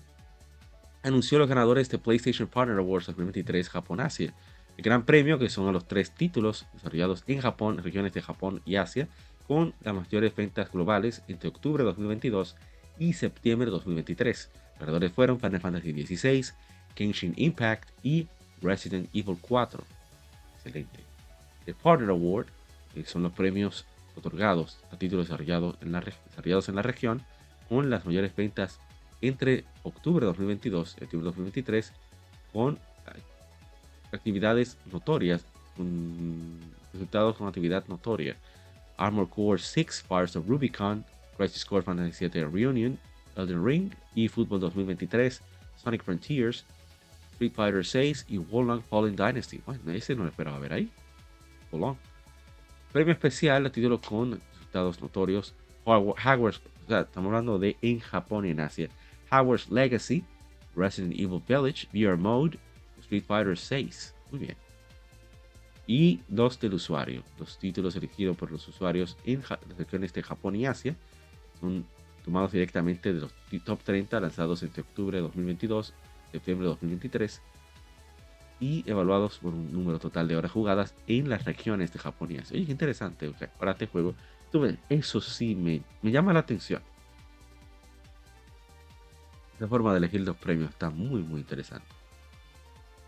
anunció 1.03 1.39
los 1.39 1.49
ganadores 1.49 1.91
de 1.91 1.99
PlayStation 1.99 2.49
Partner 2.49 2.79
Awards 2.79 3.07
2023 3.07 3.69
Japón 3.69 4.01
Asia. 4.01 4.33
el 4.77 4.83
Gran 4.83 5.05
Premio, 5.05 5.39
que 5.39 5.51
son 5.51 5.71
los 5.73 5.87
tres 5.87 6.13
títulos 6.13 6.67
desarrollados 6.73 7.25
en 7.27 7.41
Japón, 7.41 7.79
regiones 7.83 8.15
de 8.15 8.23
Japón 8.23 8.63
y 8.65 8.77
Asia, 8.77 9.07
con 9.47 9.75
las 9.83 9.95
mayores 9.95 10.35
ventas 10.35 10.73
globales 10.73 11.23
entre 11.29 11.51
octubre 11.51 11.83
de 11.83 11.89
2022 11.89 12.57
y 12.99 13.13
septiembre 13.13 13.67
de 13.67 13.73
2023. 13.73 14.51
Los 14.55 14.81
ganadores 14.81 15.13
fueron 15.13 15.39
Final 15.41 15.61
Fantasy 15.61 15.93
XVI, 15.93 16.47
Genshin 16.97 17.35
Impact 17.37 17.91
y 18.03 18.29
Resident 18.63 19.11
Evil 19.13 19.37
4. 19.41 19.85
Excelente. 20.65 21.01
El 21.67 21.75
Partner 21.75 22.11
Award, 22.11 22.47
que 22.95 23.05
son 23.05 23.23
los 23.23 23.33
premios 23.33 23.85
otorgados 24.17 24.79
a 24.93 24.97
títulos 24.97 25.27
desarrollados 25.27 25.77
en, 25.81 25.93
la, 25.93 26.01
desarrollados 26.01 26.69
en 26.69 26.77
la 26.77 26.83
región, 26.83 27.23
con 27.69 27.91
las 27.91 28.05
mayores 28.05 28.35
ventas 28.37 28.79
entre 29.21 29.65
octubre 29.83 30.27
de 30.27 30.33
2022 30.33 30.97
y 31.01 31.05
octubre 31.05 31.25
de 31.25 31.31
2023, 31.31 31.93
con 32.53 32.79
actividades 34.13 34.77
notorias, 34.93 35.45
resultados 36.93 37.37
con 37.37 37.49
actividad 37.49 37.87
notoria. 37.89 38.37
Armor 38.99 39.29
Core 39.29 39.59
6, 39.59 40.05
Fires 40.07 40.37
of 40.37 40.47
Rubicon, 40.47 41.05
Crisis 41.37 41.65
Core 41.65 41.83
Fantasy 41.83 42.29
VII 42.29 42.45
Reunion, 42.45 42.99
Elden 43.37 43.65
Ring, 43.65 43.93
eFootball 44.15 44.61
2023, 44.61 45.41
Sonic 45.83 46.05
Frontiers, 46.05 46.65
Street 47.33 47.53
Fighter 47.55 47.85
6 47.85 48.27
y 48.29 48.39
Wolong 48.39 48.83
Fallen 48.83 49.17
Dynasty. 49.17 49.61
Bueno, 49.65 49.91
ese 49.93 50.15
no 50.15 50.23
lo 50.23 50.29
esperaba 50.29 50.59
ver 50.59 50.73
ahí. 50.73 50.91
Premio 52.93 53.13
especial 53.13 53.65
a 53.67 53.73
título 53.73 54.01
con 54.01 54.41
resultados 54.53 55.01
notorios. 55.01 55.55
Hogwarts, 55.85 56.61
estamos 56.87 57.29
hablando 57.29 57.59
de 57.59 57.77
en 57.81 58.01
Japón 58.01 58.47
y 58.47 58.51
en 58.51 58.61
Asia. 58.61 58.89
Hogwarts 59.31 59.71
Legacy, 59.71 60.25
Resident 60.77 61.15
Evil 61.15 61.43
Village, 61.49 61.89
VR 61.93 62.17
Mode, 62.17 62.59
Street 63.01 63.25
Fighter 63.27 63.57
6. 63.57 64.15
Muy 64.31 64.41
bien. 64.41 64.57
Y 65.87 66.21
dos 66.29 66.61
del 66.61 66.75
usuario. 66.75 67.25
Los 67.39 67.59
títulos 67.59 67.97
elegidos 67.97 68.37
por 68.37 68.53
los 68.53 68.69
usuarios 68.69 69.17
en 69.25 69.41
las 69.41 69.77
regiones 69.79 70.13
de 70.13 70.23
Japón 70.23 70.55
y 70.55 70.67
Asia 70.67 70.95
son 71.61 71.85
tomados 72.25 72.53
directamente 72.53 73.13
de 73.13 73.21
los 73.21 73.33
top 73.65 73.83
30 73.83 74.21
lanzados 74.21 74.63
entre 74.63 74.83
octubre 74.83 75.17
de 75.17 75.23
2022 75.23 75.93
y 75.93 76.12
septiembre 76.33 76.65
de 76.65 76.71
2023 76.71 77.41
y 78.61 78.89
evaluados 78.89 79.39
por 79.39 79.55
un 79.55 79.73
número 79.73 79.99
total 79.99 80.29
de 80.29 80.37
horas 80.37 80.53
jugadas 80.53 80.95
en 81.07 81.29
las 81.29 81.45
regiones 81.45 81.93
de 81.93 81.99
Japón 81.99 82.31
y 82.31 82.39
Asia. 82.39 82.57
Oye, 82.57 82.67
qué 82.67 82.73
interesante. 82.73 83.33
Para 83.59 83.73
este 83.73 83.87
juego, 83.87 84.15
eso 84.89 85.21
sí 85.21 85.55
me, 85.55 85.83
me 86.01 86.11
llama 86.11 86.33
la 86.33 86.41
atención. 86.41 86.83
La 89.59 89.67
forma 89.67 89.93
de 89.93 89.99
elegir 89.99 90.21
los 90.21 90.37
premios 90.37 90.71
está 90.71 90.91
muy, 90.91 91.23
muy 91.23 91.41
interesante. 91.41 91.87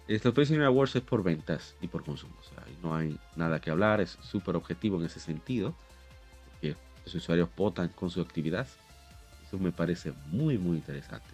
Este 0.07 0.31
PlayStation 0.33 0.65
Awards 0.65 0.97
es 0.97 1.03
por 1.03 1.23
ventas 1.23 1.77
y 1.81 1.89
por 1.89 2.05
consumo. 2.05 2.35
O 2.41 2.45
sea, 2.45 2.65
no 2.83 2.95
hay 2.95 3.19
nada 3.37 3.61
que 3.61 3.71
hablar, 3.71 4.01
es 4.01 4.19
súper 4.23 4.57
objetivo 4.57 4.99
en 4.99 5.07
ese 5.07 5.21
sentido. 5.21 5.75
Que 6.61 6.77
los 7.05 7.15
usuarios 7.15 7.49
votan 7.57 7.89
con 7.89 8.11
su 8.11 8.21
actividad. 8.21 8.67
Eso 9.47 9.59
me 9.59 9.73
parece 9.73 10.13
muy, 10.27 10.59
muy 10.59 10.77
interesante. 10.77 11.29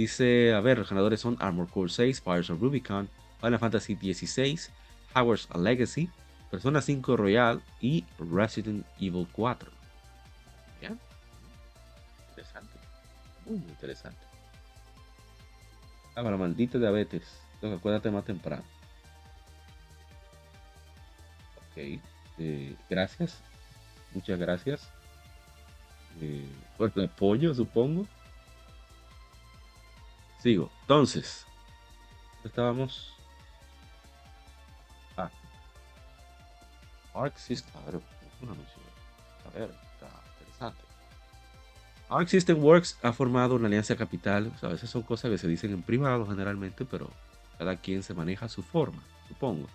Dice, 0.00 0.54
a 0.54 0.60
ver, 0.60 0.78
los 0.78 0.88
ganadores 0.88 1.20
son 1.20 1.36
Armor 1.40 1.68
Core 1.68 1.90
6, 1.90 2.22
Fires 2.22 2.48
of 2.48 2.58
Rubicon, 2.58 3.06
Final 3.38 3.58
Fantasy 3.58 3.96
XVI, 3.96 4.58
Hogwarts 5.14 5.46
a 5.50 5.58
Legacy, 5.58 6.08
Persona 6.50 6.80
5 6.80 7.18
Royal 7.18 7.62
y 7.82 8.06
Resident 8.18 8.86
Evil 8.98 9.28
4. 9.30 9.70
¿Ya? 10.80 10.96
Interesante. 12.30 12.78
Muy, 13.44 13.56
interesante. 13.56 14.20
Ah, 16.14 16.22
para 16.22 16.38
maldito 16.38 16.78
diabetes. 16.78 17.42
Entonces 17.56 17.78
acuérdate 17.78 18.10
más 18.10 18.24
temprano. 18.24 18.64
Ok. 21.58 22.00
Eh, 22.38 22.74
gracias. 22.88 23.42
Muchas 24.14 24.38
gracias. 24.38 24.88
Eh, 26.22 26.48
por 26.78 26.90
el 26.96 27.04
apoyo, 27.04 27.52
supongo. 27.54 28.06
Sigo. 30.42 30.70
Entonces. 30.82 31.46
Estábamos. 32.44 33.12
Ah. 35.16 35.30
Arc 37.14 37.36
System. 37.36 37.70
A 37.76 37.90
ver, 37.90 38.00
A 39.46 39.58
ver, 39.58 39.70
está 39.70 40.08
interesante. 40.38 40.82
Arc 42.08 42.28
System 42.28 42.62
Works 42.62 42.98
ha 43.02 43.12
formado 43.12 43.54
una 43.54 43.66
alianza 43.66 43.96
capital. 43.96 44.52
O 44.54 44.58
sea, 44.58 44.70
a 44.70 44.72
veces 44.72 44.90
son 44.90 45.02
cosas 45.02 45.30
que 45.30 45.38
se 45.38 45.46
dicen 45.46 45.72
en 45.72 45.82
privado 45.82 46.26
generalmente, 46.26 46.84
pero 46.84 47.10
cada 47.58 47.76
quien 47.76 48.02
se 48.02 48.14
maneja 48.14 48.46
a 48.46 48.48
su 48.48 48.62
forma, 48.62 49.02
supongo. 49.28 49.68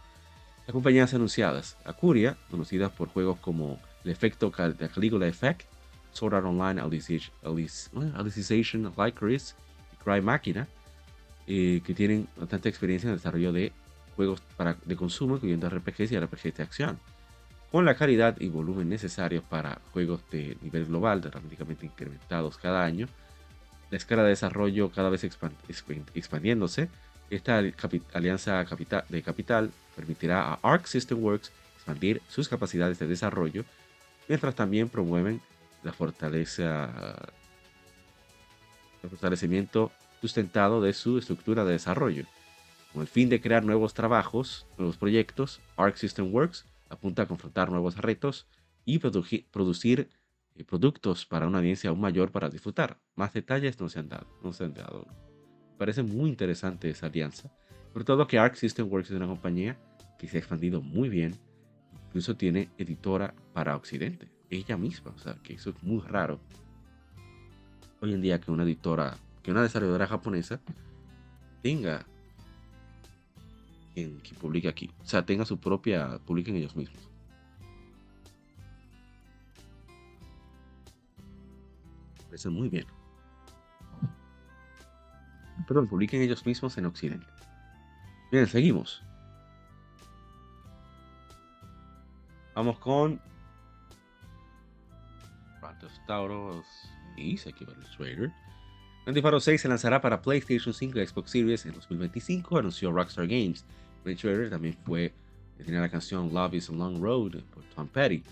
Las 0.66 0.74
compañías 0.74 1.14
anunciadas. 1.14 1.78
Acuria, 1.86 2.38
conocida 2.50 2.90
por 2.90 3.10
juegos 3.10 3.38
como 3.40 3.80
el 4.04 4.10
efecto 4.10 4.52
Caligula 4.52 5.28
Effect, 5.28 5.68
Sword 6.12 6.34
Art 6.34 6.46
Online, 6.48 6.82
Alicization, 6.82 8.92
Lycoris 8.98 9.56
Cry 10.06 10.22
Machina, 10.22 10.68
eh, 11.48 11.82
que 11.86 11.94
tienen 11.94 12.28
bastante 12.38 12.70
experiencia 12.70 13.08
en 13.08 13.14
el 13.14 13.20
desarrollo 13.20 13.52
de 13.52 13.74
juegos 14.16 14.42
para, 14.56 14.78
de 14.86 14.96
consumo, 14.96 15.36
incluyendo 15.36 15.70
RPGs 15.70 16.12
y 16.12 16.20
RPGs 16.20 16.56
de 16.56 16.64
acción, 16.64 17.00
con 17.72 17.84
la 17.84 17.96
calidad 17.96 18.40
y 18.40 18.48
volumen 18.48 18.88
necesarios 18.88 19.44
para 19.44 19.82
juegos 19.92 20.22
de 20.32 20.58
nivel 20.62 20.86
global, 20.86 21.20
dramáticamente 21.20 21.86
incrementados 21.86 22.58
cada 22.58 22.86
año, 22.86 23.08
la 23.92 23.98
escala 23.98 24.24
de 24.24 24.30
desarrollo 24.30 24.92
cada 24.92 25.10
vez 25.10 25.26
expandiéndose, 25.26 26.90
esta 27.30 27.62
alianza 28.14 28.64
de 29.10 29.22
capital 29.24 29.72
permitirá 29.96 30.54
a 30.54 30.60
Arc 30.62 30.86
System 30.86 31.24
Works 31.24 31.52
expandir 31.76 32.22
sus 32.28 32.48
capacidades 32.48 33.00
de 33.00 33.08
desarrollo, 33.08 33.66
mientras 34.28 34.56
también 34.56 34.90
promueven 34.90 35.42
la 35.84 35.94
fortaleza, 35.94 36.90
fortalecimiento 39.10 39.92
sustentado 40.22 40.82
de 40.82 40.94
su 40.94 41.18
estructura 41.18 41.66
de 41.66 41.74
desarrollo. 41.74 42.26
Con 42.94 43.02
el 43.02 43.08
fin 43.08 43.30
de 43.30 43.42
crear 43.42 43.64
nuevos 43.64 43.94
trabajos, 43.94 44.66
nuevos 44.78 44.98
proyectos, 44.98 45.60
Arc 45.76 45.98
System 45.98 46.34
Works 46.34 46.66
apunta 46.90 47.24
a 47.24 47.26
confrontar 47.26 47.70
nuevos 47.70 47.98
retos 47.98 48.48
y 48.86 49.00
producir 49.00 50.10
eh, 50.56 50.64
productos 50.64 51.26
para 51.26 51.48
una 51.48 51.58
audiencia 51.58 51.90
aún 51.90 52.00
mayor 52.00 52.32
para 52.32 52.50
disfrutar. 52.50 53.00
Más 53.16 53.34
detalles 53.34 53.80
no 53.80 53.90
se 53.90 54.00
han 54.00 54.10
dado. 54.10 54.28
No 54.44 54.54
se 54.54 54.64
han 54.64 54.74
dado 54.74 55.06
parece 55.78 56.04
muy 56.04 56.30
interesante 56.30 56.90
esa 56.90 57.08
alianza. 57.08 57.52
Sobre 57.94 58.06
todo 58.06 58.28
que 58.28 58.40
Arc 58.40 58.56
System 58.56 58.92
Works 58.92 59.12
es 59.12 59.18
una 59.18 59.28
compañía 59.28 59.78
que 60.18 60.28
se 60.28 60.38
ha 60.38 60.40
expandido 60.40 60.82
muy 60.82 61.10
bien. 61.10 61.36
Incluso 62.08 62.36
tiene 62.36 62.70
editora 62.78 63.34
para 63.54 63.76
Occidente. 63.76 64.28
Ella 64.50 64.78
misma. 64.78 65.12
O 65.16 65.20
sea, 65.20 65.36
que 65.44 65.54
eso 65.54 65.72
es 65.72 65.84
muy 65.84 66.02
raro. 66.02 66.40
Hoy 68.06 68.14
en 68.14 68.22
día 68.22 68.40
que 68.40 68.52
una 68.52 68.62
editora, 68.62 69.18
que 69.42 69.50
una 69.50 69.64
desarrolladora 69.64 70.06
japonesa 70.06 70.60
tenga 71.64 72.06
quien, 73.96 74.22
publique 74.40 74.68
aquí. 74.68 74.92
O 75.02 75.08
sea, 75.08 75.26
tenga 75.26 75.44
su 75.44 75.60
propia, 75.60 76.20
publiquen 76.24 76.56
ellos 76.56 76.76
mismos. 76.76 77.10
Parece 82.28 82.50
muy 82.50 82.70
bien 82.70 82.86
perdón, 85.68 85.88
publiquen 85.88 86.22
ellos 86.22 86.46
mismos 86.46 86.78
en 86.78 86.86
Occidente. 86.86 87.26
Bien, 88.32 88.46
seguimos. 88.46 89.02
Vamos 92.54 92.78
con 92.78 93.20
Grand 95.60 96.06
Tauros 96.06 96.66
y 97.18 97.38
se 97.38 97.52
ver 97.52 97.76
el 97.78 97.98
trailer. 97.98 98.32
Grand 99.06 99.22
Theft 99.22 99.44
6 99.44 99.62
se 99.62 99.68
lanzará 99.68 100.02
para 100.02 100.22
PlayStation 100.22 100.74
5 100.74 101.00
y 101.00 101.08
Xbox 101.08 101.32
Series 101.32 101.66
en 101.66 101.74
2025, 101.74 102.58
anunció 102.58 102.92
Rockstar 102.92 103.28
Games. 103.28 103.66
El 104.04 104.18
trailer 104.18 104.50
también 104.50 104.76
fue 104.86 105.14
tenía 105.64 105.80
la 105.80 105.90
canción 105.90 106.34
Love 106.34 106.56
is 106.56 106.70
a 106.70 106.74
Long 106.74 107.02
Road 107.02 107.42
por 107.54 107.64
Tom 107.76 107.88
Petty. 107.88 108.24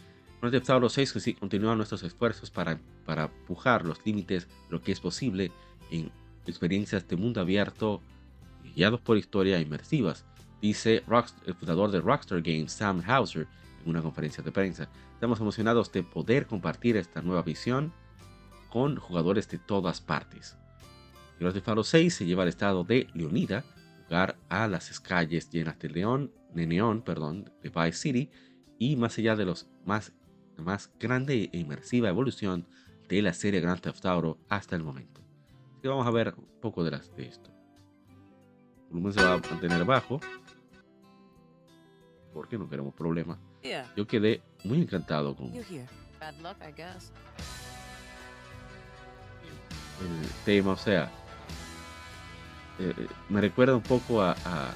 Grand 0.41 0.53
Theft 0.53 0.69
Auto 0.71 0.89
6 0.89 1.35
continúa 1.39 1.75
nuestros 1.75 2.03
esfuerzos 2.03 2.51
para, 2.51 2.77
para 3.05 3.25
empujar 3.25 3.85
los 3.85 4.05
límites 4.05 4.47
de 4.47 4.53
lo 4.69 4.81
que 4.81 4.91
es 4.91 4.99
posible 4.99 5.51
en 5.89 6.11
experiencias 6.45 7.07
de 7.07 7.15
mundo 7.15 7.39
abierto 7.39 8.01
guiados 8.75 8.99
por 8.99 9.17
historias 9.17 9.61
inmersivas, 9.61 10.25
dice 10.61 11.03
el 11.45 11.53
fundador 11.53 11.91
de 11.91 12.01
Rockstar 12.01 12.41
Games, 12.41 12.71
Sam 12.71 13.03
Hauser, 13.05 13.47
en 13.83 13.89
una 13.89 14.01
conferencia 14.01 14.43
de 14.43 14.51
prensa. 14.51 14.89
Estamos 15.13 15.39
emocionados 15.39 15.91
de 15.91 16.03
poder 16.03 16.47
compartir 16.47 16.97
esta 16.97 17.21
nueva 17.21 17.43
visión 17.43 17.93
con 18.73 18.97
jugadores 18.97 19.47
de 19.47 19.59
todas 19.59 20.01
partes. 20.01 20.57
Grand 21.39 21.53
Theft 21.53 21.69
Auto 21.69 21.83
6 21.83 22.13
se 22.13 22.25
lleva 22.25 22.41
al 22.41 22.49
estado 22.49 22.83
de 22.83 23.07
Leonida, 23.13 23.63
lugar 24.09 24.35
a 24.49 24.67
las 24.67 24.99
calles 24.99 25.49
llenas 25.51 25.77
de 25.77 25.89
león, 25.89 26.31
de 26.53 26.65
neón, 26.65 27.03
perdón, 27.03 27.51
de 27.61 27.69
Vice 27.69 27.93
City, 27.93 28.31
y 28.79 28.95
más 28.95 29.17
allá 29.17 29.35
de 29.35 29.45
los 29.45 29.69
más, 29.85 30.11
más 30.57 30.91
grande 30.99 31.49
e 31.53 31.57
inmersiva 31.57 32.09
evolución 32.09 32.67
de 33.07 33.21
la 33.21 33.33
serie 33.33 33.61
Grand 33.61 33.79
Theft 33.79 34.05
Auto 34.05 34.39
hasta 34.49 34.75
el 34.75 34.83
momento 34.83 35.13
vamos 35.89 36.07
a 36.07 36.11
ver 36.11 36.33
un 36.37 36.47
poco 36.61 36.83
de, 36.83 36.91
las, 36.91 37.15
de 37.15 37.27
esto. 37.27 37.51
El 38.09 38.89
volumen 38.89 39.13
se 39.13 39.23
va 39.23 39.33
a 39.33 39.37
mantener 39.37 39.83
bajo. 39.85 40.19
porque 42.33 42.57
no 42.57 42.69
queremos 42.69 42.93
problemas. 42.93 43.39
Yo 43.95 44.07
quedé 44.07 44.41
muy 44.63 44.81
encantado 44.81 45.35
con 45.35 45.51
el 50.01 50.29
tema, 50.45 50.71
o 50.71 50.77
sea, 50.77 51.09
eh, 52.79 52.93
eh, 52.97 53.07
me 53.29 53.39
recuerda 53.39 53.75
un 53.75 53.83
poco 53.83 54.21
a, 54.21 54.35
a, 54.45 54.73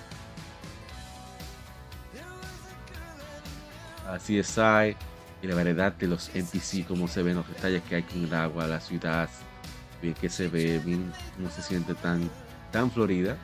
a 4.14 4.18
CSI 4.18 4.96
y 5.42 5.48
la 5.48 5.56
variedad 5.56 5.94
de 5.94 6.08
los 6.08 6.30
NPC, 6.34 6.86
cómo 6.88 7.08
se 7.08 7.24
ven 7.24 7.36
los 7.36 7.48
detalles 7.48 7.82
que 7.84 7.96
hay 7.96 8.04
con 8.04 8.24
el 8.24 8.34
agua, 8.34 8.68
la 8.68 8.80
ciudad, 8.80 9.30
bien 10.02 10.14
que 10.14 10.30
se 10.30 10.48
ve, 10.48 10.80
bien 10.80 11.12
cómo 11.36 11.50
se 11.50 11.62
siente 11.62 11.96
tan, 11.96 12.30
tan 12.72 12.92
Florida. 12.92 13.38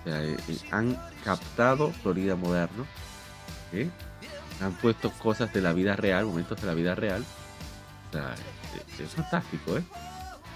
O 0.00 0.08
sea, 0.08 0.22
eh, 0.22 0.36
han 0.70 0.98
captado 1.24 1.90
Florida 1.92 2.36
moderno, 2.36 2.86
han 4.60 4.72
puesto 4.74 5.10
cosas 5.12 5.52
de 5.52 5.60
la 5.60 5.72
vida 5.72 5.96
real, 5.96 6.26
momentos 6.26 6.60
de 6.60 6.66
la 6.66 6.74
vida 6.74 6.94
real. 6.94 7.24
O 8.08 8.12
sea, 8.12 8.34
es 8.98 9.10
fantástico, 9.10 9.76
¿eh? 9.76 9.82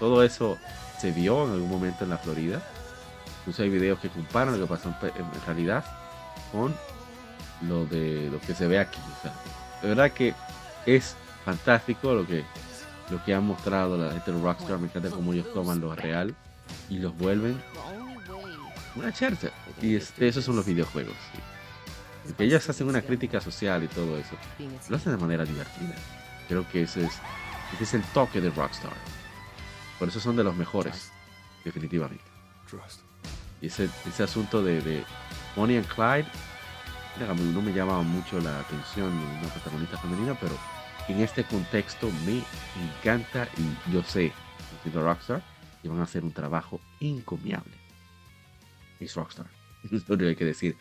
Todo 0.01 0.23
eso 0.23 0.57
se 0.99 1.11
vio 1.11 1.45
en 1.45 1.51
algún 1.51 1.69
momento 1.69 2.05
en 2.05 2.09
la 2.09 2.17
Florida. 2.17 2.59
Incluso 3.41 3.61
hay 3.61 3.69
videos 3.69 3.99
que 3.99 4.09
comparan 4.09 4.59
lo 4.59 4.65
que 4.65 4.73
pasó 4.73 4.89
en, 4.89 5.45
realidad 5.45 5.85
con 6.51 6.73
lo 7.61 7.85
de 7.85 8.27
lo 8.31 8.41
que 8.41 8.55
se 8.55 8.65
ve 8.65 8.79
aquí. 8.79 8.97
O 8.99 9.21
sea, 9.21 9.31
de 9.83 9.89
verdad 9.89 10.11
que 10.11 10.33
es 10.87 11.15
fantástico 11.45 12.15
lo 12.15 12.25
que 12.25 12.43
lo 13.11 13.23
que 13.23 13.35
han 13.35 13.45
mostrado 13.45 13.95
la 13.95 14.11
gente 14.11 14.31
de 14.31 14.41
Rockstar. 14.41 14.79
Me 14.79 14.87
encanta 14.87 15.11
cómo 15.11 15.33
ellos 15.33 15.53
toman 15.53 15.79
lo 15.79 15.93
real 15.93 16.33
y 16.89 16.97
los 16.97 17.15
vuelven 17.15 17.61
una 18.95 19.13
charcha. 19.13 19.51
Y 19.83 19.97
este, 19.97 20.27
esos 20.27 20.43
son 20.43 20.55
los 20.55 20.65
videojuegos. 20.65 21.13
sí. 21.31 22.33
Que 22.35 22.45
ellos 22.45 22.67
hacen 22.67 22.87
una 22.87 23.03
crítica 23.03 23.39
social 23.39 23.83
y 23.83 23.87
todo 23.87 24.17
eso. 24.17 24.35
Lo 24.89 24.97
hacen 24.97 25.11
de 25.11 25.19
manera 25.19 25.45
divertida. 25.45 25.93
Creo 26.47 26.67
que 26.71 26.83
ese 26.83 27.05
es, 27.05 27.13
ese 27.75 27.83
es 27.83 27.93
el 27.93 28.01
toque 28.13 28.41
de 28.41 28.49
Rockstar. 28.49 28.93
Por 30.01 30.09
eso 30.09 30.19
son 30.19 30.35
de 30.35 30.43
los 30.43 30.55
mejores, 30.55 31.11
definitivamente. 31.63 32.23
Y 33.61 33.67
ese, 33.67 33.87
ese 34.07 34.23
asunto 34.23 34.63
de, 34.63 34.81
de 34.81 35.03
Bonnie 35.55 35.77
and 35.77 35.85
Clyde, 35.85 36.25
no 37.53 37.61
me 37.61 37.71
llama 37.71 38.01
mucho 38.01 38.39
la 38.41 38.61
atención 38.61 39.13
una 39.13 39.47
protagonista 39.53 39.99
femenina, 39.99 40.35
pero 40.41 40.57
en 41.07 41.19
este 41.19 41.43
contexto 41.43 42.09
me 42.25 42.41
encanta 42.83 43.47
y 43.59 43.93
yo 43.93 44.01
sé, 44.01 44.33
siendo 44.81 45.03
Rockstar, 45.03 45.43
que 45.83 45.89
van 45.89 45.99
a 45.99 46.05
hacer 46.05 46.23
un 46.23 46.31
trabajo 46.31 46.81
encomiable. 46.99 47.75
Es 48.99 49.13
Rockstar, 49.13 49.45
es 49.91 50.09
lo 50.09 50.17
que 50.17 50.29
hay 50.29 50.35
que 50.35 50.45
decir. 50.45 50.75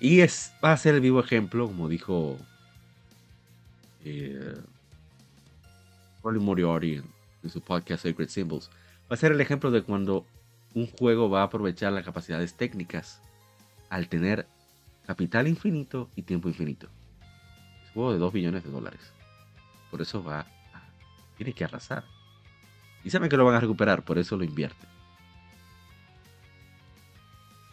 Y 0.00 0.20
es, 0.20 0.54
va 0.64 0.72
a 0.72 0.78
ser 0.78 0.94
el 0.94 1.02
vivo 1.02 1.20
ejemplo, 1.20 1.66
como 1.66 1.90
dijo 1.90 2.38
eh, 4.02 4.56
Moriarty 6.24 6.94
en, 6.94 7.21
en 7.42 7.50
su 7.50 7.60
podcast 7.60 8.04
Sacred 8.04 8.28
Symbols, 8.28 8.70
va 9.10 9.14
a 9.14 9.16
ser 9.16 9.32
el 9.32 9.40
ejemplo 9.40 9.70
de 9.70 9.82
cuando 9.82 10.26
un 10.74 10.86
juego 10.86 11.28
va 11.28 11.40
a 11.40 11.44
aprovechar 11.44 11.92
las 11.92 12.04
capacidades 12.04 12.54
técnicas 12.54 13.20
al 13.90 14.08
tener 14.08 14.46
capital 15.06 15.48
infinito 15.48 16.08
y 16.16 16.22
tiempo 16.22 16.48
infinito. 16.48 16.88
Es 17.82 17.88
un 17.88 17.94
juego 17.94 18.12
de 18.12 18.18
2 18.18 18.32
billones 18.32 18.64
de 18.64 18.70
dólares. 18.70 19.00
Por 19.90 20.00
eso 20.00 20.22
va 20.22 20.40
a, 20.40 20.46
tiene 21.36 21.52
que 21.52 21.64
arrasar. 21.64 22.04
Y 23.04 23.10
saben 23.10 23.28
que 23.28 23.36
lo 23.36 23.44
van 23.44 23.56
a 23.56 23.60
recuperar, 23.60 24.04
por 24.04 24.18
eso 24.18 24.36
lo 24.36 24.44
invierten. 24.44 24.88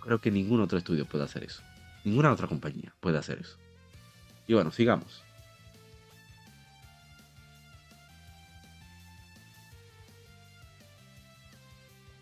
Creo 0.01 0.19
que 0.19 0.31
ningún 0.31 0.59
otro 0.61 0.77
estudio 0.77 1.05
puede 1.05 1.23
hacer 1.23 1.43
eso. 1.43 1.61
Ninguna 2.03 2.31
otra 2.31 2.47
compañía 2.47 2.93
puede 2.99 3.17
hacer 3.17 3.39
eso. 3.39 3.57
Y 4.47 4.53
bueno, 4.55 4.71
sigamos. 4.71 5.23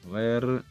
A 0.08 0.12
ver. 0.12 0.64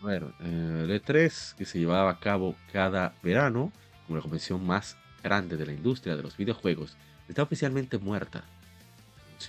Bueno, 0.00 0.32
eh, 0.40 0.80
el 0.84 0.90
E3 0.90 1.54
que 1.54 1.64
se 1.64 1.78
llevaba 1.78 2.10
a 2.10 2.18
cabo 2.18 2.56
cada 2.72 3.14
verano, 3.22 3.72
como 4.06 4.16
la 4.16 4.22
convención 4.22 4.66
más 4.66 4.96
grande 5.22 5.56
de 5.56 5.66
la 5.66 5.72
industria 5.72 6.16
de 6.16 6.22
los 6.22 6.36
videojuegos, 6.36 6.96
está 7.28 7.44
oficialmente 7.44 7.98
muerta. 7.98 8.44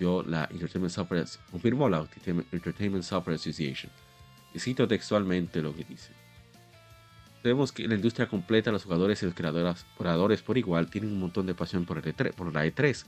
La 0.02 0.48
Entertainment 0.52 0.91
Software, 0.91 1.26
confirmó 1.52 1.90
la 1.90 2.07
Entertainment 2.52 3.03
Software 3.03 3.36
Association. 3.36 3.91
Y 4.53 4.60
cito 4.60 4.88
textualmente 4.88 5.61
lo 5.61 5.76
que 5.76 5.84
dice. 5.84 6.11
Sabemos 7.41 7.72
que 7.72 7.88
la 7.88 7.95
industria 7.95 8.28
completa, 8.28 8.72
los 8.72 8.84
jugadores 8.84 9.22
y 9.22 9.26
los 9.26 9.36
creadores, 9.36 9.86
creadores 9.98 10.41
por 10.41 10.57
igual 10.57 10.90
tienen 10.90 11.11
un 11.11 11.20
montón 11.20 11.45
de 11.45 11.53
pasión 11.53 11.86
por, 11.86 11.98
el 11.98 12.03
E3, 12.03 12.34
por 12.34 12.53
la 12.53 12.65
E3, 12.65 13.06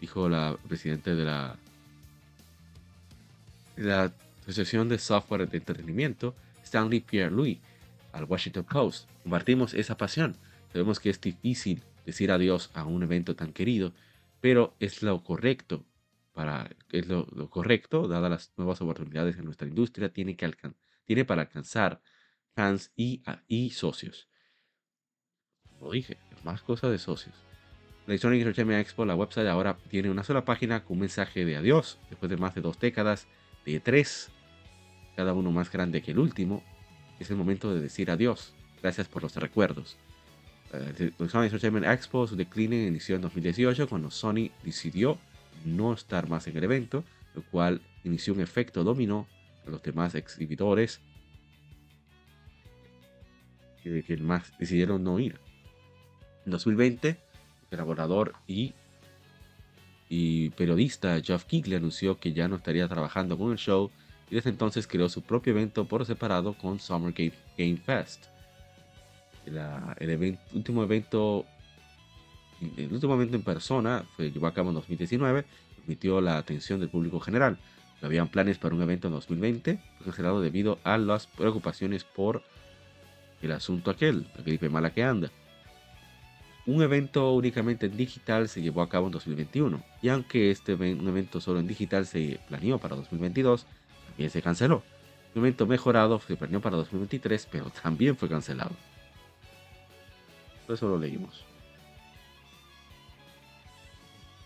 dijo 0.00 0.28
la 0.28 0.56
presidenta 0.68 1.14
de 1.14 1.24
la, 1.24 1.56
de 3.76 3.84
la 3.84 4.12
Asociación 4.42 4.88
de 4.88 4.98
Software 4.98 5.48
de 5.48 5.56
Entretenimiento, 5.56 6.34
Stanley 6.62 7.00
Pierre 7.00 7.30
Louis, 7.30 7.58
al 8.12 8.24
Washington 8.24 8.64
Post. 8.64 9.08
Compartimos 9.22 9.74
esa 9.74 9.96
pasión. 9.96 10.36
Sabemos 10.72 11.00
que 11.00 11.10
es 11.10 11.20
difícil 11.20 11.82
decir 12.04 12.30
adiós 12.30 12.70
a 12.74 12.84
un 12.84 13.02
evento 13.02 13.34
tan 13.36 13.52
querido, 13.52 13.92
pero 14.40 14.74
es 14.80 15.02
lo 15.02 15.22
correcto 15.22 15.84
es 16.90 17.06
lo, 17.08 17.26
correcto, 17.50 18.08
dadas 18.08 18.30
las 18.30 18.52
nuevas 18.56 18.80
oportunidades 18.80 19.36
en 19.38 19.44
nuestra 19.44 19.66
industria, 19.68 20.12
tiene, 20.12 20.36
que 20.36 20.44
alcan 20.44 20.76
tiene 21.04 21.24
para 21.24 21.42
alcanzar 21.42 22.00
fans 22.54 22.92
y, 22.96 23.22
a- 23.26 23.42
y 23.48 23.70
socios. 23.70 24.28
Lo 25.80 25.90
dije, 25.90 26.18
más 26.44 26.62
cosas 26.62 26.90
de 26.90 26.98
socios. 26.98 27.34
Electronic 28.06 28.40
Entertainment 28.40 28.80
Expo, 28.80 29.04
la 29.04 29.14
website 29.14 29.46
ahora 29.48 29.76
tiene 29.88 30.10
una 30.10 30.24
sola 30.24 30.44
página 30.44 30.84
con 30.84 30.96
un 30.96 31.00
mensaje 31.00 31.44
de 31.44 31.56
adiós 31.56 31.98
después 32.08 32.30
de 32.30 32.36
más 32.36 32.54
de 32.54 32.60
dos 32.62 32.78
décadas 32.78 33.26
de 33.64 33.80
tres, 33.80 34.30
cada 35.14 35.34
uno 35.34 35.50
más 35.50 35.70
grande 35.70 36.02
que 36.02 36.12
el 36.12 36.18
último. 36.18 36.62
Es 37.18 37.30
el 37.30 37.36
momento 37.36 37.74
de 37.74 37.80
decir 37.80 38.10
adiós. 38.10 38.54
Gracias 38.80 39.08
por 39.08 39.22
los 39.22 39.34
recuerdos. 39.36 39.96
The 40.70 41.12
Electronic 41.18 41.52
Entertainment 41.52 41.86
Expo, 41.86 42.26
su 42.26 42.36
decline 42.36 42.86
inició 42.86 43.16
en 43.16 43.22
2018 43.22 43.88
cuando 43.88 44.10
Sony 44.10 44.50
decidió 44.62 45.18
no 45.64 45.92
estar 45.92 46.28
más 46.28 46.46
en 46.46 46.56
el 46.56 46.64
evento, 46.64 47.04
lo 47.34 47.42
cual 47.42 47.80
inició 48.04 48.34
un 48.34 48.40
efecto 48.40 48.84
dominó 48.84 49.26
a 49.66 49.70
los 49.70 49.82
demás 49.82 50.14
exhibidores 50.14 51.00
que, 53.82 54.16
más 54.18 54.52
decidieron 54.58 55.04
no 55.04 55.18
ir. 55.18 55.38
En 56.44 56.52
2020, 56.52 57.08
el 57.08 57.16
colaborador 57.70 58.34
y, 58.46 58.74
periodista 60.50 61.20
Geoff 61.20 61.44
Keighley 61.44 61.76
anunció 61.76 62.18
que 62.18 62.32
ya 62.32 62.48
no 62.48 62.56
estaría 62.56 62.88
trabajando 62.88 63.36
con 63.36 63.52
el 63.52 63.58
show 63.58 63.90
y 64.30 64.34
desde 64.34 64.50
entonces 64.50 64.86
creó 64.86 65.08
su 65.08 65.22
propio 65.22 65.52
evento 65.52 65.86
por 65.86 66.04
separado 66.04 66.54
con 66.54 66.80
Summer 66.80 67.14
Game, 67.56 67.76
Fest. 67.76 68.26
El 69.46 70.38
último 70.52 70.82
evento 70.82 71.46
el 72.60 72.92
último 72.92 73.14
evento 73.14 73.36
en 73.36 73.42
persona 73.42 74.04
se 74.16 74.30
llevó 74.30 74.46
a 74.46 74.54
cabo 74.54 74.70
en 74.70 74.76
2019, 74.76 75.44
permitió 75.76 76.20
la 76.20 76.38
atención 76.38 76.80
del 76.80 76.88
público 76.88 77.20
general. 77.20 77.58
Habían 78.02 78.28
planes 78.28 78.58
para 78.58 78.74
un 78.74 78.82
evento 78.82 79.08
en 79.08 79.14
2020, 79.14 79.78
fue 79.96 80.04
cancelado 80.04 80.40
debido 80.40 80.78
a 80.84 80.98
las 80.98 81.26
preocupaciones 81.26 82.04
por 82.04 82.42
el 83.42 83.52
asunto 83.52 83.90
aquel, 83.90 84.26
la 84.36 84.42
gripe 84.42 84.68
mala 84.68 84.92
que 84.92 85.02
anda. 85.02 85.30
Un 86.66 86.82
evento 86.82 87.32
únicamente 87.32 87.86
en 87.86 87.96
digital 87.96 88.48
se 88.48 88.60
llevó 88.60 88.82
a 88.82 88.88
cabo 88.88 89.06
en 89.06 89.12
2021, 89.12 89.82
y 90.02 90.08
aunque 90.10 90.50
este 90.50 90.74
un 90.74 91.08
evento 91.08 91.40
solo 91.40 91.60
en 91.60 91.66
digital 91.66 92.06
se 92.06 92.40
planeó 92.48 92.78
para 92.78 92.94
2022, 92.96 93.66
también 94.06 94.30
se 94.30 94.42
canceló. 94.42 94.82
Un 95.34 95.40
evento 95.40 95.66
mejorado 95.66 96.20
se 96.20 96.36
planeó 96.36 96.60
para 96.60 96.76
2023, 96.76 97.48
pero 97.50 97.70
también 97.70 98.16
fue 98.16 98.28
cancelado. 98.28 98.72
Eso 100.68 100.88
lo 100.88 100.98
leímos. 100.98 101.47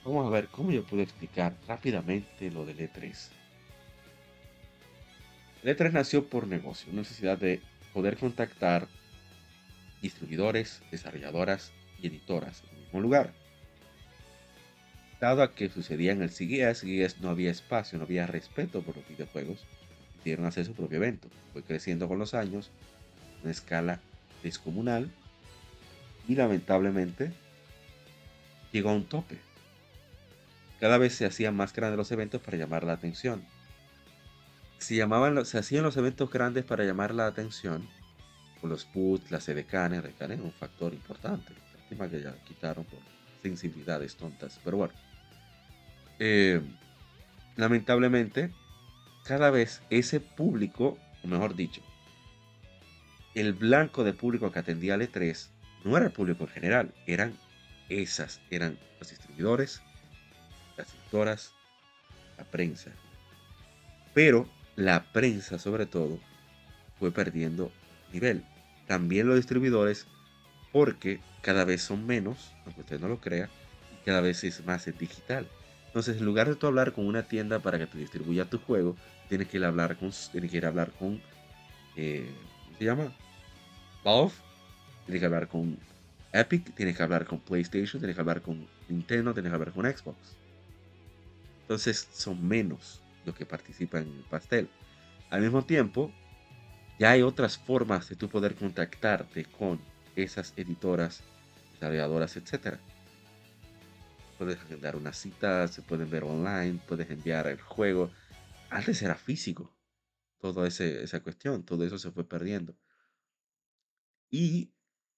Vamos 0.05 0.27
a 0.27 0.31
ver 0.31 0.49
cómo 0.49 0.73
yo 0.73 0.85
puedo 0.85 1.03
explicar 1.03 1.55
rápidamente 1.69 2.51
lo 2.51 2.66
del 2.66 2.79
E3. 2.79 3.29
El 5.62 5.77
E3 5.77 5.93
nació 5.93 6.27
por 6.27 6.49
negocio, 6.49 6.91
una 6.91 7.03
necesidad 7.03 7.39
de 7.39 7.61
poder 7.93 8.16
contactar 8.16 8.89
distribuidores, 10.01 10.83
desarrolladoras 10.91 11.70
y 12.01 12.09
editoras 12.09 12.65
en 12.65 12.77
el 12.77 12.83
mismo 12.85 13.01
lugar. 13.01 13.33
Dado 15.20 15.45
a 15.45 15.55
que 15.55 15.69
sucedía 15.69 16.11
en 16.11 16.23
el 16.23 16.31
CES, 16.31 16.81
CES 16.81 17.20
no 17.20 17.31
había 17.31 17.53
espacio, 17.53 17.97
no 17.97 18.05
había 18.05 18.27
respeto 18.27 18.83
por 18.83 18.97
los 18.97 19.07
videojuegos, 19.07 19.65
decidieron 20.16 20.47
hacer 20.47 20.66
su 20.66 20.74
propio 20.74 20.97
evento. 20.97 21.29
Fue 21.53 21.62
creciendo 21.62 22.09
con 22.09 22.19
los 22.19 22.35
años, 22.35 22.73
a 23.39 23.43
una 23.43 23.53
escala 23.53 24.01
descomunal, 24.43 25.11
Y 26.29 26.35
lamentablemente 26.35 27.33
llegó 28.73 28.91
a 28.91 28.95
un 28.95 29.05
tope. 29.05 29.52
Cada 30.82 30.98
vez 30.98 31.14
se 31.14 31.24
hacían 31.24 31.54
más 31.54 31.72
grandes 31.72 31.96
los 31.96 32.10
eventos 32.10 32.42
para 32.42 32.56
llamar 32.56 32.82
la 32.82 32.94
atención. 32.94 33.44
Se, 34.78 34.96
llamaban, 34.96 35.46
se 35.46 35.56
hacían 35.56 35.84
los 35.84 35.96
eventos 35.96 36.28
grandes 36.28 36.64
para 36.64 36.82
llamar 36.82 37.14
la 37.14 37.28
atención. 37.28 37.88
Con 38.60 38.68
los 38.68 38.84
puts, 38.84 39.30
las 39.30 39.48
edecanes, 39.48 40.00
edecanes 40.00 40.40
es 40.40 40.44
un 40.44 40.50
factor 40.50 40.92
importante. 40.92 41.54
Lástima 41.78 42.09
que 42.09 42.20
ya 42.20 42.34
quitaron 42.48 42.84
por 42.84 42.98
sensibilidades 43.44 44.16
tontas. 44.16 44.59
Pero 44.64 44.78
bueno. 44.78 44.92
Eh, 46.18 46.60
lamentablemente, 47.54 48.50
cada 49.24 49.52
vez 49.52 49.82
ese 49.88 50.18
público, 50.18 50.98
o 51.22 51.28
mejor 51.28 51.54
dicho, 51.54 51.80
el 53.36 53.52
blanco 53.52 54.02
de 54.02 54.14
público 54.14 54.50
que 54.50 54.59
atendía 54.59 54.94
al 54.94 55.02
E3 55.02 55.46
no 55.84 55.96
era 55.96 56.06
el 56.06 56.12
público 56.12 56.42
en 56.42 56.50
general, 56.50 56.94
eran 57.06 57.38
esas, 57.88 58.40
eran 58.50 58.80
los 58.98 59.10
distribuidores, 59.10 59.80
las 60.82 60.94
editoras, 60.94 61.52
la 62.36 62.44
prensa. 62.44 62.90
Pero 64.14 64.48
la 64.76 65.04
prensa, 65.12 65.59
sobre 65.59 65.86
todo, 65.86 66.18
fue 66.98 67.12
perdiendo 67.12 67.72
nivel. 68.12 68.44
También 68.86 69.26
los 69.26 69.36
distribuidores, 69.36 70.06
porque 70.72 71.20
cada 71.40 71.64
vez 71.64 71.82
son 71.82 72.06
menos, 72.06 72.52
aunque 72.64 72.80
usted 72.82 73.00
no 73.00 73.09
lo 73.09 73.20
crea, 73.20 73.48
cada 74.04 74.20
vez 74.20 74.44
es 74.44 74.64
más 74.64 74.86
digital. 74.98 75.46
Entonces, 75.86 76.18
en 76.18 76.24
lugar 76.24 76.48
de 76.48 76.56
tú 76.56 76.66
hablar 76.66 76.92
con 76.92 77.06
una 77.06 77.22
tienda 77.22 77.60
para 77.60 77.78
que 77.78 77.86
te 77.86 77.98
distribuya 77.98 78.46
tu 78.46 78.59
juego, 78.59 78.96
tienes 79.28 79.48
que 79.48 79.59
ir 79.59 79.64
a 79.64 79.68
hablar 79.68 79.96
con, 79.96 80.10
tienes 80.32 80.50
que 80.50 80.66
hablar 80.66 80.90
con, 80.92 81.20
eh, 81.96 82.30
¿cómo 82.64 82.78
se 82.78 82.84
llama? 82.84 83.12
Valve, 84.02 84.32
tienes 85.04 85.20
que 85.20 85.26
hablar 85.26 85.48
con 85.48 85.78
Epic, 86.32 86.74
tienes 86.74 86.96
que 86.96 87.02
hablar 87.02 87.26
con 87.26 87.40
PlayStation, 87.40 88.00
tienes 88.00 88.16
que 88.16 88.20
hablar 88.20 88.42
con 88.42 88.66
Nintendo, 88.88 89.32
tienes 89.34 89.50
que 89.50 89.54
hablar 89.54 89.72
con 89.72 89.84
Xbox. 89.84 90.41
Entonces 91.62 92.09
son 92.12 92.47
menos 92.47 93.01
los 93.24 93.34
que 93.34 93.47
participan 93.47 94.02
en 94.02 94.16
el 94.18 94.24
pastel. 94.24 94.68
Al 95.30 95.40
mismo 95.40 95.64
tiempo, 95.64 96.12
ya 96.98 97.10
hay 97.10 97.22
otras 97.22 97.59
formas 97.59 98.09
de 98.09 98.16
tú 98.16 98.28
poder 98.28 98.55
contactarte 98.55 99.44
con 99.47 99.80
esas 100.14 100.52
editoras, 100.56 101.22
desarrolladoras, 101.72 102.36
etc. 102.36 102.78
Puedes 104.39 104.59
agendar 104.59 104.97
una 104.97 105.12
cita, 105.12 105.66
se 105.68 105.82
pueden 105.82 106.10
ver 106.10 106.24
online, 106.24 106.80
puedes 106.86 107.10
enviar 107.10 107.47
el 107.47 107.60
juego. 107.60 108.10
Antes 108.70 109.02
era 109.02 109.14
físico. 109.14 109.74
Toda 110.40 110.66
esa 110.66 111.20
cuestión, 111.22 111.64
todo 111.64 111.84
eso 111.84 111.98
se 111.98 112.10
fue 112.10 112.28
perdiendo. 112.28 112.76
Y 114.30 114.72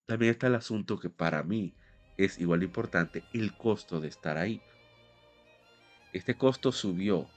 también 0.06 0.32
está 0.32 0.48
el 0.48 0.54
asunto 0.54 0.98
que 0.98 1.08
para 1.08 1.42
mí 1.42 1.74
es 2.16 2.38
igual 2.38 2.60
de 2.60 2.66
importante, 2.66 3.24
el 3.32 3.56
costo 3.56 4.00
de 4.00 4.08
estar 4.08 4.36
ahí. 4.36 4.60
Este 6.14 6.36
costo 6.36 6.70
subió 6.70 7.28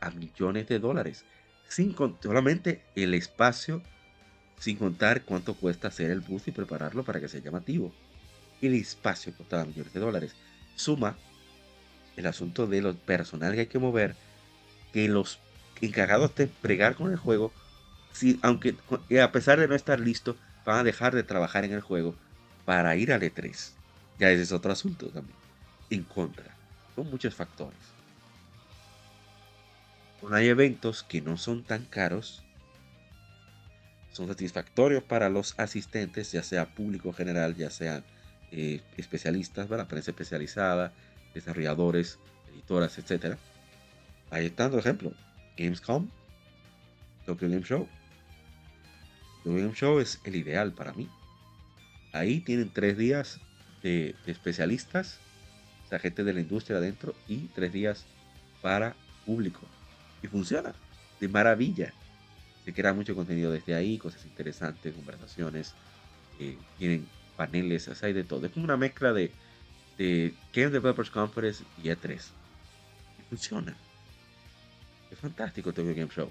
a 0.00 0.10
millones 0.10 0.66
de 0.66 0.80
dólares, 0.80 1.24
sin 1.68 1.94
solamente 2.20 2.82
el 2.96 3.14
espacio, 3.14 3.80
sin 4.58 4.76
contar 4.76 5.22
cuánto 5.22 5.54
cuesta 5.54 5.86
hacer 5.86 6.10
el 6.10 6.20
bus 6.20 6.48
y 6.48 6.50
prepararlo 6.50 7.04
para 7.04 7.20
que 7.20 7.28
sea 7.28 7.40
llamativo. 7.40 7.92
El 8.60 8.74
espacio 8.74 9.32
costaba 9.36 9.64
millones 9.64 9.92
de 9.92 10.00
dólares. 10.00 10.34
Suma 10.74 11.16
el 12.16 12.26
asunto 12.26 12.66
de 12.66 12.82
los 12.82 12.96
personal 12.96 13.54
que 13.54 13.60
hay 13.60 13.66
que 13.66 13.78
mover, 13.78 14.16
que 14.92 15.08
los 15.08 15.38
encargados 15.80 16.34
de 16.34 16.48
pregar 16.48 16.96
con 16.96 17.12
el 17.12 17.18
juego, 17.18 17.52
si, 18.12 18.40
aunque 18.42 18.74
a 19.22 19.30
pesar 19.30 19.60
de 19.60 19.68
no 19.68 19.76
estar 19.76 20.00
listo, 20.00 20.36
van 20.66 20.80
a 20.80 20.84
dejar 20.84 21.14
de 21.14 21.22
trabajar 21.22 21.64
en 21.64 21.72
el 21.72 21.82
juego 21.82 22.16
para 22.64 22.96
ir 22.96 23.12
al 23.12 23.22
E3. 23.22 23.70
Ya 24.18 24.32
ese 24.32 24.42
es 24.42 24.50
otro 24.50 24.72
asunto 24.72 25.06
también. 25.10 25.38
En 25.88 26.02
contra. 26.02 26.52
Son 26.96 27.08
muchos 27.08 27.32
factores. 27.32 27.97
Hay 30.30 30.48
eventos 30.48 31.02
que 31.02 31.20
no 31.20 31.36
son 31.36 31.62
tan 31.62 31.84
caros. 31.84 32.42
Son 34.12 34.26
satisfactorios 34.26 35.02
para 35.04 35.28
los 35.28 35.54
asistentes, 35.58 36.32
ya 36.32 36.42
sea 36.42 36.74
público 36.74 37.12
general, 37.12 37.54
ya 37.54 37.70
sean 37.70 38.04
eh, 38.50 38.82
especialistas, 38.96 39.68
¿verdad? 39.68 39.86
prensa 39.86 40.10
especializada, 40.10 40.92
desarrolladores, 41.34 42.18
editoras, 42.50 42.98
etc. 42.98 43.36
Ahí 44.30 44.46
están, 44.46 44.70
por 44.70 44.80
ejemplo, 44.80 45.12
Gamescom, 45.56 46.08
Tokyo 47.24 47.48
Game 47.48 47.62
Show. 47.62 47.88
Tokyo 49.44 49.58
Game 49.60 49.74
Show 49.74 50.00
es 50.00 50.20
el 50.24 50.34
ideal 50.34 50.72
para 50.72 50.92
mí. 50.94 51.08
Ahí 52.12 52.40
tienen 52.40 52.70
tres 52.70 52.98
días 52.98 53.40
de, 53.82 54.16
de 54.26 54.32
especialistas, 54.32 55.20
o 55.86 55.88
sea, 55.90 56.00
gente 56.00 56.24
de 56.24 56.32
la 56.32 56.40
industria 56.40 56.78
adentro, 56.78 57.14
y 57.28 57.46
tres 57.54 57.72
días 57.72 58.04
para 58.62 58.96
público. 59.24 59.60
Y 60.22 60.26
funciona 60.26 60.74
de 61.20 61.28
maravilla. 61.28 61.92
Se 62.64 62.72
crea 62.72 62.92
mucho 62.92 63.14
contenido 63.14 63.50
desde 63.50 63.74
ahí, 63.74 63.98
cosas 63.98 64.24
interesantes, 64.24 64.94
conversaciones, 64.94 65.74
eh, 66.38 66.56
tienen 66.76 67.06
paneles, 67.36 67.88
o 67.88 67.94
hay 68.04 68.12
de 68.12 68.24
todo. 68.24 68.46
Es 68.46 68.52
como 68.52 68.64
una 68.64 68.76
mezcla 68.76 69.12
de, 69.12 69.30
de 69.96 70.34
Game 70.52 70.70
Developers 70.70 71.10
Conference 71.10 71.64
y 71.82 71.88
E3. 71.88 72.20
Y 73.18 73.22
funciona. 73.30 73.76
Es 75.10 75.18
fantástico 75.18 75.72
Tokyo 75.72 75.94
Game 75.94 76.10
Show. 76.14 76.30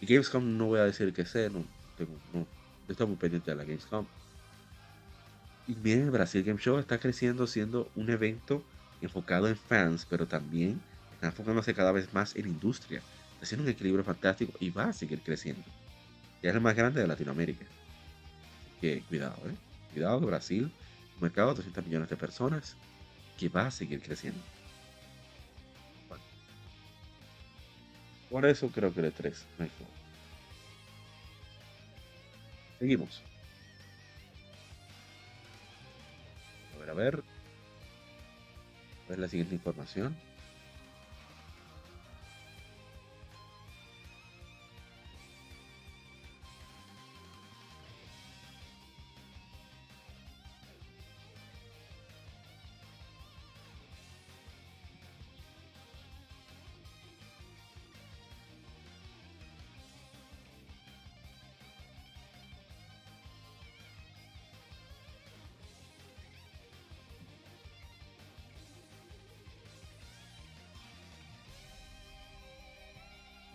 Y 0.00 0.06
Gamescom 0.06 0.56
no 0.56 0.66
voy 0.66 0.80
a 0.80 0.84
decir 0.84 1.12
que 1.12 1.24
sé, 1.24 1.50
no, 1.50 1.64
tengo, 1.96 2.12
no, 2.32 2.46
estoy 2.88 3.06
muy 3.06 3.16
pendiente 3.16 3.50
de 3.50 3.56
la 3.56 3.64
Gamescom. 3.64 4.06
Y 5.66 5.74
miren, 5.76 6.04
el 6.04 6.10
Brasil 6.10 6.42
Game 6.42 6.60
Show 6.60 6.78
está 6.78 6.98
creciendo 6.98 7.46
siendo 7.46 7.90
un 7.94 8.10
evento 8.10 8.62
enfocado 9.00 9.48
en 9.48 9.56
fans, 9.56 10.06
pero 10.08 10.26
también 10.26 10.80
está 11.24 11.40
enfocándose 11.40 11.74
cada 11.74 11.92
vez 11.92 12.12
más 12.12 12.36
en 12.36 12.46
industria. 12.46 13.00
Haciendo 13.40 13.64
un 13.64 13.70
equilibrio 13.70 14.04
fantástico 14.04 14.52
y 14.60 14.70
va 14.70 14.84
a 14.84 14.92
seguir 14.92 15.20
creciendo. 15.22 15.64
Ya 16.42 16.50
es 16.50 16.54
el 16.54 16.60
más 16.60 16.76
grande 16.76 17.00
de 17.00 17.06
Latinoamérica. 17.06 17.64
Que 18.80 19.02
cuidado, 19.08 19.36
¿eh? 19.48 19.54
Cuidado, 19.92 20.20
Brasil, 20.20 20.70
un 21.14 21.22
mercado 21.22 21.50
de 21.50 21.56
200 21.56 21.86
millones 21.86 22.10
de 22.10 22.16
personas 22.16 22.76
que 23.38 23.48
va 23.48 23.66
a 23.66 23.70
seguir 23.70 24.02
creciendo. 24.02 24.40
Por 28.30 28.44
eso 28.46 28.68
creo 28.68 28.92
que 28.92 29.00
el 29.00 29.14
E3 29.14 29.34
no. 29.58 29.66
Seguimos. 32.78 33.22
A 36.74 36.78
ver, 36.78 36.90
a 36.90 36.94
ver. 36.94 37.22
A 39.06 39.10
ver 39.10 39.18
la 39.18 39.28
siguiente 39.28 39.54
información. 39.54 40.16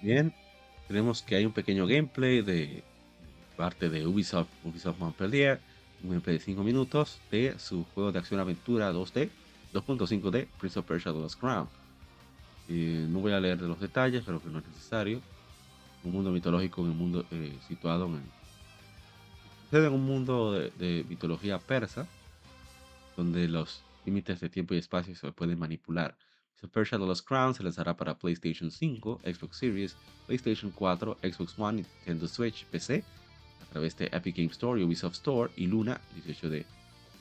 Bien, 0.10 0.34
tenemos 0.88 1.22
que 1.22 1.36
hay 1.36 1.45
un 1.45 1.53
pequeño 1.53 1.86
gameplay 1.86 2.41
de 2.41 2.84
parte 3.56 3.90
de 3.91 4.07
Ubisoft, 4.07 4.49
Ubisoft 4.64 4.98
Montpellier, 4.98 5.60
un 6.02 6.10
gameplay 6.10 6.40
de 6.40 6.44
5 6.44 6.64
minutos 6.64 7.19
de 7.30 7.60
su 7.60 7.84
juego 7.94 8.11
de 8.11 8.18
acción 8.18 8.40
aventura 8.40 8.91
2D, 8.91 9.30
2.5D, 9.72 10.48
Prince 10.60 10.80
of 10.80 10.88
Persia 10.88 11.14
The 11.14 11.19
Lost 11.19 11.40
Crown. 11.40 11.69
Eh, 12.69 13.06
no 13.07 13.19
voy 13.19 13.34
a 13.34 13.40
leer 13.40 13.60
de 13.60 13.68
los 13.68 13.80
detalles, 13.80 14.23
creo 14.26 14.41
que 14.41 14.49
no 14.49 14.57
es 14.57 14.68
necesario. 14.68 15.22
Un 16.03 16.11
mundo 16.11 16.31
mitológico 16.31 16.81
un 16.81 16.98
mundo 16.98 17.23
eh, 17.30 17.56
situado 17.68 18.07
en, 18.07 18.23
en 19.72 19.94
un 19.94 20.03
mundo 20.03 20.53
de, 20.53 20.72
de 20.72 21.06
mitología 21.07 21.60
persa, 21.60 22.07
donde 23.15 23.48
los 23.48 23.84
límites 24.06 24.40
de 24.40 24.49
tiempo 24.49 24.73
y 24.73 24.80
espacio 24.80 25.14
se 25.14 25.31
pueden 25.34 25.60
manipular. 25.60 26.15
The 26.61 26.98
Lost 26.98 27.26
Crown 27.26 27.53
se 27.53 27.64
lanzará 27.64 27.95
para 27.95 28.15
PlayStation 28.15 28.69
5, 28.69 29.22
Xbox 29.23 29.57
Series, 29.57 29.95
PlayStation 30.27 30.72
4, 30.72 31.18
Xbox 31.23 31.57
One, 31.57 31.86
Nintendo 32.06 32.27
Switch, 32.27 32.65
PC, 32.65 33.03
a 33.61 33.65
través 33.72 33.95
de 33.98 34.07
Epic 34.11 34.36
Game 34.36 34.52
Store 34.52 34.80
y 34.80 34.84
Ubisoft 34.84 35.15
Store 35.15 35.52
y 35.56 35.68
Luna, 35.68 36.02
18 36.15 36.49
de 36.49 36.65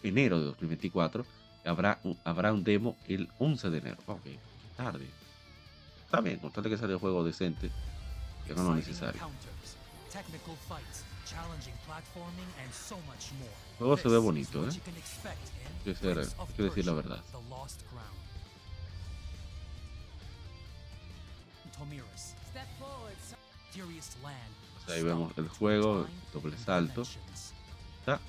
enero 0.02 0.40
de 0.40 0.46
2024. 0.46 1.24
Habrá 1.64 2.00
un, 2.02 2.18
habrá 2.24 2.52
un 2.52 2.64
demo 2.64 2.96
el 3.06 3.28
11 3.38 3.70
de 3.70 3.78
enero. 3.78 3.96
Ok, 4.06 4.26
tarde. 4.76 5.06
Está 6.04 6.20
bien, 6.20 6.38
con 6.38 6.50
que 6.50 6.76
salga 6.76 6.94
el 6.94 6.98
juego 6.98 7.22
decente, 7.22 7.70
que 8.46 8.54
no 8.54 8.64
lo 8.64 8.74
necesario. 8.74 9.20
El 13.72 13.76
juego 13.78 13.96
se 13.96 14.08
ve 14.08 14.18
bonito, 14.18 14.66
¿eh? 14.66 14.72
hay 15.86 16.26
of 16.38 16.50
que 16.56 16.62
decir 16.62 16.86
la 16.86 16.92
verdad. 16.94 17.22
Ahí 24.88 25.02
vemos 25.02 25.32
el 25.36 25.48
juego, 25.48 26.06
doble 26.32 26.56
salto. 26.56 27.02
Está. 28.00 28.20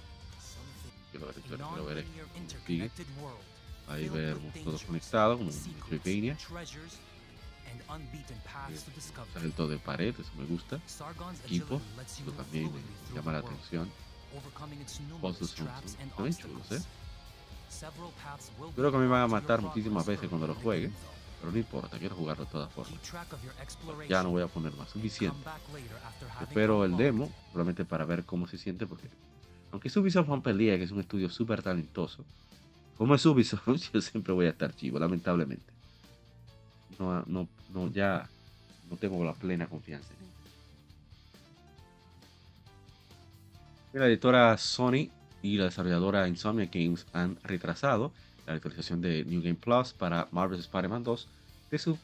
Quiero 1.11 1.27
ver, 1.27 1.35
quiero, 1.35 1.67
quiero 1.69 1.85
ver 1.85 1.97
esto. 1.99 2.11
cómo 2.33 2.49
sigue. 2.67 2.91
Ahí 3.87 4.07
vemos 4.09 4.53
todo 4.63 4.77
conectado, 4.85 5.37
como 5.37 5.49
un 5.49 5.73
Metroidvania. 5.89 6.37
treasures, 6.37 6.99
and 7.71 7.81
unbeaten 7.89 8.37
paths 8.45 8.83
to 8.83 8.91
discover. 8.91 9.27
Salto 9.33 9.67
de 9.67 9.77
pared, 9.77 10.13
eso 10.19 10.31
me 10.37 10.45
gusta. 10.45 10.79
Sargon's 10.85 11.39
Equipo, 11.45 11.81
eso 11.99 12.31
también 12.33 12.71
me 12.71 13.15
llama 13.15 13.33
la 13.33 13.39
atención. 13.39 13.89
Puzzles 15.21 15.49
son, 15.49 15.67
son, 16.15 16.33
chulos. 16.35 16.71
¿eh? 16.71 16.81
Creo 18.75 18.91
que 18.91 18.97
me 18.97 19.07
van 19.07 19.23
a 19.23 19.27
matar 19.27 19.61
muchísimas 19.61 20.05
veces 20.05 20.29
cuando 20.29 20.45
lo 20.47 20.55
juegue. 20.55 20.91
Pero 21.39 21.51
no 21.51 21.57
importa, 21.57 21.97
quiero 21.97 22.15
jugarlo 22.15 22.45
de 22.45 22.51
todas 22.51 22.71
formas. 22.71 22.99
Ya 24.09 24.23
no 24.23 24.31
voy 24.31 24.43
a 24.43 24.47
poner 24.47 24.73
más, 24.75 24.89
suficiente. 24.89 25.37
Espero 26.41 26.83
el 26.83 26.97
demo, 26.97 27.31
solamente 27.51 27.85
para 27.85 28.05
ver 28.05 28.25
cómo 28.25 28.47
se 28.47 28.57
siente, 28.57 28.85
porque 28.85 29.09
aunque 29.71 29.89
Ubisoft 29.99 30.27
Montpellier, 30.27 30.77
que 30.77 30.85
es 30.85 30.91
un 30.91 30.99
estudio 30.99 31.29
súper 31.29 31.61
talentoso, 31.61 32.25
como 32.97 33.15
es 33.15 33.25
Ubisoft, 33.25 33.67
yo 33.93 34.01
siempre 34.01 34.33
voy 34.33 34.47
a 34.47 34.49
estar 34.49 34.75
chivo, 34.75 34.99
lamentablemente. 34.99 35.71
No, 36.97 37.23
no, 37.27 37.47
no, 37.73 37.89
ya 37.91 38.27
no 38.89 38.97
tengo 38.97 39.23
la 39.23 39.33
plena 39.33 39.67
confianza 39.67 40.09
en 40.13 40.25
ellos. 40.25 40.35
La 43.93 44.07
editora 44.07 44.57
Sony 44.57 45.09
y 45.41 45.57
la 45.57 45.65
desarrolladora 45.65 46.27
Insomnia 46.27 46.69
Games 46.71 47.05
han 47.13 47.37
retrasado 47.43 48.11
la 48.51 48.55
actualización 48.55 49.01
de 49.01 49.23
New 49.25 49.41
Game 49.41 49.55
Plus 49.55 49.93
para 49.93 50.27
Marvel's 50.31 50.65
Spider-Man 50.65 51.03
2 51.03 51.27
de 51.71 51.77
su 51.77 51.97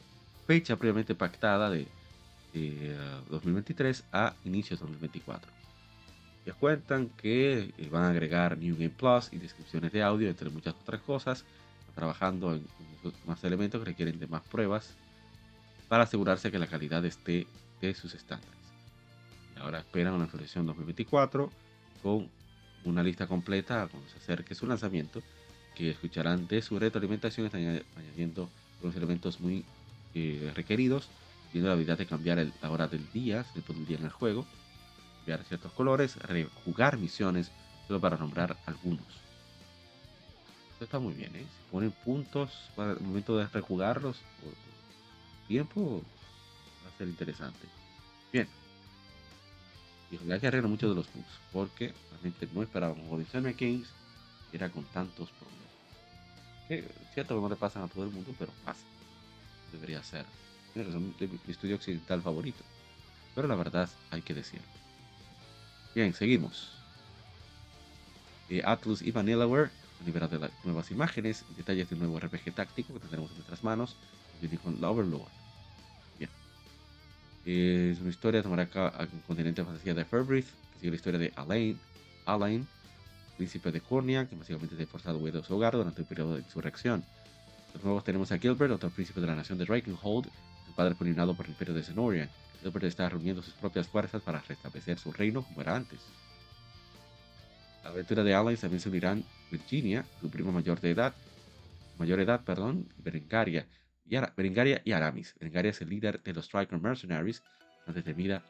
fecha 0.46 0.76
previamente 0.76 1.14
pactada 1.14 1.68
de, 1.70 1.88
de, 2.52 2.92
eh, 2.92 2.96
2023 3.30 4.04
a 4.12 4.34
inicios 4.44 4.78
de 4.78 4.86
2024. 4.86 5.50
Les 6.44 6.54
cuentan 6.54 7.08
que 7.08 7.72
eh, 7.76 7.88
van 7.90 8.04
a 8.04 8.10
agregar 8.10 8.56
New 8.56 8.76
Game 8.76 8.90
Plus 8.90 9.32
y 9.32 9.38
descripciones 9.38 9.92
de 9.92 10.02
audio, 10.02 10.28
entre 10.28 10.48
muchas 10.50 10.74
otras 10.74 11.00
cosas, 11.00 11.44
trabajando 11.94 12.54
en, 12.54 12.64
más 13.26 13.42
elementos 13.42 13.80
que 13.80 13.86
requieren 13.86 14.18
de 14.18 14.26
más 14.28 14.42
pruebas 14.42 14.94
para 15.88 16.04
asegurarse 16.04 16.50
que 16.50 16.58
la 16.58 16.66
calidad 16.66 17.04
esté 17.04 17.46
de 17.80 17.94
sus 17.94 18.14
estándares. 18.14 18.54
Y 19.56 19.60
ahora 19.60 19.80
esperan 19.80 20.14
una 20.14 20.24
actualización 20.24 20.66
2024 20.66 21.50
con 22.02 22.28
una 22.84 23.02
lista 23.02 23.26
completa 23.26 23.88
cuando 23.90 24.08
se 24.08 24.18
acerque 24.18 24.54
su 24.54 24.66
lanzamiento, 24.66 25.22
que 25.76 25.90
escucharán 25.90 26.48
de 26.48 26.62
su 26.62 26.78
retroalimentación, 26.78 27.46
están 27.46 27.60
añadi- 27.60 27.84
añadiendo 27.96 28.50
los 28.82 28.96
elementos 28.96 29.40
muy 29.40 29.64
eh, 30.14 30.50
requeridos, 30.54 31.10
tiene 31.52 31.66
la 31.66 31.74
habilidad 31.74 31.98
de 31.98 32.06
cambiar 32.06 32.38
el- 32.38 32.52
la 32.62 32.70
hora 32.70 32.88
del 32.88 33.12
día, 33.12 33.40
el 33.40 33.52
tiempo 33.52 33.74
del 33.74 33.86
día 33.86 33.98
en 33.98 34.04
el 34.06 34.10
juego, 34.10 34.46
cambiar 35.18 35.44
ciertos 35.44 35.72
colores, 35.72 36.16
rejugar 36.16 36.96
misiones, 36.96 37.52
solo 37.86 38.00
para 38.00 38.16
nombrar 38.16 38.56
algunos. 38.64 39.06
Esto 40.72 40.84
está 40.84 40.98
muy 40.98 41.12
bien, 41.12 41.36
¿eh? 41.36 41.44
Si 41.44 41.70
ponen 41.70 41.90
puntos 41.90 42.70
para 42.74 42.92
el 42.92 43.00
momento 43.00 43.36
de 43.36 43.46
rejugarlos 43.46 44.22
por 44.42 44.54
tiempo, 45.48 46.02
va 46.84 46.88
a 46.88 46.98
ser 46.98 47.08
interesante. 47.08 47.66
Bien. 48.32 48.48
Y 50.10 50.16
ojalá 50.16 50.38
que 50.38 50.62
muchos 50.62 50.90
de 50.90 50.96
los 50.96 51.12
bugs, 51.12 51.40
porque 51.52 51.94
realmente 52.10 52.48
no 52.52 52.62
esperábamos 52.62 53.04
Odyssey 53.12 53.54
Games 53.58 53.88
era 54.52 54.70
con 54.70 54.84
tantos 54.84 55.30
problemas. 55.32 55.65
Que 56.68 56.84
cierto 57.14 57.34
que 57.34 57.40
no 57.40 57.48
le 57.48 57.56
pasan 57.56 57.84
a 57.84 57.88
todo 57.88 58.04
el 58.04 58.10
mundo, 58.10 58.34
pero 58.38 58.52
pasa. 58.64 58.84
Debería 59.72 60.02
ser. 60.02 60.24
De 60.74 60.84
mi 60.84 61.38
estudio 61.48 61.76
occidental 61.76 62.20
favorito. 62.22 62.62
Pero 63.34 63.48
la 63.48 63.54
verdad 63.54 63.88
hay 64.10 64.22
que 64.22 64.34
decirlo. 64.34 64.66
Bien, 65.94 66.12
seguimos. 66.12 66.72
Eh, 68.48 68.62
Atlus 68.64 69.02
y 69.02 69.10
Vanillaware 69.10 69.70
han 70.00 70.06
liberado 70.06 70.38
las 70.38 70.50
nuevas 70.64 70.90
imágenes 70.90 71.44
detalles 71.56 71.88
de 71.88 71.94
un 71.94 72.00
nuevo 72.02 72.18
RPG 72.20 72.54
táctico 72.54 72.92
que 72.94 73.00
tendremos 73.00 73.30
en 73.30 73.36
nuestras 73.36 73.64
manos, 73.64 73.96
la 74.80 74.90
Overlord. 74.90 75.28
Bien. 76.18 76.30
Eh, 77.46 77.90
es 77.92 78.00
una 78.00 78.10
historia 78.10 78.42
tomará 78.42 78.64
acá 78.64 78.92
en 78.98 79.16
el 79.16 79.22
continente 79.26 79.62
de 79.62 79.64
fantasía 79.64 79.94
de 79.94 80.04
Fairbreath, 80.04 80.46
que 80.46 80.78
sigue 80.80 80.90
la 80.90 80.96
historia 80.96 81.18
de 81.18 81.32
Alain, 81.36 81.78
Alain, 82.26 82.68
príncipe 83.36 83.70
de 83.70 83.80
Cornia, 83.80 84.26
que 84.26 84.36
básicamente 84.36 84.82
es 84.82 84.88
forzado 84.88 85.18
a 85.18 85.20
huir 85.20 85.34
de 85.34 85.42
su 85.42 85.54
hogar 85.54 85.74
durante 85.74 86.00
el 86.00 86.06
periodo 86.06 86.34
de 86.34 86.40
insurrección. 86.40 87.04
Los 87.74 87.84
nuevos 87.84 88.04
tenemos 88.04 88.32
a 88.32 88.38
Gilbert, 88.38 88.72
otro 88.72 88.90
príncipe 88.90 89.20
de 89.20 89.26
la 89.26 89.34
nación 89.34 89.58
de 89.58 89.64
Drakenhold, 89.64 90.26
su 90.66 90.72
padre 90.74 90.94
fue 90.94 91.14
por 91.34 91.44
el 91.46 91.50
imperio 91.52 91.74
de 91.74 91.82
Zenorian. 91.82 92.30
Gilbert 92.62 92.84
está 92.86 93.08
reuniendo 93.08 93.42
sus 93.42 93.54
propias 93.54 93.86
fuerzas 93.86 94.22
para 94.22 94.40
restablecer 94.40 94.98
su 94.98 95.12
reino 95.12 95.42
como 95.42 95.60
era 95.60 95.76
antes. 95.76 96.00
A 97.82 97.84
la 97.84 97.90
aventura 97.90 98.24
de 98.24 98.34
Alain 98.34 98.56
también 98.56 98.80
se 98.80 98.88
unirán 98.88 99.24
Virginia, 99.50 100.04
su 100.20 100.28
primo 100.30 100.50
mayor 100.50 100.80
de 100.80 100.90
edad, 100.90 101.14
mayor 101.98 102.18
edad, 102.20 102.42
perdón, 102.44 102.88
Berengaria 102.98 103.66
y, 104.08 104.16
Ara- 104.16 104.32
Berengaria 104.36 104.82
y 104.84 104.92
Aramis. 104.92 105.34
Berengaria 105.38 105.70
es 105.70 105.80
el 105.80 105.90
líder 105.90 106.22
de 106.22 106.32
los 106.32 106.46
Striker 106.46 106.80
Mercenaries, 106.80 107.42
bastante 107.78 108.02
temida, 108.02 108.42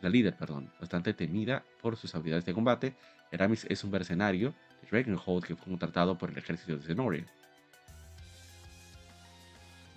la 0.00 0.08
líder, 0.08 0.34
perdón, 0.36 0.72
bastante 0.80 1.14
temida 1.14 1.64
por 1.80 1.96
sus 1.96 2.14
habilidades 2.14 2.44
de 2.46 2.52
combate. 2.54 2.96
Aramis 3.34 3.66
es 3.68 3.84
un 3.84 3.90
mercenario 3.90 4.54
de 4.82 4.88
Dragonhold 4.90 5.44
que 5.44 5.56
fue 5.56 5.66
contratado 5.66 6.16
por 6.16 6.30
el 6.30 6.38
ejército 6.38 6.76
de 6.76 6.82
Zenorian. 6.82 7.26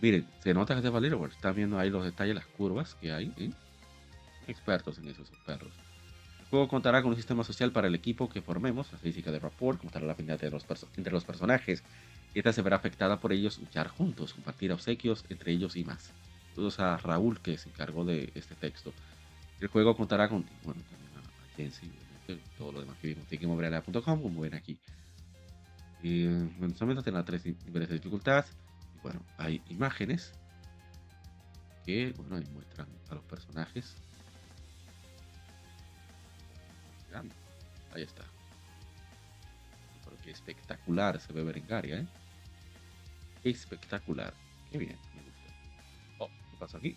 Miren, 0.01 0.27
se 0.43 0.53
nota 0.53 0.80
que 0.80 0.88
es 0.88 0.93
de. 0.93 1.27
Están 1.31 1.55
viendo 1.55 1.80
ahí 1.80 1.89
los 1.89 2.03
detalles, 2.03 2.35
las 2.35 2.45
curvas 2.45 2.95
que 2.95 3.11
hay. 3.11 3.34
¿eh? 3.38 3.51
Expertos 4.47 4.99
en 4.99 5.07
esos 5.07 5.30
perros. 5.45 5.73
El 6.39 6.45
juego 6.49 6.68
contará 6.68 7.01
con 7.01 7.11
un 7.11 7.18
sistema 7.18 7.43
social 7.43 7.72
para 7.72 7.88
el 7.88 7.95
equipo 7.95 8.30
que 8.30 8.41
formemos, 8.41 8.91
la 8.91 8.97
física 8.99 9.31
de 9.31 9.39
rapport, 9.39 9.80
como 9.80 9.89
estará 9.89 10.05
la 10.05 10.14
afinidad 10.14 10.39
entre 10.43 11.11
los 11.11 11.26
personajes. 11.26 11.84
Esta 12.34 12.53
se 12.53 12.61
verá 12.61 12.76
afectada 12.76 13.19
por 13.19 13.34
ellos 13.34 13.57
luchar 13.59 13.88
juntos, 13.88 14.34
compartir 14.34 14.72
obsequios 14.72 15.26
entre 15.30 15.51
ellos 15.51 15.76
y 15.76 15.84
más. 15.84 16.14
Saludos 16.53 16.80
a 16.80 16.97
Raúl 16.97 17.41
que 17.41 17.57
se 17.57 17.69
encargó 17.69 18.05
de 18.05 18.31
este 18.35 18.55
texto. 18.55 18.93
El 19.59 19.68
juego 19.68 19.97
contará 19.97 20.30
con, 20.30 20.45
bueno, 20.64 20.81
también 20.89 21.11
a 21.18 21.22
obviamente, 21.57 22.06
todo 22.57 22.71
lo 22.71 22.81
demás 22.81 22.97
que 22.99 23.07
vimos 23.07 23.31
en 23.31 23.39
gameoverlay.com, 23.39 24.21
como 24.21 24.41
ven 24.41 24.53
aquí. 24.53 24.79
Y 26.03 26.27
bueno, 26.27 26.75
solamente 26.75 27.03
tendrá 27.03 27.23
tres 27.23 27.45
niveles 27.45 27.89
de 27.89 27.95
dificultad. 27.95 28.45
Y 28.95 28.99
bueno, 28.99 29.21
hay 29.37 29.61
imágenes 29.69 30.33
que, 31.85 32.13
bueno, 32.17 32.35
ahí 32.35 32.45
muestran 32.53 32.87
a 33.09 33.15
los 33.15 33.23
personajes. 33.23 33.95
Ahí 37.93 38.03
está. 38.03 38.23
Pero 40.03 40.17
qué 40.23 40.31
espectacular 40.31 41.19
se 41.19 41.33
ve 41.33 41.43
Berengaria, 41.43 41.99
¿eh? 41.99 42.07
Espectacular. 43.43 44.33
Qué 44.71 44.77
bien, 44.77 44.97
me 45.15 45.21
gusta. 45.23 45.53
Oh, 46.19 46.27
¿qué 46.51 46.57
pasa 46.59 46.77
aquí? 46.77 46.95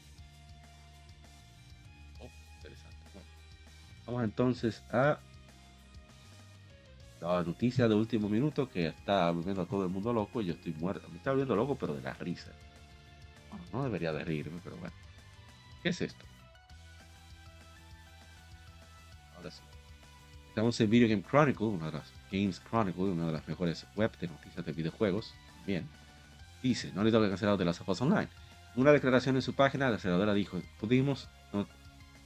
Vamos 4.10 4.24
entonces 4.24 4.82
a 4.90 5.18
la 7.20 7.42
noticia 7.44 7.86
de 7.86 7.94
último 7.94 8.28
minuto 8.28 8.68
que 8.68 8.88
está 8.88 9.30
volviendo 9.30 9.62
a 9.62 9.66
todo 9.66 9.84
el 9.84 9.90
mundo 9.90 10.12
loco 10.12 10.40
y 10.40 10.46
yo 10.46 10.54
estoy 10.54 10.72
muerto. 10.72 11.08
Me 11.10 11.18
está 11.18 11.30
volviendo 11.30 11.54
loco, 11.54 11.76
pero 11.76 11.94
de 11.94 12.02
la 12.02 12.14
risa. 12.14 12.50
No 13.72 13.84
debería 13.84 14.12
de 14.12 14.24
reírme, 14.24 14.60
pero 14.64 14.76
bueno. 14.76 14.94
¿Qué 15.82 15.90
es 15.90 16.00
esto? 16.00 16.24
Ahora 19.36 19.50
sí. 19.50 19.62
Estamos 20.48 20.80
en 20.80 20.90
Video 20.90 21.08
Game 21.08 21.22
Chronicle, 21.22 21.66
una 21.66 21.86
de 21.86 21.92
las 21.92 22.12
Games 22.32 22.60
Chronicle, 22.68 23.04
una 23.04 23.26
de 23.26 23.32
las 23.32 23.46
mejores 23.46 23.86
web 23.94 24.10
de 24.18 24.28
noticias 24.28 24.64
de 24.64 24.72
videojuegos. 24.72 25.34
Bien. 25.66 25.86
Dice, 26.62 26.90
no 26.94 27.04
le 27.04 27.10
tengo 27.12 27.24
que 27.24 27.30
cancelar 27.30 27.56
de 27.56 27.64
las 27.64 27.80
Us 27.86 28.00
Online. 28.00 28.28
Una 28.76 28.92
declaración 28.92 29.36
en 29.36 29.42
su 29.42 29.54
página, 29.54 29.88
la 29.88 29.98
senadora 29.98 30.34
dijo, 30.34 30.60
pudimos, 30.80 31.28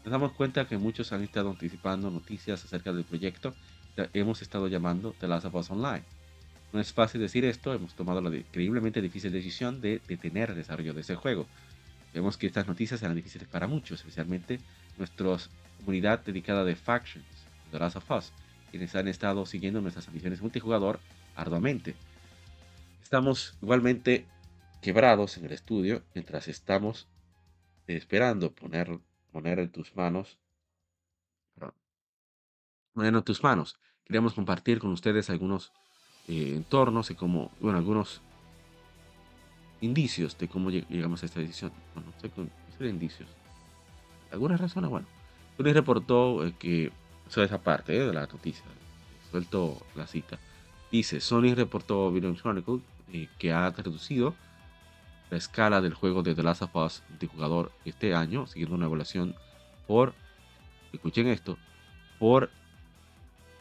nos 0.05 0.13
damos 0.13 0.33
cuenta 0.33 0.67
que 0.67 0.77
muchos 0.77 1.13
han 1.13 1.23
estado 1.23 1.51
anticipando 1.51 2.11
noticias 2.11 2.65
acerca 2.65 2.93
del 2.93 3.05
proyecto 3.05 3.55
que 3.97 4.09
hemos 4.13 4.43
estado 4.43 4.69
llamando 4.69 5.15
The 5.19 5.29
Last 5.29 5.47
of 5.47 5.55
Us 5.55 5.71
Online. 5.71 6.03
No 6.73 6.81
es 6.81 6.93
fácil 6.93 7.21
decir 7.21 7.45
esto, 7.45 7.73
hemos 7.73 7.95
tomado 7.95 8.21
la 8.21 8.37
increíblemente 8.37 9.01
difícil 9.01 9.33
decisión 9.33 9.81
de 9.81 10.03
detener 10.07 10.51
el 10.51 10.57
desarrollo 10.57 10.93
de 10.93 11.01
ese 11.01 11.15
juego. 11.15 11.47
Vemos 12.13 12.37
que 12.37 12.47
estas 12.47 12.67
noticias 12.67 13.01
serán 13.01 13.17
difíciles 13.17 13.49
para 13.49 13.67
muchos, 13.67 14.01
especialmente 14.01 14.61
nuestra 14.99 15.37
comunidad 15.79 16.25
dedicada 16.25 16.65
de 16.65 16.77
Factions, 16.77 17.25
The 17.71 17.79
Last 17.79 17.97
of 17.97 18.11
Us, 18.11 18.33
quienes 18.71 18.95
han 18.97 19.09
estado 19.09 19.47
siguiendo 19.47 19.81
nuestras 19.81 20.09
ambiciones 20.09 20.43
multijugador 20.43 21.01
arduamente. 21.35 21.95
Estamos 23.03 23.57
igualmente 23.63 24.27
quebrados 24.83 25.39
en 25.39 25.47
el 25.47 25.53
estudio 25.53 26.03
mientras 26.15 26.49
estamos 26.49 27.07
esperando 27.87 28.53
poner, 28.53 28.99
poner 29.35 29.59
en 29.59 29.71
tus 29.71 29.95
manos 29.97 30.39
Bueno, 32.95 33.19
en 33.19 33.25
tus 33.25 33.43
manos. 33.43 33.77
Queríamos 34.05 34.35
compartir 34.35 34.79
con 34.79 34.93
ustedes 34.93 35.29
algunos 35.29 35.73
eh, 36.29 36.53
entornos 36.55 37.11
y 37.11 37.17
como, 37.17 37.51
bueno, 37.61 37.79
algunos 37.79 38.23
indicios 39.81 40.39
de 40.39 40.47
cómo 40.47 40.71
lleg- 40.71 40.87
llegamos 40.89 41.23
a 41.23 41.27
esta 41.27 41.41
decisión. 41.41 41.73
Bueno, 41.95 42.13
no 42.15 42.21
sé 42.21 42.31
qué 42.79 42.89
indicios. 42.89 43.29
¿Alguna 44.31 44.57
razón? 44.57 44.89
Bueno, 44.89 45.09
Sony 45.57 45.73
reportó 45.73 46.47
eh, 46.47 46.55
que, 46.57 46.93
eso 47.27 47.43
es 47.43 47.51
aparte 47.51 47.97
eh, 47.97 48.07
de 48.07 48.13
la 48.13 48.29
noticia, 48.29 48.65
suelto 49.33 49.85
la 49.97 50.07
cita. 50.07 50.39
Dice, 50.93 51.21
Sony 51.21 51.55
reportó 51.57 52.13
Video 52.13 52.33
Chronicle 52.37 52.79
eh, 53.13 53.29
que 53.41 53.53
ha 53.53 53.71
reducido 53.71 54.37
la 55.31 55.39
escala 55.39 55.81
del 55.81 55.95
juego 55.95 56.23
de 56.23 56.35
The 56.35 56.43
Last 56.43 56.63
of 56.63 56.77
Us 56.77 57.03
multijugador 57.09 57.73
este 57.85 58.15
año, 58.15 58.47
siguiendo 58.47 58.77
una 58.77 58.87
evaluación 58.87 59.35
por, 59.87 60.15
escuchen 60.93 61.27
esto, 61.29 61.59
por 62.19 62.51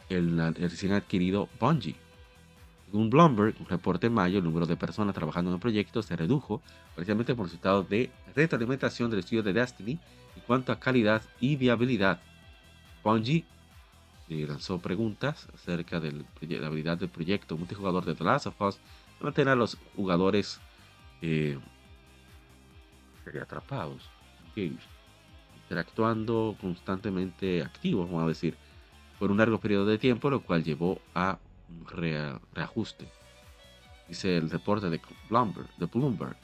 el, 0.08 0.54
recién 0.54 0.92
adquirido 0.92 1.48
Bungie. 1.58 1.96
Según 2.86 3.10
Bloomberg, 3.10 3.56
un 3.58 3.66
reporte 3.66 4.06
en 4.06 4.14
mayo, 4.14 4.38
el 4.38 4.44
número 4.44 4.66
de 4.66 4.76
personas 4.76 5.14
trabajando 5.14 5.50
en 5.50 5.54
el 5.54 5.60
proyecto 5.60 6.02
se 6.02 6.14
redujo 6.14 6.62
precisamente 6.94 7.34
por 7.34 7.46
resultado 7.46 7.82
de 7.82 8.10
retroalimentación 8.36 9.10
del 9.10 9.20
estudio 9.20 9.42
de 9.42 9.52
Destiny 9.52 9.98
en 10.36 10.42
cuanto 10.46 10.70
a 10.70 10.78
calidad 10.78 11.22
y 11.40 11.56
viabilidad. 11.56 12.20
Bungie 13.02 13.44
eh, 14.28 14.46
lanzó 14.48 14.78
preguntas 14.78 15.48
acerca 15.54 16.00
de 16.00 16.12
la 16.12 16.66
habilidad 16.66 16.98
del 16.98 17.08
proyecto 17.08 17.56
multijugador 17.56 18.04
de 18.04 18.14
The 18.14 18.24
Last 18.24 18.46
of 18.46 18.60
Us 18.60 18.76
de 19.18 19.24
mantener 19.24 19.52
a 19.52 19.56
los 19.56 19.76
jugadores 19.96 20.60
eh, 21.22 21.58
atrapados, 23.40 24.08
interactuando 25.64 26.56
constantemente 26.60 27.62
activos, 27.62 28.06
vamos 28.06 28.24
a 28.24 28.28
decir, 28.28 28.56
por 29.18 29.30
un 29.30 29.38
largo 29.38 29.58
periodo 29.58 29.86
de 29.86 29.98
tiempo, 29.98 30.30
lo 30.30 30.40
cual 30.40 30.62
llevó 30.62 31.00
a 31.14 31.38
un 31.68 31.86
rea- 31.86 32.40
reajuste. 32.52 33.08
Dice 34.08 34.36
el 34.36 34.50
reporte 34.50 34.90
de 34.90 35.00
Bloomberg. 35.30 35.68
De 35.76 35.86
Bloomberg. 35.86 36.36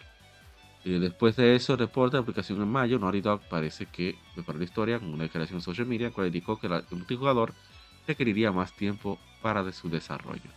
Y 0.82 0.98
después 0.98 1.36
de 1.36 1.54
eso, 1.54 1.76
reporte 1.76 2.16
de 2.16 2.22
aplicación 2.22 2.62
en 2.62 2.68
mayo, 2.68 2.98
Naughty 2.98 3.20
Dog 3.20 3.42
parece 3.50 3.84
que 3.84 4.16
preparó 4.34 4.58
la 4.58 4.64
historia 4.64 4.98
con 4.98 5.12
una 5.12 5.24
declaración 5.24 5.58
en 5.58 5.62
social 5.62 5.86
media, 5.86 6.06
en 6.06 6.12
cual 6.14 6.28
indicó 6.28 6.58
que 6.58 6.68
el 6.68 6.82
multijugador 6.90 7.52
requeriría 8.06 8.50
más 8.50 8.72
tiempo 8.72 9.18
para 9.42 9.62
de 9.62 9.72
su 9.72 9.90
desarrollo. 9.90 10.50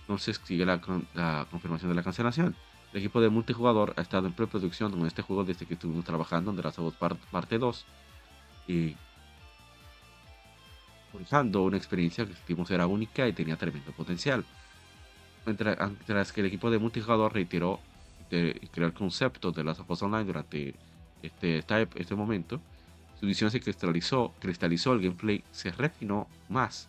Entonces 0.00 0.40
sigue 0.42 0.66
la, 0.66 0.80
la 1.14 1.46
confirmación 1.48 1.90
de 1.90 1.94
la 1.94 2.02
cancelación. 2.02 2.56
El 2.92 2.98
equipo 2.98 3.20
de 3.20 3.30
multijugador 3.30 3.94
ha 3.96 4.02
estado 4.02 4.26
en 4.26 4.34
preproducción 4.34 4.92
con 4.92 5.06
este 5.06 5.22
juego 5.22 5.44
desde 5.44 5.64
que 5.64 5.74
estuvimos 5.74 6.04
trabajando 6.04 6.50
en 6.50 6.58
The 6.58 6.62
Last 6.62 6.78
of 6.78 6.86
Us 6.86 7.00
Part- 7.00 7.18
parte 7.30 7.58
2 7.58 7.86
y 8.68 8.96
una 11.54 11.76
experiencia 11.76 12.26
que 12.26 12.34
sentimos 12.34 12.70
era 12.70 12.86
única 12.86 13.26
y 13.28 13.32
tenía 13.32 13.56
tremendo 13.56 13.92
potencial. 13.92 14.44
Mientras, 15.44 16.32
que 16.32 16.40
el 16.40 16.46
equipo 16.46 16.70
de 16.70 16.78
multijugador 16.78 17.32
reiteró 17.34 17.80
y 18.30 18.66
creó 18.68 18.86
el 18.86 18.94
concepto 18.94 19.52
de 19.52 19.64
Last 19.64 19.80
of 19.80 19.90
Us 19.90 20.02
Online 20.02 20.24
durante 20.24 20.74
este, 21.22 21.64
este 21.96 22.14
momento, 22.14 22.60
su 23.20 23.26
visión 23.26 23.50
se 23.50 23.60
cristalizó, 23.60 24.34
cristalizó, 24.38 24.94
el 24.94 25.00
gameplay 25.00 25.44
se 25.50 25.70
refinó 25.70 26.28
más 26.48 26.88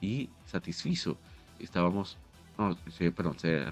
y 0.00 0.28
satisfizo. 0.46 1.16
Estábamos, 1.58 2.18
no, 2.58 2.76
perdón, 3.14 3.38
se, 3.38 3.64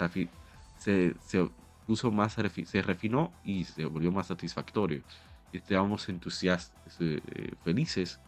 se, 0.78 1.14
se 1.20 1.50
puso 1.90 2.12
más, 2.12 2.34
se 2.34 2.82
refinó 2.82 3.32
y 3.42 3.64
se 3.64 3.84
volvió 3.84 4.12
más 4.12 4.28
satisfactorio. 4.28 5.02
Estábamos 5.52 6.08
entusiastas, 6.08 7.00
eh, 7.00 7.20
eh, 7.34 7.50
felices 7.64 8.20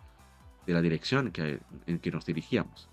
de 0.66 0.72
la 0.72 0.82
dirección 0.82 1.30
que, 1.30 1.60
en 1.86 2.00
que 2.00 2.10
nos 2.10 2.26
dirigíamos. 2.26 2.88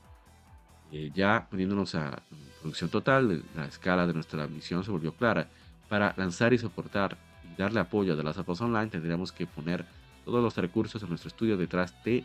Eh, 0.91 1.09
ya 1.11 1.47
poniéndonos 1.49 1.95
a 1.95 2.21
producción 2.59 2.91
total, 2.91 3.43
la 3.55 3.65
escala 3.65 4.05
de 4.05 4.13
nuestra 4.13 4.45
misión 4.45 4.83
se 4.83 4.91
volvió 4.91 5.11
clara. 5.15 5.47
Para 5.87 6.13
lanzar 6.17 6.53
y 6.53 6.59
soportar 6.59 7.17
y 7.51 7.59
darle 7.59 7.79
apoyo 7.79 8.13
a 8.13 8.15
The 8.15 8.21
Last 8.21 8.37
of 8.37 8.49
Us 8.49 8.61
Online, 8.61 8.91
tendríamos 8.91 9.31
que 9.31 9.47
poner 9.47 9.87
todos 10.23 10.43
los 10.43 10.55
recursos 10.55 11.01
de 11.01 11.07
nuestro 11.07 11.29
estudio 11.29 11.57
detrás 11.57 11.95
de 12.03 12.23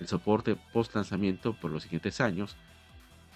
el 0.00 0.08
soporte 0.08 0.56
post 0.72 0.94
lanzamiento 0.94 1.52
por 1.52 1.70
los 1.70 1.82
siguientes 1.82 2.22
años, 2.22 2.56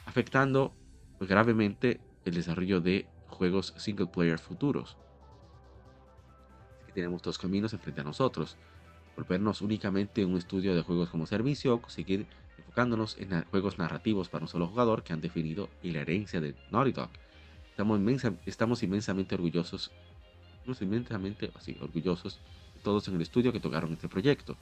afectando 0.06 0.72
pues, 1.18 1.28
gravemente 1.28 2.00
el 2.24 2.32
desarrollo 2.32 2.80
de 2.80 3.11
juegos 3.42 3.74
single 3.76 4.06
player 4.06 4.38
futuros. 4.38 4.96
Así 6.76 6.86
que 6.86 6.92
tenemos 6.92 7.20
dos 7.22 7.38
caminos 7.38 7.72
enfrente 7.72 8.00
a 8.00 8.04
nosotros 8.04 8.56
volvernos 9.16 9.60
únicamente 9.62 10.24
un 10.24 10.36
estudio 10.36 10.76
de 10.76 10.82
juegos 10.82 11.10
como 11.10 11.26
servicio 11.26 11.80
o 11.84 11.90
seguir 11.90 12.24
enfocándonos 12.56 13.18
en 13.18 13.42
juegos 13.50 13.78
narrativos 13.78 14.28
para 14.28 14.44
un 14.44 14.48
solo 14.48 14.68
jugador 14.68 15.02
que 15.02 15.12
han 15.12 15.20
definido 15.20 15.68
y 15.82 15.90
la 15.90 16.02
herencia 16.02 16.40
de 16.40 16.54
Naughty 16.70 16.92
Dog. 16.92 17.10
Estamos, 17.68 17.98
inmensa- 17.98 18.38
estamos 18.46 18.80
inmensamente 18.84 19.34
orgullosos, 19.34 19.90
estamos 20.54 20.80
inmensamente 20.80 21.50
así, 21.56 21.76
orgullosos 21.80 22.38
de 22.76 22.80
todos 22.80 23.08
en 23.08 23.16
el 23.16 23.22
estudio 23.22 23.52
que 23.52 23.58
tocaron 23.58 23.92
este 23.92 24.08
proyecto. 24.08 24.56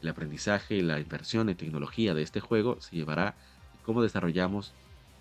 El 0.00 0.08
aprendizaje 0.08 0.76
y 0.76 0.80
la 0.80 0.98
inversión 0.98 1.50
en 1.50 1.56
tecnología 1.58 2.14
de 2.14 2.22
este 2.22 2.40
juego 2.40 2.80
se 2.80 2.96
llevará 2.96 3.36
en 3.74 3.80
cómo 3.82 4.00
desarrollamos, 4.02 4.72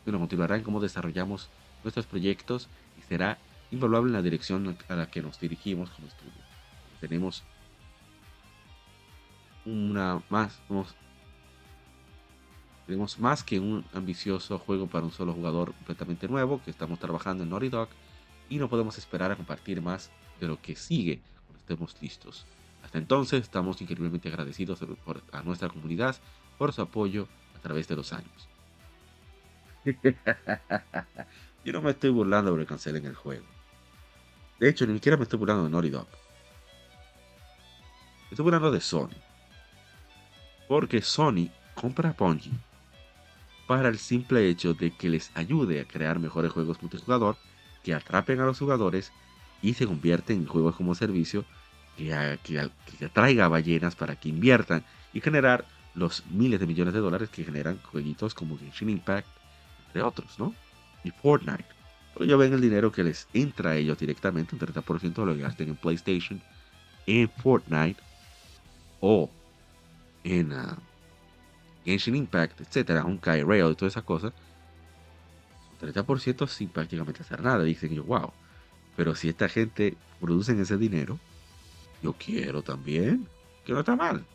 bueno, 0.05 0.17
continuará 0.17 0.55
en 0.55 0.63
cómo 0.63 0.79
desarrollamos 0.79 1.49
nuestros 1.83 2.07
proyectos 2.07 2.69
será 3.01 3.37
invaluable 3.71 4.09
en 4.09 4.13
la 4.13 4.21
dirección 4.21 4.77
a 4.87 4.95
la 4.95 5.09
que 5.09 5.21
nos 5.21 5.39
dirigimos 5.39 5.89
como 5.91 6.07
estudio. 6.07 6.31
Tenemos 6.99 7.43
una 9.65 10.21
más 10.29 10.59
tenemos 12.85 13.19
más 13.19 13.43
que 13.43 13.59
un 13.59 13.85
ambicioso 13.93 14.57
juego 14.59 14.87
para 14.87 15.05
un 15.05 15.11
solo 15.11 15.33
jugador 15.33 15.73
completamente 15.73 16.27
nuevo 16.27 16.61
que 16.63 16.71
estamos 16.71 16.99
trabajando 16.99 17.43
en 17.43 17.49
Naughty 17.49 17.69
Dog 17.69 17.89
y 18.49 18.57
no 18.57 18.69
podemos 18.69 18.97
esperar 18.97 19.31
a 19.31 19.35
compartir 19.35 19.81
más 19.81 20.11
de 20.39 20.47
lo 20.47 20.61
que 20.61 20.75
sigue 20.75 21.21
cuando 21.45 21.59
estemos 21.59 21.95
listos. 22.01 22.45
Hasta 22.83 22.97
entonces 22.97 23.43
estamos 23.43 23.81
increíblemente 23.81 24.27
agradecidos 24.27 24.79
por- 25.05 25.23
a 25.31 25.41
nuestra 25.43 25.69
comunidad 25.69 26.17
por 26.57 26.73
su 26.73 26.81
apoyo 26.81 27.27
a 27.55 27.59
través 27.61 27.87
de 27.87 27.95
los 27.95 28.11
años. 28.11 28.49
Yo 31.63 31.73
no 31.73 31.81
me 31.81 31.91
estoy 31.91 32.09
burlando 32.09 32.51
porque 32.51 32.65
cancelen 32.65 33.05
el 33.05 33.15
juego. 33.15 33.45
De 34.59 34.69
hecho, 34.69 34.85
ni 34.85 34.93
siquiera 34.95 35.17
me 35.17 35.23
estoy 35.23 35.39
burlando 35.39 35.63
de 35.63 35.69
Naughty 35.69 35.89
Dog. 35.89 36.07
Me 38.23 38.29
estoy 38.31 38.43
burlando 38.43 38.71
de 38.71 38.81
Sony. 38.81 39.09
Porque 40.67 41.01
Sony 41.01 41.49
compra 41.75 42.09
a 42.09 42.13
Bungie 42.13 42.51
para 43.67 43.89
el 43.89 43.99
simple 43.99 44.49
hecho 44.49 44.73
de 44.73 44.91
que 44.91 45.09
les 45.09 45.31
ayude 45.35 45.79
a 45.81 45.85
crear 45.85 46.19
mejores 46.19 46.51
juegos 46.51 46.81
multijugador 46.81 47.37
que 47.83 47.93
atrapen 47.93 48.39
a 48.39 48.45
los 48.45 48.59
jugadores 48.59 49.11
y 49.61 49.73
se 49.75 49.85
convierten 49.87 50.37
en 50.41 50.45
juegos 50.47 50.75
como 50.75 50.95
servicio 50.95 51.45
que, 51.97 52.13
a- 52.13 53.47
ballenas 53.47 53.95
para 53.95 54.15
que 54.15 54.29
inviertan 54.29 54.83
y 55.13 55.21
generar 55.21 55.65
los 55.93 56.25
miles 56.27 56.59
de 56.59 56.67
millones 56.67 56.93
de 56.93 56.99
dólares 56.99 57.29
que 57.29 57.43
generan 57.43 57.79
jueguitos 57.83 58.33
como 58.33 58.57
Genshin 58.57 58.89
Impact, 58.89 59.27
entre 59.87 60.01
otros, 60.03 60.39
¿no? 60.39 60.53
Y 61.03 61.11
Fortnite. 61.11 61.65
Pero 62.13 62.25
ya 62.25 62.35
ven 62.35 62.53
el 62.53 62.61
dinero 62.61 62.91
que 62.91 63.03
les 63.03 63.27
entra 63.33 63.71
a 63.71 63.75
ellos 63.75 63.97
directamente, 63.97 64.55
un 64.55 64.61
30% 64.61 65.13
de 65.13 65.25
lo 65.25 65.35
que 65.35 65.41
gasten 65.41 65.69
en 65.69 65.75
PlayStation, 65.75 66.41
en 67.07 67.29
Fortnite 67.29 68.01
o 68.99 69.29
en 70.23 70.53
ah, 70.53 70.77
Genshin 71.85 72.15
Impact, 72.15 72.61
etcétera, 72.61 73.05
un 73.05 73.19
Rail 73.21 73.71
y 73.71 73.75
toda 73.75 73.87
esa 73.87 74.01
cosa, 74.01 74.33
30% 75.81 76.47
sin 76.47 76.69
prácticamente 76.69 77.21
hacer 77.21 77.41
nada. 77.41 77.63
Dicen 77.63 77.93
yo, 77.93 78.03
wow. 78.03 78.31
Pero 78.95 79.15
si 79.15 79.29
esta 79.29 79.49
gente 79.49 79.95
producen 80.19 80.59
ese 80.59 80.77
dinero, 80.77 81.19
yo 82.03 82.13
quiero 82.13 82.61
también, 82.61 83.27
que 83.65 83.73
no 83.73 83.79
está 83.79 83.95
mal. 83.95 84.25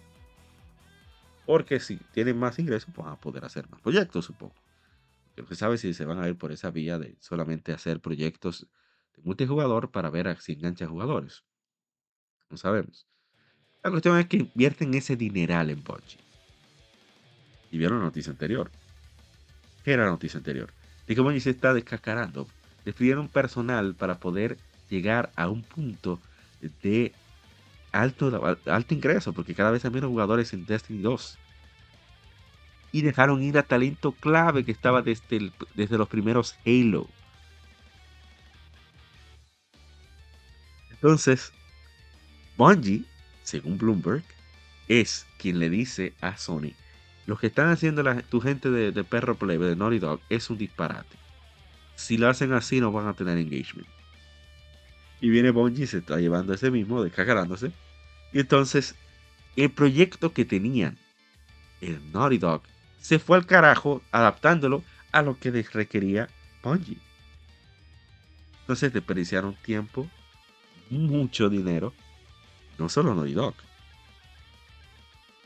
Porque 1.45 1.79
si 1.79 1.97
tienen 2.13 2.39
más 2.39 2.59
ingresos, 2.59 2.93
van 2.97 3.13
a 3.13 3.17
poder 3.17 3.45
hacer 3.45 3.69
más 3.71 3.81
proyectos, 3.81 4.25
supongo. 4.25 4.55
No 5.37 5.47
se 5.47 5.55
sabe 5.55 5.79
si 5.79 5.93
se 5.95 6.05
van 6.05 6.19
a 6.19 6.29
ir 6.29 6.37
por 6.37 6.53
esa 6.53 6.71
vía 6.71 6.99
de 6.99 7.17
solamente 7.21 7.73
hacer 7.73 8.01
proyectos 8.01 8.69
de 9.15 9.23
multijugador 9.23 9.91
para 9.91 10.11
ver 10.11 10.41
si 10.41 10.53
engancha 10.53 10.87
jugadores. 10.87 11.45
No 12.49 12.57
sabemos. 12.57 13.07
La 13.83 13.91
cuestión 13.91 14.19
es 14.19 14.27
que 14.27 14.39
invierten 14.39 14.95
ese 14.95 15.17
dineral 15.17 15.71
en 15.71 15.83
Bungie. 15.85 16.19
Y 17.71 17.79
vieron 17.79 17.99
la 17.99 18.07
noticia 18.07 18.33
anterior. 18.33 18.71
¿Qué 19.85 19.93
era 19.93 20.05
la 20.05 20.11
noticia 20.11 20.39
anterior? 20.39 20.73
De 21.07 21.15
que 21.15 21.21
Bungie 21.21 21.41
se 21.41 21.51
está 21.51 21.75
descascarando. 21.75 22.47
Despidieron 22.85 23.29
personal 23.29 23.95
para 23.95 24.19
poder 24.19 24.59
llegar 24.89 25.31
a 25.37 25.49
un 25.49 25.63
punto 25.63 26.21
de 26.61 27.13
alto, 27.93 28.59
alto 28.67 28.95
ingreso, 28.95 29.33
porque 29.33 29.55
cada 29.55 29.71
vez 29.71 29.85
hay 29.85 29.91
menos 29.91 30.11
jugadores 30.11 30.53
en 30.53 30.67
Destiny 30.67 31.03
2. 31.03 31.39
Y 32.97 33.03
dejaron 33.03 33.43
ir 33.43 33.59
a 33.59 33.63
talento 33.63 34.13
clave 34.13 34.65
que 34.65 34.73
estaba 34.73 35.03
desde, 35.03 35.53
desde 35.75 35.99
los 35.99 36.09
primeros 36.09 36.57
Halo. 36.65 37.07
Entonces, 40.93 41.53
Bungie, 42.57 43.05
según 43.43 43.77
Bloomberg, 43.77 44.25
es 44.89 45.27
quien 45.37 45.59
le 45.59 45.69
dice 45.69 46.15
a 46.23 46.39
Sony 46.39 46.73
lo 47.27 47.37
que 47.37 47.49
están 47.49 47.69
haciendo 47.69 48.03
la- 48.03 48.23
tu 48.23 48.41
gente 48.41 48.71
de, 48.71 49.05
Perro 49.05 49.35
Play, 49.35 49.59
de 49.59 49.77
Naughty 49.77 49.99
Dog, 49.99 50.23
es 50.31 50.49
un 50.49 50.57
disparate. 50.57 51.19
Si 51.97 52.17
lo 52.17 52.31
hacen 52.31 52.55
así, 52.55 52.81
no 52.81 52.93
van 52.93 53.09
a 53.09 53.13
tener 53.13 53.37
engagement. 53.37 53.89
Y 55.21 55.29
viene 55.29 55.51
Bungie, 55.51 55.87
se 55.87 55.99
está 55.99 56.19
llevando 56.19 56.55
ese 56.55 56.71
mismo, 56.71 57.05
descagarándose. 57.05 57.73
Y 58.33 58.41
entonces, 58.41 58.95
el 59.55 59.71
proyecto 59.71 60.33
que 60.33 60.47
tenían 60.47 60.97
el 61.83 62.01
Naughty 62.11 62.39
Dog 62.39 62.63
se 63.07 63.21
fue 63.21 63.37
al 63.37 63.47
carajo 63.47 64.03
adaptándolo 64.11 64.83
a 65.13 65.23
lo 65.23 65.39
que 65.39 65.53
les 65.53 65.73
requería 65.73 66.29
Bungie. 66.61 66.99
Entonces 68.63 68.93
desperdiciaron 68.93 69.55
tiempo, 69.63 70.09
mucho 70.91 71.49
dinero, 71.49 71.95
no 72.79 72.89
solo 72.89 73.15
Naughty 73.15 73.33
Dog, 73.35 73.55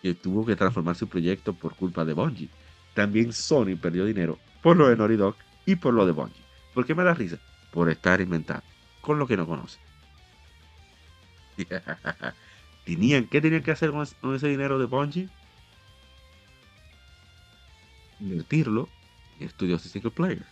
que 0.00 0.14
tuvo 0.14 0.46
que 0.46 0.56
transformar 0.56 0.96
su 0.96 1.06
proyecto 1.06 1.52
por 1.52 1.74
culpa 1.76 2.06
de 2.06 2.14
Bungie. 2.14 2.48
También 2.94 3.30
Sony 3.34 3.76
perdió 3.78 4.06
dinero 4.06 4.38
por 4.62 4.78
lo 4.78 4.88
de 4.88 4.96
Naughty 4.96 5.16
Dog 5.16 5.36
y 5.66 5.76
por 5.76 5.92
lo 5.92 6.06
de 6.06 6.12
Bungie. 6.12 6.42
¿Por 6.72 6.86
qué 6.86 6.94
me 6.94 7.04
da 7.04 7.12
risa? 7.12 7.36
Por 7.72 7.90
estar 7.90 8.22
inventando 8.22 8.64
con 9.02 9.18
lo 9.18 9.26
que 9.26 9.36
no 9.36 9.46
conoce. 9.46 9.78
tenían, 12.86 13.26
¿Qué 13.26 13.42
tenían 13.42 13.62
que 13.62 13.70
hacer 13.72 13.90
con 13.90 14.00
es- 14.02 14.14
con 14.14 14.34
ese 14.34 14.48
dinero 14.48 14.78
de 14.78 14.86
Bungie? 14.86 15.28
Invertirlo 18.20 18.88
en 19.38 19.46
estudios 19.46 19.82
de 19.82 19.90
single 19.90 20.10
player. 20.10 20.44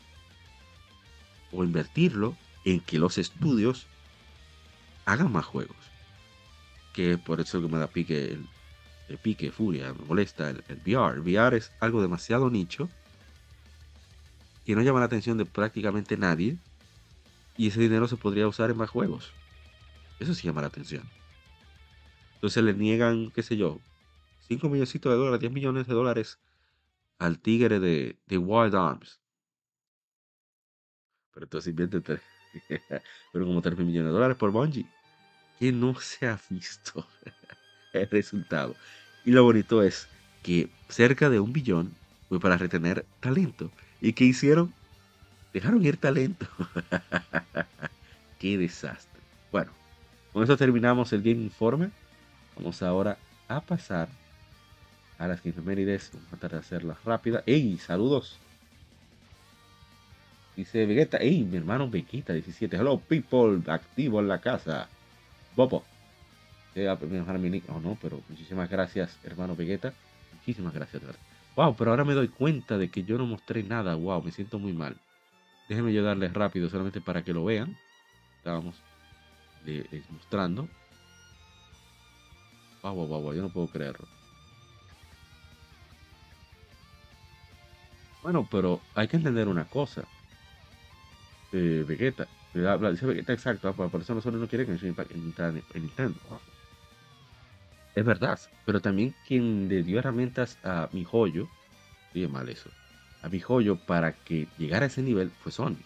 O 1.52 1.64
invertirlo 1.64 2.36
en 2.64 2.80
que 2.80 2.98
los 2.98 3.18
estudios 3.18 3.86
hagan 5.04 5.32
más 5.32 5.44
juegos. 5.44 5.76
Que 6.92 7.18
por 7.18 7.40
eso 7.40 7.60
que 7.60 7.68
me 7.68 7.78
da 7.78 7.86
pique 7.86 8.32
el, 8.32 8.46
el 9.08 9.18
pique, 9.18 9.50
furia, 9.50 9.92
me 9.92 10.04
molesta 10.04 10.50
el, 10.50 10.64
el 10.68 10.78
VR. 10.78 11.16
El 11.16 11.20
VR 11.20 11.56
es 11.56 11.72
algo 11.80 12.02
demasiado 12.02 12.50
nicho 12.50 12.88
que 14.64 14.74
no 14.74 14.82
llama 14.82 15.00
la 15.00 15.06
atención 15.06 15.38
de 15.38 15.46
prácticamente 15.46 16.18
nadie 16.18 16.58
y 17.56 17.68
ese 17.68 17.80
dinero 17.80 18.06
se 18.06 18.16
podría 18.16 18.46
usar 18.46 18.70
en 18.70 18.76
más 18.76 18.90
juegos. 18.90 19.32
Eso 20.20 20.34
sí 20.34 20.46
llama 20.46 20.60
la 20.60 20.66
atención. 20.68 21.08
Entonces 22.34 22.62
le 22.62 22.74
niegan, 22.74 23.30
qué 23.30 23.42
sé 23.42 23.56
yo, 23.56 23.80
5 24.46 24.68
milloncitos 24.68 25.10
de 25.10 25.18
dólares, 25.18 25.40
10 25.40 25.52
millones 25.52 25.86
de 25.86 25.94
dólares 25.94 26.38
al 27.18 27.38
tigre 27.40 27.80
de, 27.80 28.18
de 28.26 28.38
Wild 28.38 28.74
Arms. 28.74 29.20
Pero 31.32 31.44
entonces 31.46 31.70
invierte 31.70 32.00
pero 33.32 33.46
como 33.46 33.60
3 33.60 33.78
millones 33.78 34.08
de 34.08 34.12
dólares 34.12 34.36
por 34.36 34.50
Bungie. 34.50 34.86
Que 35.58 35.72
no 35.72 35.98
se 36.00 36.26
ha 36.26 36.40
visto 36.48 37.06
el 37.92 38.08
resultado. 38.08 38.74
Y 39.24 39.32
lo 39.32 39.44
bonito 39.44 39.82
es 39.82 40.08
que 40.42 40.70
cerca 40.88 41.28
de 41.30 41.40
un 41.40 41.52
billón 41.52 41.94
fue 42.28 42.40
para 42.40 42.56
retener 42.56 43.04
talento. 43.20 43.70
¿Y 44.00 44.12
qué 44.12 44.24
hicieron? 44.24 44.72
Dejaron 45.52 45.84
ir 45.84 45.96
talento. 45.96 46.46
qué 48.38 48.56
desastre. 48.56 49.20
Bueno, 49.50 49.72
con 50.32 50.44
eso 50.44 50.56
terminamos 50.56 51.12
el 51.12 51.22
Game 51.22 51.42
Informe. 51.42 51.90
Vamos 52.56 52.82
ahora 52.82 53.18
a 53.48 53.60
pasar 53.60 54.08
a 55.18 55.28
las 55.28 55.44
efemérides. 55.44 56.10
Vamos 56.12 56.28
a 56.28 56.30
tratar 56.36 56.52
de 56.52 56.58
hacerlas 56.58 57.04
rápidas. 57.04 57.42
¡Ey! 57.46 57.76
Saludos. 57.78 58.38
Dice 60.56 60.86
Vegeta. 60.86 61.18
¡Ey! 61.18 61.44
Mi 61.44 61.56
hermano 61.56 61.90
Vegeta 61.90 62.32
17. 62.32 62.76
Hello 62.76 62.98
people. 62.98 63.60
Activo 63.70 64.20
en 64.20 64.28
la 64.28 64.40
casa. 64.40 64.88
Bobo. 65.56 65.84
Voy 66.74 66.86
a 66.86 66.94
mi. 67.38 67.62
Oh 67.68 67.80
no, 67.80 67.98
pero 68.00 68.20
muchísimas 68.28 68.70
gracias, 68.70 69.18
hermano 69.24 69.56
Vegeta. 69.56 69.92
Muchísimas 70.32 70.72
gracias, 70.72 71.02
de 71.02 71.06
verdad. 71.06 71.22
Wow, 71.56 71.74
pero 71.74 71.90
ahora 71.90 72.04
me 72.04 72.14
doy 72.14 72.28
cuenta 72.28 72.78
de 72.78 72.88
que 72.88 73.02
yo 73.02 73.18
no 73.18 73.26
mostré 73.26 73.64
nada. 73.64 73.96
Wow, 73.96 74.22
me 74.22 74.30
siento 74.30 74.60
muy 74.60 74.72
mal. 74.72 74.96
Déjenme 75.68 75.92
yo 75.92 76.04
darles 76.04 76.32
rápido 76.32 76.70
solamente 76.70 77.00
para 77.00 77.22
que 77.22 77.32
lo 77.32 77.44
vean. 77.44 77.76
Estábamos 78.36 78.76
eh, 79.66 79.84
eh, 79.90 80.02
mostrando. 80.10 80.68
Wow, 82.82 82.94
wow, 82.94 83.06
wow, 83.06 83.22
wow, 83.22 83.34
yo 83.34 83.42
no 83.42 83.48
puedo 83.48 83.66
creerlo. 83.66 84.06
Bueno, 88.22 88.46
pero 88.50 88.80
hay 88.94 89.08
que 89.08 89.16
entender 89.16 89.48
una 89.48 89.64
cosa. 89.64 90.04
Eh, 91.52 91.84
Vegeta. 91.86 92.26
Dice 92.52 93.06
Vegeta 93.06 93.32
exacto. 93.32 93.68
ah, 93.68 93.72
Por 93.74 94.00
eso 94.00 94.14
nosotros 94.14 94.40
no 94.40 94.48
quieren 94.48 94.66
que 94.66 94.86
entre 94.86 95.14
en, 95.14 95.34
en 95.74 95.82
Nintendo. 95.82 96.18
Es 97.94 98.04
verdad. 98.04 98.38
Pero 98.64 98.80
también 98.80 99.14
quien 99.26 99.68
le 99.68 99.82
dio 99.82 99.98
herramientas 99.98 100.58
a 100.64 100.88
mi 100.92 101.04
joyo. 101.04 101.46
Sigue 102.12 102.28
mal 102.28 102.48
eso. 102.48 102.70
A 103.22 103.28
mi 103.28 103.40
joyo 103.40 103.76
para 103.76 104.12
que 104.12 104.48
llegara 104.58 104.84
a 104.84 104.88
ese 104.88 105.02
nivel 105.02 105.30
fue 105.30 105.52
Sony. 105.52 105.76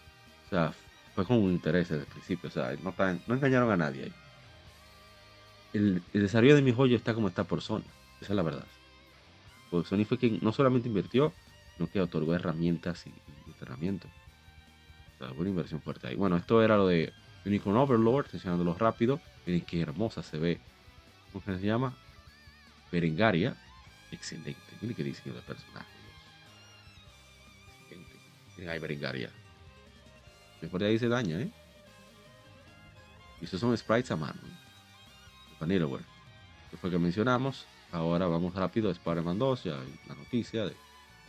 O 0.47 0.49
sea, 0.49 0.73
fue 1.15 1.25
con 1.25 1.37
un 1.37 1.51
interés 1.51 1.89
desde 1.89 2.03
el 2.03 2.07
principio. 2.09 2.49
O 2.49 2.51
sea, 2.51 2.75
no, 2.83 2.93
tan- 2.93 3.21
no 3.27 3.35
engañaron 3.35 3.71
a 3.71 3.77
nadie 3.77 4.05
ahí. 4.05 4.13
El, 5.73 6.01
el 6.13 6.21
desarrollo 6.21 6.55
de 6.55 6.61
mi 6.61 6.71
joyo 6.71 6.95
está 6.95 7.13
como 7.13 7.27
está 7.27 7.43
por 7.43 7.61
Sony. 7.61 7.83
Esa 8.21 8.33
es 8.33 8.35
la 8.35 8.43
verdad. 8.43 8.65
Porque 9.69 9.89
Sony 9.89 10.05
fue 10.05 10.17
quien 10.17 10.39
no 10.41 10.51
solamente 10.53 10.87
invirtió, 10.87 11.33
sino 11.75 11.89
que 11.89 12.01
otorgó 12.01 12.33
herramientas 12.35 13.05
y, 13.07 13.09
y 13.09 13.51
entrenamiento. 13.51 14.07
O 15.15 15.17
sea, 15.25 15.33
una 15.33 15.49
inversión 15.49 15.81
fuerte 15.81 16.07
ahí. 16.07 16.15
Bueno, 16.15 16.37
esto 16.37 16.61
era 16.61 16.77
lo 16.77 16.87
de 16.87 17.13
Unicorn 17.45 17.77
Overlord, 17.77 18.27
enseñándolo 18.33 18.73
rápido. 18.75 19.19
Miren 19.45 19.61
qué 19.61 19.81
hermosa 19.81 20.23
se 20.23 20.37
ve. 20.37 20.59
¿Cómo 21.31 21.43
se 21.45 21.65
llama? 21.65 21.93
Berengaria. 22.91 23.55
Excelente. 24.11 24.55
Miren 24.81 24.95
qué 24.95 25.03
diseño 25.03 25.35
de 25.35 25.41
personaje. 25.41 25.87
Excelente. 27.81 28.15
Miren 28.57 28.69
ahí 28.69 28.79
Berengaria. 28.79 29.29
Mejor 30.61 30.79
de 30.79 30.87
ahí 30.87 30.99
se 30.99 31.09
daña, 31.09 31.39
¿eh? 31.41 31.51
Y 33.41 33.45
estos 33.45 33.59
son 33.59 33.77
sprites 33.77 34.11
a 34.11 34.15
mano. 34.15 34.39
¿eh? 34.45 35.55
Vanillaware. 35.59 36.05
Fue 36.79 36.89
que 36.89 36.97
mencionamos. 36.97 37.65
Ahora 37.91 38.27
vamos 38.27 38.55
rápido 38.55 38.89
a 38.89 38.93
Spider-Man 38.93 39.37
2. 39.37 39.63
Ya 39.65 39.75
la 40.07 40.15
noticia 40.15 40.65
de 40.65 40.75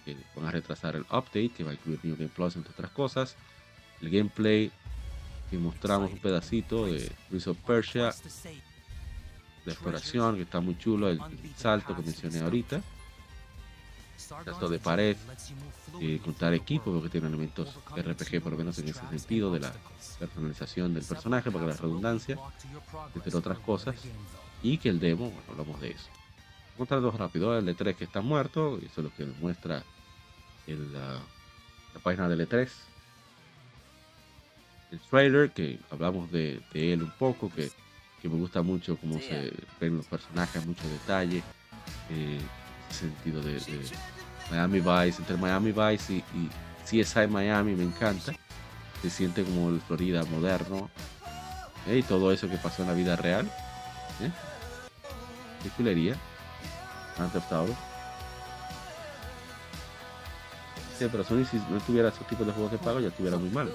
que 0.05 0.17
van 0.37 0.47
a 0.47 0.51
retrasar 0.51 0.97
el 0.97 1.03
update 1.03 1.51
que 1.51 1.65
va 1.65 1.71
a 1.71 1.75
incluir 1.75 2.01
New 2.03 2.17
Game 2.17 2.29
Plus 2.29 2.57
entre 2.57 2.73
otras 2.73 2.91
cosas. 2.91 3.37
El 4.01 4.11
gameplay 4.11 4.71
que 5.51 5.59
mostramos 5.59 6.13
un 6.13 6.19
pedacito 6.19 6.87
de 6.87 7.11
Prince 7.29 7.51
of 7.51 7.59
Persia. 7.59 8.15
La 9.65 9.73
exploración 9.73 10.37
que 10.37 10.43
está 10.43 10.61
muy 10.61 10.77
chulo. 10.79 11.09
El 11.09 11.21
salto 11.57 11.97
que 11.97 12.03
mencioné 12.03 12.41
ahorita. 12.41 12.83
Salto 14.17 14.69
de 14.69 14.79
pared. 14.79 15.17
Y 16.01 16.19
contar 16.19 16.53
equipo 16.55 16.93
porque 16.93 17.09
tiene 17.09 17.29
elementos 17.29 17.69
RPG 17.97 18.43
por 18.43 18.53
lo 18.53 18.59
menos 18.59 18.79
en 18.79 18.89
ese 18.89 19.07
sentido 19.09 19.53
de 19.53 19.61
la 19.61 19.73
personalización 20.19 20.93
del 20.93 21.05
personaje 21.05 21.51
para 21.51 21.67
la 21.67 21.75
redundancia 21.75 22.37
entre 23.15 23.37
otras 23.37 23.59
cosas 23.61 23.95
y 24.63 24.79
que 24.79 24.89
el 24.89 24.99
demo, 24.99 25.31
bueno, 25.31 25.43
hablamos 25.51 25.81
de 25.81 25.93
eso 25.93 26.09
mostrando 26.79 27.11
rápido 27.11 27.57
el 27.57 27.69
E3 27.69 27.95
que 27.95 28.05
está 28.05 28.21
muerto 28.21 28.79
y 28.81 28.87
eso 28.87 29.01
es 29.01 29.05
lo 29.05 29.15
que 29.15 29.25
muestra 29.41 29.85
el, 30.67 30.93
la, 30.93 31.21
la 31.95 32.01
página 32.03 32.29
del 32.29 32.49
E3 32.49 32.69
el 34.93 35.01
trailer 35.11 35.51
que 35.51 35.79
hablamos 35.91 36.31
de, 36.31 36.61
de 36.73 36.93
él 36.93 37.03
un 37.03 37.11
poco 37.13 37.51
que, 37.53 37.71
que 38.23 38.29
me 38.29 38.37
gusta 38.37 38.63
mucho 38.63 38.97
cómo 38.97 39.19
se 39.19 39.53
ven 39.81 39.97
los 39.97 40.07
personajes 40.07 40.65
mucho 40.65 40.89
detalle 40.89 41.43
eh, 42.11 42.41
sentido 42.91 43.41
de, 43.43 43.55
de 43.55 43.81
Miami 44.51 44.81
Vice 44.81 45.21
entre 45.21 45.37
Miami 45.37 45.73
Vice 45.73 46.13
y, 46.13 46.25
y 46.35 46.51
CSI 47.03 47.27
Miami 47.27 47.75
me 47.75 47.85
encanta 47.85 48.33
se 49.03 49.11
siente 49.11 49.43
como 49.45 49.71
el 49.71 49.81
Florida 49.81 50.25
moderno 50.25 50.89
¿eh? 51.89 51.99
y 51.99 52.03
todo 52.03 52.33
eso 52.33 52.49
que 52.49 52.57
pasó 52.57 52.83
en 52.83 52.89
la 52.89 52.95
vida 52.95 53.17
real 53.17 53.47
¿eh? 54.21 54.31
qué 55.63 55.71
chulería 55.77 56.17
Grand 57.17 57.33
Sí, 60.99 61.07
pero 61.11 61.25
Sony 61.25 61.45
si 61.45 61.57
no 61.71 61.81
tuviera 61.81 62.09
esos 62.09 62.27
tipos 62.27 62.47
de 62.47 62.53
juegos 62.53 62.73
de 62.73 62.79
pago 62.79 63.01
ya 63.01 63.09
estuviera 63.09 63.37
muy 63.37 63.51
mal. 63.51 63.73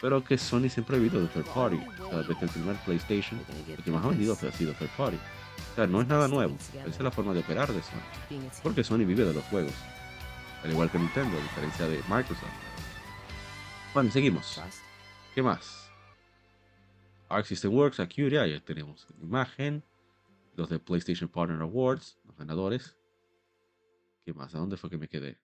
Pero 0.00 0.22
que 0.22 0.36
Sony 0.36 0.68
siempre 0.68 0.96
ha 0.96 0.98
vivido 0.98 1.20
de 1.20 1.28
third 1.28 1.46
party. 1.46 1.80
O 2.00 2.18
desde 2.18 2.44
el 2.44 2.50
primer 2.50 2.76
PlayStation, 2.84 3.40
el 3.68 3.82
que 3.82 3.90
más 3.90 4.04
ha 4.04 4.08
vendido 4.08 4.34
ha 4.34 4.52
sido 4.52 4.72
third 4.74 4.90
party. 4.96 5.16
O 5.16 5.74
sea, 5.74 5.86
no 5.86 6.02
es 6.02 6.08
nada 6.08 6.28
nuevo. 6.28 6.56
Esa 6.74 6.88
es 6.88 7.00
la 7.00 7.10
forma 7.10 7.32
de 7.32 7.40
operar 7.40 7.72
de 7.72 7.80
Sony. 7.82 8.40
Porque 8.62 8.84
Sony 8.84 8.98
vive 8.98 9.24
de 9.24 9.32
los 9.32 9.44
juegos. 9.44 9.72
Al 10.62 10.70
igual 10.70 10.90
que 10.90 10.98
Nintendo, 10.98 11.36
a 11.36 11.42
diferencia 11.42 11.86
de 11.86 11.96
Microsoft. 12.08 12.48
Bueno, 13.94 14.10
seguimos. 14.10 14.60
¿Qué 15.34 15.42
más? 15.42 15.90
Arc 17.28 17.46
System 17.46 17.72
Works, 17.72 18.00
Acuria, 18.00 18.46
ya 18.46 18.60
tenemos 18.60 19.06
imagen. 19.22 19.82
Los 20.56 20.68
de 20.68 20.78
PlayStation 20.78 21.28
Partner 21.28 21.60
Awards, 21.62 22.18
los 22.24 22.36
ganadores. 22.36 22.96
¿Qué 24.24 24.32
más? 24.32 24.54
¿A 24.54 24.58
dónde 24.58 24.76
fue 24.76 24.90
que 24.90 24.98
me 24.98 25.08
quedé? 25.08 25.38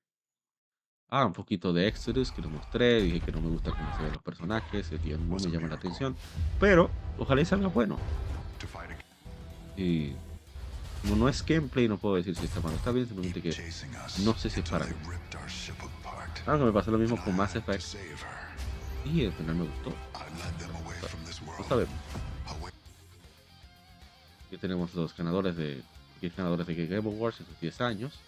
Ah, 1.10 1.26
un 1.26 1.32
poquito 1.32 1.72
de 1.72 1.88
Exodus 1.88 2.30
que 2.30 2.40
lo 2.40 2.48
mostré. 2.48 3.02
Dije 3.02 3.20
que 3.20 3.32
no 3.32 3.40
me 3.40 3.48
gusta 3.48 3.72
cómo 3.72 3.96
se 3.96 4.02
ven 4.04 4.12
los 4.12 4.22
personajes. 4.22 4.92
El 4.92 5.00
guion 5.00 5.28
no 5.28 5.36
me 5.36 5.50
llama 5.50 5.66
la 5.66 5.74
atención. 5.74 6.14
Pero 6.60 6.88
ojalá 7.18 7.40
y 7.40 7.44
salga 7.44 7.66
bueno. 7.66 7.98
Y 9.76 10.12
Como 11.02 11.16
no 11.16 11.28
es 11.28 11.44
gameplay, 11.44 11.88
no 11.88 11.98
puedo 11.98 12.14
decir 12.16 12.36
si 12.36 12.44
está 12.44 12.60
mal 12.60 12.74
está 12.74 12.92
bien, 12.92 13.06
simplemente 13.06 13.40
que 13.40 13.50
no 14.22 14.36
sé 14.36 14.50
si 14.50 14.60
es 14.60 14.68
para 14.70 14.84
mí. 14.86 14.92
Ah, 16.46 16.56
que 16.58 16.64
me 16.64 16.72
pasó 16.72 16.90
lo 16.90 16.98
mismo 16.98 17.16
con 17.24 17.34
Mass 17.34 17.56
Effect. 17.56 17.96
Y 19.04 19.24
al 19.26 19.32
final 19.32 19.56
me 19.56 19.64
gustó. 19.64 19.92
No 21.58 21.64
sabemos. 21.64 21.94
Aquí 24.46 24.58
tenemos 24.58 24.94
los 24.94 25.16
ganadores 25.16 25.56
de 25.56 25.82
10 26.20 26.36
ganadores 26.36 26.66
de 26.66 26.86
Game 26.86 27.08
Awards 27.08 27.40
en 27.40 27.46
sus 27.46 27.60
10 27.60 27.80
años. 27.80 28.20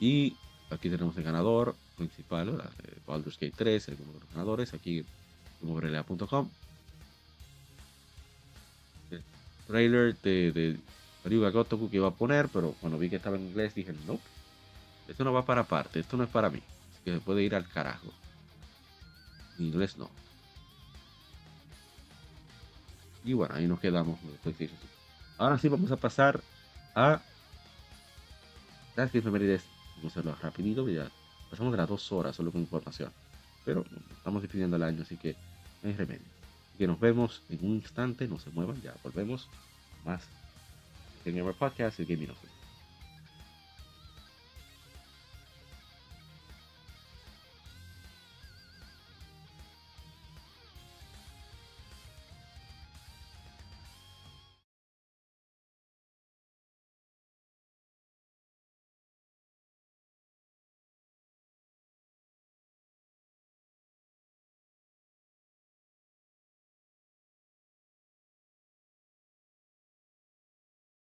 Y 0.00 0.36
aquí 0.70 0.90
tenemos 0.90 1.16
el 1.16 1.24
ganador 1.24 1.74
principal, 1.96 2.58
de 2.58 2.96
Baldur's 3.06 3.38
Gate 3.38 3.54
3, 3.56 3.88
algunos 3.88 4.14
de 4.14 4.20
los 4.20 4.30
ganadores, 4.30 4.74
aquí 4.74 4.98
en 4.98 5.68
mobrelea.com. 5.68 6.48
El 9.10 9.22
trailer 9.66 10.16
de, 10.18 10.52
de 10.52 10.76
Ryuga 11.24 11.50
Gotoku 11.50 11.90
que 11.90 11.96
iba 11.96 12.08
a 12.08 12.12
poner, 12.12 12.48
pero 12.48 12.74
cuando 12.80 12.98
vi 12.98 13.08
que 13.08 13.16
estaba 13.16 13.36
en 13.36 13.46
inglés 13.46 13.74
dije, 13.74 13.94
no, 14.06 14.18
esto 15.08 15.24
no 15.24 15.32
va 15.32 15.44
para 15.44 15.62
aparte, 15.62 16.00
esto 16.00 16.16
no 16.16 16.24
es 16.24 16.30
para 16.30 16.50
mí. 16.50 16.60
Que 17.04 17.14
se 17.14 17.20
puede 17.20 17.42
ir 17.42 17.54
al 17.54 17.68
carajo. 17.68 18.12
En 19.58 19.66
inglés 19.66 19.96
no. 19.96 20.10
Y 23.24 23.32
bueno, 23.32 23.54
ahí 23.54 23.66
nos 23.66 23.80
quedamos. 23.80 24.18
con 24.20 24.30
el 24.30 24.36
PlayStation 24.36 24.78
5. 24.80 24.92
Ahora 25.38 25.58
sí 25.58 25.68
vamos 25.68 25.90
a 25.90 25.96
pasar 25.96 26.40
a 26.94 27.20
las 28.94 29.14
efemérides. 29.14 29.64
Vamos 29.96 30.16
a 30.16 30.20
hacerlo 30.20 30.36
rapidito, 30.42 30.88
ya 30.88 31.10
pasamos 31.50 31.72
de 31.72 31.78
las 31.78 31.88
dos 31.88 32.12
horas 32.12 32.36
solo 32.36 32.52
con 32.52 32.60
información. 32.60 33.12
Pero 33.64 33.84
estamos 34.16 34.42
despidiendo 34.42 34.76
el 34.76 34.82
año, 34.82 35.02
así 35.02 35.16
que 35.16 35.34
no 35.82 35.88
hay 35.88 35.96
remedio. 35.96 36.26
Que 36.78 36.86
nos 36.86 37.00
vemos 37.00 37.42
en 37.48 37.64
un 37.64 37.76
instante, 37.76 38.28
no 38.28 38.38
se 38.38 38.50
muevan, 38.50 38.80
ya 38.82 38.94
volvemos. 39.02 39.48
Más 40.04 40.22
el 41.24 41.34
Gamer 41.34 41.54
Podcast, 41.54 41.98
el 41.98 42.06
Gaming 42.06 42.30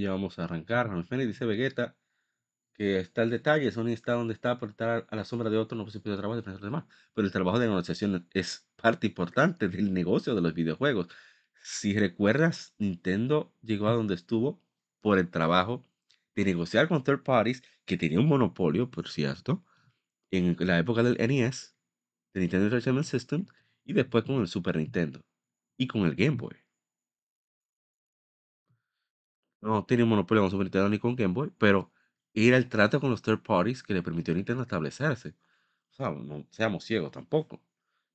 Ya 0.00 0.10
vamos 0.10 0.38
a 0.38 0.44
arrancar. 0.44 0.88
Ramfeni 0.88 1.26
dice 1.26 1.44
Vegeta 1.44 1.96
que 2.74 2.98
está 2.98 3.22
el 3.22 3.30
detalle. 3.30 3.70
Sony 3.70 3.88
está 3.88 4.14
donde 4.14 4.32
está 4.34 4.58
por 4.58 4.70
estar 4.70 5.06
a 5.10 5.16
la 5.16 5.24
sombra 5.24 5.50
de 5.50 5.58
otro, 5.58 5.76
no 5.76 5.84
puede 5.84 6.00
trabajo 6.00 6.36
de 6.36 6.42
frente 6.42 6.58
a 6.58 6.60
los 6.60 6.62
demás. 6.62 6.84
Pero 7.14 7.26
el 7.26 7.32
trabajo 7.32 7.58
de 7.58 7.66
negociación 7.68 8.26
es 8.32 8.66
parte 8.76 9.06
importante 9.08 9.68
del 9.68 9.92
negocio 9.92 10.34
de 10.34 10.40
los 10.40 10.54
videojuegos. 10.54 11.08
Si 11.62 11.98
recuerdas, 11.98 12.74
Nintendo 12.78 13.54
llegó 13.60 13.88
a 13.88 13.92
donde 13.92 14.14
estuvo 14.14 14.62
por 15.02 15.18
el 15.18 15.30
trabajo 15.30 15.86
de 16.34 16.44
negociar 16.46 16.88
con 16.88 17.04
third 17.04 17.22
parties 17.22 17.62
que 17.84 17.98
tenía 17.98 18.18
un 18.18 18.28
monopolio, 18.28 18.90
por 18.90 19.08
cierto, 19.08 19.62
en 20.30 20.56
la 20.60 20.78
época 20.78 21.02
del 21.02 21.16
NES, 21.18 21.76
de 22.32 22.40
Nintendo 22.40 22.66
Entertainment 22.66 23.06
System, 23.06 23.46
y 23.84 23.92
después 23.92 24.24
con 24.24 24.40
el 24.40 24.48
Super 24.48 24.76
Nintendo 24.76 25.22
y 25.76 25.86
con 25.86 26.02
el 26.06 26.14
Game 26.14 26.36
Boy. 26.36 26.56
No 29.60 29.86
un 29.88 30.08
monopolio 30.08 30.42
con 30.42 30.50
Super 30.50 30.64
Nintendo 30.64 30.88
ni 30.88 30.98
con 30.98 31.16
Game 31.16 31.34
Boy, 31.34 31.52
pero 31.58 31.92
era 32.32 32.56
el 32.56 32.68
trato 32.68 33.00
con 33.00 33.10
los 33.10 33.22
third 33.22 33.42
parties 33.42 33.82
que 33.82 33.92
le 33.92 34.02
permitió 34.02 34.32
a 34.32 34.36
Nintendo 34.36 34.62
establecerse. 34.62 35.34
O 35.90 35.92
sea, 35.92 36.10
no 36.10 36.46
seamos 36.50 36.84
ciegos 36.84 37.12
tampoco. 37.12 37.62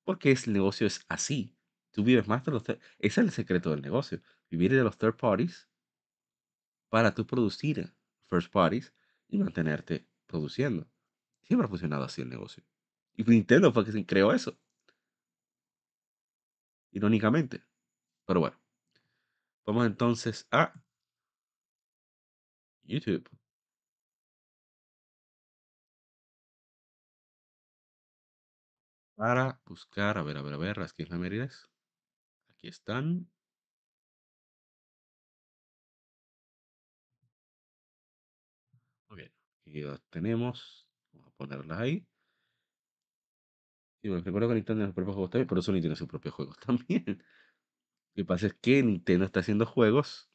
Porque 0.03 0.31
el 0.31 0.53
negocio 0.53 0.87
es 0.87 1.05
así. 1.07 1.55
Tú 1.91 2.03
vives 2.03 2.27
más 2.27 2.43
de 2.43 2.51
los... 2.51 2.63
Ese 2.67 2.79
es 2.99 3.17
el 3.17 3.31
secreto 3.31 3.71
del 3.71 3.81
negocio. 3.81 4.21
Vivir 4.49 4.73
de 4.73 4.83
los 4.83 4.97
third 4.97 5.15
parties 5.15 5.67
para 6.89 7.13
tú 7.13 7.25
producir 7.25 7.93
first 8.27 8.51
parties 8.51 8.93
y 9.27 9.37
mantenerte 9.37 10.07
produciendo. 10.25 10.87
Siempre 11.43 11.65
ha 11.65 11.69
funcionado 11.69 12.03
así 12.05 12.21
el 12.21 12.29
negocio. 12.29 12.63
Y 13.15 13.23
Nintendo 13.23 13.71
fue 13.71 13.85
quien 13.85 14.03
creó 14.03 14.33
eso. 14.33 14.57
Irónicamente. 16.91 17.63
Pero 18.25 18.39
bueno. 18.39 18.59
Vamos 19.65 19.85
entonces 19.87 20.47
a 20.51 20.73
YouTube. 22.85 23.29
Para 29.15 29.59
buscar, 29.65 30.17
a 30.17 30.23
ver, 30.23 30.37
a 30.37 30.41
ver, 30.41 30.53
a 30.53 30.57
ver, 30.57 30.77
las 30.77 30.93
efemérides. 30.97 31.67
Aquí 32.49 32.67
están. 32.69 33.29
Ok, 39.09 39.19
aquí 39.65 39.81
las 39.81 40.01
tenemos. 40.09 40.87
Vamos 41.11 41.29
a 41.29 41.35
ponerlas 41.37 41.79
ahí. 41.79 42.05
Y 44.01 44.09
bueno, 44.09 44.23
recuerdo 44.23 44.49
que 44.49 44.55
Nintendo 44.55 44.79
tiene 44.81 44.87
sus 44.87 44.95
propios 44.95 45.15
juegos 45.15 45.29
también, 45.31 45.47
pero 45.47 45.61
Sony 45.61 45.81
tiene 45.81 45.95
sus 45.95 46.07
propios 46.07 46.33
juegos 46.35 46.57
también. 46.65 47.23
Lo 48.15 48.23
que 48.23 48.25
pasa 48.25 48.47
es 48.47 48.53
que 48.55 48.83
Nintendo 48.83 49.25
está 49.25 49.41
haciendo 49.41 49.65
juegos 49.65 50.29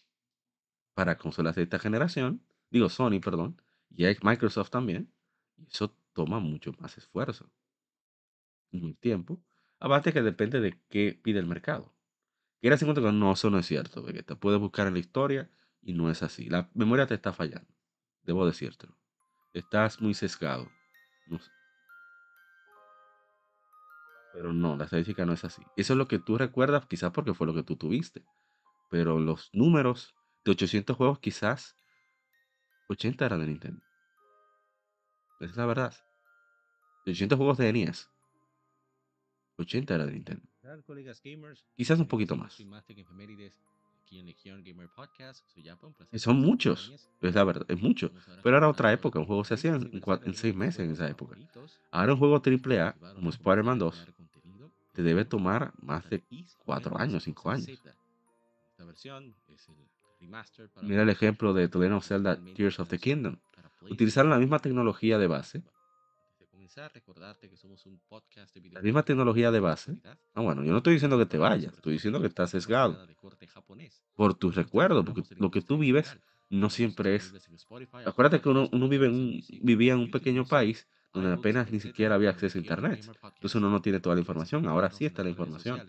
para 0.95 1.19
consolas 1.19 1.57
de 1.57 1.63
esta 1.63 1.79
generación. 1.79 2.43
Digo, 2.71 2.89
Sony, 2.89 3.21
perdón. 3.21 3.61
Y 3.91 4.05
Microsoft 4.23 4.71
también. 4.71 5.13
Y 5.57 5.67
eso 5.67 5.97
toma 6.13 6.41
mucho 6.41 6.73
más 6.79 6.97
esfuerzo. 6.99 7.51
Y 8.71 8.95
tiempo. 8.95 9.43
Aparte 9.79 10.13
que 10.13 10.23
depende 10.23 10.61
de 10.61 10.79
qué 10.89 11.19
pide 11.23 11.39
el 11.39 11.47
mercado. 11.47 11.93
Quieras 12.61 12.83
en 12.83 12.87
cuenta 12.87 13.01
que 13.01 13.13
no, 13.13 13.33
eso 13.33 13.49
no 13.51 13.59
es 13.59 13.67
cierto, 13.67 14.03
Vegeta. 14.03 14.37
Puedes 14.37 14.61
buscar 14.61 14.87
en 14.87 14.95
la 14.95 15.01
historia 15.01 15.51
y 15.81 15.95
no 15.95 16.11
es 16.11 16.23
así. 16.23 16.49
La 16.49 16.71
memoria 16.75 17.07
te 17.07 17.15
está 17.15 17.33
fallando. 17.33 17.73
Debo 18.23 18.47
decírtelo. 18.47 18.97
Estás 19.55 20.01
muy 20.01 20.13
sesgado. 20.15 20.71
No 21.27 21.39
sé. 21.39 21.51
Pero 24.33 24.53
no, 24.53 24.77
la 24.77 24.85
estadística 24.85 25.25
no 25.25 25.33
es 25.33 25.45
así. 25.45 25.63
Eso 25.77 25.95
es 25.95 25.97
lo 25.97 26.07
que 26.07 26.19
tú 26.19 26.39
recuerdas, 26.39 26.87
quizás 26.87 27.11
porque 27.13 27.35
fue 27.35 27.47
lo 27.47 27.55
que 27.55 27.63
tú 27.63 27.77
tuviste. 27.77 28.25
Pero 28.91 29.19
los 29.19 29.51
números 29.53 30.15
de 30.45 30.51
800 30.51 30.97
juegos, 30.97 31.19
quizás 31.19 31.77
80 32.89 33.25
eran 33.27 33.41
de 33.41 33.47
Nintendo. 33.47 33.83
Esa 35.41 35.51
es 35.51 35.57
la 35.57 35.67
verdad. 35.67 35.95
De 37.07 37.13
800 37.13 37.37
juegos 37.37 37.59
de 37.59 37.73
NES. 37.73 38.11
80 39.59 39.95
era 39.95 40.07
de 40.07 40.13
Nintendo. 40.13 40.47
Quizás 41.77 41.99
un 41.99 42.07
poquito 42.07 42.37
más. 42.37 42.59
Y 46.11 46.19
son 46.19 46.41
muchos. 46.41 46.89
ustedes. 46.89 47.11
Es 47.21 47.35
la 47.35 47.45
verdad, 47.45 47.67
es 47.69 47.81
mucho. 47.81 48.11
Pero 48.43 48.57
era 48.57 48.69
otra 48.69 48.93
época. 48.93 49.19
Un 49.19 49.27
juego 49.27 49.45
se 49.45 49.55
hacía 49.55 49.75
en, 49.75 50.03
en 50.25 50.35
seis 50.35 50.55
meses 50.55 50.81
en 50.81 50.91
esa 50.91 51.09
época. 51.09 51.37
Ahora 51.91 52.15
un 52.15 52.19
juego 52.19 52.43
AAA 52.45 52.95
como 53.15 53.31
Spider-Man 53.31 53.77
a 53.77 53.79
2 53.79 53.95
crear 53.95 54.15
contenido. 54.15 54.71
te 54.93 55.03
debe 55.03 55.25
tomar 55.25 55.73
más 55.81 56.09
de 56.11 56.23
Y 56.31 56.45
4 56.65 56.91
veremos 56.91 57.01
años, 57.01 57.23
5 57.25 57.43
cosas 57.43 57.69
años. 57.69 57.81
Esta 58.71 58.85
versión 58.85 59.37
es 59.49 59.69
el 59.69 59.77
Mira 60.83 61.03
el 61.03 61.09
ejemplo 61.09 61.53
de 61.53 61.69
The 61.69 61.93
of 61.93 62.07
Zelda 62.07 62.39
Tears 62.55 62.79
of 62.81 62.89
the 62.89 62.99
Kingdom. 62.99 63.37
Utilizaron 63.83 64.31
la 64.31 64.39
misma 64.39 64.59
tecnología 64.59 65.19
de 65.19 65.27
base. 65.27 65.63
La 68.73 68.83
misma 68.83 69.03
tecnología 69.03 69.51
de 69.51 69.61
base. 69.61 69.97
Ah, 70.35 70.41
bueno, 70.41 70.63
yo 70.63 70.73
no 70.73 70.79
estoy 70.79 70.95
diciendo 70.95 71.19
que 71.19 71.27
te 71.27 71.39
vayas. 71.39 71.75
Estoy 71.75 71.95
diciendo 71.95 72.21
que 72.21 72.27
estás 72.27 72.51
sesgado 72.51 72.99
por 74.15 74.35
tus 74.35 74.55
recuerdos. 74.55 75.05
Porque 75.05 75.23
lo 75.37 75.51
que 75.51 75.63
tú 75.63 75.79
vives 75.79 76.17
no 76.49 76.71
siempre 76.71 77.17
es 77.17 77.33
Acuérdate 78.05 78.41
que 78.41 78.49
uno, 78.49 78.69
uno 78.73 78.89
vive 78.89 79.07
en 79.07 79.15
un, 79.15 79.43
vivía 79.63 79.95
en 79.95 80.01
un 80.01 80.11
pequeño 80.11 80.45
país 80.45 80.87
donde 81.13 81.33
apenas 81.33 81.71
ni 81.71 81.81
siquiera 81.81 82.15
había 82.15 82.31
acceso 82.31 82.59
a 82.59 82.61
internet. 82.61 83.01
Entonces 83.23 83.55
uno 83.57 83.71
no 83.71 83.83
tiene 83.83 84.01
toda 84.01 84.15
la 84.15 84.21
información. 84.21 84.67
Ahora 84.67 84.91
sí 84.91 85.07
está 85.07 85.23
la 85.25 85.31
información. 85.31 85.81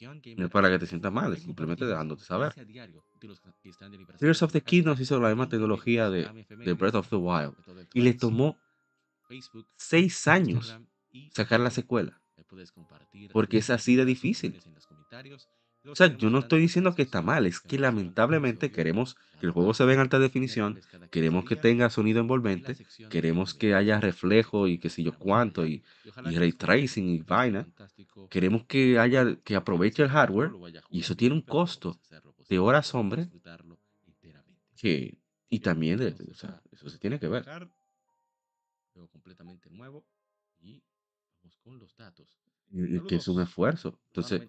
No 0.00 0.44
es 0.44 0.50
para 0.50 0.68
que 0.68 0.78
te 0.78 0.86
sientas 0.86 1.12
mal, 1.12 1.32
es 1.32 1.42
simplemente 1.42 1.84
dejándote 1.84 2.24
saber. 2.24 2.54
Tears 4.18 4.42
of 4.42 4.52
the 4.52 4.60
Kingdom 4.60 4.96
hizo 5.00 5.20
la 5.20 5.28
misma 5.28 5.48
tecnología 5.48 6.10
de, 6.10 6.46
de 6.48 6.72
Breath 6.74 6.96
of 6.96 7.08
the 7.08 7.16
Wild 7.16 7.54
y 7.94 8.02
le 8.02 8.14
tomó 8.14 8.58
seis 9.76 10.26
años 10.26 10.76
sacar 11.32 11.60
la 11.60 11.70
secuela. 11.70 12.20
Porque 13.32 13.58
es 13.58 13.70
así 13.70 13.96
de 13.96 14.04
difícil. 14.04 14.60
O 15.88 15.94
sea, 15.94 16.16
yo 16.16 16.30
no 16.30 16.38
estoy 16.40 16.60
diciendo 16.60 16.94
que 16.94 17.02
está 17.02 17.22
mal, 17.22 17.46
es 17.46 17.60
que 17.60 17.78
lamentablemente 17.78 18.70
queremos 18.70 19.16
que 19.38 19.46
el 19.46 19.52
juego 19.52 19.74
se 19.74 19.84
vea 19.84 19.94
en 19.94 20.00
alta 20.00 20.18
definición, 20.18 20.80
queremos 21.10 21.44
que 21.44 21.56
tenga 21.56 21.90
sonido 21.90 22.20
envolvente, 22.20 22.76
queremos 23.10 23.54
que 23.54 23.74
haya 23.74 24.00
reflejo 24.00 24.66
y 24.66 24.78
qué 24.78 24.88
sé 24.88 25.02
yo 25.02 25.16
cuánto, 25.16 25.66
y, 25.66 25.82
ray 26.14 26.52
tracing 26.52 27.08
y 27.08 27.18
vaina. 27.18 27.66
Queremos 28.30 28.64
que 28.64 28.98
haya, 28.98 29.36
que 29.44 29.56
aproveche 29.56 30.02
el 30.02 30.08
hardware, 30.08 30.52
y 30.90 31.00
eso 31.00 31.16
tiene 31.16 31.34
un 31.34 31.42
costo 31.42 31.98
de 32.48 32.58
horas, 32.58 32.94
hombre, 32.94 33.28
que, 34.76 35.18
y 35.48 35.60
también, 35.60 36.00
o 36.30 36.34
sea, 36.34 36.60
eso 36.72 36.88
se 36.88 36.98
tiene 36.98 37.18
que 37.18 37.28
ver. 37.28 37.44
Completamente 39.12 39.68
nuevo 39.70 40.06
y 40.60 40.82
con 41.62 41.78
los 41.78 41.94
datos. 41.96 42.45
Que 43.06 43.16
es 43.16 43.28
un 43.28 43.40
esfuerzo. 43.42 43.98
Entonces, 44.08 44.40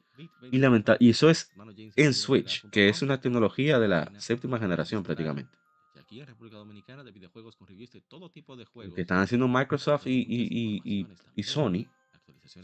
y, 0.51 0.57
lamenta- 0.59 0.97
y 0.99 1.09
eso 1.09 1.29
es 1.29 1.51
en 1.95 2.13
Switch, 2.13 2.61
que 2.71 2.89
es 2.89 3.01
una 3.01 3.19
tecnología 3.21 3.79
de 3.79 3.87
la 3.87 4.11
séptima 4.19 4.59
generación 4.59 5.03
prácticamente. 5.03 5.57
Aquí 5.95 6.19
en 6.19 6.27
República 6.27 6.57
Dominicana 6.57 7.03
de 7.03 7.11
videojuegos 7.11 7.55
con 7.55 7.67
reviews 7.67 7.91
de 7.91 8.01
todo 8.01 8.29
tipo 8.29 8.55
de 8.55 8.65
juegos. 8.65 8.93
que 8.95 9.01
están 9.01 9.19
haciendo 9.19 9.47
Microsoft 9.47 10.07
y, 10.07 10.11
y- 10.11 10.81
y- 10.85 11.07
y- 11.35 11.43
Sony 11.43 11.85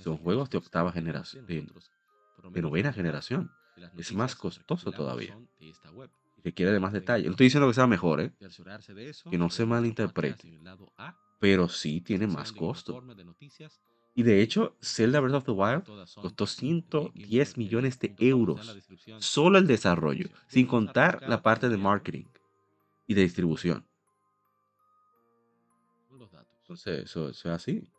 son 0.03 0.17
juegos 0.17 0.49
de 0.49 0.57
octava 0.59 0.91
generación, 0.91 1.45
de, 1.45 1.61
de 2.53 2.61
novena 2.61 2.93
generación. 2.93 3.51
Es 3.97 4.13
más 4.13 4.35
costoso 4.35 4.91
todavía. 4.91 5.35
Requiere 6.43 6.71
de 6.71 6.79
más 6.79 6.93
detalle. 6.93 7.25
No 7.25 7.31
estoy 7.31 7.45
diciendo 7.47 7.67
que 7.67 7.73
sea 7.73 7.87
mejor, 7.87 8.19
¿eh? 8.21 8.31
Que 9.31 9.37
no 9.37 9.49
se 9.49 9.65
malinterprete. 9.65 10.59
Pero 11.39 11.67
sí 11.69 12.01
tiene 12.01 12.27
más 12.27 12.51
costo. 12.59 12.93
Y 14.15 14.23
de 14.23 14.41
hecho, 14.41 14.75
Zelda 14.81 15.19
Breath 15.19 15.35
of 15.35 15.45
the 15.45 15.51
Wild 15.51 15.83
costó 16.21 16.45
110 16.45 17.57
millones 17.57 17.99
de 17.99 18.13
euros. 18.19 18.77
Solo 19.19 19.57
el 19.57 19.65
desarrollo, 19.65 20.29
sin 20.47 20.67
contar 20.67 21.23
la 21.27 21.41
parte 21.41 21.67
de 21.67 21.77
marketing 21.77 22.25
y 23.07 23.15
de 23.15 23.21
distribución. 23.21 23.85
los. 26.11 26.29
Entonces, 26.61 27.03
eso, 27.05 27.29
es 27.29 27.45
así. 27.47 27.89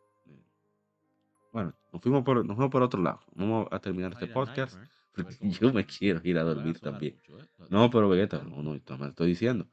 Bueno, 1.51 1.73
nos 1.91 2.01
fuimos 2.01 2.23
por, 2.23 2.45
nos 2.45 2.55
fuimos 2.55 2.71
por 2.71 2.81
otro 2.81 3.01
lado. 3.01 3.21
Vamos 3.33 3.67
a 3.71 3.79
terminar 3.79 4.13
este 4.13 4.27
podcast. 4.27 4.77
Porque 5.13 5.35
yo 5.61 5.73
me 5.73 5.85
quiero 5.85 6.21
ir 6.23 6.37
a 6.37 6.43
dormir 6.43 6.79
también. 6.79 7.19
No, 7.69 7.89
pero 7.89 8.09
Vegeta, 8.09 8.41
no, 8.43 8.61
no, 8.61 8.71
me 8.71 9.07
estoy 9.07 9.27
diciendo. 9.27 9.67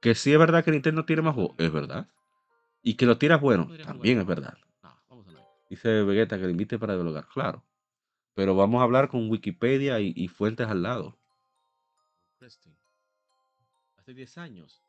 Que 0.00 0.14
sí 0.14 0.32
es 0.32 0.38
verdad 0.38 0.64
que 0.64 0.70
Nintendo 0.70 1.04
tiene 1.04 1.22
más 1.22 1.34
juegos, 1.34 1.56
es 1.58 1.72
verdad. 1.72 2.08
Y 2.82 2.94
que 2.94 3.06
lo 3.06 3.18
tiras 3.18 3.40
bueno, 3.40 3.68
también 3.84 4.20
es 4.20 4.26
verdad. 4.26 4.56
Dice 5.68 6.02
Vegeta 6.02 6.38
que 6.38 6.44
le 6.44 6.50
invite 6.52 6.78
para 6.78 6.94
dialogar, 6.94 7.26
claro. 7.28 7.62
Pero 8.34 8.54
vamos 8.54 8.80
a 8.80 8.84
hablar 8.84 9.08
con 9.08 9.28
Wikipedia 9.30 10.00
y, 10.00 10.12
y 10.16 10.28
fuentes 10.28 10.66
al 10.68 10.82
lado. 10.82 11.18
Preston. 12.38 12.72
Hace 13.98 14.14
10 14.14 14.38
años 14.38 14.80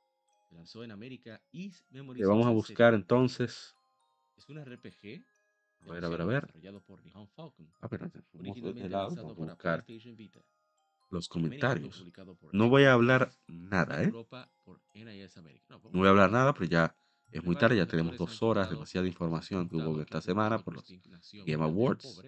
se 0.49 0.55
lanzó 0.55 0.83
en 0.83 0.91
América 0.91 1.41
East 1.51 1.83
Memories 1.91 2.23
Que 2.23 2.27
vamos 2.27 2.47
a 2.47 2.51
buscar 2.51 2.93
entonces. 2.93 3.75
Es 4.37 4.47
un 4.49 4.57
RPG 4.59 5.21
A 5.87 5.91
ver, 5.91 6.05
a 6.05 6.09
ver, 6.09 6.21
a 6.21 6.25
ver. 6.25 6.45
desarrollado 6.45 6.79
por 6.81 7.03
Nihon 7.03 7.27
Falcon, 7.29 7.67
Ah, 7.81 7.87
de 7.89 8.23
originalmente 8.39 8.89
lanzado 8.89 9.35
para 9.35 9.53
buscar 9.53 9.83
PlayStation 9.83 10.15
Vita. 10.15 10.39
los 11.09 11.27
comentarios. 11.27 12.05
por 12.39 12.53
No 12.53 12.69
voy 12.69 12.83
a 12.83 12.93
hablar 12.93 13.31
nada, 13.47 14.03
¿eh? 14.03 14.11
No 14.11 14.25
voy 15.91 16.07
a 16.07 16.09
hablar 16.11 16.31
nada, 16.31 16.53
pero 16.53 16.65
ya 16.65 16.95
es 17.31 17.43
muy 17.43 17.55
tarde, 17.57 17.77
ya 17.77 17.85
tenemos 17.87 18.17
dos 18.17 18.41
horas, 18.41 18.69
demasiada 18.69 19.07
información 19.07 19.69
que 19.69 19.75
hubo 19.75 20.01
esta 20.01 20.21
semana 20.21 20.59
por 20.59 20.75
los 20.75 20.95
Game 21.45 21.63
Awards. 21.63 22.25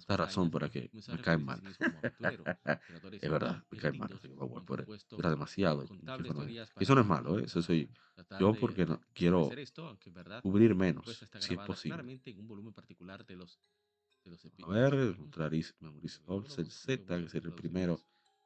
Esta 0.00 0.16
razón 0.16 0.50
por 0.50 0.62
la 0.62 0.70
que 0.70 0.92
me 1.08 1.18
caen 1.18 1.44
mal. 1.44 1.62
es 3.20 3.30
verdad, 3.30 3.64
me 3.70 3.78
caen 3.78 3.96
mal 3.98 4.10
los 4.10 4.22
Game 4.22 4.40
Awards, 4.40 4.66
por- 4.66 4.88
dura 5.16 5.30
demasiado. 5.30 5.84
Eso 6.78 6.94
no 6.94 7.00
es 7.02 7.06
malo, 7.06 7.38
¿eh? 7.38 7.44
Eso 7.44 7.62
soy 7.62 7.90
yo 8.38 8.56
porque 8.56 8.86
no, 8.86 9.00
quiero 9.14 9.50
cubrir 10.42 10.74
menos, 10.74 11.26
si 11.36 11.54
es 11.54 11.60
posible. 11.60 12.08
A 14.62 14.68
ver, 14.68 15.16
the 16.56 16.64
Z, 16.70 17.04
que 17.06 17.24
es 17.26 17.34
el 17.34 17.52
primero 17.54 18.00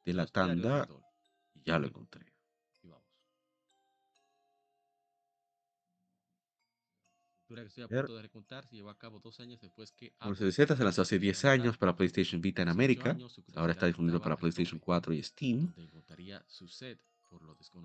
de 0.05 0.12
la 0.15 0.26
tanda. 0.26 0.89
Y 1.55 1.62
ya 1.65 1.78
lo 1.78 1.86
encontré. 1.89 2.32
Lectura 7.52 7.62
que 7.62 7.68
estoy 7.68 7.84
a 7.84 7.89
punto 7.89 8.16
de 8.16 8.22
recontar 8.22 8.66
se 8.66 8.76
llevó 8.76 8.90
a 8.90 8.98
cabo 8.98 9.20
dos 9.20 9.39
años 9.40 9.60
después 9.60 9.92
que 9.92 10.12
the 10.39 10.52
Z 10.52 10.76
se 10.76 10.84
lanzó 10.84 11.02
hace 11.02 11.18
10 11.18 11.44
años 11.44 11.76
para 11.76 11.94
PlayStation 11.94 12.40
Vita 12.40 12.62
en 12.62 12.68
América. 12.68 13.16
Ahora 13.55 13.72
está 13.72 13.86
disponible 13.86 14.20
para 14.20 14.36
PlayStation 14.36 14.78
4 14.78 15.12
y 15.12 15.22
Steam. 15.22 15.72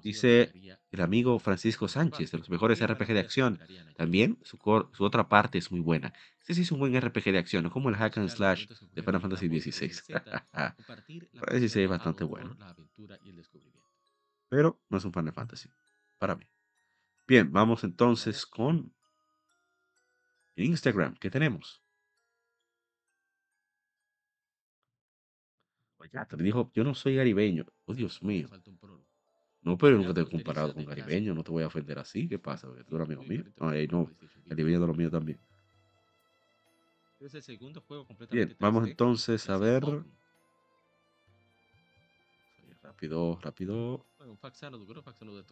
Dice 0.04 0.52
el 0.92 1.02
amigo 1.02 1.40
Francisco 1.40 1.88
Sánchez, 1.88 2.32
de 2.32 2.38
los 2.38 2.50
mejores 2.50 2.86
RPG 2.86 3.08
de 3.08 3.20
acción. 3.20 3.60
También 3.96 4.38
su, 4.44 4.58
otra 5.00 5.28
parte 5.28 5.58
es 5.58 5.72
muy 5.72 5.80
buena. 5.80 6.14
Este 6.40 6.54
sí 6.54 6.62
es 6.62 6.72
un 6.72 6.80
buen 6.80 7.00
RPG 7.00 7.32
de 7.32 7.38
acción, 7.38 7.64
no 7.64 7.72
como 7.72 7.90
el 7.90 7.96
Hack 7.96 8.18
and 8.18 8.30
Slash 8.30 8.68
de 8.68 9.04
Final 9.04 9.22
Fantasy 9.22 9.48
XVI. 9.48 9.90
Fantasy 11.34 11.70
XVI 11.70 11.84
es 11.84 11.90
bastante 11.90 12.24
bueno, 12.24 12.58
aventura 12.60 13.18
pero 14.50 14.82
no 14.90 14.98
es 14.98 15.06
un 15.06 15.12
Final 15.12 15.34
Fantasy, 15.34 15.70
para 16.20 16.36
mí. 16.36 16.46
Bien, 17.28 17.52
vamos 17.52 17.84
entonces 17.84 18.46
con 18.46 18.94
el 20.58 20.66
Instagram. 20.66 21.16
¿Qué 21.16 21.30
tenemos? 21.30 21.82
Oye, 25.98 26.10
te 26.28 26.38
dijo, 26.38 26.72
yo 26.74 26.84
no 26.84 26.94
soy 26.94 27.16
garibeño. 27.16 27.66
Oh, 27.86 27.94
Dios 27.94 28.22
mío. 28.22 28.50
No, 29.62 29.78
pero 29.78 29.94
yo 29.94 29.98
nunca 29.98 30.14
te 30.14 30.22
he 30.22 30.30
comparado 30.30 30.74
con 30.74 30.86
garibeño, 30.86 31.34
no 31.34 31.44
te 31.44 31.52
voy 31.52 31.64
a 31.64 31.68
ofender 31.68 32.00
así. 32.00 32.28
¿Qué 32.28 32.40
pasa? 32.40 32.68
Porque 32.68 32.84
tú 32.84 32.96
eres 32.96 33.06
amigo 33.06 33.24
mío. 33.24 33.44
No, 33.58 33.70
ahí 33.70 33.88
no, 33.88 34.10
garibeño 34.46 34.80
de 34.80 34.88
lo 34.88 34.94
mío 34.94 35.12
también. 35.12 35.40
Bien, 38.32 38.56
vamos 38.60 38.84
3D 38.84 38.92
entonces 38.92 39.46
que 39.46 39.52
a 39.52 39.58
ver. 39.58 39.84
Rápido, 42.82 43.40
rápido. 43.42 44.06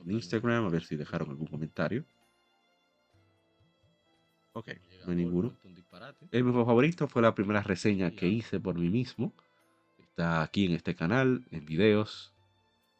En 0.05 0.11
Instagram, 0.11 0.65
a 0.65 0.69
ver 0.69 0.83
si 0.83 0.95
dejaron 0.95 1.29
algún 1.29 1.47
comentario. 1.47 2.05
Ok, 4.57 4.69
no 5.05 5.11
hay 5.11 5.17
ninguno. 5.17 5.53
El 6.31 6.43
mi 6.45 6.51
favorito 6.53 7.07
fue 7.07 7.21
la 7.21 7.35
primera 7.35 7.61
reseña 7.61 8.11
que 8.11 8.27
hice 8.27 8.59
por 8.59 8.75
mí 8.75 8.89
mismo. 8.89 9.33
Está 9.99 10.41
aquí 10.41 10.65
en 10.65 10.73
este 10.73 10.95
canal, 10.95 11.45
en 11.51 11.65
videos. 11.65 12.31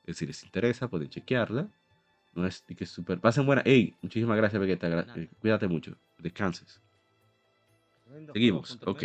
Eh, 0.06 0.14
Si 0.14 0.26
les 0.26 0.44
interesa, 0.44 0.88
pueden 0.90 1.10
chequearla. 1.10 1.68
No 2.34 2.46
es 2.46 2.62
que 2.64 2.86
súper. 2.86 3.20
Pasen 3.22 3.46
buena. 3.46 3.62
Ey, 3.66 3.96
muchísimas 4.02 4.36
gracias, 4.36 4.60
Vegeta. 4.60 4.90
gra- 4.90 5.18
eh, 5.18 5.30
cuídate 5.40 5.68
mucho. 5.70 5.98
Descanses. 6.18 6.82
Seguimos, 8.34 8.72
ok. 8.86 9.04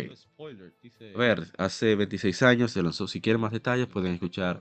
A 1.15 1.17
ver, 1.17 1.47
hace 1.57 1.95
26 1.95 2.41
años 2.43 2.71
se 2.71 2.83
lanzó. 2.83 3.07
Si 3.07 3.21
quieren 3.21 3.41
más 3.41 3.51
detalles, 3.53 3.87
pueden 3.87 4.13
escuchar 4.13 4.57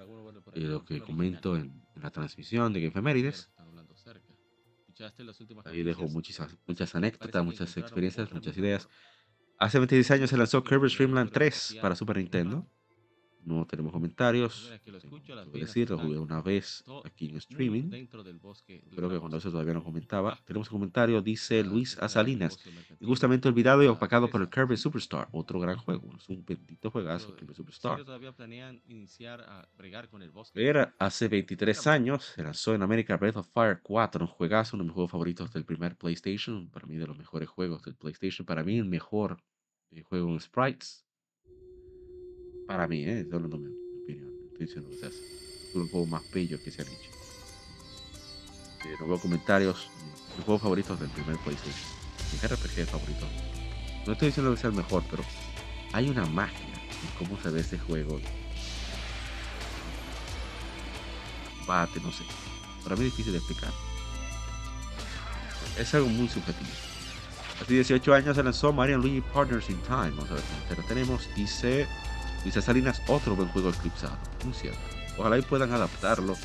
eh, 0.54 0.60
lo 0.60 0.84
que 0.84 1.00
comento 1.00 1.56
en, 1.56 1.82
en 1.96 2.02
la 2.02 2.10
transmisión 2.10 2.72
de 2.72 2.86
Efemérides. 2.86 3.50
Escuchaste 5.06 5.68
Ahí 5.70 5.82
dejo 5.82 6.02
noticias. 6.02 6.40
muchas, 6.40 6.58
muchas 6.66 6.94
anécdotas, 6.94 7.44
muchas 7.44 7.76
experiencias, 7.76 8.32
muchas 8.32 8.56
ideas. 8.56 8.88
Hace 9.58 9.78
26 9.78 10.10
años 10.10 10.30
se 10.30 10.36
lanzó 10.36 10.62
Kirby's 10.62 10.96
Dream 10.96 11.14
Land 11.14 11.30
3 11.30 11.78
para 11.80 11.94
Super 11.94 12.18
Nintendo. 12.18 12.66
No 13.44 13.66
tenemos 13.66 13.92
comentarios. 13.92 14.70
Que 14.84 14.90
lo 14.92 14.98
escucho, 14.98 15.34
las 15.34 15.50
decir, 15.52 15.90
lo 15.90 15.98
jugué 15.98 16.18
una 16.18 16.40
vez 16.42 16.84
aquí 17.04 17.28
en 17.28 17.36
streaming. 17.36 17.90
dentro 17.90 18.22
del 18.22 18.38
bosque 18.38 18.82
Creo 18.94 19.08
que 19.08 19.18
cuando 19.18 19.38
eso 19.38 19.50
todavía 19.50 19.74
no 19.74 19.82
comentaba. 19.82 20.38
Tenemos 20.44 20.70
un 20.70 20.78
comentario, 20.78 21.22
dice 21.22 21.64
Luis 21.64 21.90
está 21.90 22.00
el 22.00 22.06
Asalinas. 22.06 22.52
negocio 22.52 22.72
mercantil, 22.72 23.06
Justamente 23.08 23.48
olvidado 23.48 23.82
y 23.82 23.86
opacado 23.86 24.28
por 24.30 24.42
el. 24.42 24.50
Kirby 24.50 24.76
Superstar. 24.76 25.28
Otro 25.32 25.60
gran 25.60 25.76
juego. 25.76 26.10
Es 26.16 26.28
un 26.28 26.44
bendito 26.44 26.90
juegazo, 26.90 27.26
Pero, 27.28 27.36
Kirby 27.36 27.50
¿en 27.52 27.56
Superstar. 27.56 27.98
Era 30.54 30.94
hace 30.98 31.28
23 31.28 31.86
años, 31.86 32.24
se 32.24 32.42
lanzó 32.42 32.74
en 32.74 32.82
América 32.82 33.16
Breath 33.16 33.36
of 33.36 33.48
Fire 33.52 33.80
4, 33.82 34.24
un 34.24 34.30
juegazo, 34.30 34.76
uno 34.76 34.84
de 34.84 34.88
mis 34.88 34.94
juegos 34.94 35.10
favoritos 35.10 35.52
del 35.52 35.64
primer 35.64 35.96
PlayStation, 35.96 36.68
para 36.70 36.86
mí 36.86 36.96
de 36.96 37.06
los 37.06 37.16
mejores 37.16 37.48
juegos 37.48 37.82
del 37.82 37.94
PlayStation, 37.94 38.44
para 38.46 38.62
mí 38.62 38.78
el 38.78 38.84
mejor 38.84 39.42
eh, 39.90 40.02
juego 40.02 40.30
en 40.30 40.40
sprites. 40.40 41.06
Para 42.70 42.86
mí, 42.86 43.02
¿eh? 43.02 43.22
Estoy 43.22 43.34
hablando 43.34 43.58
mi, 43.58 43.66
opinión, 44.00 44.28
no 44.28 44.46
estoy 44.46 44.66
diciendo 44.66 44.90
que 44.90 44.96
sea 44.96 45.10
los 45.74 45.90
juegos 45.90 46.08
más 46.08 46.22
bellos 46.30 46.60
que 46.60 46.70
se 46.70 46.82
han 46.82 46.86
hecho. 46.86 47.10
Eh, 48.84 48.94
no 49.00 49.08
veo 49.08 49.18
comentarios, 49.18 49.90
mis 50.36 50.44
juegos 50.44 50.62
favoritos 50.62 51.00
del 51.00 51.08
primer 51.08 51.36
PlayStation, 51.38 51.74
mis 52.30 52.48
RPG 52.48 52.86
favoritos. 52.86 53.28
No 54.06 54.12
estoy 54.12 54.28
diciendo 54.28 54.54
que 54.54 54.60
sea 54.60 54.70
el 54.70 54.76
mejor, 54.76 55.02
pero 55.10 55.24
hay 55.92 56.10
una 56.10 56.24
magia 56.26 56.68
y 57.02 57.18
cómo 57.18 57.36
se 57.42 57.50
ve 57.50 57.58
ese 57.58 57.76
juego. 57.76 58.20
Bate, 61.66 61.98
no 61.98 62.12
sé. 62.12 62.22
Para 62.84 62.94
mí 62.94 63.06
es 63.06 63.10
difícil 63.10 63.32
de 63.32 63.38
explicar. 63.38 63.72
Es 65.76 65.92
algo 65.92 66.08
muy 66.08 66.28
subjetivo. 66.28 66.70
Hace 67.60 67.74
18 67.74 68.14
años 68.14 68.36
se 68.36 68.44
lanzó 68.44 68.72
Mario 68.72 68.98
Luigi 68.98 69.22
Partners 69.22 69.68
in 69.70 69.80
Time. 69.82 70.10
Vamos 70.10 70.30
a 70.30 70.34
ver 70.34 70.42
cuánto 70.68 70.86
tenemos. 70.86 71.28
Dice, 71.34 71.88
dice 72.44 72.62
Salinas, 72.62 73.02
otro 73.08 73.36
buen 73.36 73.48
juego 73.48 73.70
eclipsado. 73.70 74.16
Muy 74.44 74.54
cierto. 74.54 74.80
Ojalá 75.16 75.38
y 75.38 75.42
puedan 75.42 75.72
adaptarlo 75.72 76.36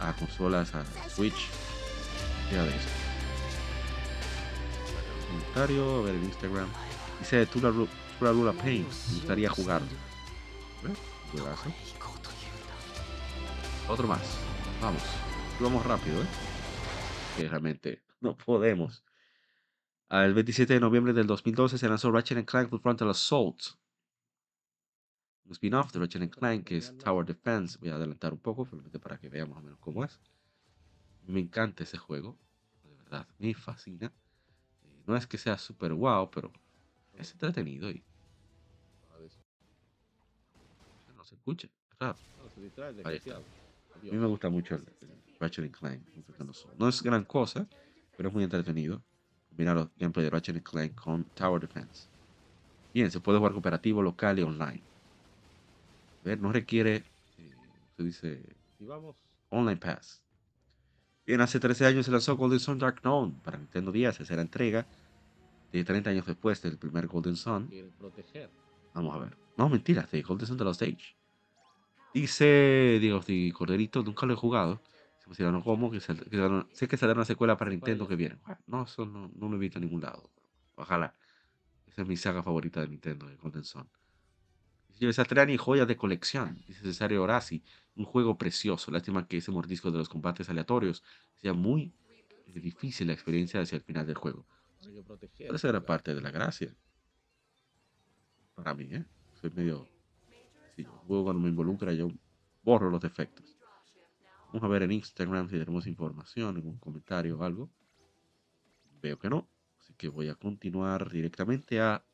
a 0.00 0.12
consolas, 0.12 0.74
a 0.74 0.84
Switch. 1.08 1.48
Ya 2.52 2.62
de 2.62 2.70
eso. 2.70 2.88
Comentario, 5.28 5.98
a 5.98 6.02
ver 6.02 6.14
en 6.14 6.24
Instagram. 6.24 6.68
Dice 7.20 7.46
Tula 7.46 7.72
Rula 8.20 8.52
Pain. 8.52 8.86
Me 9.08 9.14
gustaría 9.14 9.50
jugarlo. 9.50 9.88
¿Eh? 9.88 10.94
Otro 13.88 14.06
más. 14.06 14.20
Vamos. 14.80 15.02
Vamos 15.60 15.84
rápido, 15.86 16.22
¿eh? 16.22 16.26
Que 17.36 17.48
realmente 17.48 18.02
no 18.20 18.36
podemos. 18.36 19.04
El 20.10 20.34
27 20.34 20.74
de 20.74 20.80
noviembre 20.80 21.12
del 21.12 21.26
2012 21.26 21.78
se 21.78 21.88
lanzó 21.88 22.10
Ratchet 22.10 22.46
Clank 22.46 22.70
Frontal 22.80 23.10
Assault. 23.10 23.60
Spin-off 25.50 25.92
de 25.92 25.98
Ratchet 25.98 26.30
Clank 26.30 26.64
que 26.64 26.76
es 26.76 26.96
Tower 26.98 27.24
Defense. 27.24 27.78
Voy 27.78 27.90
a 27.90 27.94
adelantar 27.94 28.32
un 28.32 28.38
poco 28.38 28.66
para 29.02 29.18
que 29.18 29.28
veamos 29.28 29.56
más 29.56 29.64
menos 29.64 29.78
cómo 29.80 30.04
es. 30.04 30.18
Me 31.26 31.40
encanta 31.40 31.82
ese 31.84 31.98
juego. 31.98 32.36
De 32.84 32.94
verdad, 32.94 33.26
me 33.38 33.54
fascina. 33.54 34.12
No 35.06 35.16
es 35.16 35.26
que 35.26 35.38
sea 35.38 35.56
super 35.58 35.92
wow, 35.92 36.30
pero 36.30 36.52
es 37.14 37.32
entretenido 37.32 37.90
y. 37.90 38.02
No 41.16 41.24
se 41.24 41.34
escucha. 41.34 41.68
A 42.00 42.14
mí 44.02 44.16
me 44.16 44.26
gusta 44.26 44.48
mucho 44.48 44.76
el, 44.76 44.82
el 45.00 45.08
Ratchet 45.40 45.70
Clank. 45.72 46.02
No 46.78 46.88
es 46.88 47.02
gran 47.02 47.24
cosa, 47.24 47.66
pero 48.16 48.28
es 48.28 48.34
muy 48.34 48.44
entretenido. 48.44 49.02
Mira 49.56 49.74
los 49.74 49.88
gameplay 49.96 50.24
de 50.24 50.30
Ratchet 50.30 50.62
Clank 50.62 50.94
con 50.94 51.24
Tower 51.34 51.60
Defense. 51.60 52.08
Bien, 52.94 53.10
se 53.10 53.20
puede 53.20 53.38
jugar 53.38 53.52
cooperativo, 53.52 54.02
local 54.02 54.38
y 54.38 54.42
online. 54.42 54.87
Ver, 56.28 56.40
no 56.40 56.52
requiere, 56.52 56.96
eh, 57.38 57.54
se 57.96 58.02
dice, 58.02 58.56
Online 59.48 59.78
Pass. 59.78 60.22
Bien, 61.26 61.40
hace 61.40 61.58
13 61.58 61.86
años 61.86 62.04
se 62.04 62.12
lanzó 62.12 62.36
Golden 62.36 62.60
Sun 62.60 62.78
Dark 62.78 63.00
Dawn 63.02 63.40
para 63.40 63.56
Nintendo 63.56 63.90
10. 63.90 64.20
Esa 64.20 64.32
era 64.34 64.42
entrega 64.42 64.86
de 65.72 65.84
30 65.84 66.10
años 66.10 66.26
después 66.26 66.60
del 66.60 66.76
primer 66.76 67.06
Golden 67.06 67.36
Sun. 67.36 67.70
Vamos 68.92 69.14
a 69.14 69.18
ver. 69.18 69.36
No, 69.56 69.70
mentira, 69.70 70.06
de 70.10 70.20
Golden 70.20 70.46
Sun 70.46 70.58
de 70.58 70.64
los 70.64 70.82
Age. 70.82 71.16
Dice, 72.12 72.98
digo, 73.00 73.20
de 73.20 73.50
Corderito, 73.54 74.02
nunca 74.02 74.26
lo 74.26 74.34
he 74.34 74.36
jugado 74.36 74.82
pusieron 75.28 75.60
como 75.62 75.90
que, 75.90 76.00
sé 76.00 76.88
que 76.88 76.96
saldrá 76.96 77.14
una 77.14 77.24
secuela 77.24 77.56
para 77.56 77.70
Nintendo 77.70 78.08
que 78.08 78.16
viene. 78.16 78.38
no, 78.66 78.84
eso 78.84 79.04
no, 79.04 79.30
no 79.34 79.48
lo 79.48 79.56
he 79.56 79.58
visto 79.58 79.78
en 79.78 79.84
ningún 79.84 80.00
lado. 80.00 80.30
Ojalá. 80.74 81.14
Esa 81.86 82.02
es 82.02 82.08
mi 82.08 82.16
saga 82.16 82.42
favorita 82.42 82.80
de 82.80 82.88
Nintendo, 82.88 83.26
de 83.26 83.36
Golden 83.36 83.64
Sun. 83.64 83.88
Y 85.00 85.56
joyas 85.56 85.88
de 85.88 85.96
colección, 85.96 86.62
dice 86.66 86.82
Cesario 86.82 87.22
Horaci. 87.22 87.62
Un 87.94 88.04
juego 88.04 88.38
precioso. 88.38 88.90
Lástima 88.90 89.26
que 89.26 89.38
ese 89.38 89.50
mordisco 89.50 89.90
de 89.90 89.98
los 89.98 90.08
combates 90.08 90.48
aleatorios 90.48 91.02
sea 91.34 91.52
muy 91.52 91.92
eh, 92.46 92.60
difícil 92.60 93.08
la 93.08 93.12
experiencia 93.12 93.60
hacia 93.60 93.76
el 93.76 93.82
final 93.82 94.06
del 94.06 94.16
juego. 94.16 94.46
Pero 95.36 95.56
esa 95.56 95.68
era 95.68 95.84
parte 95.84 96.14
de 96.14 96.20
la 96.20 96.30
gracia. 96.30 96.74
Para 98.54 98.74
mí, 98.74 98.88
¿eh? 98.90 99.04
Soy 99.40 99.50
medio. 99.50 99.88
Si 100.74 100.84
yo 100.84 100.90
juego 100.90 101.24
cuando 101.24 101.42
me 101.42 101.48
involucra, 101.48 101.92
yo 101.92 102.10
borro 102.62 102.90
los 102.90 103.00
defectos. 103.00 103.56
Vamos 104.48 104.62
a 104.62 104.68
ver 104.68 104.82
en 104.82 104.92
Instagram 104.92 105.48
si 105.48 105.58
tenemos 105.58 105.86
información, 105.86 106.56
algún 106.56 106.78
comentario 106.78 107.38
o 107.38 107.44
algo. 107.44 107.70
Veo 109.02 109.18
que 109.18 109.28
no. 109.28 109.48
Así 109.80 109.94
que 109.94 110.08
voy 110.08 110.28
a 110.28 110.34
continuar 110.34 111.10
directamente 111.10 111.80
a 111.80 112.04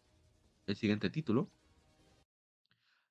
el 0.66 0.76
siguiente 0.76 1.10
título. 1.10 1.50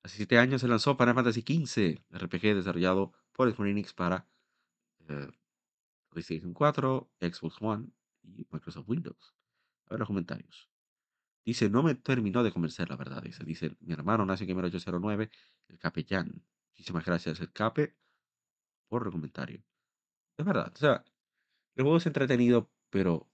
Hace 0.04 0.18
7 0.18 0.38
años 0.38 0.60
se 0.60 0.68
lanzó 0.68 0.96
Final 0.96 1.14
Fantasy 1.14 1.40
XV, 1.40 1.98
RPG 2.10 2.54
desarrollado 2.54 3.12
por 3.32 3.50
Square 3.50 3.70
Enix 3.70 3.94
para 3.94 4.28
eh, 5.08 5.28
PlayStation 6.10 6.52
4, 6.52 7.10
Xbox 7.20 7.56
One 7.62 7.88
y 8.22 8.46
Microsoft 8.50 8.86
Windows. 8.86 9.34
A 9.86 9.90
ver 9.94 10.00
los 10.00 10.06
comentarios. 10.06 10.68
Dice, 11.42 11.70
no 11.70 11.82
me 11.82 11.94
terminó 11.94 12.42
de 12.42 12.52
convencer, 12.52 12.90
la 12.90 12.96
verdad. 12.96 13.22
Dice, 13.22 13.44
dice 13.44 13.76
mi 13.80 13.94
hermano 13.94 14.26
nace 14.26 14.44
en 14.44 14.58
809, 14.58 15.30
el 15.68 15.78
capellán. 15.78 16.44
Muchísimas 16.72 17.06
gracias, 17.06 17.40
el 17.40 17.50
cape 17.50 17.96
por 18.88 19.06
el 19.06 19.12
comentario. 19.12 19.64
Es 20.36 20.44
verdad, 20.44 20.70
o 20.74 20.78
sea, 20.78 21.02
el 21.76 21.82
juego 21.82 21.96
es 21.96 22.06
entretenido, 22.06 22.70
pero. 22.90 23.30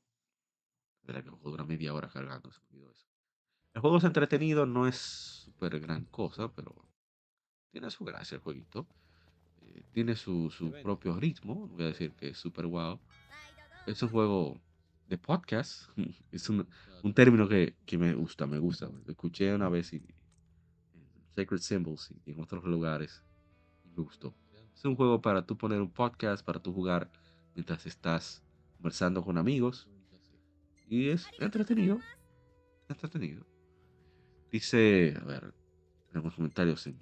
De 1.03 1.15
la 1.15 1.23
que 1.23 1.31
dura 1.31 1.65
media 1.65 1.95
hora 1.95 2.09
cargando, 2.09 2.53
se 2.53 2.61
olvidó 2.61 2.93
eso. 2.93 3.10
El 3.75 3.81
juego 3.81 3.99
es 3.99 4.05
entretenido, 4.05 4.67
no 4.67 4.87
es 4.87 4.97
súper 4.97 5.79
gran 5.79 6.05
cosa, 6.07 6.53
pero 6.53 6.75
tiene 7.71 7.91
su 7.91 8.05
gracia 8.05 8.35
el 8.35 8.41
jueguito. 8.41 8.87
Eh, 9.63 9.83
tiene 9.93 10.17
su, 10.17 10.51
su 10.51 10.73
propio 10.83 11.19
ritmo, 11.19 11.69
voy 11.69 11.85
a 11.85 11.89
decir 11.89 12.13
que 12.13 12.31
es 12.31 12.39
súper 12.39 12.67
wow. 12.67 12.99
Es 13.87 14.03
un 14.03 14.09
juego 14.09 14.61
de 15.09 15.19
podcast. 15.19 15.89
es 16.33 16.49
un, 16.49 16.67
un 17.03 17.15
término 17.15 17.49
que, 17.49 17.77
que, 17.87 17.97
me 17.97 18.13
gusta, 18.15 18.47
me 18.47 18.59
gusta. 18.59 18.87
Lo 18.87 19.11
escuché 19.11 19.55
una 19.55 19.69
vez 19.69 19.93
en 19.93 20.07
Sacred 21.37 21.61
Symbols 21.61 22.13
y 22.27 22.33
en 22.33 22.41
otros 22.41 22.65
lugares 22.65 23.23
me 23.85 24.03
gustó. 24.03 24.35
Es 24.75 24.85
un 24.85 24.97
juego 24.97 25.21
para 25.21 25.47
tú 25.47 25.57
poner 25.57 25.81
un 25.81 25.91
podcast, 25.91 26.45
para 26.45 26.61
tú 26.61 26.73
jugar 26.73 27.11
mientras 27.55 27.87
estás 27.87 28.43
conversando 28.77 29.23
con 29.23 29.39
amigos. 29.39 29.89
Y 30.89 31.11
es 31.11 31.27
entretenido. 31.39 32.01
Entretenido. 32.89 33.47
Dice, 34.51 35.15
a 35.21 35.25
ver, 35.25 35.55
tenemos 36.09 36.35
comentarios 36.35 36.87
en 36.87 36.99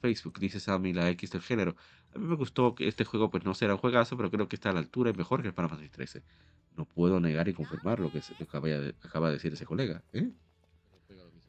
Facebook. 0.00 0.38
Dice 0.38 0.60
Sammy 0.60 0.92
la 0.92 1.08
X 1.10 1.30
del 1.30 1.42
género. 1.42 1.76
A 2.14 2.18
mí 2.18 2.26
me 2.26 2.36
gustó 2.36 2.74
que 2.74 2.88
este 2.88 3.04
juego 3.04 3.30
pues 3.30 3.44
no 3.44 3.54
será 3.54 3.74
un 3.74 3.80
juegazo, 3.80 4.16
pero 4.16 4.30
creo 4.30 4.48
que 4.48 4.56
está 4.56 4.70
a 4.70 4.72
la 4.72 4.80
altura 4.80 5.10
y 5.10 5.12
mejor 5.12 5.42
que 5.42 5.48
el 5.48 5.54
Final 5.54 5.70
Fantasy 5.70 5.90
13. 5.90 6.22
No 6.76 6.84
puedo 6.84 7.20
negar 7.20 7.48
y 7.48 7.54
confirmar 7.54 8.00
lo 8.00 8.10
que, 8.10 8.22
acaba, 8.40 8.68
de, 8.68 8.94
acaba 9.02 9.28
de 9.28 9.34
decir 9.34 9.52
ese 9.52 9.66
colega. 9.66 10.02
¿eh? 10.12 10.30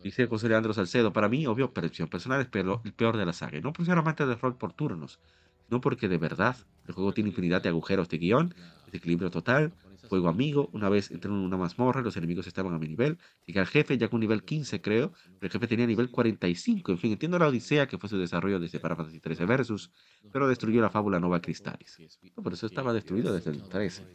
Dice 0.04 0.28
José 0.28 0.48
Leandro 0.48 0.74
Salcedo, 0.74 1.12
para 1.12 1.28
mí, 1.28 1.46
obvio, 1.46 1.74
percepción 1.74 2.08
personal 2.08 2.40
es 2.40 2.48
el 2.48 2.94
peor 2.94 3.18
de 3.18 3.26
la 3.26 3.34
saga. 3.34 3.60
no 3.60 3.74
precisamente 3.74 4.26
de 4.26 4.36
rol 4.36 4.56
por 4.56 4.74
turnos, 4.74 5.20
sino 5.68 5.82
porque 5.82 6.08
de 6.08 6.18
verdad 6.18 6.56
el 6.88 6.94
juego 6.94 7.14
tiene 7.14 7.30
infinidad 7.30 7.62
de 7.62 7.70
agujeros 7.70 8.08
de 8.10 8.18
guion, 8.18 8.56
desequilibrio 8.86 9.30
total, 9.30 9.74
juego 10.10 10.28
amigo, 10.28 10.70
una 10.74 10.90
vez 10.90 11.12
entré 11.12 11.32
en 11.32 11.38
una 11.38 11.58
mazmorra, 11.58 12.02
los 12.02 12.18
enemigos 12.18 12.48
estaban 12.48 12.74
a 12.74 12.80
mi 12.80 12.88
nivel, 12.88 13.18
llegué 13.46 13.60
al 13.60 13.68
jefe 13.68 13.98
ya 13.98 14.10
con 14.10 14.20
nivel 14.20 14.44
15 14.44 14.82
creo, 14.82 15.14
pero 15.40 15.48
el 15.48 15.52
jefe 15.52 15.68
tenía 15.68 15.88
nivel 15.88 16.10
45, 16.12 16.92
en 16.92 16.98
fin, 16.98 17.12
entiendo 17.14 17.40
la 17.40 17.48
odisea 17.48 17.88
que 17.88 17.98
fue 17.98 18.10
su 18.10 18.18
desarrollo 18.18 18.60
desde 18.60 18.80
Final 18.80 18.98
Fantasy 18.98 19.20
13 19.20 19.46
Versus, 19.46 19.92
pero 20.32 20.48
destruyó 20.48 20.82
la 20.82 20.90
fábula 20.90 21.20
Nova 21.20 21.42
Cristalis. 21.42 21.98
No, 22.36 22.44
por 22.44 22.54
eso 22.54 22.66
estaba 22.66 22.92
destruido 22.92 23.34
desde 23.34 23.52
el 23.52 23.64
13. 23.64 24.06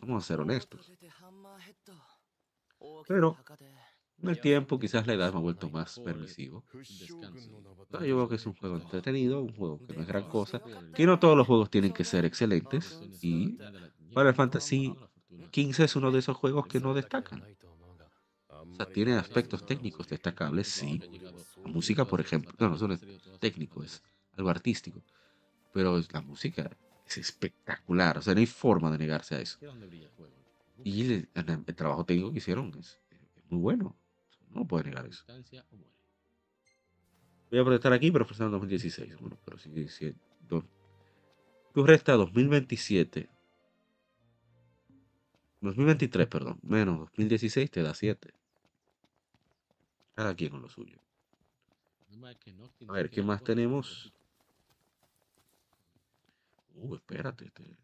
Vamos 0.00 0.24
a 0.24 0.26
ser 0.26 0.40
honestos. 0.40 0.92
Pero 3.06 3.36
con 4.20 4.30
el 4.30 4.40
tiempo, 4.40 4.78
quizás 4.78 5.06
la 5.06 5.14
edad 5.14 5.32
me 5.32 5.38
ha 5.38 5.42
vuelto 5.42 5.70
más 5.70 6.00
permisivo. 6.00 6.64
Pero 7.90 8.04
yo 8.04 8.16
veo 8.16 8.28
que 8.28 8.34
es 8.34 8.46
un 8.46 8.54
juego 8.54 8.76
entretenido, 8.76 9.40
un 9.40 9.54
juego 9.54 9.80
que 9.86 9.94
no 9.94 10.02
es 10.02 10.08
gran 10.08 10.28
cosa, 10.28 10.60
que 10.94 11.06
no 11.06 11.18
todos 11.18 11.36
los 11.36 11.46
juegos 11.46 11.70
tienen 11.70 11.92
que 11.92 12.04
ser 12.04 12.24
excelentes. 12.24 13.00
Y 13.22 13.58
Final 14.10 14.34
Fantasy 14.34 14.94
XV 15.50 15.84
es 15.84 15.96
uno 15.96 16.10
de 16.10 16.18
esos 16.20 16.36
juegos 16.36 16.66
que 16.66 16.80
no 16.80 16.94
destacan. 16.94 17.42
O 18.48 18.74
sea, 18.74 18.86
tiene 18.86 19.14
aspectos 19.14 19.64
técnicos 19.66 20.08
destacables, 20.08 20.68
sí. 20.68 21.00
La 21.64 21.70
música, 21.70 22.04
por 22.04 22.20
ejemplo, 22.20 22.52
no, 22.58 22.76
no 22.76 22.94
es 22.94 23.00
técnico, 23.38 23.82
es 23.82 24.02
algo 24.36 24.50
artístico. 24.50 25.02
Pero 25.72 26.00
la 26.12 26.20
música 26.20 26.70
es 27.06 27.18
espectacular, 27.18 28.18
o 28.18 28.22
sea, 28.22 28.34
no 28.34 28.40
hay 28.40 28.46
forma 28.46 28.90
de 28.90 28.98
negarse 28.98 29.34
a 29.36 29.40
eso. 29.40 29.58
Y 30.84 31.12
el, 31.12 31.28
el 31.34 31.74
trabajo 31.74 32.04
técnico 32.04 32.32
que 32.32 32.38
hicieron 32.38 32.72
es 32.78 32.98
muy 33.48 33.60
bueno. 33.60 33.96
No 34.50 34.66
puede 34.66 34.84
negar 34.84 35.06
eso. 35.06 35.24
Voy 37.50 37.60
a 37.60 37.64
protestar 37.64 37.92
aquí, 37.92 38.10
pero 38.10 38.24
fue 38.24 38.44
en 38.44 38.52
2016. 38.52 39.16
Bueno, 39.20 39.38
pero 39.44 39.58
sí, 39.58 39.88
sí, 39.88 40.14
Tú 41.72 41.84
resta 41.84 42.12
2027. 42.14 43.28
2023, 45.60 46.26
perdón. 46.28 46.58
Menos 46.62 46.98
2016 47.00 47.70
te 47.70 47.82
da 47.82 47.94
7. 47.94 48.32
Cada 50.14 50.34
quien 50.34 50.50
con 50.50 50.62
lo 50.62 50.68
suyo. 50.68 50.98
A 52.88 52.92
ver, 52.92 53.10
¿qué 53.10 53.22
más 53.22 53.42
tenemos? 53.42 54.12
Uh, 56.74 56.94
espérate. 56.94 57.46
Este, 57.46 57.76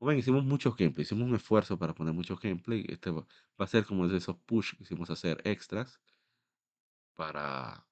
ven, 0.00 0.18
hicimos 0.18 0.44
muchos 0.44 0.76
gameplay, 0.76 1.02
hicimos 1.02 1.28
un 1.28 1.34
esfuerzo 1.34 1.78
para 1.78 1.94
poner 1.94 2.14
muchos 2.14 2.40
gameplay. 2.40 2.84
Este 2.88 3.10
va, 3.10 3.20
va 3.20 3.64
a 3.64 3.66
ser 3.66 3.84
como 3.84 4.08
de 4.08 4.18
esos 4.18 4.36
push 4.36 4.76
que 4.76 4.84
hicimos 4.84 5.10
hacer 5.10 5.40
extras 5.44 6.00
para 7.14 7.86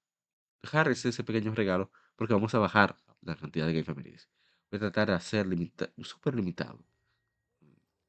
dejar 0.62 0.88
ese, 0.88 1.08
ese 1.10 1.24
pequeño 1.24 1.54
regalo, 1.54 1.90
porque 2.16 2.34
vamos 2.34 2.54
a 2.54 2.58
bajar 2.58 2.96
la 3.22 3.36
cantidad 3.36 3.66
de 3.66 3.72
Game 3.72 3.84
Families. 3.84 4.28
Voy 4.70 4.78
a 4.78 4.80
tratar 4.80 5.08
de 5.08 5.14
hacer 5.14 5.46
limita 5.46 5.90
súper 6.02 6.34
limitado. 6.34 6.84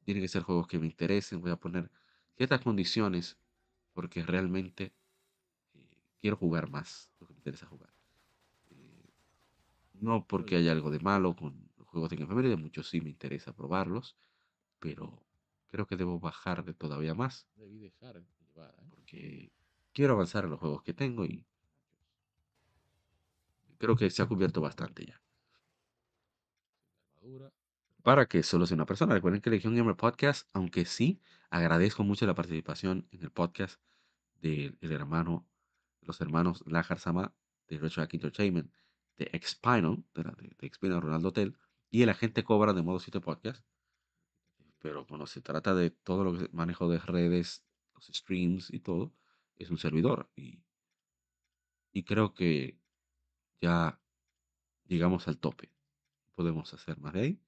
Tienen 0.03 0.23
que 0.23 0.27
ser 0.27 0.43
juegos 0.43 0.67
que 0.67 0.79
me 0.79 0.85
interesen. 0.87 1.41
Voy 1.41 1.51
a 1.51 1.57
poner 1.57 1.91
ciertas 2.35 2.61
condiciones 2.61 3.37
porque 3.93 4.23
realmente 4.23 4.93
eh, 5.73 6.01
quiero 6.19 6.37
jugar 6.37 6.69
más 6.69 7.11
lo 7.19 7.27
que 7.27 7.33
me 7.33 7.39
interesa 7.39 7.67
jugar. 7.67 7.93
Eh, 8.71 9.09
no 9.93 10.27
porque 10.27 10.55
haya 10.55 10.71
algo 10.71 10.91
de 10.91 10.99
malo 10.99 11.35
con 11.35 11.69
los 11.77 11.87
juegos 11.87 12.09
de 12.09 12.17
Game 12.17 12.41
de 12.41 12.57
muchos 12.57 12.89
sí 12.89 13.01
me 13.01 13.09
interesa 13.09 13.55
probarlos, 13.55 14.17
pero 14.79 15.23
creo 15.69 15.87
que 15.87 15.97
debo 15.97 16.19
bajar 16.19 16.65
de 16.65 16.73
todavía 16.73 17.13
más. 17.13 17.47
Debí 17.55 17.79
dejar 17.79 18.23
llevar, 18.39 18.75
¿eh? 18.79 18.87
Porque 18.89 19.51
quiero 19.93 20.13
avanzar 20.13 20.45
en 20.45 20.51
los 20.51 20.59
juegos 20.59 20.83
que 20.83 20.93
tengo 20.93 21.25
y 21.25 21.45
creo 23.77 23.95
que 23.95 24.09
se 24.09 24.21
ha 24.21 24.27
cubierto 24.27 24.61
bastante 24.61 25.05
ya. 25.05 25.21
Armadura. 27.17 27.51
Para 28.03 28.27
que 28.27 28.43
solo 28.43 28.65
sea 28.65 28.75
una 28.75 28.85
persona. 28.85 29.13
Recuerden 29.13 29.41
que 29.41 29.49
Legion 29.49 29.75
Gamer 29.75 29.95
Podcast, 29.95 30.49
aunque 30.51 30.83
sí 30.83 31.21
agradezco 31.49 32.03
mucho 32.03 32.27
la 32.27 32.35
participación 32.35 33.07
en 33.11 33.23
el 33.23 33.31
podcast 33.31 33.79
del 34.41 34.77
el 34.81 34.91
hermano, 34.91 35.47
los 36.01 36.19
hermanos 36.19 36.65
Lajar 36.67 36.99
Sama 36.99 37.33
de 37.69 37.77
Retroact 37.77 38.13
Entertainment, 38.13 38.73
de 39.15 39.29
Expinal, 39.31 40.03
de, 40.13 40.23
la, 40.23 40.31
de, 40.31 40.69
de 40.69 40.99
Ronaldo 40.99 41.29
Hotel, 41.29 41.57
y 41.89 42.01
el 42.03 42.09
agente 42.09 42.43
Cobra 42.43 42.73
de 42.73 42.81
Modo 42.81 42.99
7 42.99 43.21
Podcast. 43.21 43.63
Pero 44.79 45.07
cuando 45.07 45.25
se 45.25 45.39
trata 45.39 45.73
de 45.73 45.89
todo 45.89 46.25
lo 46.25 46.37
que 46.37 46.49
manejo 46.51 46.89
de 46.89 46.99
redes, 46.99 47.63
los 47.93 48.07
streams 48.07 48.69
y 48.73 48.81
todo, 48.81 49.13
es 49.55 49.71
un 49.71 49.77
servidor. 49.77 50.29
Y, 50.35 50.61
y 51.93 52.03
creo 52.03 52.33
que 52.33 52.77
ya 53.61 53.97
llegamos 54.87 55.29
al 55.29 55.37
tope. 55.37 55.71
Podemos 56.35 56.73
hacer 56.73 56.99
más 56.99 57.13
de 57.13 57.21
ahí. 57.21 57.39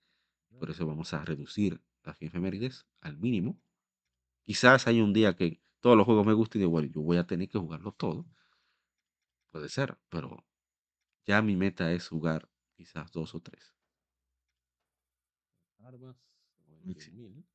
Por 0.59 0.69
eso 0.69 0.85
vamos 0.85 1.13
a 1.13 1.23
reducir 1.23 1.81
las 2.03 2.21
efemérides 2.21 2.85
al 3.01 3.17
mínimo. 3.17 3.59
Quizás 4.43 4.87
hay 4.87 5.01
un 5.01 5.13
día 5.13 5.35
que 5.35 5.61
todos 5.79 5.97
los 5.97 6.05
juegos 6.05 6.25
me 6.25 6.33
gusten 6.33 6.61
y 6.61 6.65
bueno, 6.65 6.87
yo 6.87 7.01
voy 7.01 7.17
a 7.17 7.27
tener 7.27 7.49
que 7.49 7.59
jugarlo 7.59 7.91
todo. 7.91 8.25
Puede 9.51 9.69
ser, 9.69 9.97
pero 10.09 10.45
ya 11.25 11.41
mi 11.41 11.55
meta 11.55 11.91
es 11.91 12.07
jugar 12.07 12.49
quizás 12.75 13.11
dos 13.11 13.33
o 13.35 13.41
tres. 13.41 13.75
Armas. 15.79 16.17
Sí. 16.97 17.45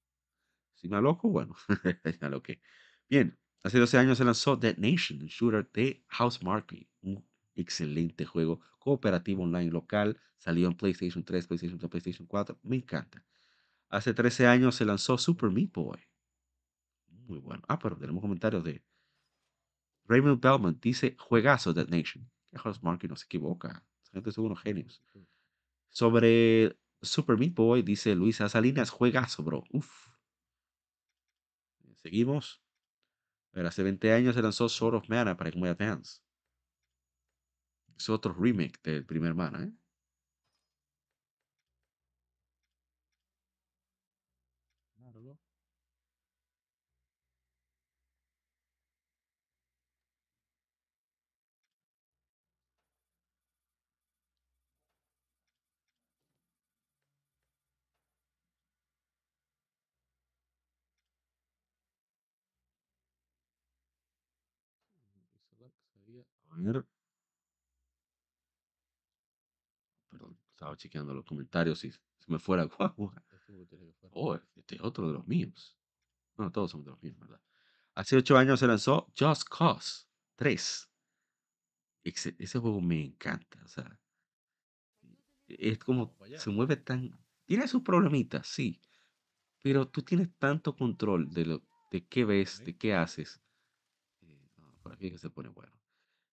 Si 0.75 0.89
me 0.89 0.97
aloco, 0.97 1.29
bueno, 1.29 1.55
ya 2.21 2.29
lo 2.29 2.43
que. 2.43 2.61
Bien, 3.09 3.39
hace 3.63 3.79
12 3.79 3.99
años 3.99 4.19
se 4.19 4.25
lanzó 4.25 4.57
Dead 4.57 4.77
Nation, 4.79 5.21
el 5.21 5.29
shooter 5.29 5.71
de 5.73 6.05
Housemarque, 6.09 6.89
un 7.03 7.29
excelente 7.55 8.25
juego 8.25 8.61
cooperativo 8.79 9.43
online 9.43 9.71
local, 9.71 10.19
salió 10.39 10.69
en 10.69 10.75
PlayStation 10.75 11.25
3, 11.25 11.47
PlayStation 11.47 11.79
2, 11.79 11.91
PlayStation 11.91 12.27
4, 12.27 12.59
me 12.63 12.77
encanta. 12.77 13.25
Hace 13.89 14.15
13 14.15 14.47
años 14.47 14.77
se 14.77 14.85
lanzó 14.85 15.19
Super 15.19 15.51
Meat 15.51 15.73
Boy. 15.73 15.99
Muy 17.09 17.39
bueno. 17.39 17.63
Ah, 17.69 17.79
pero 17.79 17.97
tenemos 17.97 18.21
comentarios 18.21 18.65
de 18.65 18.83
Raymond 20.07 20.41
Bellman, 20.41 20.79
dice 20.81 21.17
juegazo 21.19 21.73
Dead 21.73 21.89
Nation. 21.89 22.29
Que 22.51 22.59
Housemarque 22.59 23.07
no 23.07 23.17
se 23.17 23.27
equivoca. 23.27 23.85
Esa 24.03 24.13
gente 24.13 24.33
son 24.33 24.47
unos 24.47 24.61
genios. 24.61 25.03
Sobre 25.89 26.77
Super 27.03 27.37
Meat 27.37 27.55
Boy, 27.55 27.83
dice 27.83 28.15
Luisa 28.15 28.49
Salinas, 28.49 28.91
juegazo, 28.91 29.43
bro. 29.43 29.65
Uf. 29.71 30.09
Seguimos. 31.97 32.63
Ver, 33.53 33.67
hace 33.67 33.83
20 33.83 34.13
años 34.13 34.35
se 34.35 34.43
lanzó 34.43 34.69
Sword 34.69 34.95
of 34.97 35.09
Mana 35.09 35.37
para 35.37 35.51
Game 35.51 35.69
Advance. 35.69 36.21
Es 38.01 38.09
otro 38.09 38.33
remake 38.33 38.81
del 38.83 39.05
primer 39.05 39.35
Mana, 39.35 39.63
¿eh? 39.63 39.73
Claro. 44.97 45.37
A 66.51 66.57
ver. 66.59 66.85
Perdón, 70.11 70.37
estaba 70.61 70.77
chequeando 70.77 71.15
los 71.15 71.25
comentarios 71.25 71.83
y 71.85 71.91
se 71.91 72.01
me 72.27 72.39
fuera. 72.39 72.65
guau, 72.79 73.13
Oh, 74.13 74.35
este 74.55 74.75
es 74.75 74.81
otro 74.83 75.07
de 75.07 75.15
los 75.15 75.27
míos. 75.27 75.77
No, 76.37 76.53
todos 76.53 76.71
son 76.71 76.85
de 76.85 76.91
los 76.91 77.03
míos, 77.03 77.19
¿verdad? 77.19 77.41
Hace 77.95 78.17
ocho 78.17 78.37
años 78.37 78.61
se 78.61 78.67
lanzó 78.67 79.11
Just 79.19 79.49
Cause 79.49 80.07
3. 80.37 80.91
Ese, 82.05 82.37
ese 82.39 82.59
juego 82.59 82.81
me 82.81 83.01
encanta. 83.03 83.63
O 83.65 83.69
sea, 83.69 83.99
es 85.49 85.79
como 85.79 86.15
se 86.37 86.51
mueve 86.51 86.77
tan. 86.77 87.19
Tiene 87.47 87.67
sus 87.67 87.83
problemitas, 87.83 88.47
sí. 88.47 88.81
Pero 89.63 89.89
tú 89.89 90.03
tienes 90.03 90.29
tanto 90.39 90.77
control 90.77 91.33
de 91.33 91.47
lo 91.47 91.63
de 91.91 92.07
qué 92.07 92.25
ves, 92.25 92.63
de 92.65 92.77
qué 92.77 92.95
haces. 92.95 93.41
Eh, 94.23 94.51
no, 94.59 94.75
por 94.83 94.93
aquí 94.93 95.11
que 95.11 95.19
se 95.19 95.31
pone 95.31 95.49
bueno. 95.49 95.73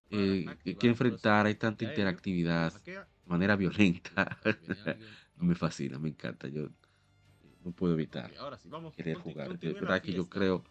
Eh, 0.09 0.45
que 0.79 0.87
enfrentar, 0.87 1.45
hay 1.45 1.55
tanta 1.55 1.83
interactividad 1.85 2.73
manera 3.27 3.55
violenta. 3.55 4.37
me 5.37 5.55
fascina, 5.55 5.99
me 5.99 6.09
encanta. 6.09 6.47
Yo 6.47 6.69
no 7.63 7.71
puedo 7.71 7.93
evitar 7.93 8.31
querer 8.95 9.17
jugar. 9.17 9.57
De 9.59 9.73
verdad 9.73 10.01
que 10.01 10.13
yo 10.13 10.27
creo. 10.27 10.63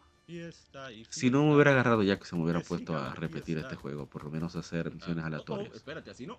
Si 1.11 1.31
no 1.31 1.45
me 1.45 1.55
hubiera 1.55 1.71
agarrado 1.71 2.03
ya 2.03 2.19
que 2.19 2.25
se 2.25 2.35
me 2.35 2.43
hubiera 2.43 2.61
puesto 2.61 2.97
a 2.97 3.15
repetir 3.15 3.59
este 3.59 3.77
juego, 3.77 4.07
por 4.07 4.25
lo 4.25 4.31
menos 4.31 4.57
hacer 4.57 4.93
misiones 4.93 5.25
aleatorias. 5.25 5.75
Espérate, 5.75 6.11
así 6.11 6.27
no. 6.27 6.39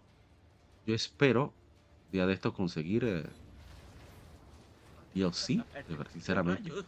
Yo 0.86 0.94
espero, 0.94 1.54
día 2.12 2.26
de 2.26 2.34
esto, 2.34 2.54
conseguir 2.54 3.04
eh, 3.06 3.24
DLC, 5.14 5.64
sinceramente. 6.12 6.72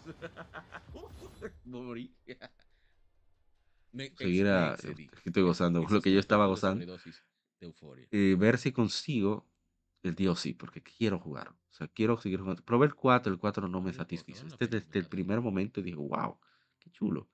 Seguir 4.17 4.48
a. 4.48 4.74
excedí. 4.74 5.09
Estoy 5.25 5.43
gozando 5.43 5.85
lo 5.90 6.01
que 6.01 6.14
yo 6.14 6.19
estaba 6.19 6.45
gozando. 6.45 6.98
De 7.60 7.68
euforia. 7.68 8.08
eh, 8.12 8.36
ver 8.38 8.58
si 8.58 8.72
consigo 8.72 9.46
el 10.04 10.16
DLC, 10.16 10.56
porque 10.58 10.82
quiero 10.82 11.20
jugar. 11.20 11.50
O 11.50 11.74
sea, 11.74 11.88
quiero 11.88 12.18
seguir 12.18 12.40
jugando. 12.40 12.64
Probé 12.64 12.88
el 12.88 12.96
4, 12.96 13.32
el 13.32 13.40
4 13.40 13.68
no 13.68 13.82
me 13.82 13.94
satisfizo. 13.94 14.48
Este 14.48 14.68
desde 14.68 15.00
el 15.00 15.08
primer 15.08 15.42
momento 15.42 15.82
dije, 15.82 15.98
wow, 15.98 16.38
qué 16.80 16.90
chulo. 16.92 17.30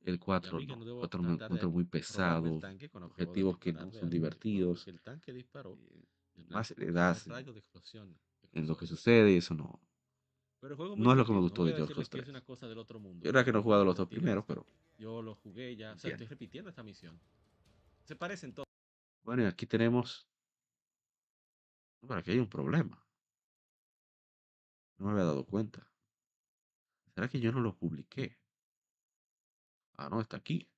El 0.00 0.18
4 0.18 0.58
vi 0.58 0.66
que 0.66 0.76
no, 0.76 0.98
4 0.98 1.22
me 1.22 1.32
encuentro 1.32 1.70
muy 1.70 1.82
el 1.82 1.88
pesado. 1.88 2.58
tanque 2.60 2.90
Objetivos 2.92 3.58
que 3.58 3.72
no 3.72 3.90
son 3.92 4.10
divertidos. 4.10 4.86
El 4.86 5.00
tanque 5.00 5.32
disparó. 5.32 5.78
Más 6.50 6.74
das 6.76 7.26
rayo 7.26 7.52
de 7.52 7.60
explosión. 7.60 8.16
en 8.52 8.66
lo 8.66 8.76
que 8.76 8.86
sucede 8.86 9.32
y 9.32 9.36
eso 9.36 9.54
no. 9.54 9.80
Pero 10.60 10.72
el 10.74 10.76
juego 10.76 10.96
No 10.96 11.10
es 11.12 11.16
lo 11.18 11.24
que 11.26 11.32
me 11.32 11.40
gustó 11.40 11.64
de 11.64 11.72
es 11.72 12.08
3. 12.08 12.28
una 12.28 12.40
cosa 12.40 12.66
del 12.66 12.78
otro 12.78 12.98
mundo. 12.98 13.26
Es 13.26 13.32
verdad 13.32 13.44
que 13.44 13.52
no 13.52 13.58
he 13.60 13.62
jugado 13.62 13.84
los 13.84 13.96
dos 13.96 14.08
primeros, 14.08 14.44
pero. 14.46 14.66
Yo 14.98 15.22
lo 15.22 15.34
jugué 15.36 15.76
ya, 15.76 15.92
o 15.92 15.98
sea, 15.98 16.12
estoy 16.12 16.26
repitiendo 16.26 16.70
esta 16.70 16.82
misión. 16.82 17.18
Se 18.02 18.16
parecen 18.16 18.52
todos. 18.52 18.64
Bueno, 19.24 19.42
y 19.42 19.46
aquí 19.46 19.66
tenemos. 19.66 20.28
Bueno, 22.02 22.20
aquí 22.20 22.32
hay 22.32 22.38
un 22.38 22.48
problema. 22.48 23.02
No 24.98 25.06
me 25.06 25.12
había 25.12 25.24
dado 25.24 25.44
cuenta. 25.46 25.90
¿Será 27.14 27.28
que 27.28 27.40
yo 27.40 27.50
no 27.50 27.60
lo 27.60 27.76
publiqué? 27.76 28.38
Ah, 29.96 30.08
no, 30.10 30.20
está 30.20 30.36
aquí. 30.36 30.68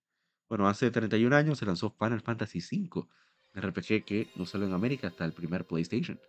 Bueno, 0.48 0.68
hace 0.68 0.90
31 0.90 1.34
años 1.34 1.58
se 1.58 1.66
lanzó 1.66 1.90
Final 1.90 2.20
Fantasy 2.20 2.60
V, 2.60 3.08
RPG 3.54 4.04
que 4.04 4.30
no 4.36 4.46
salió 4.46 4.66
en 4.66 4.74
América 4.74 5.08
hasta 5.08 5.24
el 5.24 5.32
primer 5.32 5.66
PlayStation. 5.66 6.20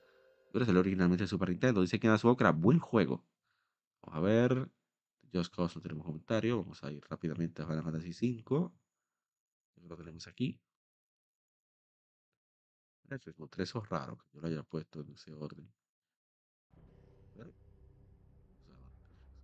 Pero 0.51 0.65
salió 0.65 0.79
originalmente 0.79 1.25
en 1.25 1.27
Super 1.27 1.49
Nintendo. 1.49 1.81
Dice 1.81 1.99
que 1.99 2.07
en 2.07 2.17
su 2.17 2.27
boca, 2.27 2.51
buen 2.51 2.79
juego. 2.79 3.23
Vamos 4.01 4.17
a 4.17 4.21
ver. 4.21 4.71
Just 5.33 5.53
Cause 5.53 5.75
no 5.75 5.81
tenemos 5.81 6.05
comentario. 6.05 6.57
Vamos 6.63 6.83
a 6.83 6.91
ir 6.91 7.03
rápidamente 7.07 7.61
a 7.61 7.67
Final 7.67 7.83
Fantasy 7.83 8.41
V. 8.43 8.71
Lo 9.83 9.97
tenemos 9.97 10.27
aquí. 10.27 10.59
Eso 13.09 13.29
es 13.29 13.37
tres 13.49 13.73
es 13.73 13.89
raro 13.89 14.17
que 14.17 14.25
yo 14.33 14.41
lo 14.41 14.47
haya 14.47 14.63
puesto 14.63 14.99
en 14.99 15.11
ese 15.11 15.33
orden. 15.33 15.71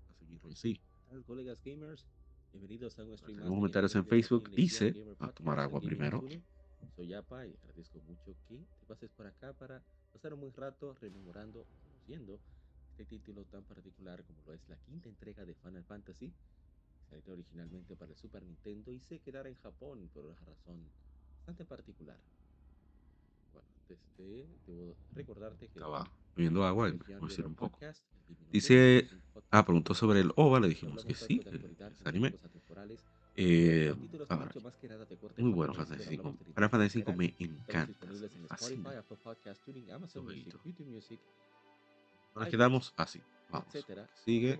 A 0.09 0.13
seguirlo 0.19 0.51
así. 0.51 0.81
Colegas 1.25 1.61
gamers. 1.63 2.05
Bienvenidos 2.51 2.99
a 2.99 3.05
un 3.05 3.17
stream 3.17 3.39
de 3.39 3.47
comentarios 3.47 3.95
en 3.95 4.05
Facebook. 4.05 4.49
Dice, 4.49 5.15
a 5.17 5.31
tomar 5.31 5.61
agua 5.61 5.79
primero. 5.79 6.21
Soy 6.93 7.07
Yapa 7.07 7.47
y 7.47 7.55
agradezco 7.63 8.01
mucho 8.01 8.35
que 8.49 8.57
te 8.79 8.85
pases 8.85 9.09
por 9.11 9.27
acá 9.27 9.53
para 9.53 9.81
pasar 10.11 10.33
un 10.33 10.41
buen 10.41 10.53
rato 10.53 10.93
rememorando, 10.99 11.65
conociendo 11.83 12.41
este 12.91 13.05
título 13.05 13.45
tan 13.45 13.63
particular 13.63 14.25
como 14.25 14.41
lo 14.45 14.53
es 14.53 14.67
la 14.67 14.75
quinta 14.75 15.07
entrega 15.07 15.45
de 15.45 15.55
Final 15.55 15.85
Fantasy. 15.85 16.33
Salió 17.09 17.31
originalmente 17.31 17.95
para 17.95 18.11
el 18.11 18.17
Super 18.17 18.43
Nintendo 18.43 18.91
y 18.91 18.99
se 18.99 19.19
quedará 19.19 19.47
en 19.47 19.55
Japón 19.55 20.09
por 20.13 20.25
una 20.25 20.39
razón 20.41 20.83
bastante 21.37 21.63
particular. 21.63 22.19
Desde, 23.87 24.47
debo 24.65 24.95
recordarte 25.13 25.67
que... 25.67 25.79
Estaba 25.79 26.09
bebiendo 26.35 26.65
agua 26.65 26.91
por 27.19 27.29
decir 27.29 27.45
un 27.45 27.55
poco. 27.55 27.79
Dice, 28.51 28.99
es 28.99 29.15
ah, 29.51 29.65
preguntó 29.65 29.93
sobre 29.93 30.21
el 30.21 30.31
OVA, 30.35 30.59
le 30.59 30.69
dijimos 30.69 31.05
que 31.05 31.13
sí, 31.13 31.41
ese 31.45 31.59
como 31.59 31.75
anime. 32.05 32.35
Eh, 33.35 33.85
pero 33.87 33.97
títulos 33.97 34.29
a 34.29 34.35
ver, 34.35 34.45
mucho 34.45 34.61
más 34.61 34.77
que 34.77 34.87
nada 34.87 35.05
de 35.05 35.17
corte 35.17 35.41
muy 35.41 35.51
bueno 35.53 35.73
Fantasy 35.73 36.17
pero 36.17 36.21
V. 36.21 36.29
hablamos 36.29 36.39
de 36.39 36.53
Final 36.53 36.69
Fantasy 36.69 36.99
general. 36.99 37.15
V 37.15 37.17
me 37.17 37.25
Estamos 37.25 37.59
encanta, 37.59 38.07
fascina. 38.47 39.03
Nos 42.35 42.47
quedamos 42.47 42.93
así. 42.97 43.21
Vamos. 43.49 43.73
Sigue. 44.23 44.59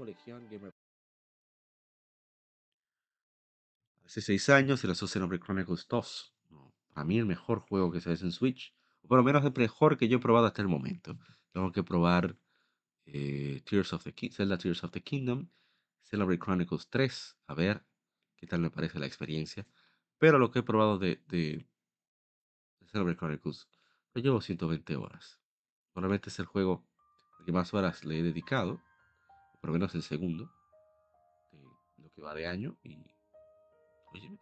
Hace 4.06 4.22
seis 4.22 4.50
años 4.50 4.80
se 4.80 4.88
lanzó 4.88 5.08
Xenoblade 5.08 5.44
Chronicles 5.44 5.88
2. 5.88 6.34
¿no? 6.52 6.74
Para 6.94 7.06
mí 7.06 7.18
el 7.18 7.26
mejor 7.26 7.60
juego 7.60 7.92
que 7.92 8.02
se 8.02 8.12
hace 8.12 8.26
en 8.26 8.32
Switch. 8.32 8.74
O 9.04 9.08
por 9.08 9.18
lo 9.18 9.24
menos 9.24 9.44
el 9.44 9.54
mejor 9.56 9.98
que 9.98 10.08
yo 10.08 10.18
he 10.18 10.22
probado 10.22 10.48
hasta 10.48 10.62
el 10.62 10.68
momento. 10.68 11.18
Tengo 11.52 11.72
que 11.72 11.84
probar 11.84 12.36
eh, 13.06 13.62
Tears 13.66 13.94
of 13.94 14.04
the 14.04 14.30
Zelda 14.32 14.58
Tears 14.58 14.84
of 14.84 14.92
the 14.92 15.02
Kingdom, 15.02 15.50
Xenoblade 16.04 16.40
Chronicles 16.40 16.90
3. 16.90 17.38
A 17.48 17.54
ver 17.54 17.86
qué 18.38 18.48
tal 18.48 18.62
me 18.62 18.70
parece 18.70 19.00
la 19.00 19.06
experiencia. 19.06 19.68
Pero 20.18 20.40
lo 20.40 20.52
que 20.52 20.60
he 20.60 20.64
probado 20.64 20.98
de, 20.98 21.22
de, 21.28 21.68
Xenoblade 22.88 23.18
Chronicles, 23.18 23.68
lo 24.14 24.22
llevo 24.22 24.42
120 24.42 24.96
horas. 24.96 25.40
Probablemente 25.92 26.30
es 26.30 26.40
el 26.40 26.46
juego 26.46 26.86
que 27.46 27.52
más 27.52 27.74
horas 27.74 28.06
le 28.06 28.20
he 28.20 28.24
dedicado. 28.24 28.82
Por 29.60 29.70
lo 29.70 29.74
menos 29.74 29.94
el 29.96 30.04
segundo. 30.04 30.52
Lo 31.98 32.10
que 32.12 32.22
va 32.22 32.34
de 32.34 32.48
año. 32.48 32.78
Y 32.84 32.98
Oye, 34.14 34.38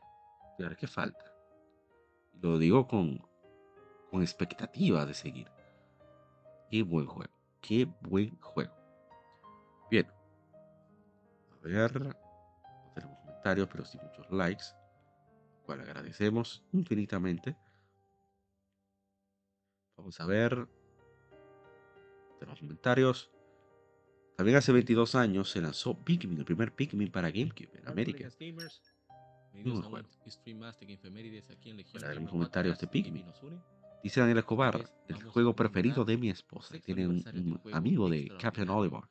claro 0.58 0.76
que 0.76 0.88
falta. 0.88 1.34
Lo 2.42 2.58
digo 2.58 2.88
con, 2.88 3.26
con 4.12 4.22
expectativa 4.22 5.06
de 5.06 5.14
seguir. 5.14 5.48
Qué 6.70 6.84
buen 6.84 7.08
juego. 7.08 7.32
Qué 7.62 7.88
buen 8.02 8.38
juego. 8.40 8.74
Bien. 9.90 10.06
A 11.52 11.68
ver. 11.68 12.02
No 12.02 12.92
tenemos 12.94 13.18
comentarios, 13.20 13.70
pero 13.72 13.86
sí 13.86 13.98
muchos 13.98 14.30
likes. 14.30 14.66
Cual 15.66 15.82
agradecemos 15.82 16.62
infinitamente. 16.74 17.56
Vamos 19.96 20.20
a 20.20 20.26
ver. 20.26 20.68
Tenemos 22.40 22.60
comentarios. 22.60 23.32
También 24.36 24.58
hace 24.58 24.72
22 24.72 25.16
años 25.16 25.52
se 25.52 25.62
lanzó 25.62 25.94
Pikmin, 25.94 26.40
el 26.40 26.46
primer 26.46 26.74
Pikmin 26.74 27.12
para 27.12 27.30
GameCube 27.30 27.70
en 27.78 27.88
América. 27.88 28.28
Muy 29.54 29.64
buen 29.64 29.84
juego. 29.84 30.10
Para 31.94 32.08
ver 32.10 32.20
mis 32.20 32.30
comentarios 32.30 32.80
de 32.80 32.88
Pikmin. 32.88 33.26
Dice 34.04 34.20
Daniel 34.20 34.40
Escobar, 34.40 34.84
el 35.08 35.24
juego 35.24 35.56
preferido 35.56 36.06
de 36.06 36.18
mi 36.18 36.30
esposa. 36.30 36.78
Tiene 36.80 37.08
un, 37.08 37.62
amigo 37.72 38.10
de 38.10 38.32
Captain 38.40 38.70
Oliver. 38.70 39.02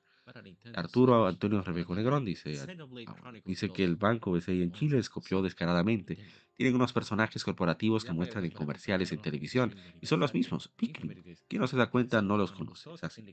Arturo. 0.75 1.27
Antonio 1.27 1.63
Rebeco 1.63 1.95
Negrón 1.95 2.25
dice, 2.25 2.61
ah, 2.61 3.33
dice 3.45 3.71
que 3.71 3.83
2. 3.83 3.91
el 3.91 3.97
banco 3.97 4.31
BCI 4.31 4.63
en 4.63 4.73
Chile 4.73 4.97
les 4.97 5.11
copió 5.11 5.43
descaradamente. 5.43 6.19
Tienen 6.55 6.77
unos 6.77 6.93
personajes 6.93 7.43
corporativos 7.43 8.05
que 8.05 8.13
muestran 8.13 8.45
en 8.45 8.51
comerciales 8.51 9.11
en 9.13 9.21
televisión 9.21 9.75
y 10.01 10.07
son 10.07 10.21
los 10.21 10.35
mismos, 10.35 10.69
Pikmin. 10.69 11.37
Quien 11.49 11.61
no 11.61 11.67
se 11.67 11.77
da 11.77 11.91
cuenta 11.91 12.23
no 12.23 12.37
los 12.37 12.53
conoce. 12.53 12.93
Es 12.95 13.05
así. 13.05 13.25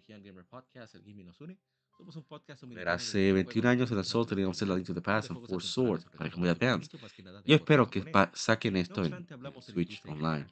El 2.69 2.87
hace 2.87 3.33
21 3.33 3.35
videojuegos, 3.35 3.65
años 3.65 3.89
se 3.89 3.95
lanzó 3.95 4.23
Zelda 4.25 4.75
de 4.75 4.79
Link 4.79 4.87
to 4.87 4.93
the 4.93 5.01
Past 5.01 5.31
and 5.31 5.45
Four 5.47 5.63
Swords 5.63 6.05
para 6.05 6.29
Game 6.29 6.49
Advance. 6.49 6.95
Yo 7.43 7.55
espero 7.55 7.89
que 7.89 8.03
saquen 8.33 8.77
esto 8.77 9.03
en, 9.03 9.27
Switch 9.61 10.01
en 10.05 10.11
Online. 10.11 10.47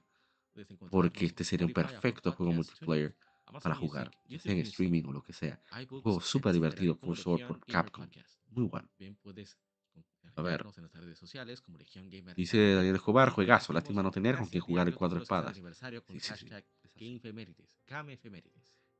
Porque 0.90 1.26
este 1.26 1.44
sería 1.44 1.68
un 1.68 1.74
perfecto 1.74 2.32
juego 2.32 2.54
multiplayer 2.54 3.16
para 3.62 3.76
jugar, 3.76 4.12
ya 4.28 4.40
sea 4.40 4.54
en 4.54 4.60
streaming 4.60 5.04
o 5.06 5.12
lo 5.12 5.24
que 5.24 5.34
sea. 5.34 5.62
Un 5.90 6.02
juego 6.02 6.22
súper 6.22 6.54
divertido, 6.54 6.98
Sword 7.16 7.48
por 7.48 7.60
Gamer 7.60 7.62
Capcom. 7.68 8.08
Muy 8.50 8.66
bueno. 8.66 8.90
A 10.36 10.42
ver. 10.42 10.66
Dice. 12.36 12.74
Daniel 12.76 12.96
Escobar, 12.96 13.30
juegazo. 13.30 13.74
Lástima 13.74 14.04
no 14.04 14.12
tener 14.12 14.36
con 14.38 14.48
quien 14.48 14.62
jugar 14.62 14.88
el 14.88 14.96
cuatro 14.96 15.20
espadas. 15.20 15.56
Sí, 15.56 16.20
sí, 16.20 16.34
sí. 16.36 16.50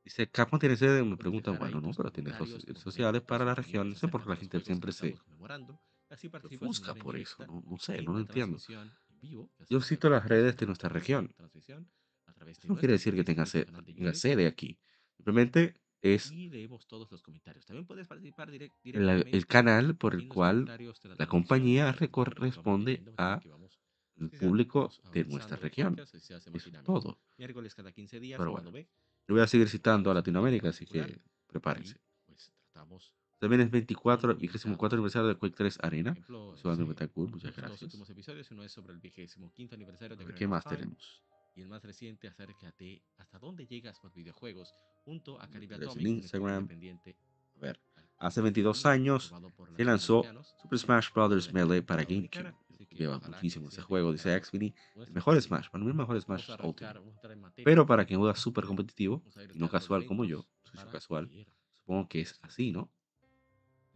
Dice, 0.04 0.30
Capcom 0.30 0.60
tiene 0.60 0.76
sede, 0.76 1.02
me 1.02 1.16
preguntan, 1.16 1.58
bueno, 1.58 1.80
no, 1.80 1.90
pero 1.90 2.12
tiene 2.12 2.30
redes 2.30 2.64
sociales 2.78 3.22
para 3.22 3.44
la 3.44 3.54
región. 3.54 3.90
No 3.90 3.96
sé 3.96 4.06
por 4.06 4.22
qué 4.22 4.28
la 4.28 4.36
gente 4.36 4.60
siempre 4.60 4.92
se 4.92 5.16
una 6.60 6.94
por 6.94 7.16
eso. 7.16 7.44
No, 7.46 7.62
no 7.66 7.78
sé, 7.78 8.02
no 8.02 8.12
lo 8.12 8.20
entiendo. 8.20 8.58
Vivo 9.20 9.50
Yo 9.68 9.80
cito 9.80 10.08
las 10.10 10.26
redes 10.28 10.56
de 10.56 10.66
nuestra 10.66 10.88
región. 10.88 11.34
Eso 11.54 12.68
no 12.68 12.76
quiere 12.76 12.92
decir 12.92 13.14
que 13.14 13.24
tenga, 13.24 13.46
sede 13.46 14.46
aquí. 14.46 14.78
Simplemente 15.16 15.74
es 16.02 16.30
y 16.30 16.48
leemos 16.50 16.86
todos 16.86 17.10
los 17.10 17.22
comentarios. 17.22 17.64
También 17.66 17.86
puedes 17.86 18.06
participar 18.06 18.50
direct- 18.50 18.74
el, 18.84 18.92
directamente 18.92 19.36
el 19.36 19.46
canal 19.46 19.96
por 19.96 20.14
el 20.14 20.28
cual 20.28 20.64
la 20.66 20.76
la 21.18 21.26
compañía 21.26 21.86
Nosotros 21.86 22.10
recor- 22.10 22.34
vamos 22.34 22.40
responde 22.56 22.90
leyendo 22.92 23.14
a 23.16 23.40
el 24.18 24.30
público 24.30 24.90
de 25.12 25.24
nuestra 25.24 25.56
región. 25.56 25.96
es 25.98 26.70
todo. 26.84 27.18
Miércoles 27.38 27.74
cada 27.74 27.92
15 27.92 28.20
días, 28.20 28.38
Pero 28.38 28.52
bueno, 28.52 28.70
yo 28.70 29.34
voy 29.34 29.40
a 29.40 29.46
seguir 29.46 29.68
citando 29.68 30.10
a 30.10 30.14
Latinoamérica, 30.14 30.68
así 30.68 30.86
que 30.86 31.20
prepárense. 31.46 31.98
pues 32.26 32.50
tratamos 32.72 33.14
También 33.38 33.60
es 33.60 33.66
un 33.66 33.72
24, 33.72 34.30
invitado. 34.32 34.64
24 34.64 34.96
aniversario 34.96 35.28
de 35.28 35.34
Quake 35.36 35.56
3 35.56 35.76
Por 35.76 35.86
Arena. 35.86 36.14
muy 36.14 36.94
cool, 37.08 37.30
muchas 37.30 37.44
los 37.44 37.56
gracias. 37.56 37.82
últimos 37.82 38.10
episodios, 38.10 38.50
uno 38.50 38.62
es 38.64 38.72
sobre 38.72 38.94
el 38.94 39.00
25 39.00 39.74
aniversario 39.74 40.16
A 40.16 40.24
de 40.24 40.34
¿qué 40.34 40.46
más 40.46 40.64
tenemos? 40.64 41.22
y 41.56 41.62
el 41.62 41.68
más 41.68 41.82
reciente 41.82 42.28
acerca 42.28 42.72
de 42.78 43.02
hasta 43.16 43.38
dónde 43.38 43.66
llegas 43.66 43.98
con 43.98 44.12
videojuegos 44.12 44.74
junto 45.04 45.40
a 45.40 45.48
Caribe 45.48 45.76
en 45.76 46.06
Instagram. 46.06 46.68
A 47.56 47.60
ver, 47.60 47.80
hace 48.18 48.42
22 48.42 48.84
años 48.84 49.32
por 49.56 49.74
se 49.74 49.84
lanzó 49.84 50.22
Super 50.60 50.78
Smash 50.78 51.10
Bros. 51.14 51.52
Melee 51.52 51.82
para 51.82 52.04
GameCube. 52.04 52.54
Lleva 52.90 53.18
muchísimo 53.18 53.68
ese 53.68 53.80
juego, 53.80 54.12
dice 54.12 54.38
Xfinity. 54.38 54.74
El 54.96 55.12
mejor. 55.12 55.40
Smash, 55.40 55.70
para 55.70 55.82
mí 55.82 55.90
el 55.90 55.96
mejor 55.96 56.20
Smash 56.20 56.50
a 56.50 56.66
Ultimate. 56.66 57.64
Pero 57.64 57.86
para 57.86 58.04
quien 58.04 58.20
juega 58.20 58.34
súper 58.36 58.64
competitivo 58.64 59.22
y 59.54 59.58
no 59.58 59.64
los 59.64 59.70
casual 59.70 60.04
como 60.04 60.24
yo, 60.26 60.46
soy 60.64 60.76
para 60.76 60.90
casual, 60.90 61.30
supongo 61.72 62.08
que 62.08 62.20
es 62.20 62.38
así, 62.42 62.70
¿no? 62.70 62.90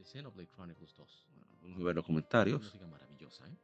The 0.01 0.07
Xenoblade 0.07 0.49
Chronicles 0.49 0.95
2. 0.97 1.27
Vamos 1.61 1.79
a 1.79 1.85
ver 1.85 1.95
los 1.95 2.07
comentarios. 2.07 2.63
música 2.63 2.87
maravillosa, 2.87 3.47
¿eh? 3.47 3.55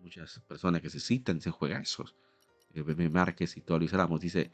Muchas 0.00 0.38
personas 0.40 0.82
que 0.82 0.90
se 0.90 1.00
citan 1.00 1.36
dicen 1.36 1.52
juegazos. 1.52 2.14
Eh, 2.74 2.82
Bebe 2.82 3.08
Márquez 3.08 3.56
y 3.56 3.62
todo 3.62 3.78
Luis 3.78 3.92
Ramos 3.92 4.20
dice 4.20 4.52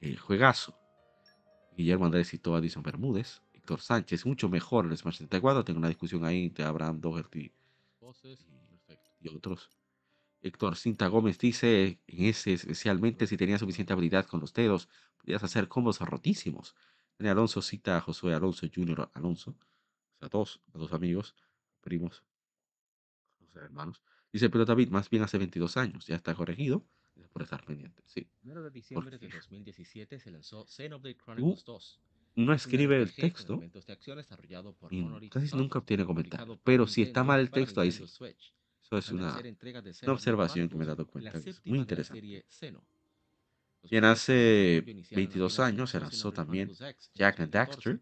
eh, 0.00 0.16
juegazo. 0.16 0.76
Guillermo 1.76 2.06
Andrés 2.06 2.28
citó 2.28 2.56
a 2.56 2.58
Edison 2.58 2.82
Bermúdez. 2.82 3.40
Héctor 3.52 3.80
Sánchez, 3.80 4.26
mucho 4.26 4.48
mejor 4.48 4.86
el 4.86 4.96
Smash 4.96 5.18
64. 5.18 5.64
Tengo 5.64 5.78
una 5.78 5.86
discusión 5.86 6.24
ahí 6.24 6.46
entre 6.46 6.64
Abraham 6.64 7.00
Doherty 7.00 7.52
Voces, 8.00 8.48
y 9.20 9.28
otros. 9.28 9.70
Héctor 10.42 10.74
Cinta 10.74 11.06
Gómez 11.06 11.38
dice, 11.38 12.00
en 12.08 12.24
ese 12.24 12.54
especialmente 12.54 13.28
si 13.28 13.36
tenías 13.36 13.60
suficiente 13.60 13.92
habilidad 13.92 14.26
con 14.26 14.40
los 14.40 14.52
dedos, 14.54 14.88
podías 15.18 15.44
hacer 15.44 15.68
combos 15.68 16.00
rotísimos. 16.00 16.74
Daniel 17.16 17.36
Alonso 17.36 17.62
cita 17.62 17.96
a 17.96 18.00
Josué 18.00 18.34
Alonso 18.34 18.66
Jr. 18.74 19.08
Alonso, 19.14 19.54
sea, 20.20 20.28
dos, 20.28 20.60
a 20.72 20.78
dos 20.78 20.92
amigos, 20.92 21.34
primos, 21.80 22.22
o 23.48 23.52
sea, 23.52 23.62
hermanos. 23.62 24.02
Dice, 24.32 24.48
pero 24.48 24.64
David, 24.64 24.90
más 24.90 25.10
bien 25.10 25.24
hace 25.24 25.38
22 25.38 25.76
años, 25.76 26.06
ya 26.06 26.16
está 26.16 26.34
corregido, 26.34 26.86
por 27.32 27.42
estar 27.42 27.64
pendiente, 27.64 28.02
sí. 28.06 28.28
Primero 28.40 28.62
de 28.62 28.70
diciembre 28.70 29.18
de 29.18 29.18
Porque 29.18 29.36
2017 29.36 30.18
se 30.18 30.30
lanzó 30.30 30.66
Xenoblade 30.66 31.16
Chronicles 31.16 31.64
2. 31.64 32.00
no 32.36 32.52
escribe 32.52 33.00
el 33.00 33.12
texto 33.14 33.58
de 33.58 33.92
acción 33.92 34.16
desarrollado 34.16 34.72
por 34.74 34.92
y 34.92 35.28
casi 35.28 35.56
nunca 35.56 35.78
obtiene 35.78 36.04
comentarios. 36.04 36.58
Pero 36.64 36.86
si 36.86 37.02
está 37.02 37.24
mal 37.24 37.40
el 37.40 37.50
texto, 37.50 37.80
ahí 37.80 37.92
sí. 37.92 38.04
Eso 38.04 38.98
es 38.98 39.10
una, 39.10 39.38
una 40.02 40.12
observación 40.12 40.68
que 40.68 40.74
me 40.74 40.84
he 40.84 40.86
dado 40.86 41.02
y 41.02 41.06
cuenta, 41.06 41.38
es 41.38 41.64
muy 41.64 41.78
interesante. 41.78 42.44
de 43.82 44.04
hace 44.04 44.32
desarrollo 44.32 44.90
iniciaron 44.90 45.22
22 45.22 45.58
apenas 45.58 45.72
años 45.72 45.90
se 45.90 46.00
lanzó 46.00 46.32
también 46.32 46.72
Jack 47.14 47.40
and 47.40 47.50
2014. 47.50 47.50
Daxter. 47.50 48.00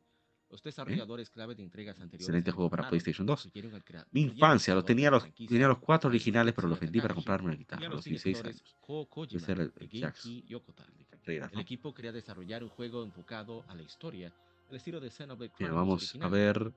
Los 0.51 0.63
desarrolladores 0.63 1.29
clave 1.31 1.55
de 1.55 1.63
entregas 1.63 1.97
anteriores 2.01 2.23
Excelente 2.27 2.51
juego 2.53 2.71
para 2.71 2.89
PlayStation 2.89 3.27
2. 3.27 3.43
siguieron 3.43 3.75
al 3.75 3.85
crea- 3.85 4.07
Mi 4.13 4.23
infancia, 4.23 4.73
el 4.73 4.79
lo 4.79 4.85
creador 4.85 4.87
tenía 4.87 5.11
los, 5.11 5.35
tenía 5.49 5.69
los 5.69 5.79
cuatro 5.79 6.09
originales, 6.09 6.55
pero 6.55 6.69
los 6.69 6.81
vendí 6.81 7.01
para 7.01 7.15
comprarme 7.15 7.49
una 7.49 7.57
guitarra 7.57 7.87
a 7.87 7.89
los 7.91 7.97
los 7.97 8.05
16 8.05 8.43
directores 8.43 8.63
años. 8.63 9.35
Ese 9.35 9.53
era 9.53 9.63
el- 9.63 9.73
el 9.77 11.51
El 11.53 11.59
equipo 11.61 11.93
quería 11.93 12.13
desarrollar 12.13 12.63
un 12.65 12.71
juego 12.71 13.03
enfocado 13.05 13.63
a 13.69 13.75
la 13.75 13.83
historia, 13.83 14.33
al 14.71 14.77
estilo 14.77 15.01
de 15.01 15.11
Xenoblade 15.11 15.51
Chronicles 15.53 15.75
vamos 15.75 16.17
a 16.21 16.29
ver 16.29 16.73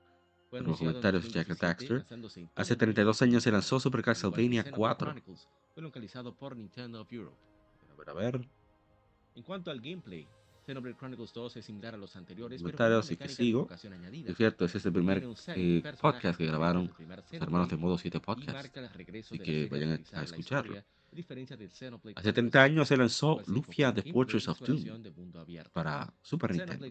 los 0.52 0.78
comentarios 0.78 1.24
de 1.24 1.30
Jack 1.30 1.50
and 1.50 1.60
2017, 1.60 1.94
Daxter. 2.04 2.52
Hace 2.56 2.76
todo 2.76 2.86
el 2.90 2.94
32 2.94 3.22
años 3.22 3.44
se 3.44 3.52
lanzó 3.52 3.80
Super 3.80 4.02
Castlevania 4.04 4.64
Xenoblade 4.64 4.78
4. 4.78 5.08
Chronicles, 5.08 5.48
Fue 5.74 5.82
localizado 5.82 6.36
por 6.36 6.58
Nintendo 6.58 7.08
Europe. 7.10 7.38
A 7.90 7.96
ver, 7.96 8.10
a 8.10 8.14
ver. 8.14 8.50
En 9.36 9.44
cuanto 9.44 9.72
al 9.72 9.80
gameplay, 9.80 10.28
Xenoblade 10.66 10.96
Chronicles 10.96 11.34
2 11.34 11.58
es 11.58 11.66
similar 11.66 11.96
a 11.96 11.98
los 11.98 12.16
anteriores, 12.16 12.62
comentarios 12.62 13.08
pero 13.08 13.14
y 13.14 13.18
que 13.18 13.30
sigo. 13.30 13.68
Es 13.72 14.38
cierto, 14.38 14.66
ese 14.66 14.78
es 14.78 14.86
el 14.86 14.94
primer 14.94 15.24
eh, 15.56 15.84
podcast 16.00 16.38
que 16.38 16.46
grabaron 16.46 16.92
los 16.98 17.34
hermanos 17.34 17.70
de 17.70 17.78
Modo 17.78 17.98
7 17.98 18.20
Podcast, 18.20 18.78
y 19.32 19.40
que 19.40 19.68
vayan 19.68 20.04
a, 20.14 20.20
a 20.20 20.24
escucharlo. 20.24 20.82
Hace 22.16 22.32
30 22.32 22.64
años 22.64 22.88
se 22.88 22.96
lanzó 22.96 23.42
Lufia 23.48 23.94
The 23.94 24.02
Fortress 24.14 24.48
of 24.48 24.62
Doom 24.62 25.04
para 25.74 26.14
Super 26.22 26.52
Nintendo. 26.52 26.88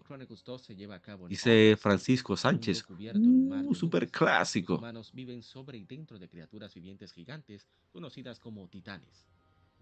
Dice 1.26 1.76
Francisco 1.80 2.36
Sánchez, 2.36 2.84
un 2.90 3.66
uh, 3.68 3.74
super 3.74 4.10
clásico. 4.10 4.76
Humanos 4.76 5.10
viven 5.14 5.42
sobre 5.42 5.78
y 5.78 5.84
dentro 5.84 6.18
de 6.18 6.28
criaturas 6.28 6.74
vivientes 6.74 7.12
gigantes 7.12 7.66
conocidas 7.92 8.38
como 8.38 8.68
titanes. 8.68 9.26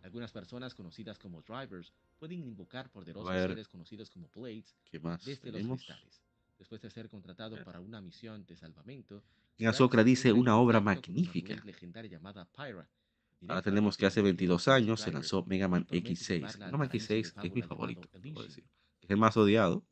Algunas 0.08 0.32
personas 0.32 0.74
conocidas 0.74 1.18
como 1.18 1.42
drivers 1.42 1.92
pueden 2.18 2.42
invocar 2.42 2.88
poderosos 2.90 3.30
seres 3.30 3.68
conocidos 3.68 4.08
como 4.08 4.30
blades 4.34 4.74
desde 5.22 5.36
tenemos? 5.52 5.68
los 5.68 5.78
cristales. 5.80 6.22
Después 6.58 6.80
de 6.80 6.88
ser 6.88 7.10
contratado 7.10 7.62
para 7.62 7.78
una 7.80 8.00
misión 8.00 8.46
de 8.46 8.56
salvamento, 8.56 9.22
Azokra 9.66 10.02
dice 10.02 10.32
una 10.32 10.56
obra 10.56 10.80
magnífica. 10.80 11.62
Legendaria 11.62 12.12
llamada 12.12 12.46
Pyra, 12.46 12.88
Ahora 13.48 13.60
tenemos 13.60 13.98
que 13.98 14.06
hace 14.06 14.22
22 14.22 14.68
años 14.68 15.02
se 15.02 15.12
lanzó 15.12 15.44
Mega 15.44 15.68
Man 15.68 15.86
X6. 15.86 16.58
Mega 16.58 16.78
Man 16.78 16.88
X6 16.88 17.44
es 17.44 17.52
mi 17.52 17.60
favorito, 17.60 18.08
puedo 18.08 18.44
decir 18.44 18.64
es 19.08 19.12
el 19.12 19.16
más 19.16 19.38
odiado, 19.38 19.82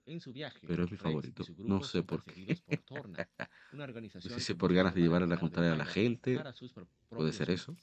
pero 0.67 0.85
es 0.85 0.91
mi 0.91 0.99
favorito. 0.99 1.43
No 1.57 1.83
sé 1.83 2.03
por 2.03 2.23
qué. 2.23 2.59
Por 2.67 2.79
Torna, 2.81 3.27
no 3.73 4.21
sé 4.21 4.41
si 4.41 4.53
por 4.53 4.75
ganas 4.75 4.95
de 4.95 5.01
llevar 5.01 5.23
a 5.23 5.27
la 5.27 5.39
contraria 5.39 5.73
a 5.73 5.77
la 5.77 5.87
gente. 5.87 6.39
Puede 7.09 7.33
ser 7.33 7.51
eso. 7.51 7.75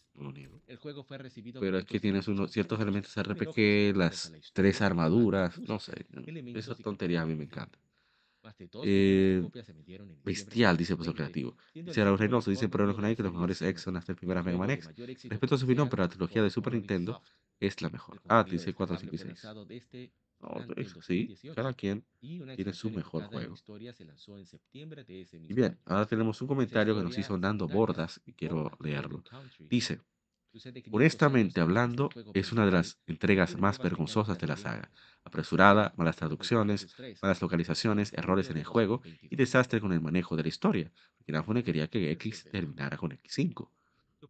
El 0.68 0.78
juego 0.78 1.04
fue 1.04 1.18
recibido 1.18 1.60
pero 1.60 1.80
es 1.80 1.86
que 1.86 2.00
tienes 2.00 2.28
unos 2.28 2.52
ciertos 2.52 2.80
elementos 2.80 3.16
RPG, 3.18 3.98
las 3.98 4.32
tres 4.54 4.82
armaduras, 4.84 5.58
no 5.60 5.80
sé. 5.80 6.06
Esas 6.54 6.78
tonterías 6.78 7.24
a 7.24 7.26
mí 7.26 7.34
me 7.34 7.46
encantan. 7.46 7.82
Eh, 8.84 9.42
bestial, 10.24 10.78
dice 10.78 10.96
Paso 10.96 11.16
Creativo. 11.16 11.58
Dice 11.74 12.04
Raúl 12.04 12.20
Reynoso, 12.20 12.52
dice 12.52 12.70
pero 12.70 12.86
no 12.86 12.96
que 12.96 13.24
los 13.24 13.34
mejores 13.34 13.60
X 13.60 13.82
son 13.82 13.96
las 13.96 14.06
tres 14.06 14.18
primeras 14.18 14.46
Mega 14.46 14.58
Man 14.58 14.70
X. 14.70 14.88
Respeto 14.96 15.56
a 15.56 15.58
su 15.58 15.66
opinión, 15.66 15.90
pero 15.90 16.04
la 16.04 16.10
trilogía 16.10 16.44
de 16.44 16.52
Super 16.52 16.74
Nintendo 16.74 17.24
es 17.60 17.82
la 17.82 17.90
mejor. 17.90 18.22
Ah, 18.28 18.44
dice 18.44 18.74
456. 18.76 19.42
No, 20.44 20.68
cada 21.56 21.74
quien 21.74 22.06
tiene 22.56 22.74
su 22.74 22.92
mejor 22.92 23.24
juego. 23.24 23.62
Y 25.48 25.54
bien, 25.54 25.80
ahora 25.86 26.06
tenemos 26.06 26.42
un 26.42 26.48
comentario 26.48 26.96
que 26.96 27.04
nos 27.04 27.18
hizo 27.18 27.38
Nando 27.38 27.68
Bordas 27.70 28.22
y 28.26 28.34
quiero 28.34 28.72
leerlo. 28.80 29.24
Dice, 29.70 30.02
honestamente 30.92 31.62
hablando, 31.62 32.16
es 32.34 32.52
una 32.52 32.66
de 32.66 32.72
las 32.72 33.00
entregas 33.08 33.58
más 33.58 33.80
vergonzosas 33.80 34.38
de 34.38 34.48
la 34.48 34.58
saga. 34.58 34.92
Apresurada, 35.24 35.94
malas 35.98 36.18
traducciones, 36.18 36.90
malas 37.22 37.42
localizaciones, 37.42 38.14
errores 38.14 38.50
en 38.50 38.58
el 38.58 38.66
juego 38.66 39.02
y 39.30 39.36
desastre 39.36 39.82
con 39.82 39.94
el 39.94 40.02
manejo 40.02 40.36
de 40.36 40.44
la 40.44 40.50
historia. 40.50 40.92
Inafune 41.28 41.64
quería 41.64 41.88
que 41.90 42.12
X 42.12 42.48
terminara 42.52 42.98
con 42.98 43.12
X5 43.12 43.70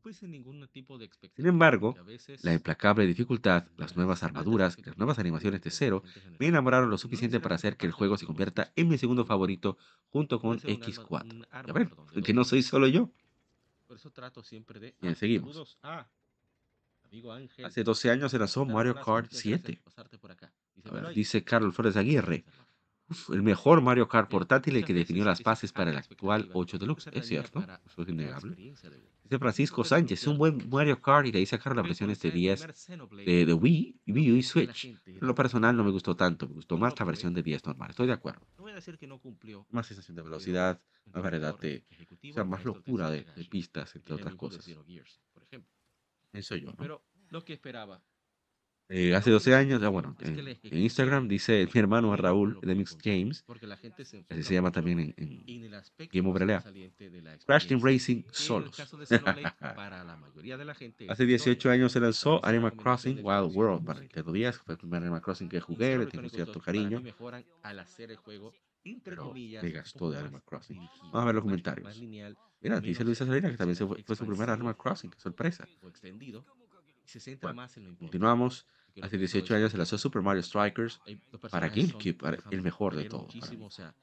puse 0.04 0.28
ningún 0.28 0.68
tipo 0.68 0.98
de 0.98 1.06
expectativa. 1.06 1.44
Sin 1.44 1.48
embargo, 1.48 1.96
la 2.42 2.54
implacable 2.54 3.08
dificultad, 3.08 3.66
las 3.78 3.96
nuevas 3.96 4.22
armaduras 4.22 4.78
y 4.78 4.84
las 4.84 4.98
nuevas 4.98 5.18
animaciones 5.18 5.62
de 5.62 5.72
cero 5.72 6.04
me 6.40 6.48
enamoraron 6.48 6.90
lo 6.90 6.98
suficiente 6.98 7.40
para 7.40 7.56
hacer 7.56 7.78
que 7.78 7.86
el 7.86 7.94
juego 7.94 8.18
se 8.18 8.26
convierta 8.26 8.72
en 8.76 8.90
mi 8.90 8.98
segundo 8.98 9.26
favorito 9.26 9.78
junto 10.10 10.40
con 10.40 10.60
X4. 10.60 11.48
A 11.50 11.62
ver, 11.72 11.90
que 12.24 12.34
no 12.34 12.44
soy 12.44 12.62
solo 12.62 12.88
yo. 12.88 13.10
Por 13.88 13.98
eso 13.98 14.12
trato 14.12 14.44
siempre 14.44 14.80
de... 14.80 14.96
Bien, 15.02 15.16
seguimos. 15.16 15.78
Hace 17.64 17.84
12 17.84 18.10
años 18.10 18.32
se 18.32 18.40
lanzó 18.40 18.66
Mario 18.66 18.96
Kart 18.96 19.28
7. 19.32 19.82
A 20.86 20.92
ver, 20.92 21.14
dice 21.14 21.44
Carlos 21.44 21.76
Flores 21.76 21.96
Aguirre 21.96 22.44
el 23.30 23.44
mejor 23.44 23.82
Mario 23.82 24.08
Kart 24.08 24.30
portátil 24.30 24.76
el 24.76 24.86
que 24.86 24.94
definió 24.94 25.24
las 25.24 25.42
bases 25.42 25.72
para 25.72 25.92
el 25.92 25.98
actual 25.98 26.50
8 26.54 26.78
Deluxe. 26.78 27.08
Es 27.14 27.28
cierto, 27.28 27.60
es 27.62 28.08
innegable. 28.08 28.56
Dice 28.56 29.40
Francisco 29.40 29.84
Sánchez, 29.84 30.28
un 30.28 30.38
buen 30.38 30.70
Mario 30.70 31.02
Kart 31.02 31.28
y 31.28 31.32
de 31.32 31.40
ahí 31.40 31.46
sacaron 31.46 31.78
las 31.78 31.86
versiones 31.86 32.20
de 32.22 32.32
10 32.32 32.88
de, 33.26 33.46
de 33.46 33.54
Wii, 33.54 34.02
Wii 34.08 34.38
y 34.38 34.44
Switch. 34.44 34.96
Lo 35.22 35.34
personal 35.34 35.76
no 35.76 35.84
me 35.84 35.92
gustó 35.92 36.16
tanto, 36.16 36.48
me 36.48 36.56
gustó 36.56 36.78
más 36.78 36.98
la 37.00 37.06
versión 37.06 37.34
de 37.34 37.42
10 37.42 37.66
normal, 37.66 37.92
estoy 37.92 38.08
de 38.08 38.14
acuerdo. 38.14 38.46
Más 39.70 39.88
sensación 39.88 40.16
de 40.16 40.22
velocidad, 40.22 40.82
más 41.14 41.24
variedad 41.24 41.58
de, 41.58 41.86
o 42.30 42.34
sea, 42.34 42.44
más 42.44 42.66
locura 42.66 43.10
de, 43.10 43.26
pistas, 43.50 43.96
entre 43.96 44.16
otras 44.16 44.36
cosas. 44.36 44.68
Eso 46.34 46.56
yo. 46.56 46.72
¿no? 46.72 46.76
Pero 46.78 47.04
lo 47.30 47.46
que 47.46 47.54
esperaba 47.54 48.02
eh, 48.90 49.16
hace 49.16 49.32
12 49.32 49.56
años, 49.56 49.82
ya 49.82 49.88
bueno, 49.90 50.16
en, 50.20 50.48
en, 50.48 50.78
Instagram 50.78 51.28
dice 51.28 51.68
mi 51.74 51.80
hermano 51.80 52.16
Raúl 52.16 52.60
de 52.62 52.76
Mix 52.76 52.96
Games, 53.02 53.44
así 54.30 54.44
se 54.44 54.54
llama 54.54 54.72
también 54.72 55.00
en, 55.00 55.16
en 55.18 55.44
Game 56.12 56.30
of 56.30 56.38
Crash 57.46 57.66
Team 57.68 57.82
Racing 57.82 58.24
solos. 58.32 58.78
hace 61.10 61.26
18 61.26 61.72
años 61.72 61.94
se 61.94 62.00
lanzó 62.00 62.46
Animal 62.46 62.74
Crossing 62.74 63.20
Wild 63.24 63.56
World, 63.56 63.86
para 63.86 64.08
que 64.08 64.22
tú 64.22 64.34
días, 64.34 64.58
fue 64.58 64.74
el 64.74 64.80
primer 64.80 65.02
Animal 65.02 65.22
Crossing 65.22 65.48
que 65.48 65.62
jugué, 65.62 65.98
le 65.98 66.08
tengo 66.08 66.28
cierto 66.30 66.60
cariño. 66.60 67.02
Pero 69.04 69.34
me 69.34 69.72
gastó 69.72 70.12
de 70.12 70.20
Animal 70.20 70.44
Crossing. 70.44 70.78
Vamos 70.78 71.16
a 71.16 71.26
ver 71.26 71.36
los 71.36 71.44
comentarios. 71.44 72.02
Mira, 72.62 72.82
dice 72.82 73.04
Luisa 73.04 73.26
Salina 73.26 73.50
que 73.50 73.58
también 73.58 73.78
fue, 73.78 74.04
fue 74.04 74.16
su 74.16 74.26
primer 74.26 74.50
Animal 74.50 74.76
Crossing, 74.76 75.10
qué 75.10 75.20
sorpresa. 75.20 75.66
Continuamos. 78.00 78.66
Hace 79.02 79.18
18 79.18 79.56
años 79.56 79.72
se 79.72 79.78
lanzó 79.78 79.98
Super 79.98 80.22
Mario 80.22 80.44
Strikers 80.44 81.02
para 81.50 81.68
GameCube, 81.70 82.38
el 82.52 82.62
mejor 82.62 82.96
de 82.96 83.06
todos. 83.06 83.34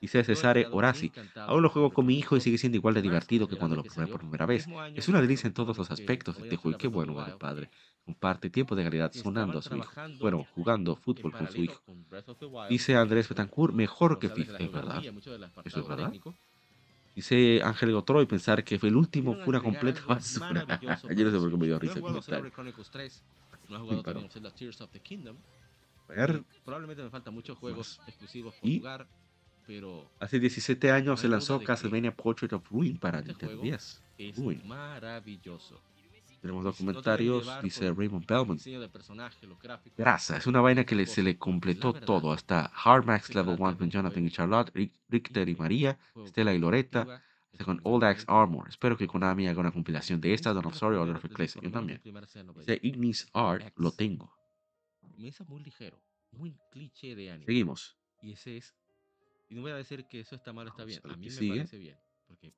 Dice 0.01 0.25
Cesare 0.25 0.67
Orasi, 0.73 1.13
aún 1.37 1.63
lo 1.63 1.69
juego 1.69 1.93
con 1.93 2.07
mi 2.07 2.19
hijo 2.19 2.37
y 2.37 2.41
sigue 2.41 2.59
siendo 2.59 2.77
igual 2.77 2.95
de 2.95 3.03
divertido 3.03 3.47
que 3.47 3.57
cuando 3.57 3.77
lo 3.77 3.85
probé 3.85 4.09
por 4.09 4.21
primera 4.21 4.47
vez. 4.47 4.67
Es 4.95 5.09
una 5.09 5.21
delicia 5.21 5.47
en 5.47 5.55
todos 5.55 5.79
los 5.79 5.91
aspectos 5.91 6.37
de 6.37 6.43
este 6.43 6.57
juego 6.57 6.77
qué 6.77 6.89
bueno 6.89 7.15
padre. 7.39 7.71
Comparte 8.05 8.51
tiempo 8.51 8.75
de 8.75 8.83
calidad 8.83 9.13
sonando 9.13 9.59
a 9.59 9.63
su 9.63 9.77
hijo. 9.77 9.93
Bueno, 10.19 10.45
jugando 10.55 10.97
fútbol 10.97 11.33
con 11.33 11.49
su 11.49 11.63
hijo. 11.63 11.83
Dice 12.69 12.97
Andrés 12.97 13.29
Betancourt, 13.29 13.75
mejor 13.75 14.19
que 14.19 14.29
FIFA, 14.29 14.57
es 14.59 14.73
verdad. 14.73 15.03
Eso 15.65 15.81
es 15.81 15.87
verdad. 15.87 16.13
Dice 17.15 17.61
Ángel 17.63 17.93
Gotroy 17.93 18.27
pensar 18.27 18.65
que 18.65 18.79
fue 18.79 18.89
el 18.89 18.97
último 18.97 19.35
fue 19.35 19.49
una 19.49 19.61
completa 19.61 20.01
basura. 20.07 20.65
Ayer 21.09 21.27
no 21.27 21.33
sé 21.33 21.39
por 21.39 21.51
qué 21.51 21.57
me 21.57 21.67
dio 21.67 21.79
risa. 21.79 22.01
No 22.01 22.09
he 22.09 22.11
the 24.93 25.01
Kingdom. 25.01 25.37
Probablemente 26.65 27.03
me 27.03 27.11
faltan 27.11 27.35
muchos 27.35 27.59
juegos 27.59 28.01
¿Y? 28.63 28.83
Hace 30.19 30.41
17 30.41 30.91
años 30.91 31.21
se 31.21 31.29
lanzó 31.29 31.63
Castlevania 31.63 32.15
Portrait 32.15 32.53
of 32.53 32.69
Ruin 32.71 32.99
para 32.99 33.23
Nintendo 33.23 33.63
10. 33.63 34.03
Es 34.19 34.39
maravilloso. 34.65 35.81
Tenemos 36.41 36.65
documentarios, 36.65 37.63
dice 37.63 37.93
Raymond 37.93 38.27
Bellman. 38.27 38.59
Grasa, 39.97 40.39
es 40.39 40.47
una 40.47 40.61
vaina 40.61 40.85
que 40.85 40.95
le, 40.95 41.05
pues, 41.05 41.15
se 41.15 41.23
le 41.23 41.37
completó 41.37 41.93
todo, 41.93 42.33
hasta 42.33 42.73
Hard 42.75 43.05
Max 43.05 43.35
Level 43.35 43.57
1 43.59 43.77
con 43.77 43.91
Jonathan 43.91 44.23
y 44.23 44.27
pues, 44.29 44.35
Charlotte, 44.35 44.73
Richter 45.09 45.49
y 45.49 45.55
María, 45.55 45.99
Stella 46.27 46.55
y 46.55 46.59
Loretta, 46.59 47.23
hasta 47.53 47.65
con 47.65 47.81
Old 47.85 48.05
Axe 48.05 48.25
Armor. 48.27 48.69
Espero 48.69 48.97
que 48.97 49.07
Konami 49.07 49.49
haga 49.49 49.61
una 49.61 49.71
compilación 49.71 50.21
de 50.21 50.33
esta, 50.33 50.53
Don 50.55 50.65
Osorio, 50.67 51.03
Order 51.03 51.17
of 51.17 51.25
Ecclesia. 51.27 51.61
Yo 51.63 51.71
también. 51.71 52.01
Dice 52.03 52.43
pues, 52.53 52.79
Ignis 52.83 53.29
Art, 53.35 53.73
lo 53.77 53.93
tengo. 53.93 54.33
Muy 55.17 55.63
ligero, 55.63 56.01
muy 56.33 56.57
cliché 56.71 57.15
de 57.15 57.31
anime. 57.31 57.45
Seguimos. 57.45 57.99
Y 58.23 58.33
ese 58.33 58.57
es. 58.57 58.75
Y 59.51 59.55
no 59.55 59.63
voy 59.63 59.73
a 59.73 59.77
decir 59.77 60.07
que 60.07 60.21
eso 60.21 60.37
está 60.37 60.55
mal 60.55 60.69
o 60.69 60.71
está 60.71 60.85
bien. 60.85 61.01
A 61.05 61.17
mí 61.17 61.29
me 61.29 61.49
parece 61.49 61.77
bien. 61.79 61.99
Porque 62.27 62.55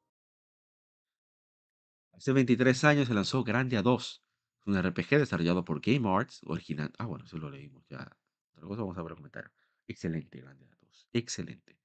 Hace 2.12 2.32
23 2.32 2.84
años 2.84 3.08
se 3.08 3.14
lanzó 3.14 3.42
Grandia 3.42 3.82
2, 3.82 4.22
un 4.66 4.80
RPG 4.80 5.18
desarrollado 5.18 5.64
por 5.64 5.80
Game 5.80 6.08
Arts, 6.08 6.40
original. 6.44 6.92
Ah, 6.98 7.06
bueno, 7.06 7.24
eso 7.24 7.38
lo 7.38 7.50
leímos 7.50 7.84
ya. 7.88 8.16
Otra 8.54 8.68
cosa 8.68 8.82
vamos 8.82 8.98
a 8.98 9.02
ver 9.02 9.14
comentar. 9.14 9.50
Excelente, 9.86 10.40
Grandia 10.40 10.68
2. 10.80 11.08
Excelente. 11.12 11.78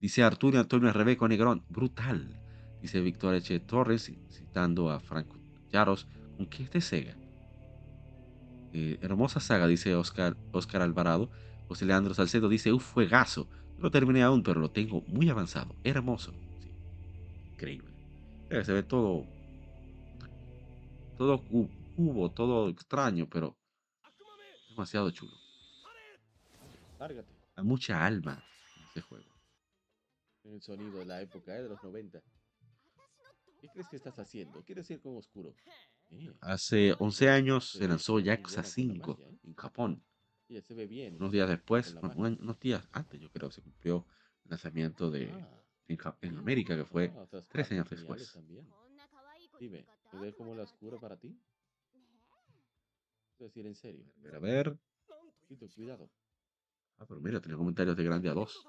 Dice 0.00 0.22
Arturo 0.22 0.58
Antonio 0.58 0.92
Rebeco 0.92 1.28
Negrón. 1.28 1.64
Brutal. 1.68 2.40
Dice 2.80 3.00
Víctor 3.00 3.34
Eche 3.34 3.58
Torres, 3.60 4.12
citando 4.30 4.90
a 4.90 5.00
Franco 5.00 5.38
Yaros. 5.70 6.06
¿Con 6.36 6.46
qué 6.46 6.64
es 6.64 6.70
de 6.70 6.80
Sega? 6.80 7.16
Eh, 8.72 8.98
hermosa 9.00 9.40
saga, 9.40 9.66
dice 9.66 9.94
Oscar, 9.94 10.36
Oscar 10.52 10.82
Alvarado. 10.82 11.30
José 11.66 11.84
Leandro 11.84 12.14
Salcedo 12.14 12.48
dice, 12.48 12.72
un 12.72 12.80
fuegazo. 12.80 13.48
No 13.76 13.84
lo 13.84 13.90
terminé 13.90 14.22
aún, 14.22 14.42
pero 14.42 14.60
lo 14.60 14.70
tengo 14.70 15.02
muy 15.08 15.28
avanzado. 15.28 15.74
Hermoso. 15.84 16.32
Increíble. 17.52 17.97
Eh, 18.50 18.64
se 18.64 18.72
ve 18.72 18.82
todo. 18.82 19.26
Todo 21.16 21.42
cubo, 21.96 22.30
todo 22.30 22.68
extraño, 22.68 23.28
pero. 23.28 23.56
Demasiado 24.70 25.10
chulo. 25.10 25.32
Lárgate. 26.98 27.28
Hay 27.56 27.64
mucha 27.64 28.04
alma 28.04 28.42
en 28.76 28.84
ese 28.84 29.00
juego. 29.00 29.24
El 30.44 30.62
sonido 30.62 31.00
de 31.00 31.04
la 31.04 31.20
época 31.20 31.56
¿eh? 31.56 31.62
de 31.62 31.68
los 31.68 31.82
90. 31.82 32.22
¿Qué 33.60 33.68
crees 33.68 33.88
que 33.88 33.96
estás 33.96 34.18
haciendo? 34.18 34.62
¿Quieres 34.64 34.88
ir 34.90 35.00
con 35.00 35.16
oscuro? 35.16 35.54
Hace 36.40 36.94
11 36.98 37.28
años 37.28 37.70
se 37.70 37.86
lanzó 37.86 38.18
Yakuza 38.20 38.62
5 38.62 39.18
en 39.42 39.54
Japón. 39.54 40.02
Ya 40.48 40.62
se 40.62 40.74
ve 40.74 40.86
bien. 40.86 41.16
Unos 41.16 41.32
días 41.32 41.48
después, 41.48 41.94
unos 42.16 42.60
días 42.60 42.88
antes, 42.92 43.20
yo 43.20 43.30
creo, 43.30 43.50
se 43.50 43.60
cumplió 43.60 44.06
el 44.44 44.50
lanzamiento 44.50 45.10
de 45.10 45.30
Ah. 45.32 45.57
En, 45.88 45.96
Ja- 45.96 46.16
en 46.20 46.36
América, 46.36 46.76
que 46.76 46.84
fue 46.84 47.12
Ah, 47.16 47.26
tres 47.48 47.70
años 47.72 47.88
después. 47.88 48.32
también. 48.32 48.66
Dime, 49.58 49.86
¿se 50.10 50.16
ve 50.18 50.34
como 50.34 50.54
la 50.54 50.62
oscura 50.62 50.98
para 50.98 51.16
ti? 51.16 51.36
Es 53.38 53.38
decir, 53.38 53.66
en 53.66 53.74
serio. 53.74 54.04
A 54.16 54.20
ver, 54.22 54.34
a 54.34 54.38
ver. 54.38 54.78
Tito, 55.48 55.66
cuidado. 55.74 56.10
Ah, 56.98 57.06
pero 57.06 57.20
mira, 57.20 57.40
tenía 57.40 57.56
comentarios 57.56 57.96
de 57.96 58.04
grande 58.04 58.28
a 58.28 58.34
dos. 58.34 58.66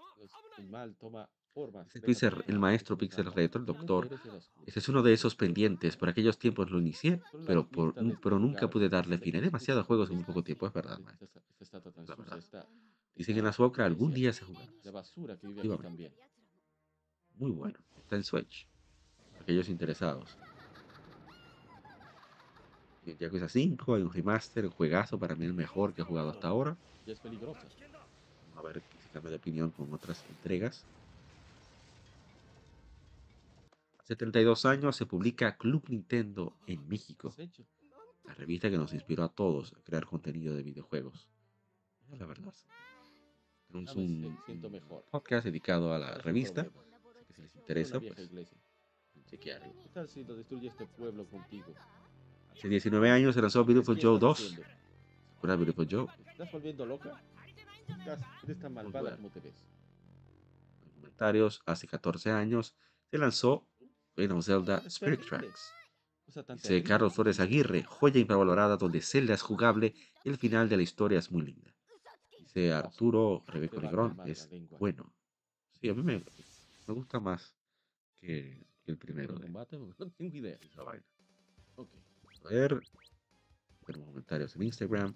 El 0.58 0.68
mal 0.70 0.96
toma 0.96 1.30
formas. 1.54 1.88
Pixel- 1.92 2.44
el 2.48 2.60
maestro 2.60 2.98
Pixel. 2.98 3.32
Retro, 3.32 3.60
el 3.60 3.66
doctor. 3.66 4.10
Este 4.66 4.80
es 4.80 4.90
uno 4.90 5.02
de 5.02 5.14
esos 5.14 5.36
pendientes. 5.36 5.98
Por 5.98 6.10
aquellos 6.10 6.38
tiempos 6.38 6.70
lo 6.70 6.80
inicié, 6.80 7.22
pero, 7.46 7.68
por, 7.68 7.96
pero 8.22 8.38
nunca 8.40 8.70
pude 8.70 8.88
darle 8.90 9.18
fin. 9.18 9.36
Hay 9.36 9.42
demasiados 9.42 9.86
juegos 9.86 10.10
en 10.10 10.18
muy 10.18 10.26
poco 10.26 10.44
tiempo, 10.44 10.68
es 10.68 10.74
verdad, 10.74 11.00
maestro. 11.00 11.28
La 12.08 12.16
verdad. 12.16 12.68
Dicen 13.16 13.34
que 13.36 13.40
en 13.40 13.46
la 13.46 13.54
Swapcraft 13.54 13.88
algún 13.88 14.14
día 14.14 14.32
se 14.32 14.46
jugará. 14.46 14.72
La 14.84 14.92
basura 14.92 15.38
que 15.38 15.48
vive 15.48 15.68
también. 15.78 16.14
Muy 17.40 17.51
bueno. 17.51 17.80
Está 18.03 18.18
en 18.18 18.24
Switch. 18.24 18.68
Aquellos 19.42 19.69
interesados. 19.69 20.38
Y 23.06 23.16
Yakuza 23.16 23.48
5 23.48 23.95
hay 23.95 24.01
un 24.01 24.14
remaster, 24.14 24.66
un 24.66 24.72
juegazo, 24.72 25.18
para 25.18 25.35
mí 25.35 25.45
el 25.45 25.53
mejor 25.53 25.93
que 25.93 26.01
he 26.01 26.06
jugado 26.06 26.30
hasta 26.30 26.50
ahora. 26.50 26.77
Ya 27.06 27.14
es 27.14 27.19
peligrosa. 27.19 27.66
A 28.56 28.61
ver 28.61 28.84
si 29.00 29.09
cambia 29.09 29.32
de 29.32 29.38
opinión 29.38 29.72
con 29.72 29.92
otras 29.93 30.24
entregas. 30.30 30.85
Hace 34.00 34.16
32 34.18 34.66
años 34.66 34.95
se 34.98 35.06
publica 35.06 35.56
Club 35.56 35.85
Nintendo 35.88 36.53
en 36.68 36.88
México, 36.90 37.34
la 38.26 38.34
revista 38.34 38.69
que 38.69 38.77
nos 38.77 38.93
inspiró 38.93 39.24
a 39.24 39.30
todos 39.30 39.74
a 39.74 39.82
crear 39.84 40.06
contenido 40.06 40.56
de 40.56 40.64
videojuegos. 40.64 41.30
La 42.18 42.26
verdad. 42.26 42.53
Tenemos 43.68 43.95
un, 43.95 44.38
podcast 45.11 45.45
dedicado 45.45 45.93
a 45.93 46.00
la 46.00 46.08
¿Cuál 46.08 46.14
es 46.14 46.18
el 46.18 46.24
revista, 46.24 46.68
si 47.48 47.56
les 47.56 47.56
interesa, 47.61 48.00
pues 48.00 48.19
iglesia. 48.19 48.58
chequearlo. 49.26 49.74
¿Qué 49.84 49.90
tal 49.93 50.09
si 50.09 50.24
lo 50.24 50.35
destruye 50.35 50.68
este 50.68 50.85
pueblo 50.88 51.26
contigo? 51.27 51.74
Hace 52.51 52.68
19 52.68 53.09
años 53.11 53.35
se 53.35 53.42
lanzó 53.42 53.64
Beautiful 53.64 53.95
¿Qué 53.98 54.01
Joe 54.06 54.16
estás 54.16 54.22
2. 54.27 54.40
haciendo? 54.40 54.64
¿Se 54.64 55.38
acuerdan 55.38 55.59
de 55.59 55.66
Beautiful 55.66 55.88
Joe? 55.90 56.08
¿Te 56.26 56.32
¿Estás 56.32 56.51
volviendo 56.51 56.85
loca? 56.85 57.24
Estás- 57.88 58.19
Eres 58.43 58.59
tan 58.59 58.74
malvada 58.74 59.16
como 59.16 59.30
te 59.30 59.40
ves. 59.40 59.56
En 60.84 60.92
comentarios, 60.92 61.61
hace 61.66 61.88
14 61.88 62.32
años 62.32 62.76
se 63.09 63.18
lanzó 63.18 63.68
Legend 64.16 64.40
of 64.40 64.45
Zelda 64.45 64.77
Spirit. 64.88 65.22
Tracks. 65.27 65.74
Dice. 66.56 66.84
Carlos 66.84 67.14
Flores 67.16 67.40
Aguirre, 67.40 67.84
joya 67.84 68.19
infravalorada 68.19 68.77
donde 68.77 69.01
Zelda 69.01 69.34
es 69.34 69.42
jugable 69.42 69.95
y 70.24 70.30
el 70.30 70.38
final 70.38 70.69
de 70.69 70.77
la 70.77 70.84
historia 70.84 71.18
es 71.19 71.32
muy 71.32 71.42
linda. 71.42 71.74
Dice 72.38 72.72
Arturo 72.72 73.43
Rebeco 73.48 73.82
Negrón, 73.82 74.19
es 74.26 74.48
bueno. 74.77 75.11
Sí, 75.82 75.90
a 75.90 75.93
mí 75.95 76.03
me, 76.03 76.24
me 76.90 76.95
gusta 76.95 77.19
más 77.19 77.56
que, 78.19 78.66
que 78.84 78.92
el 78.92 78.98
primero 78.98 79.35
tengo 80.18 80.35
idea. 80.35 80.58
vaina. 80.84 81.06
Ok. 81.76 81.93
A 82.45 82.50
ver, 82.50 82.82
tenemos 83.85 84.08
comentarios 84.08 84.56
en 84.56 84.64
Instagram. 84.64 85.16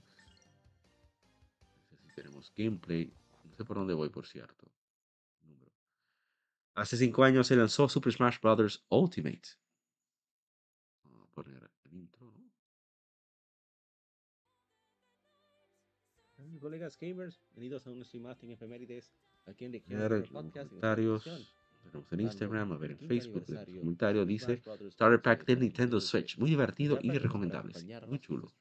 No 1.90 1.98
sé 1.98 2.08
si 2.10 2.16
tenemos 2.16 2.54
gameplay. 2.56 3.12
No 3.44 3.56
sé 3.56 3.66
por 3.66 3.78
dónde 3.78 3.96
voy, 3.96 4.10
por 4.10 4.28
cierto. 4.28 4.72
Número. 5.42 5.72
Hace 6.76 6.96
cinco 6.98 7.24
años 7.24 7.48
se 7.48 7.56
lanzó 7.56 7.90
Super 7.90 8.14
Smash 8.14 8.40
Bros. 8.40 8.86
Ultimate. 8.90 9.50
Vamos 11.06 11.28
a 11.28 11.32
poner 11.32 11.72
el 11.86 11.94
intro, 11.94 12.32
¿no? 12.32 12.52
Colegas 16.60 16.98
gamers, 17.00 17.42
bienvenidos 17.56 17.88
a 17.88 17.92
un 17.92 18.02
streaming 18.04 18.54
efemérides 18.54 19.12
aquí 19.48 19.66
en 19.66 19.72
The 19.72 19.84
en 19.88 20.26
comentarios. 20.28 21.63
Tenemos 21.84 22.12
en 22.12 22.20
dando 22.20 22.24
Instagram, 22.24 22.72
a 22.72 22.78
ver 22.78 22.92
en 22.92 23.00
Facebook. 23.00 23.46
El 23.48 23.80
comentario 23.80 24.26
dice 24.26 24.62
Starter 24.92 25.22
Pack 25.22 25.46
de 25.46 25.56
Nintendo 25.58 26.00
Switch. 26.00 26.38
Muy 26.38 26.50
divertido 26.50 27.00
y 27.02 27.12
recomendable. 27.12 27.74
Muy 28.08 28.16
en 28.16 28.20
chulo. 28.20 28.52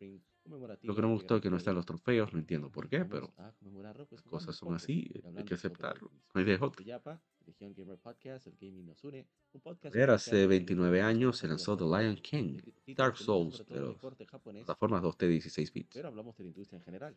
Lo 0.83 0.94
que 0.94 1.02
no 1.02 1.09
me 1.09 1.15
gustó 1.15 1.36
es 1.36 1.42
que 1.42 1.51
no 1.51 1.57
están 1.57 1.76
los 1.76 1.86
trofeos, 1.86 2.33
no 2.33 2.39
entiendo 2.41 2.68
por 2.68 2.89
qué, 2.89 3.05
pero 3.05 3.33
pues, 3.36 4.10
las 4.10 4.23
cosas 4.23 4.57
son 4.57 4.75
así, 4.75 5.09
hay 5.36 5.44
que 5.44 5.55
aceptarlo. 5.55 6.10
No 6.34 6.41
hay 6.41 6.44
de 6.44 6.55
otra. 6.57 6.73
Soy 6.75 6.84
Yapa, 6.84 7.23
Legión 7.47 7.73
Gamer 7.75 7.99
Podcast, 7.99 8.49
el 8.49 8.57
gaming 8.60 8.86
nos 8.86 9.05
une. 9.05 9.28
Un 9.52 9.60
A 9.60 9.62
podcast 9.62 9.94
ver, 9.94 10.09
dedicado 10.09 10.15
hace 10.17 10.36
a 10.36 10.41
la 10.41 10.47
29 10.49 11.01
industria 11.01 11.07
años 11.07 11.39
se 11.39 11.49
lanzó 11.49 11.76
The 11.76 11.84
Lion 11.84 12.17
King, 12.17 12.59
Dark 12.97 13.17
Souls, 13.17 13.65
de 13.68 13.81
las 13.81 13.97
plataformas 14.42 15.02
2D 15.02 15.28
16 15.28 15.73
bits. 15.73 15.91
pero 15.94 16.09
hablamos 16.09 16.36
de 16.36 16.42
la 16.42 16.49
industria 16.49 16.78
en 16.78 16.84
general. 16.84 17.17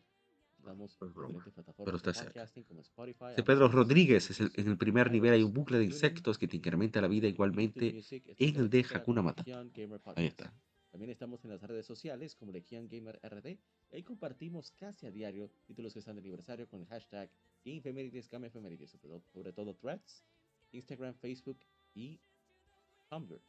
Estamos 0.66 0.92
Es 0.94 1.00
en 1.02 1.08
diferentes 1.08 1.42
pero 1.44 1.54
plataformas 1.54 1.94
está 1.96 2.10
de 2.10 2.14
cerca. 2.18 2.64
como 2.68 2.80
Spotify, 2.80 3.24
Amazon 3.24 3.44
Pedro 3.44 3.68
Rodríguez, 3.68 4.30
es 4.30 4.40
el- 4.40 4.50
en 4.56 4.68
el 4.68 4.76
primer 4.76 5.12
nivel 5.12 5.32
hay 5.34 5.42
un 5.44 5.52
bucle 5.52 5.78
de 5.78 5.84
insectos 5.84 6.38
que 6.38 6.48
te 6.48 6.56
incrementa 6.56 7.00
la 7.00 7.06
vida 7.06 7.28
igualmente 7.28 8.02
en 8.38 8.56
el 8.56 8.68
de 8.70 8.84
Hakuna 8.92 9.22
Matata. 9.22 9.64
Ahí 10.16 10.26
está. 10.26 10.52
También 10.90 11.10
estamos 11.10 11.44
en 11.44 11.50
las 11.50 11.62
redes 11.62 11.86
sociales 11.86 12.34
como 12.34 12.50
Legion 12.52 12.88
Gamer 12.88 13.20
RD. 13.22 13.58
Ahí 13.92 14.02
compartimos 14.02 14.72
casi 14.72 15.06
a 15.06 15.10
diario 15.12 15.50
títulos 15.66 15.92
que 15.92 16.00
están 16.00 16.16
de 16.16 16.20
aniversario 16.22 16.66
con 16.68 16.80
el 16.80 16.86
hashtag 16.88 17.30
Gamefemérides, 17.64 18.90
sobre 18.90 19.08
todo, 19.08 19.22
sobre 19.32 19.52
todo 19.52 19.74
Threads, 19.74 20.24
Instagram, 20.72 21.14
Facebook 21.14 21.58
y 21.94 22.18
Tumblr. 23.08 23.40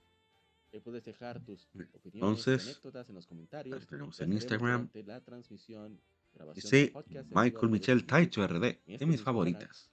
Ahí 0.74 0.82
puedes 0.82 1.04
dejar 1.06 1.40
tus 1.44 1.68
opiniones 1.94 2.06
Entonces, 2.46 2.64
anécdotas 2.68 3.10
en 3.10 3.16
los 3.16 3.26
comentarios. 3.26 3.88
tenemos 3.88 4.20
en 4.20 4.34
Instagram. 4.34 4.90
la 5.06 5.22
transmisión, 5.22 6.00
Dice 6.54 6.94
Michael 7.32 7.70
Michel 7.70 8.06
Taicho 8.06 8.46
RD, 8.48 8.80
de 8.86 9.06
mis 9.06 9.22
favoritas. 9.22 9.90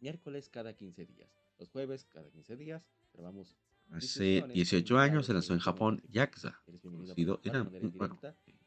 miércoles 0.00 0.48
cada 0.48 0.74
15 0.74 1.06
días. 1.06 1.30
Los 1.58 1.68
jueves 1.70 2.06
cada 2.06 2.28
15 2.30 2.56
días 2.56 2.82
grabamos 3.12 3.56
Hace 3.92 4.22
discusiones 4.24 4.54
18 4.54 4.94
con 4.94 5.02
años 5.02 5.26
se 5.26 5.32
lanzó 5.32 5.52
en 5.52 5.58
Japón. 5.58 6.02
Yakuza, 6.10 6.60
conocido, 6.80 7.40
bueno, 7.42 8.18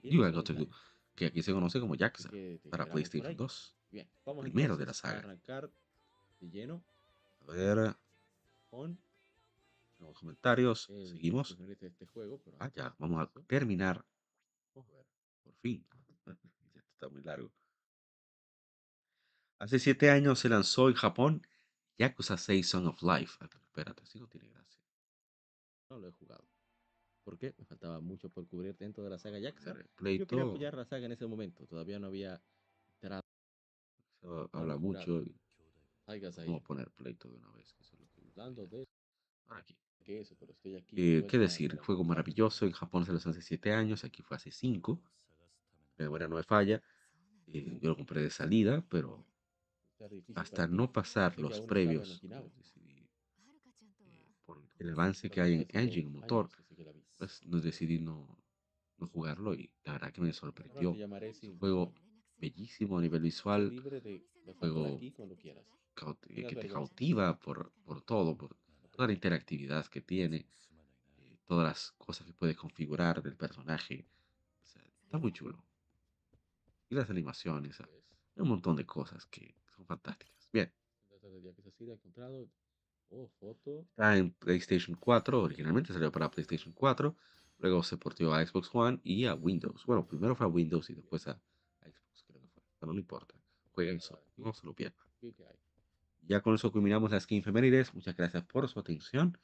You 0.04 0.24
en. 0.26 0.34
Do, 0.34 0.68
que 1.16 1.28
aquí 1.28 1.42
se 1.42 1.54
conoce 1.54 1.80
como 1.80 1.96
Yakuza, 1.96 2.30
para 2.70 2.86
PlayStation 2.90 3.28
ahí. 3.30 3.36
2. 3.36 3.76
Bien, 3.92 4.08
vamos 4.26 4.44
Primero 4.44 4.76
de 4.76 4.86
la 4.86 4.94
saga. 4.94 5.20
arrancar 5.20 5.72
de 6.42 6.50
lleno 6.50 6.84
A 7.48 7.52
ver, 7.54 7.96
con 8.70 8.98
los 10.00 10.20
comentarios, 10.20 10.90
el 10.90 11.08
seguimos. 11.08 11.58
este 11.80 12.06
juego. 12.08 12.42
Pero 12.44 12.58
Ah, 12.60 12.70
ya, 12.76 12.94
vamos 13.00 13.22
a 13.22 13.32
terminar, 13.48 14.04
vamos 14.76 14.92
a 14.92 14.96
ver. 14.98 15.06
por 15.44 15.54
fin. 15.62 15.86
Está 17.04 17.14
muy 17.14 17.22
largo. 17.24 17.52
Hace 19.60 19.78
7 19.78 20.10
años 20.10 20.40
se 20.40 20.48
lanzó 20.48 20.88
en 20.88 20.96
Japón 20.96 21.46
Yakuza 21.98 22.38
6 22.38 22.66
Song 22.66 22.88
of 22.88 23.04
Life. 23.04 23.38
Ah, 23.42 23.48
pero 23.52 23.62
espérate, 23.66 24.04
así 24.04 24.20
no 24.20 24.28
tiene 24.28 24.48
gracia. 24.48 24.82
No 25.90 26.00
lo 26.00 26.08
he 26.08 26.12
jugado. 26.12 26.48
¿Por 27.26 27.38
qué? 27.38 27.54
Me 27.58 27.66
faltaba 27.66 28.00
mucho 28.00 28.30
por 28.30 28.48
cubrir 28.48 28.78
dentro 28.78 29.04
de 29.04 29.10
la 29.10 29.18
saga 29.20 29.38
Yakuza. 29.38 29.76
Play 29.96 30.18
Yo 30.18 30.28
quería 30.28 30.44
todo. 30.44 30.52
apoyar 30.54 30.76
la 30.76 30.86
saga 30.86 31.06
en 31.06 31.12
ese 31.12 31.28
momento. 31.28 31.66
Todavía 31.68 32.00
no 32.00 32.08
había 32.08 32.42
enterado. 32.96 33.22
Se 34.22 34.28
no 34.28 34.50
habla 34.54 34.78
mucho. 34.78 35.24
y. 35.24 35.36
Vamos 36.08 36.62
a 36.62 36.64
poner 36.64 36.90
pleito 36.92 37.28
de 37.30 37.36
una 37.36 37.52
vez. 37.52 37.74
Que 37.74 37.82
eso 37.84 37.96
es 37.96 38.00
lo 38.00 38.08
que 38.08 38.22
Hablando 38.30 38.66
de 38.68 38.88
Ahora 39.48 39.60
aquí. 39.60 39.78
que 40.06 40.22
eso, 40.22 40.38
pero 40.40 40.54
estoy 40.54 40.76
aquí. 40.78 40.96
Eh, 40.98 41.28
¿Qué 41.28 41.38
decir? 41.38 41.78
Juego 41.80 42.06
maravilloso. 42.06 42.66
En 42.66 42.72
Japón 42.72 43.06
se 43.06 43.12
lanzó 43.12 43.30
hace 43.32 43.42
7 43.42 43.74
años. 43.74 44.06
Aquí 44.06 44.22
fue 44.22 44.38
hace 44.38 44.52
5. 44.52 45.02
Mi 45.98 46.06
memoria 46.06 46.28
no 46.28 46.36
me 46.36 46.44
falla. 46.44 46.82
Eh, 47.54 47.80
yo 47.82 47.90
lo 47.90 47.96
compré 47.96 48.22
de 48.22 48.30
salida, 48.30 48.86
pero 48.90 49.26
hasta 50.36 50.68
no 50.68 50.92
pasar 50.92 51.40
los 51.40 51.62
previos, 51.62 52.22
decidí, 52.56 53.10
eh, 54.00 54.34
por 54.46 54.62
el 54.80 54.90
avance 54.90 55.30
que 55.30 55.42
hay 55.42 55.54
en 55.54 55.68
engine, 55.70 56.10
motor, 56.10 56.50
pues 57.18 57.46
nos 57.46 57.64
decidí 57.64 58.00
no, 58.00 58.44
no 58.98 59.08
jugarlo 59.08 59.54
y 59.54 59.72
la 59.84 59.94
verdad 59.94 60.12
que 60.12 60.22
me 60.22 60.34
sorprendió. 60.34 60.92
un 60.92 61.60
juego 61.60 61.94
bellísimo 62.38 62.98
a 62.98 63.02
nivel 63.02 63.22
visual, 63.22 63.74
por 64.46 64.56
juego 64.56 65.00
eh, 66.30 66.46
que 66.48 66.56
te 66.56 66.68
cautiva 66.68 67.40
por, 67.40 67.72
por 67.86 68.02
todo, 68.02 68.36
por 68.38 68.58
toda 68.92 69.08
la 69.08 69.14
interactividad 69.14 69.86
que 69.88 70.02
tiene, 70.02 70.48
eh, 71.18 71.38
todas 71.46 71.66
las 71.68 71.92
cosas 71.94 72.28
que 72.28 72.34
puedes 72.34 72.58
configurar 72.58 73.22
del 73.22 73.36
personaje. 73.36 74.06
O 74.64 74.66
sea, 74.66 74.84
está 75.06 75.18
muy 75.18 75.32
chulo. 75.32 75.64
Y 76.94 76.96
las 76.96 77.10
animaciones, 77.10 77.82
ah, 77.82 77.90
hay 78.36 78.42
un 78.44 78.50
montón 78.50 78.76
de 78.76 78.86
cosas 78.86 79.26
que 79.26 79.56
son 79.76 79.84
fantásticas. 79.84 80.48
Bien. 80.54 80.72
Oh, 83.10 83.28
está 83.90 84.16
en 84.16 84.32
PlayStation 84.34 84.96
4, 85.00 85.42
originalmente 85.42 85.92
salió 85.92 86.12
para 86.12 86.30
PlayStation 86.30 86.72
4, 86.72 87.16
luego 87.58 87.82
se 87.82 87.98
portió 87.98 88.32
a 88.32 88.46
Xbox 88.46 88.70
One 88.74 89.00
y 89.04 89.26
a 89.26 89.34
Windows. 89.34 89.84
Bueno, 89.88 90.08
primero 90.08 90.36
fue 90.36 90.46
a 90.46 90.50
Windows 90.50 90.88
y 90.92 90.94
después 90.94 91.28
a, 91.28 91.32
a 91.32 91.86
Xbox, 91.86 92.24
creo 92.28 92.40
que 92.40 92.48
fue. 92.50 92.62
Pero 92.80 92.94
no 92.94 93.00
importa, 93.00 93.34
jueguen 93.72 93.98
eso, 93.98 94.24
no 94.38 94.54
se 94.54 94.68
lo. 94.68 94.76
Ya 96.22 96.42
con 96.42 96.54
eso 96.54 96.72
culminamos 96.72 97.10
las 97.10 97.26
Game 97.26 97.42
Femérides. 97.42 97.92
Muchas 97.96 98.16
gracias 98.16 98.44
por 98.44 98.70
su 98.70 98.80
atención. 98.80 99.36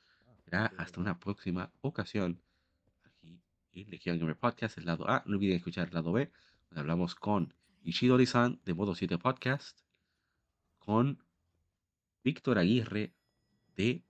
Será 0.46 0.68
hasta 0.78 1.02
una 1.02 1.18
próxima 1.18 1.72
ocasión 1.82 2.44
aquí 3.06 3.42
en 3.74 3.90
Legion 3.90 4.20
Gamer 4.20 4.38
Podcast, 4.38 4.78
el 4.78 4.86
lado 4.86 5.10
A. 5.10 5.24
No 5.26 5.38
olviden 5.38 5.58
escuchar 5.58 5.88
el 5.88 5.96
lado 5.96 6.12
B, 6.12 6.32
hablamos 6.76 7.16
con 7.16 7.54
Ishidori-san 7.84 8.60
de 8.66 8.74
Modo 8.74 8.96
7 8.96 9.18
Podcast, 9.18 9.80
con 10.78 11.24
Víctor 12.24 12.60
Aguirre 12.60 13.14
de 13.76 14.04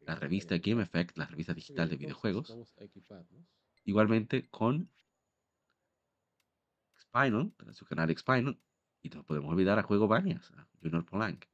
la 0.00 0.14
revista 0.14 0.58
Game 0.58 0.82
Effect, 0.82 1.16
la 1.18 1.26
revista 1.26 1.54
digital 1.54 1.88
de 1.88 1.96
videojuegos. 1.96 2.56
Igualmente 3.84 4.48
con 4.48 4.90
Spinal, 7.00 7.52
de 7.64 7.74
su 7.74 7.84
canal 7.84 8.16
Spinal. 8.16 8.58
Y 9.02 9.10
no 9.10 9.24
podemos 9.24 9.52
olvidar 9.52 9.78
a 9.78 9.82
Juego 9.82 10.08
Banias, 10.08 10.50
a 10.52 10.66
Junior 10.82 11.04
Polanc. 11.04 11.44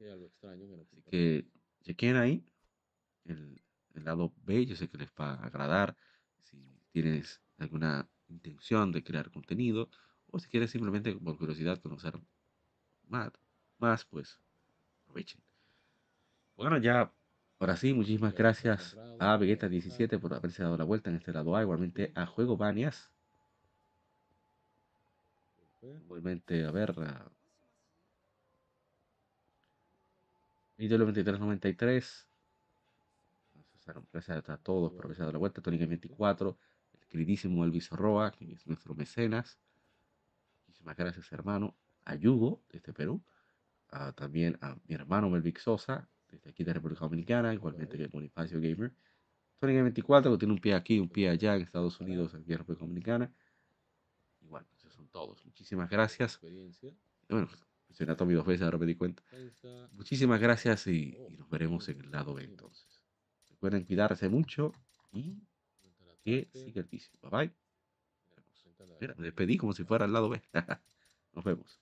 Así 0.81 1.01
que 1.03 1.45
chequen 1.83 2.15
ahí 2.15 2.43
el, 3.25 3.61
el 3.93 4.03
lado 4.03 4.33
B, 4.43 4.65
yo 4.65 4.75
sé 4.75 4.89
que 4.89 4.97
les 4.97 5.11
va 5.19 5.33
a 5.33 5.45
agradar. 5.45 5.95
Si 6.43 6.57
tienes 6.91 7.41
alguna 7.57 8.09
intención 8.27 8.91
de 8.91 9.03
crear 9.03 9.31
contenido 9.31 9.89
o 10.35 10.39
si 10.39 10.49
quieres 10.49 10.69
simplemente 10.69 11.15
por 11.15 11.37
curiosidad 11.37 11.79
conocer 11.81 12.19
más, 13.07 13.31
más 13.77 14.03
pues 14.03 14.37
aprovechen. 15.03 15.41
Bueno, 16.57 16.77
ya 16.77 17.09
ahora 17.57 17.77
sí, 17.77 17.93
muchísimas 17.93 18.35
gracias 18.35 18.97
a 19.17 19.37
Vegeta17 19.37 20.19
por 20.19 20.33
haberse 20.33 20.61
dado 20.61 20.77
la 20.77 20.83
vuelta 20.83 21.09
en 21.09 21.15
este 21.15 21.31
lado 21.31 21.55
A, 21.55 21.61
igualmente 21.61 22.11
a 22.15 22.25
Juego 22.25 22.57
Banias. 22.57 23.09
Igualmente, 25.81 26.65
a 26.65 26.71
ver, 26.71 26.91
a 26.91 27.31
2393 30.77 32.27
Gracias 34.11 34.49
a 34.49 34.57
todos 34.57 34.91
por 34.91 35.05
haberse 35.05 35.21
dado 35.21 35.31
la 35.31 35.37
vuelta. 35.37 35.61
Tony 35.61 35.77
24, 35.77 36.57
el 36.99 37.07
queridísimo 37.07 37.63
Elvis 37.63 37.89
Roa, 37.91 38.31
que 38.31 38.51
es 38.51 38.67
nuestro 38.67 38.95
mecenas. 38.95 39.59
Muchísimas 40.85 40.97
gracias, 40.97 41.31
hermano. 41.31 41.75
A 42.05 42.15
Yugo, 42.15 42.63
desde 42.69 42.93
Perú. 42.93 43.23
también 44.15 44.57
a 44.61 44.75
mi 44.85 44.93
hermano 44.93 45.29
Melvic 45.31 45.57
Sosa, 45.59 46.07
desde 46.29 46.51
aquí 46.51 46.63
de 46.63 46.73
República 46.73 47.01
Dominicana, 47.01 47.53
igualmente 47.53 47.97
que 47.97 48.07
Bonifacio 48.07 48.59
Gamer. 48.61 48.93
Tony 49.57 49.81
24, 49.81 50.31
que 50.33 50.37
tiene 50.37 50.53
un 50.53 50.59
pie 50.59 50.75
aquí, 50.75 50.99
un 50.99 51.09
pie 51.09 51.29
allá 51.29 51.55
en 51.55 51.63
Estados 51.63 51.99
Unidos, 51.99 52.35
aquí 52.35 52.51
en 52.51 52.59
República 52.59 52.81
Dominicana. 52.85 53.33
Y 54.41 54.45
bueno, 54.47 54.67
esos 54.75 54.93
son 54.93 55.07
todos. 55.07 55.43
Muchísimas 55.45 55.89
gracias. 55.89 56.39
Bueno, 57.29 57.49
mencioné 57.87 58.11
a 58.11 58.15
Tommy 58.15 58.33
dos 58.35 58.45
veces, 58.45 58.61
ahora 58.63 58.77
me 58.77 58.85
di 58.85 58.95
cuenta. 58.95 59.23
Muchísimas 59.91 60.39
gracias 60.39 60.85
y, 60.85 61.23
y 61.27 61.37
nos 61.37 61.49
veremos 61.49 61.89
en 61.89 62.01
el 62.01 62.11
lado 62.11 62.35
B 62.35 62.43
entonces. 62.43 63.01
Recuerden 63.49 63.85
cuidarse 63.85 64.29
mucho 64.29 64.71
y 65.11 65.41
que 66.23 66.49
siga 66.53 66.81
el 66.81 66.87
vicio. 66.87 67.17
Bye 67.23 67.31
bye. 67.47 67.64
Mira, 68.99 69.15
me 69.17 69.25
despedí 69.25 69.57
como 69.57 69.73
si 69.73 69.83
fuera 69.83 70.05
al 70.05 70.13
lado 70.13 70.29
B. 70.29 70.41
Nos 71.33 71.43
vemos. 71.43 71.79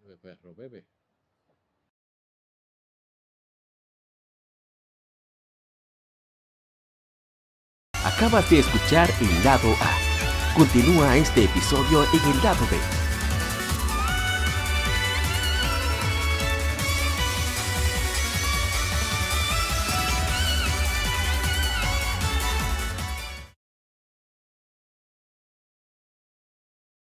Bebe, 0.00 0.16
perro, 0.18 0.54
bebe. 0.54 0.86
Acabas 8.04 8.48
de 8.50 8.58
escuchar 8.58 9.10
el 9.20 9.44
lado 9.44 9.68
A. 9.80 10.54
Continúa 10.54 11.16
este 11.16 11.44
episodio 11.44 12.04
en 12.04 12.30
el 12.30 12.42
lado 12.42 12.64
B 12.70 13.03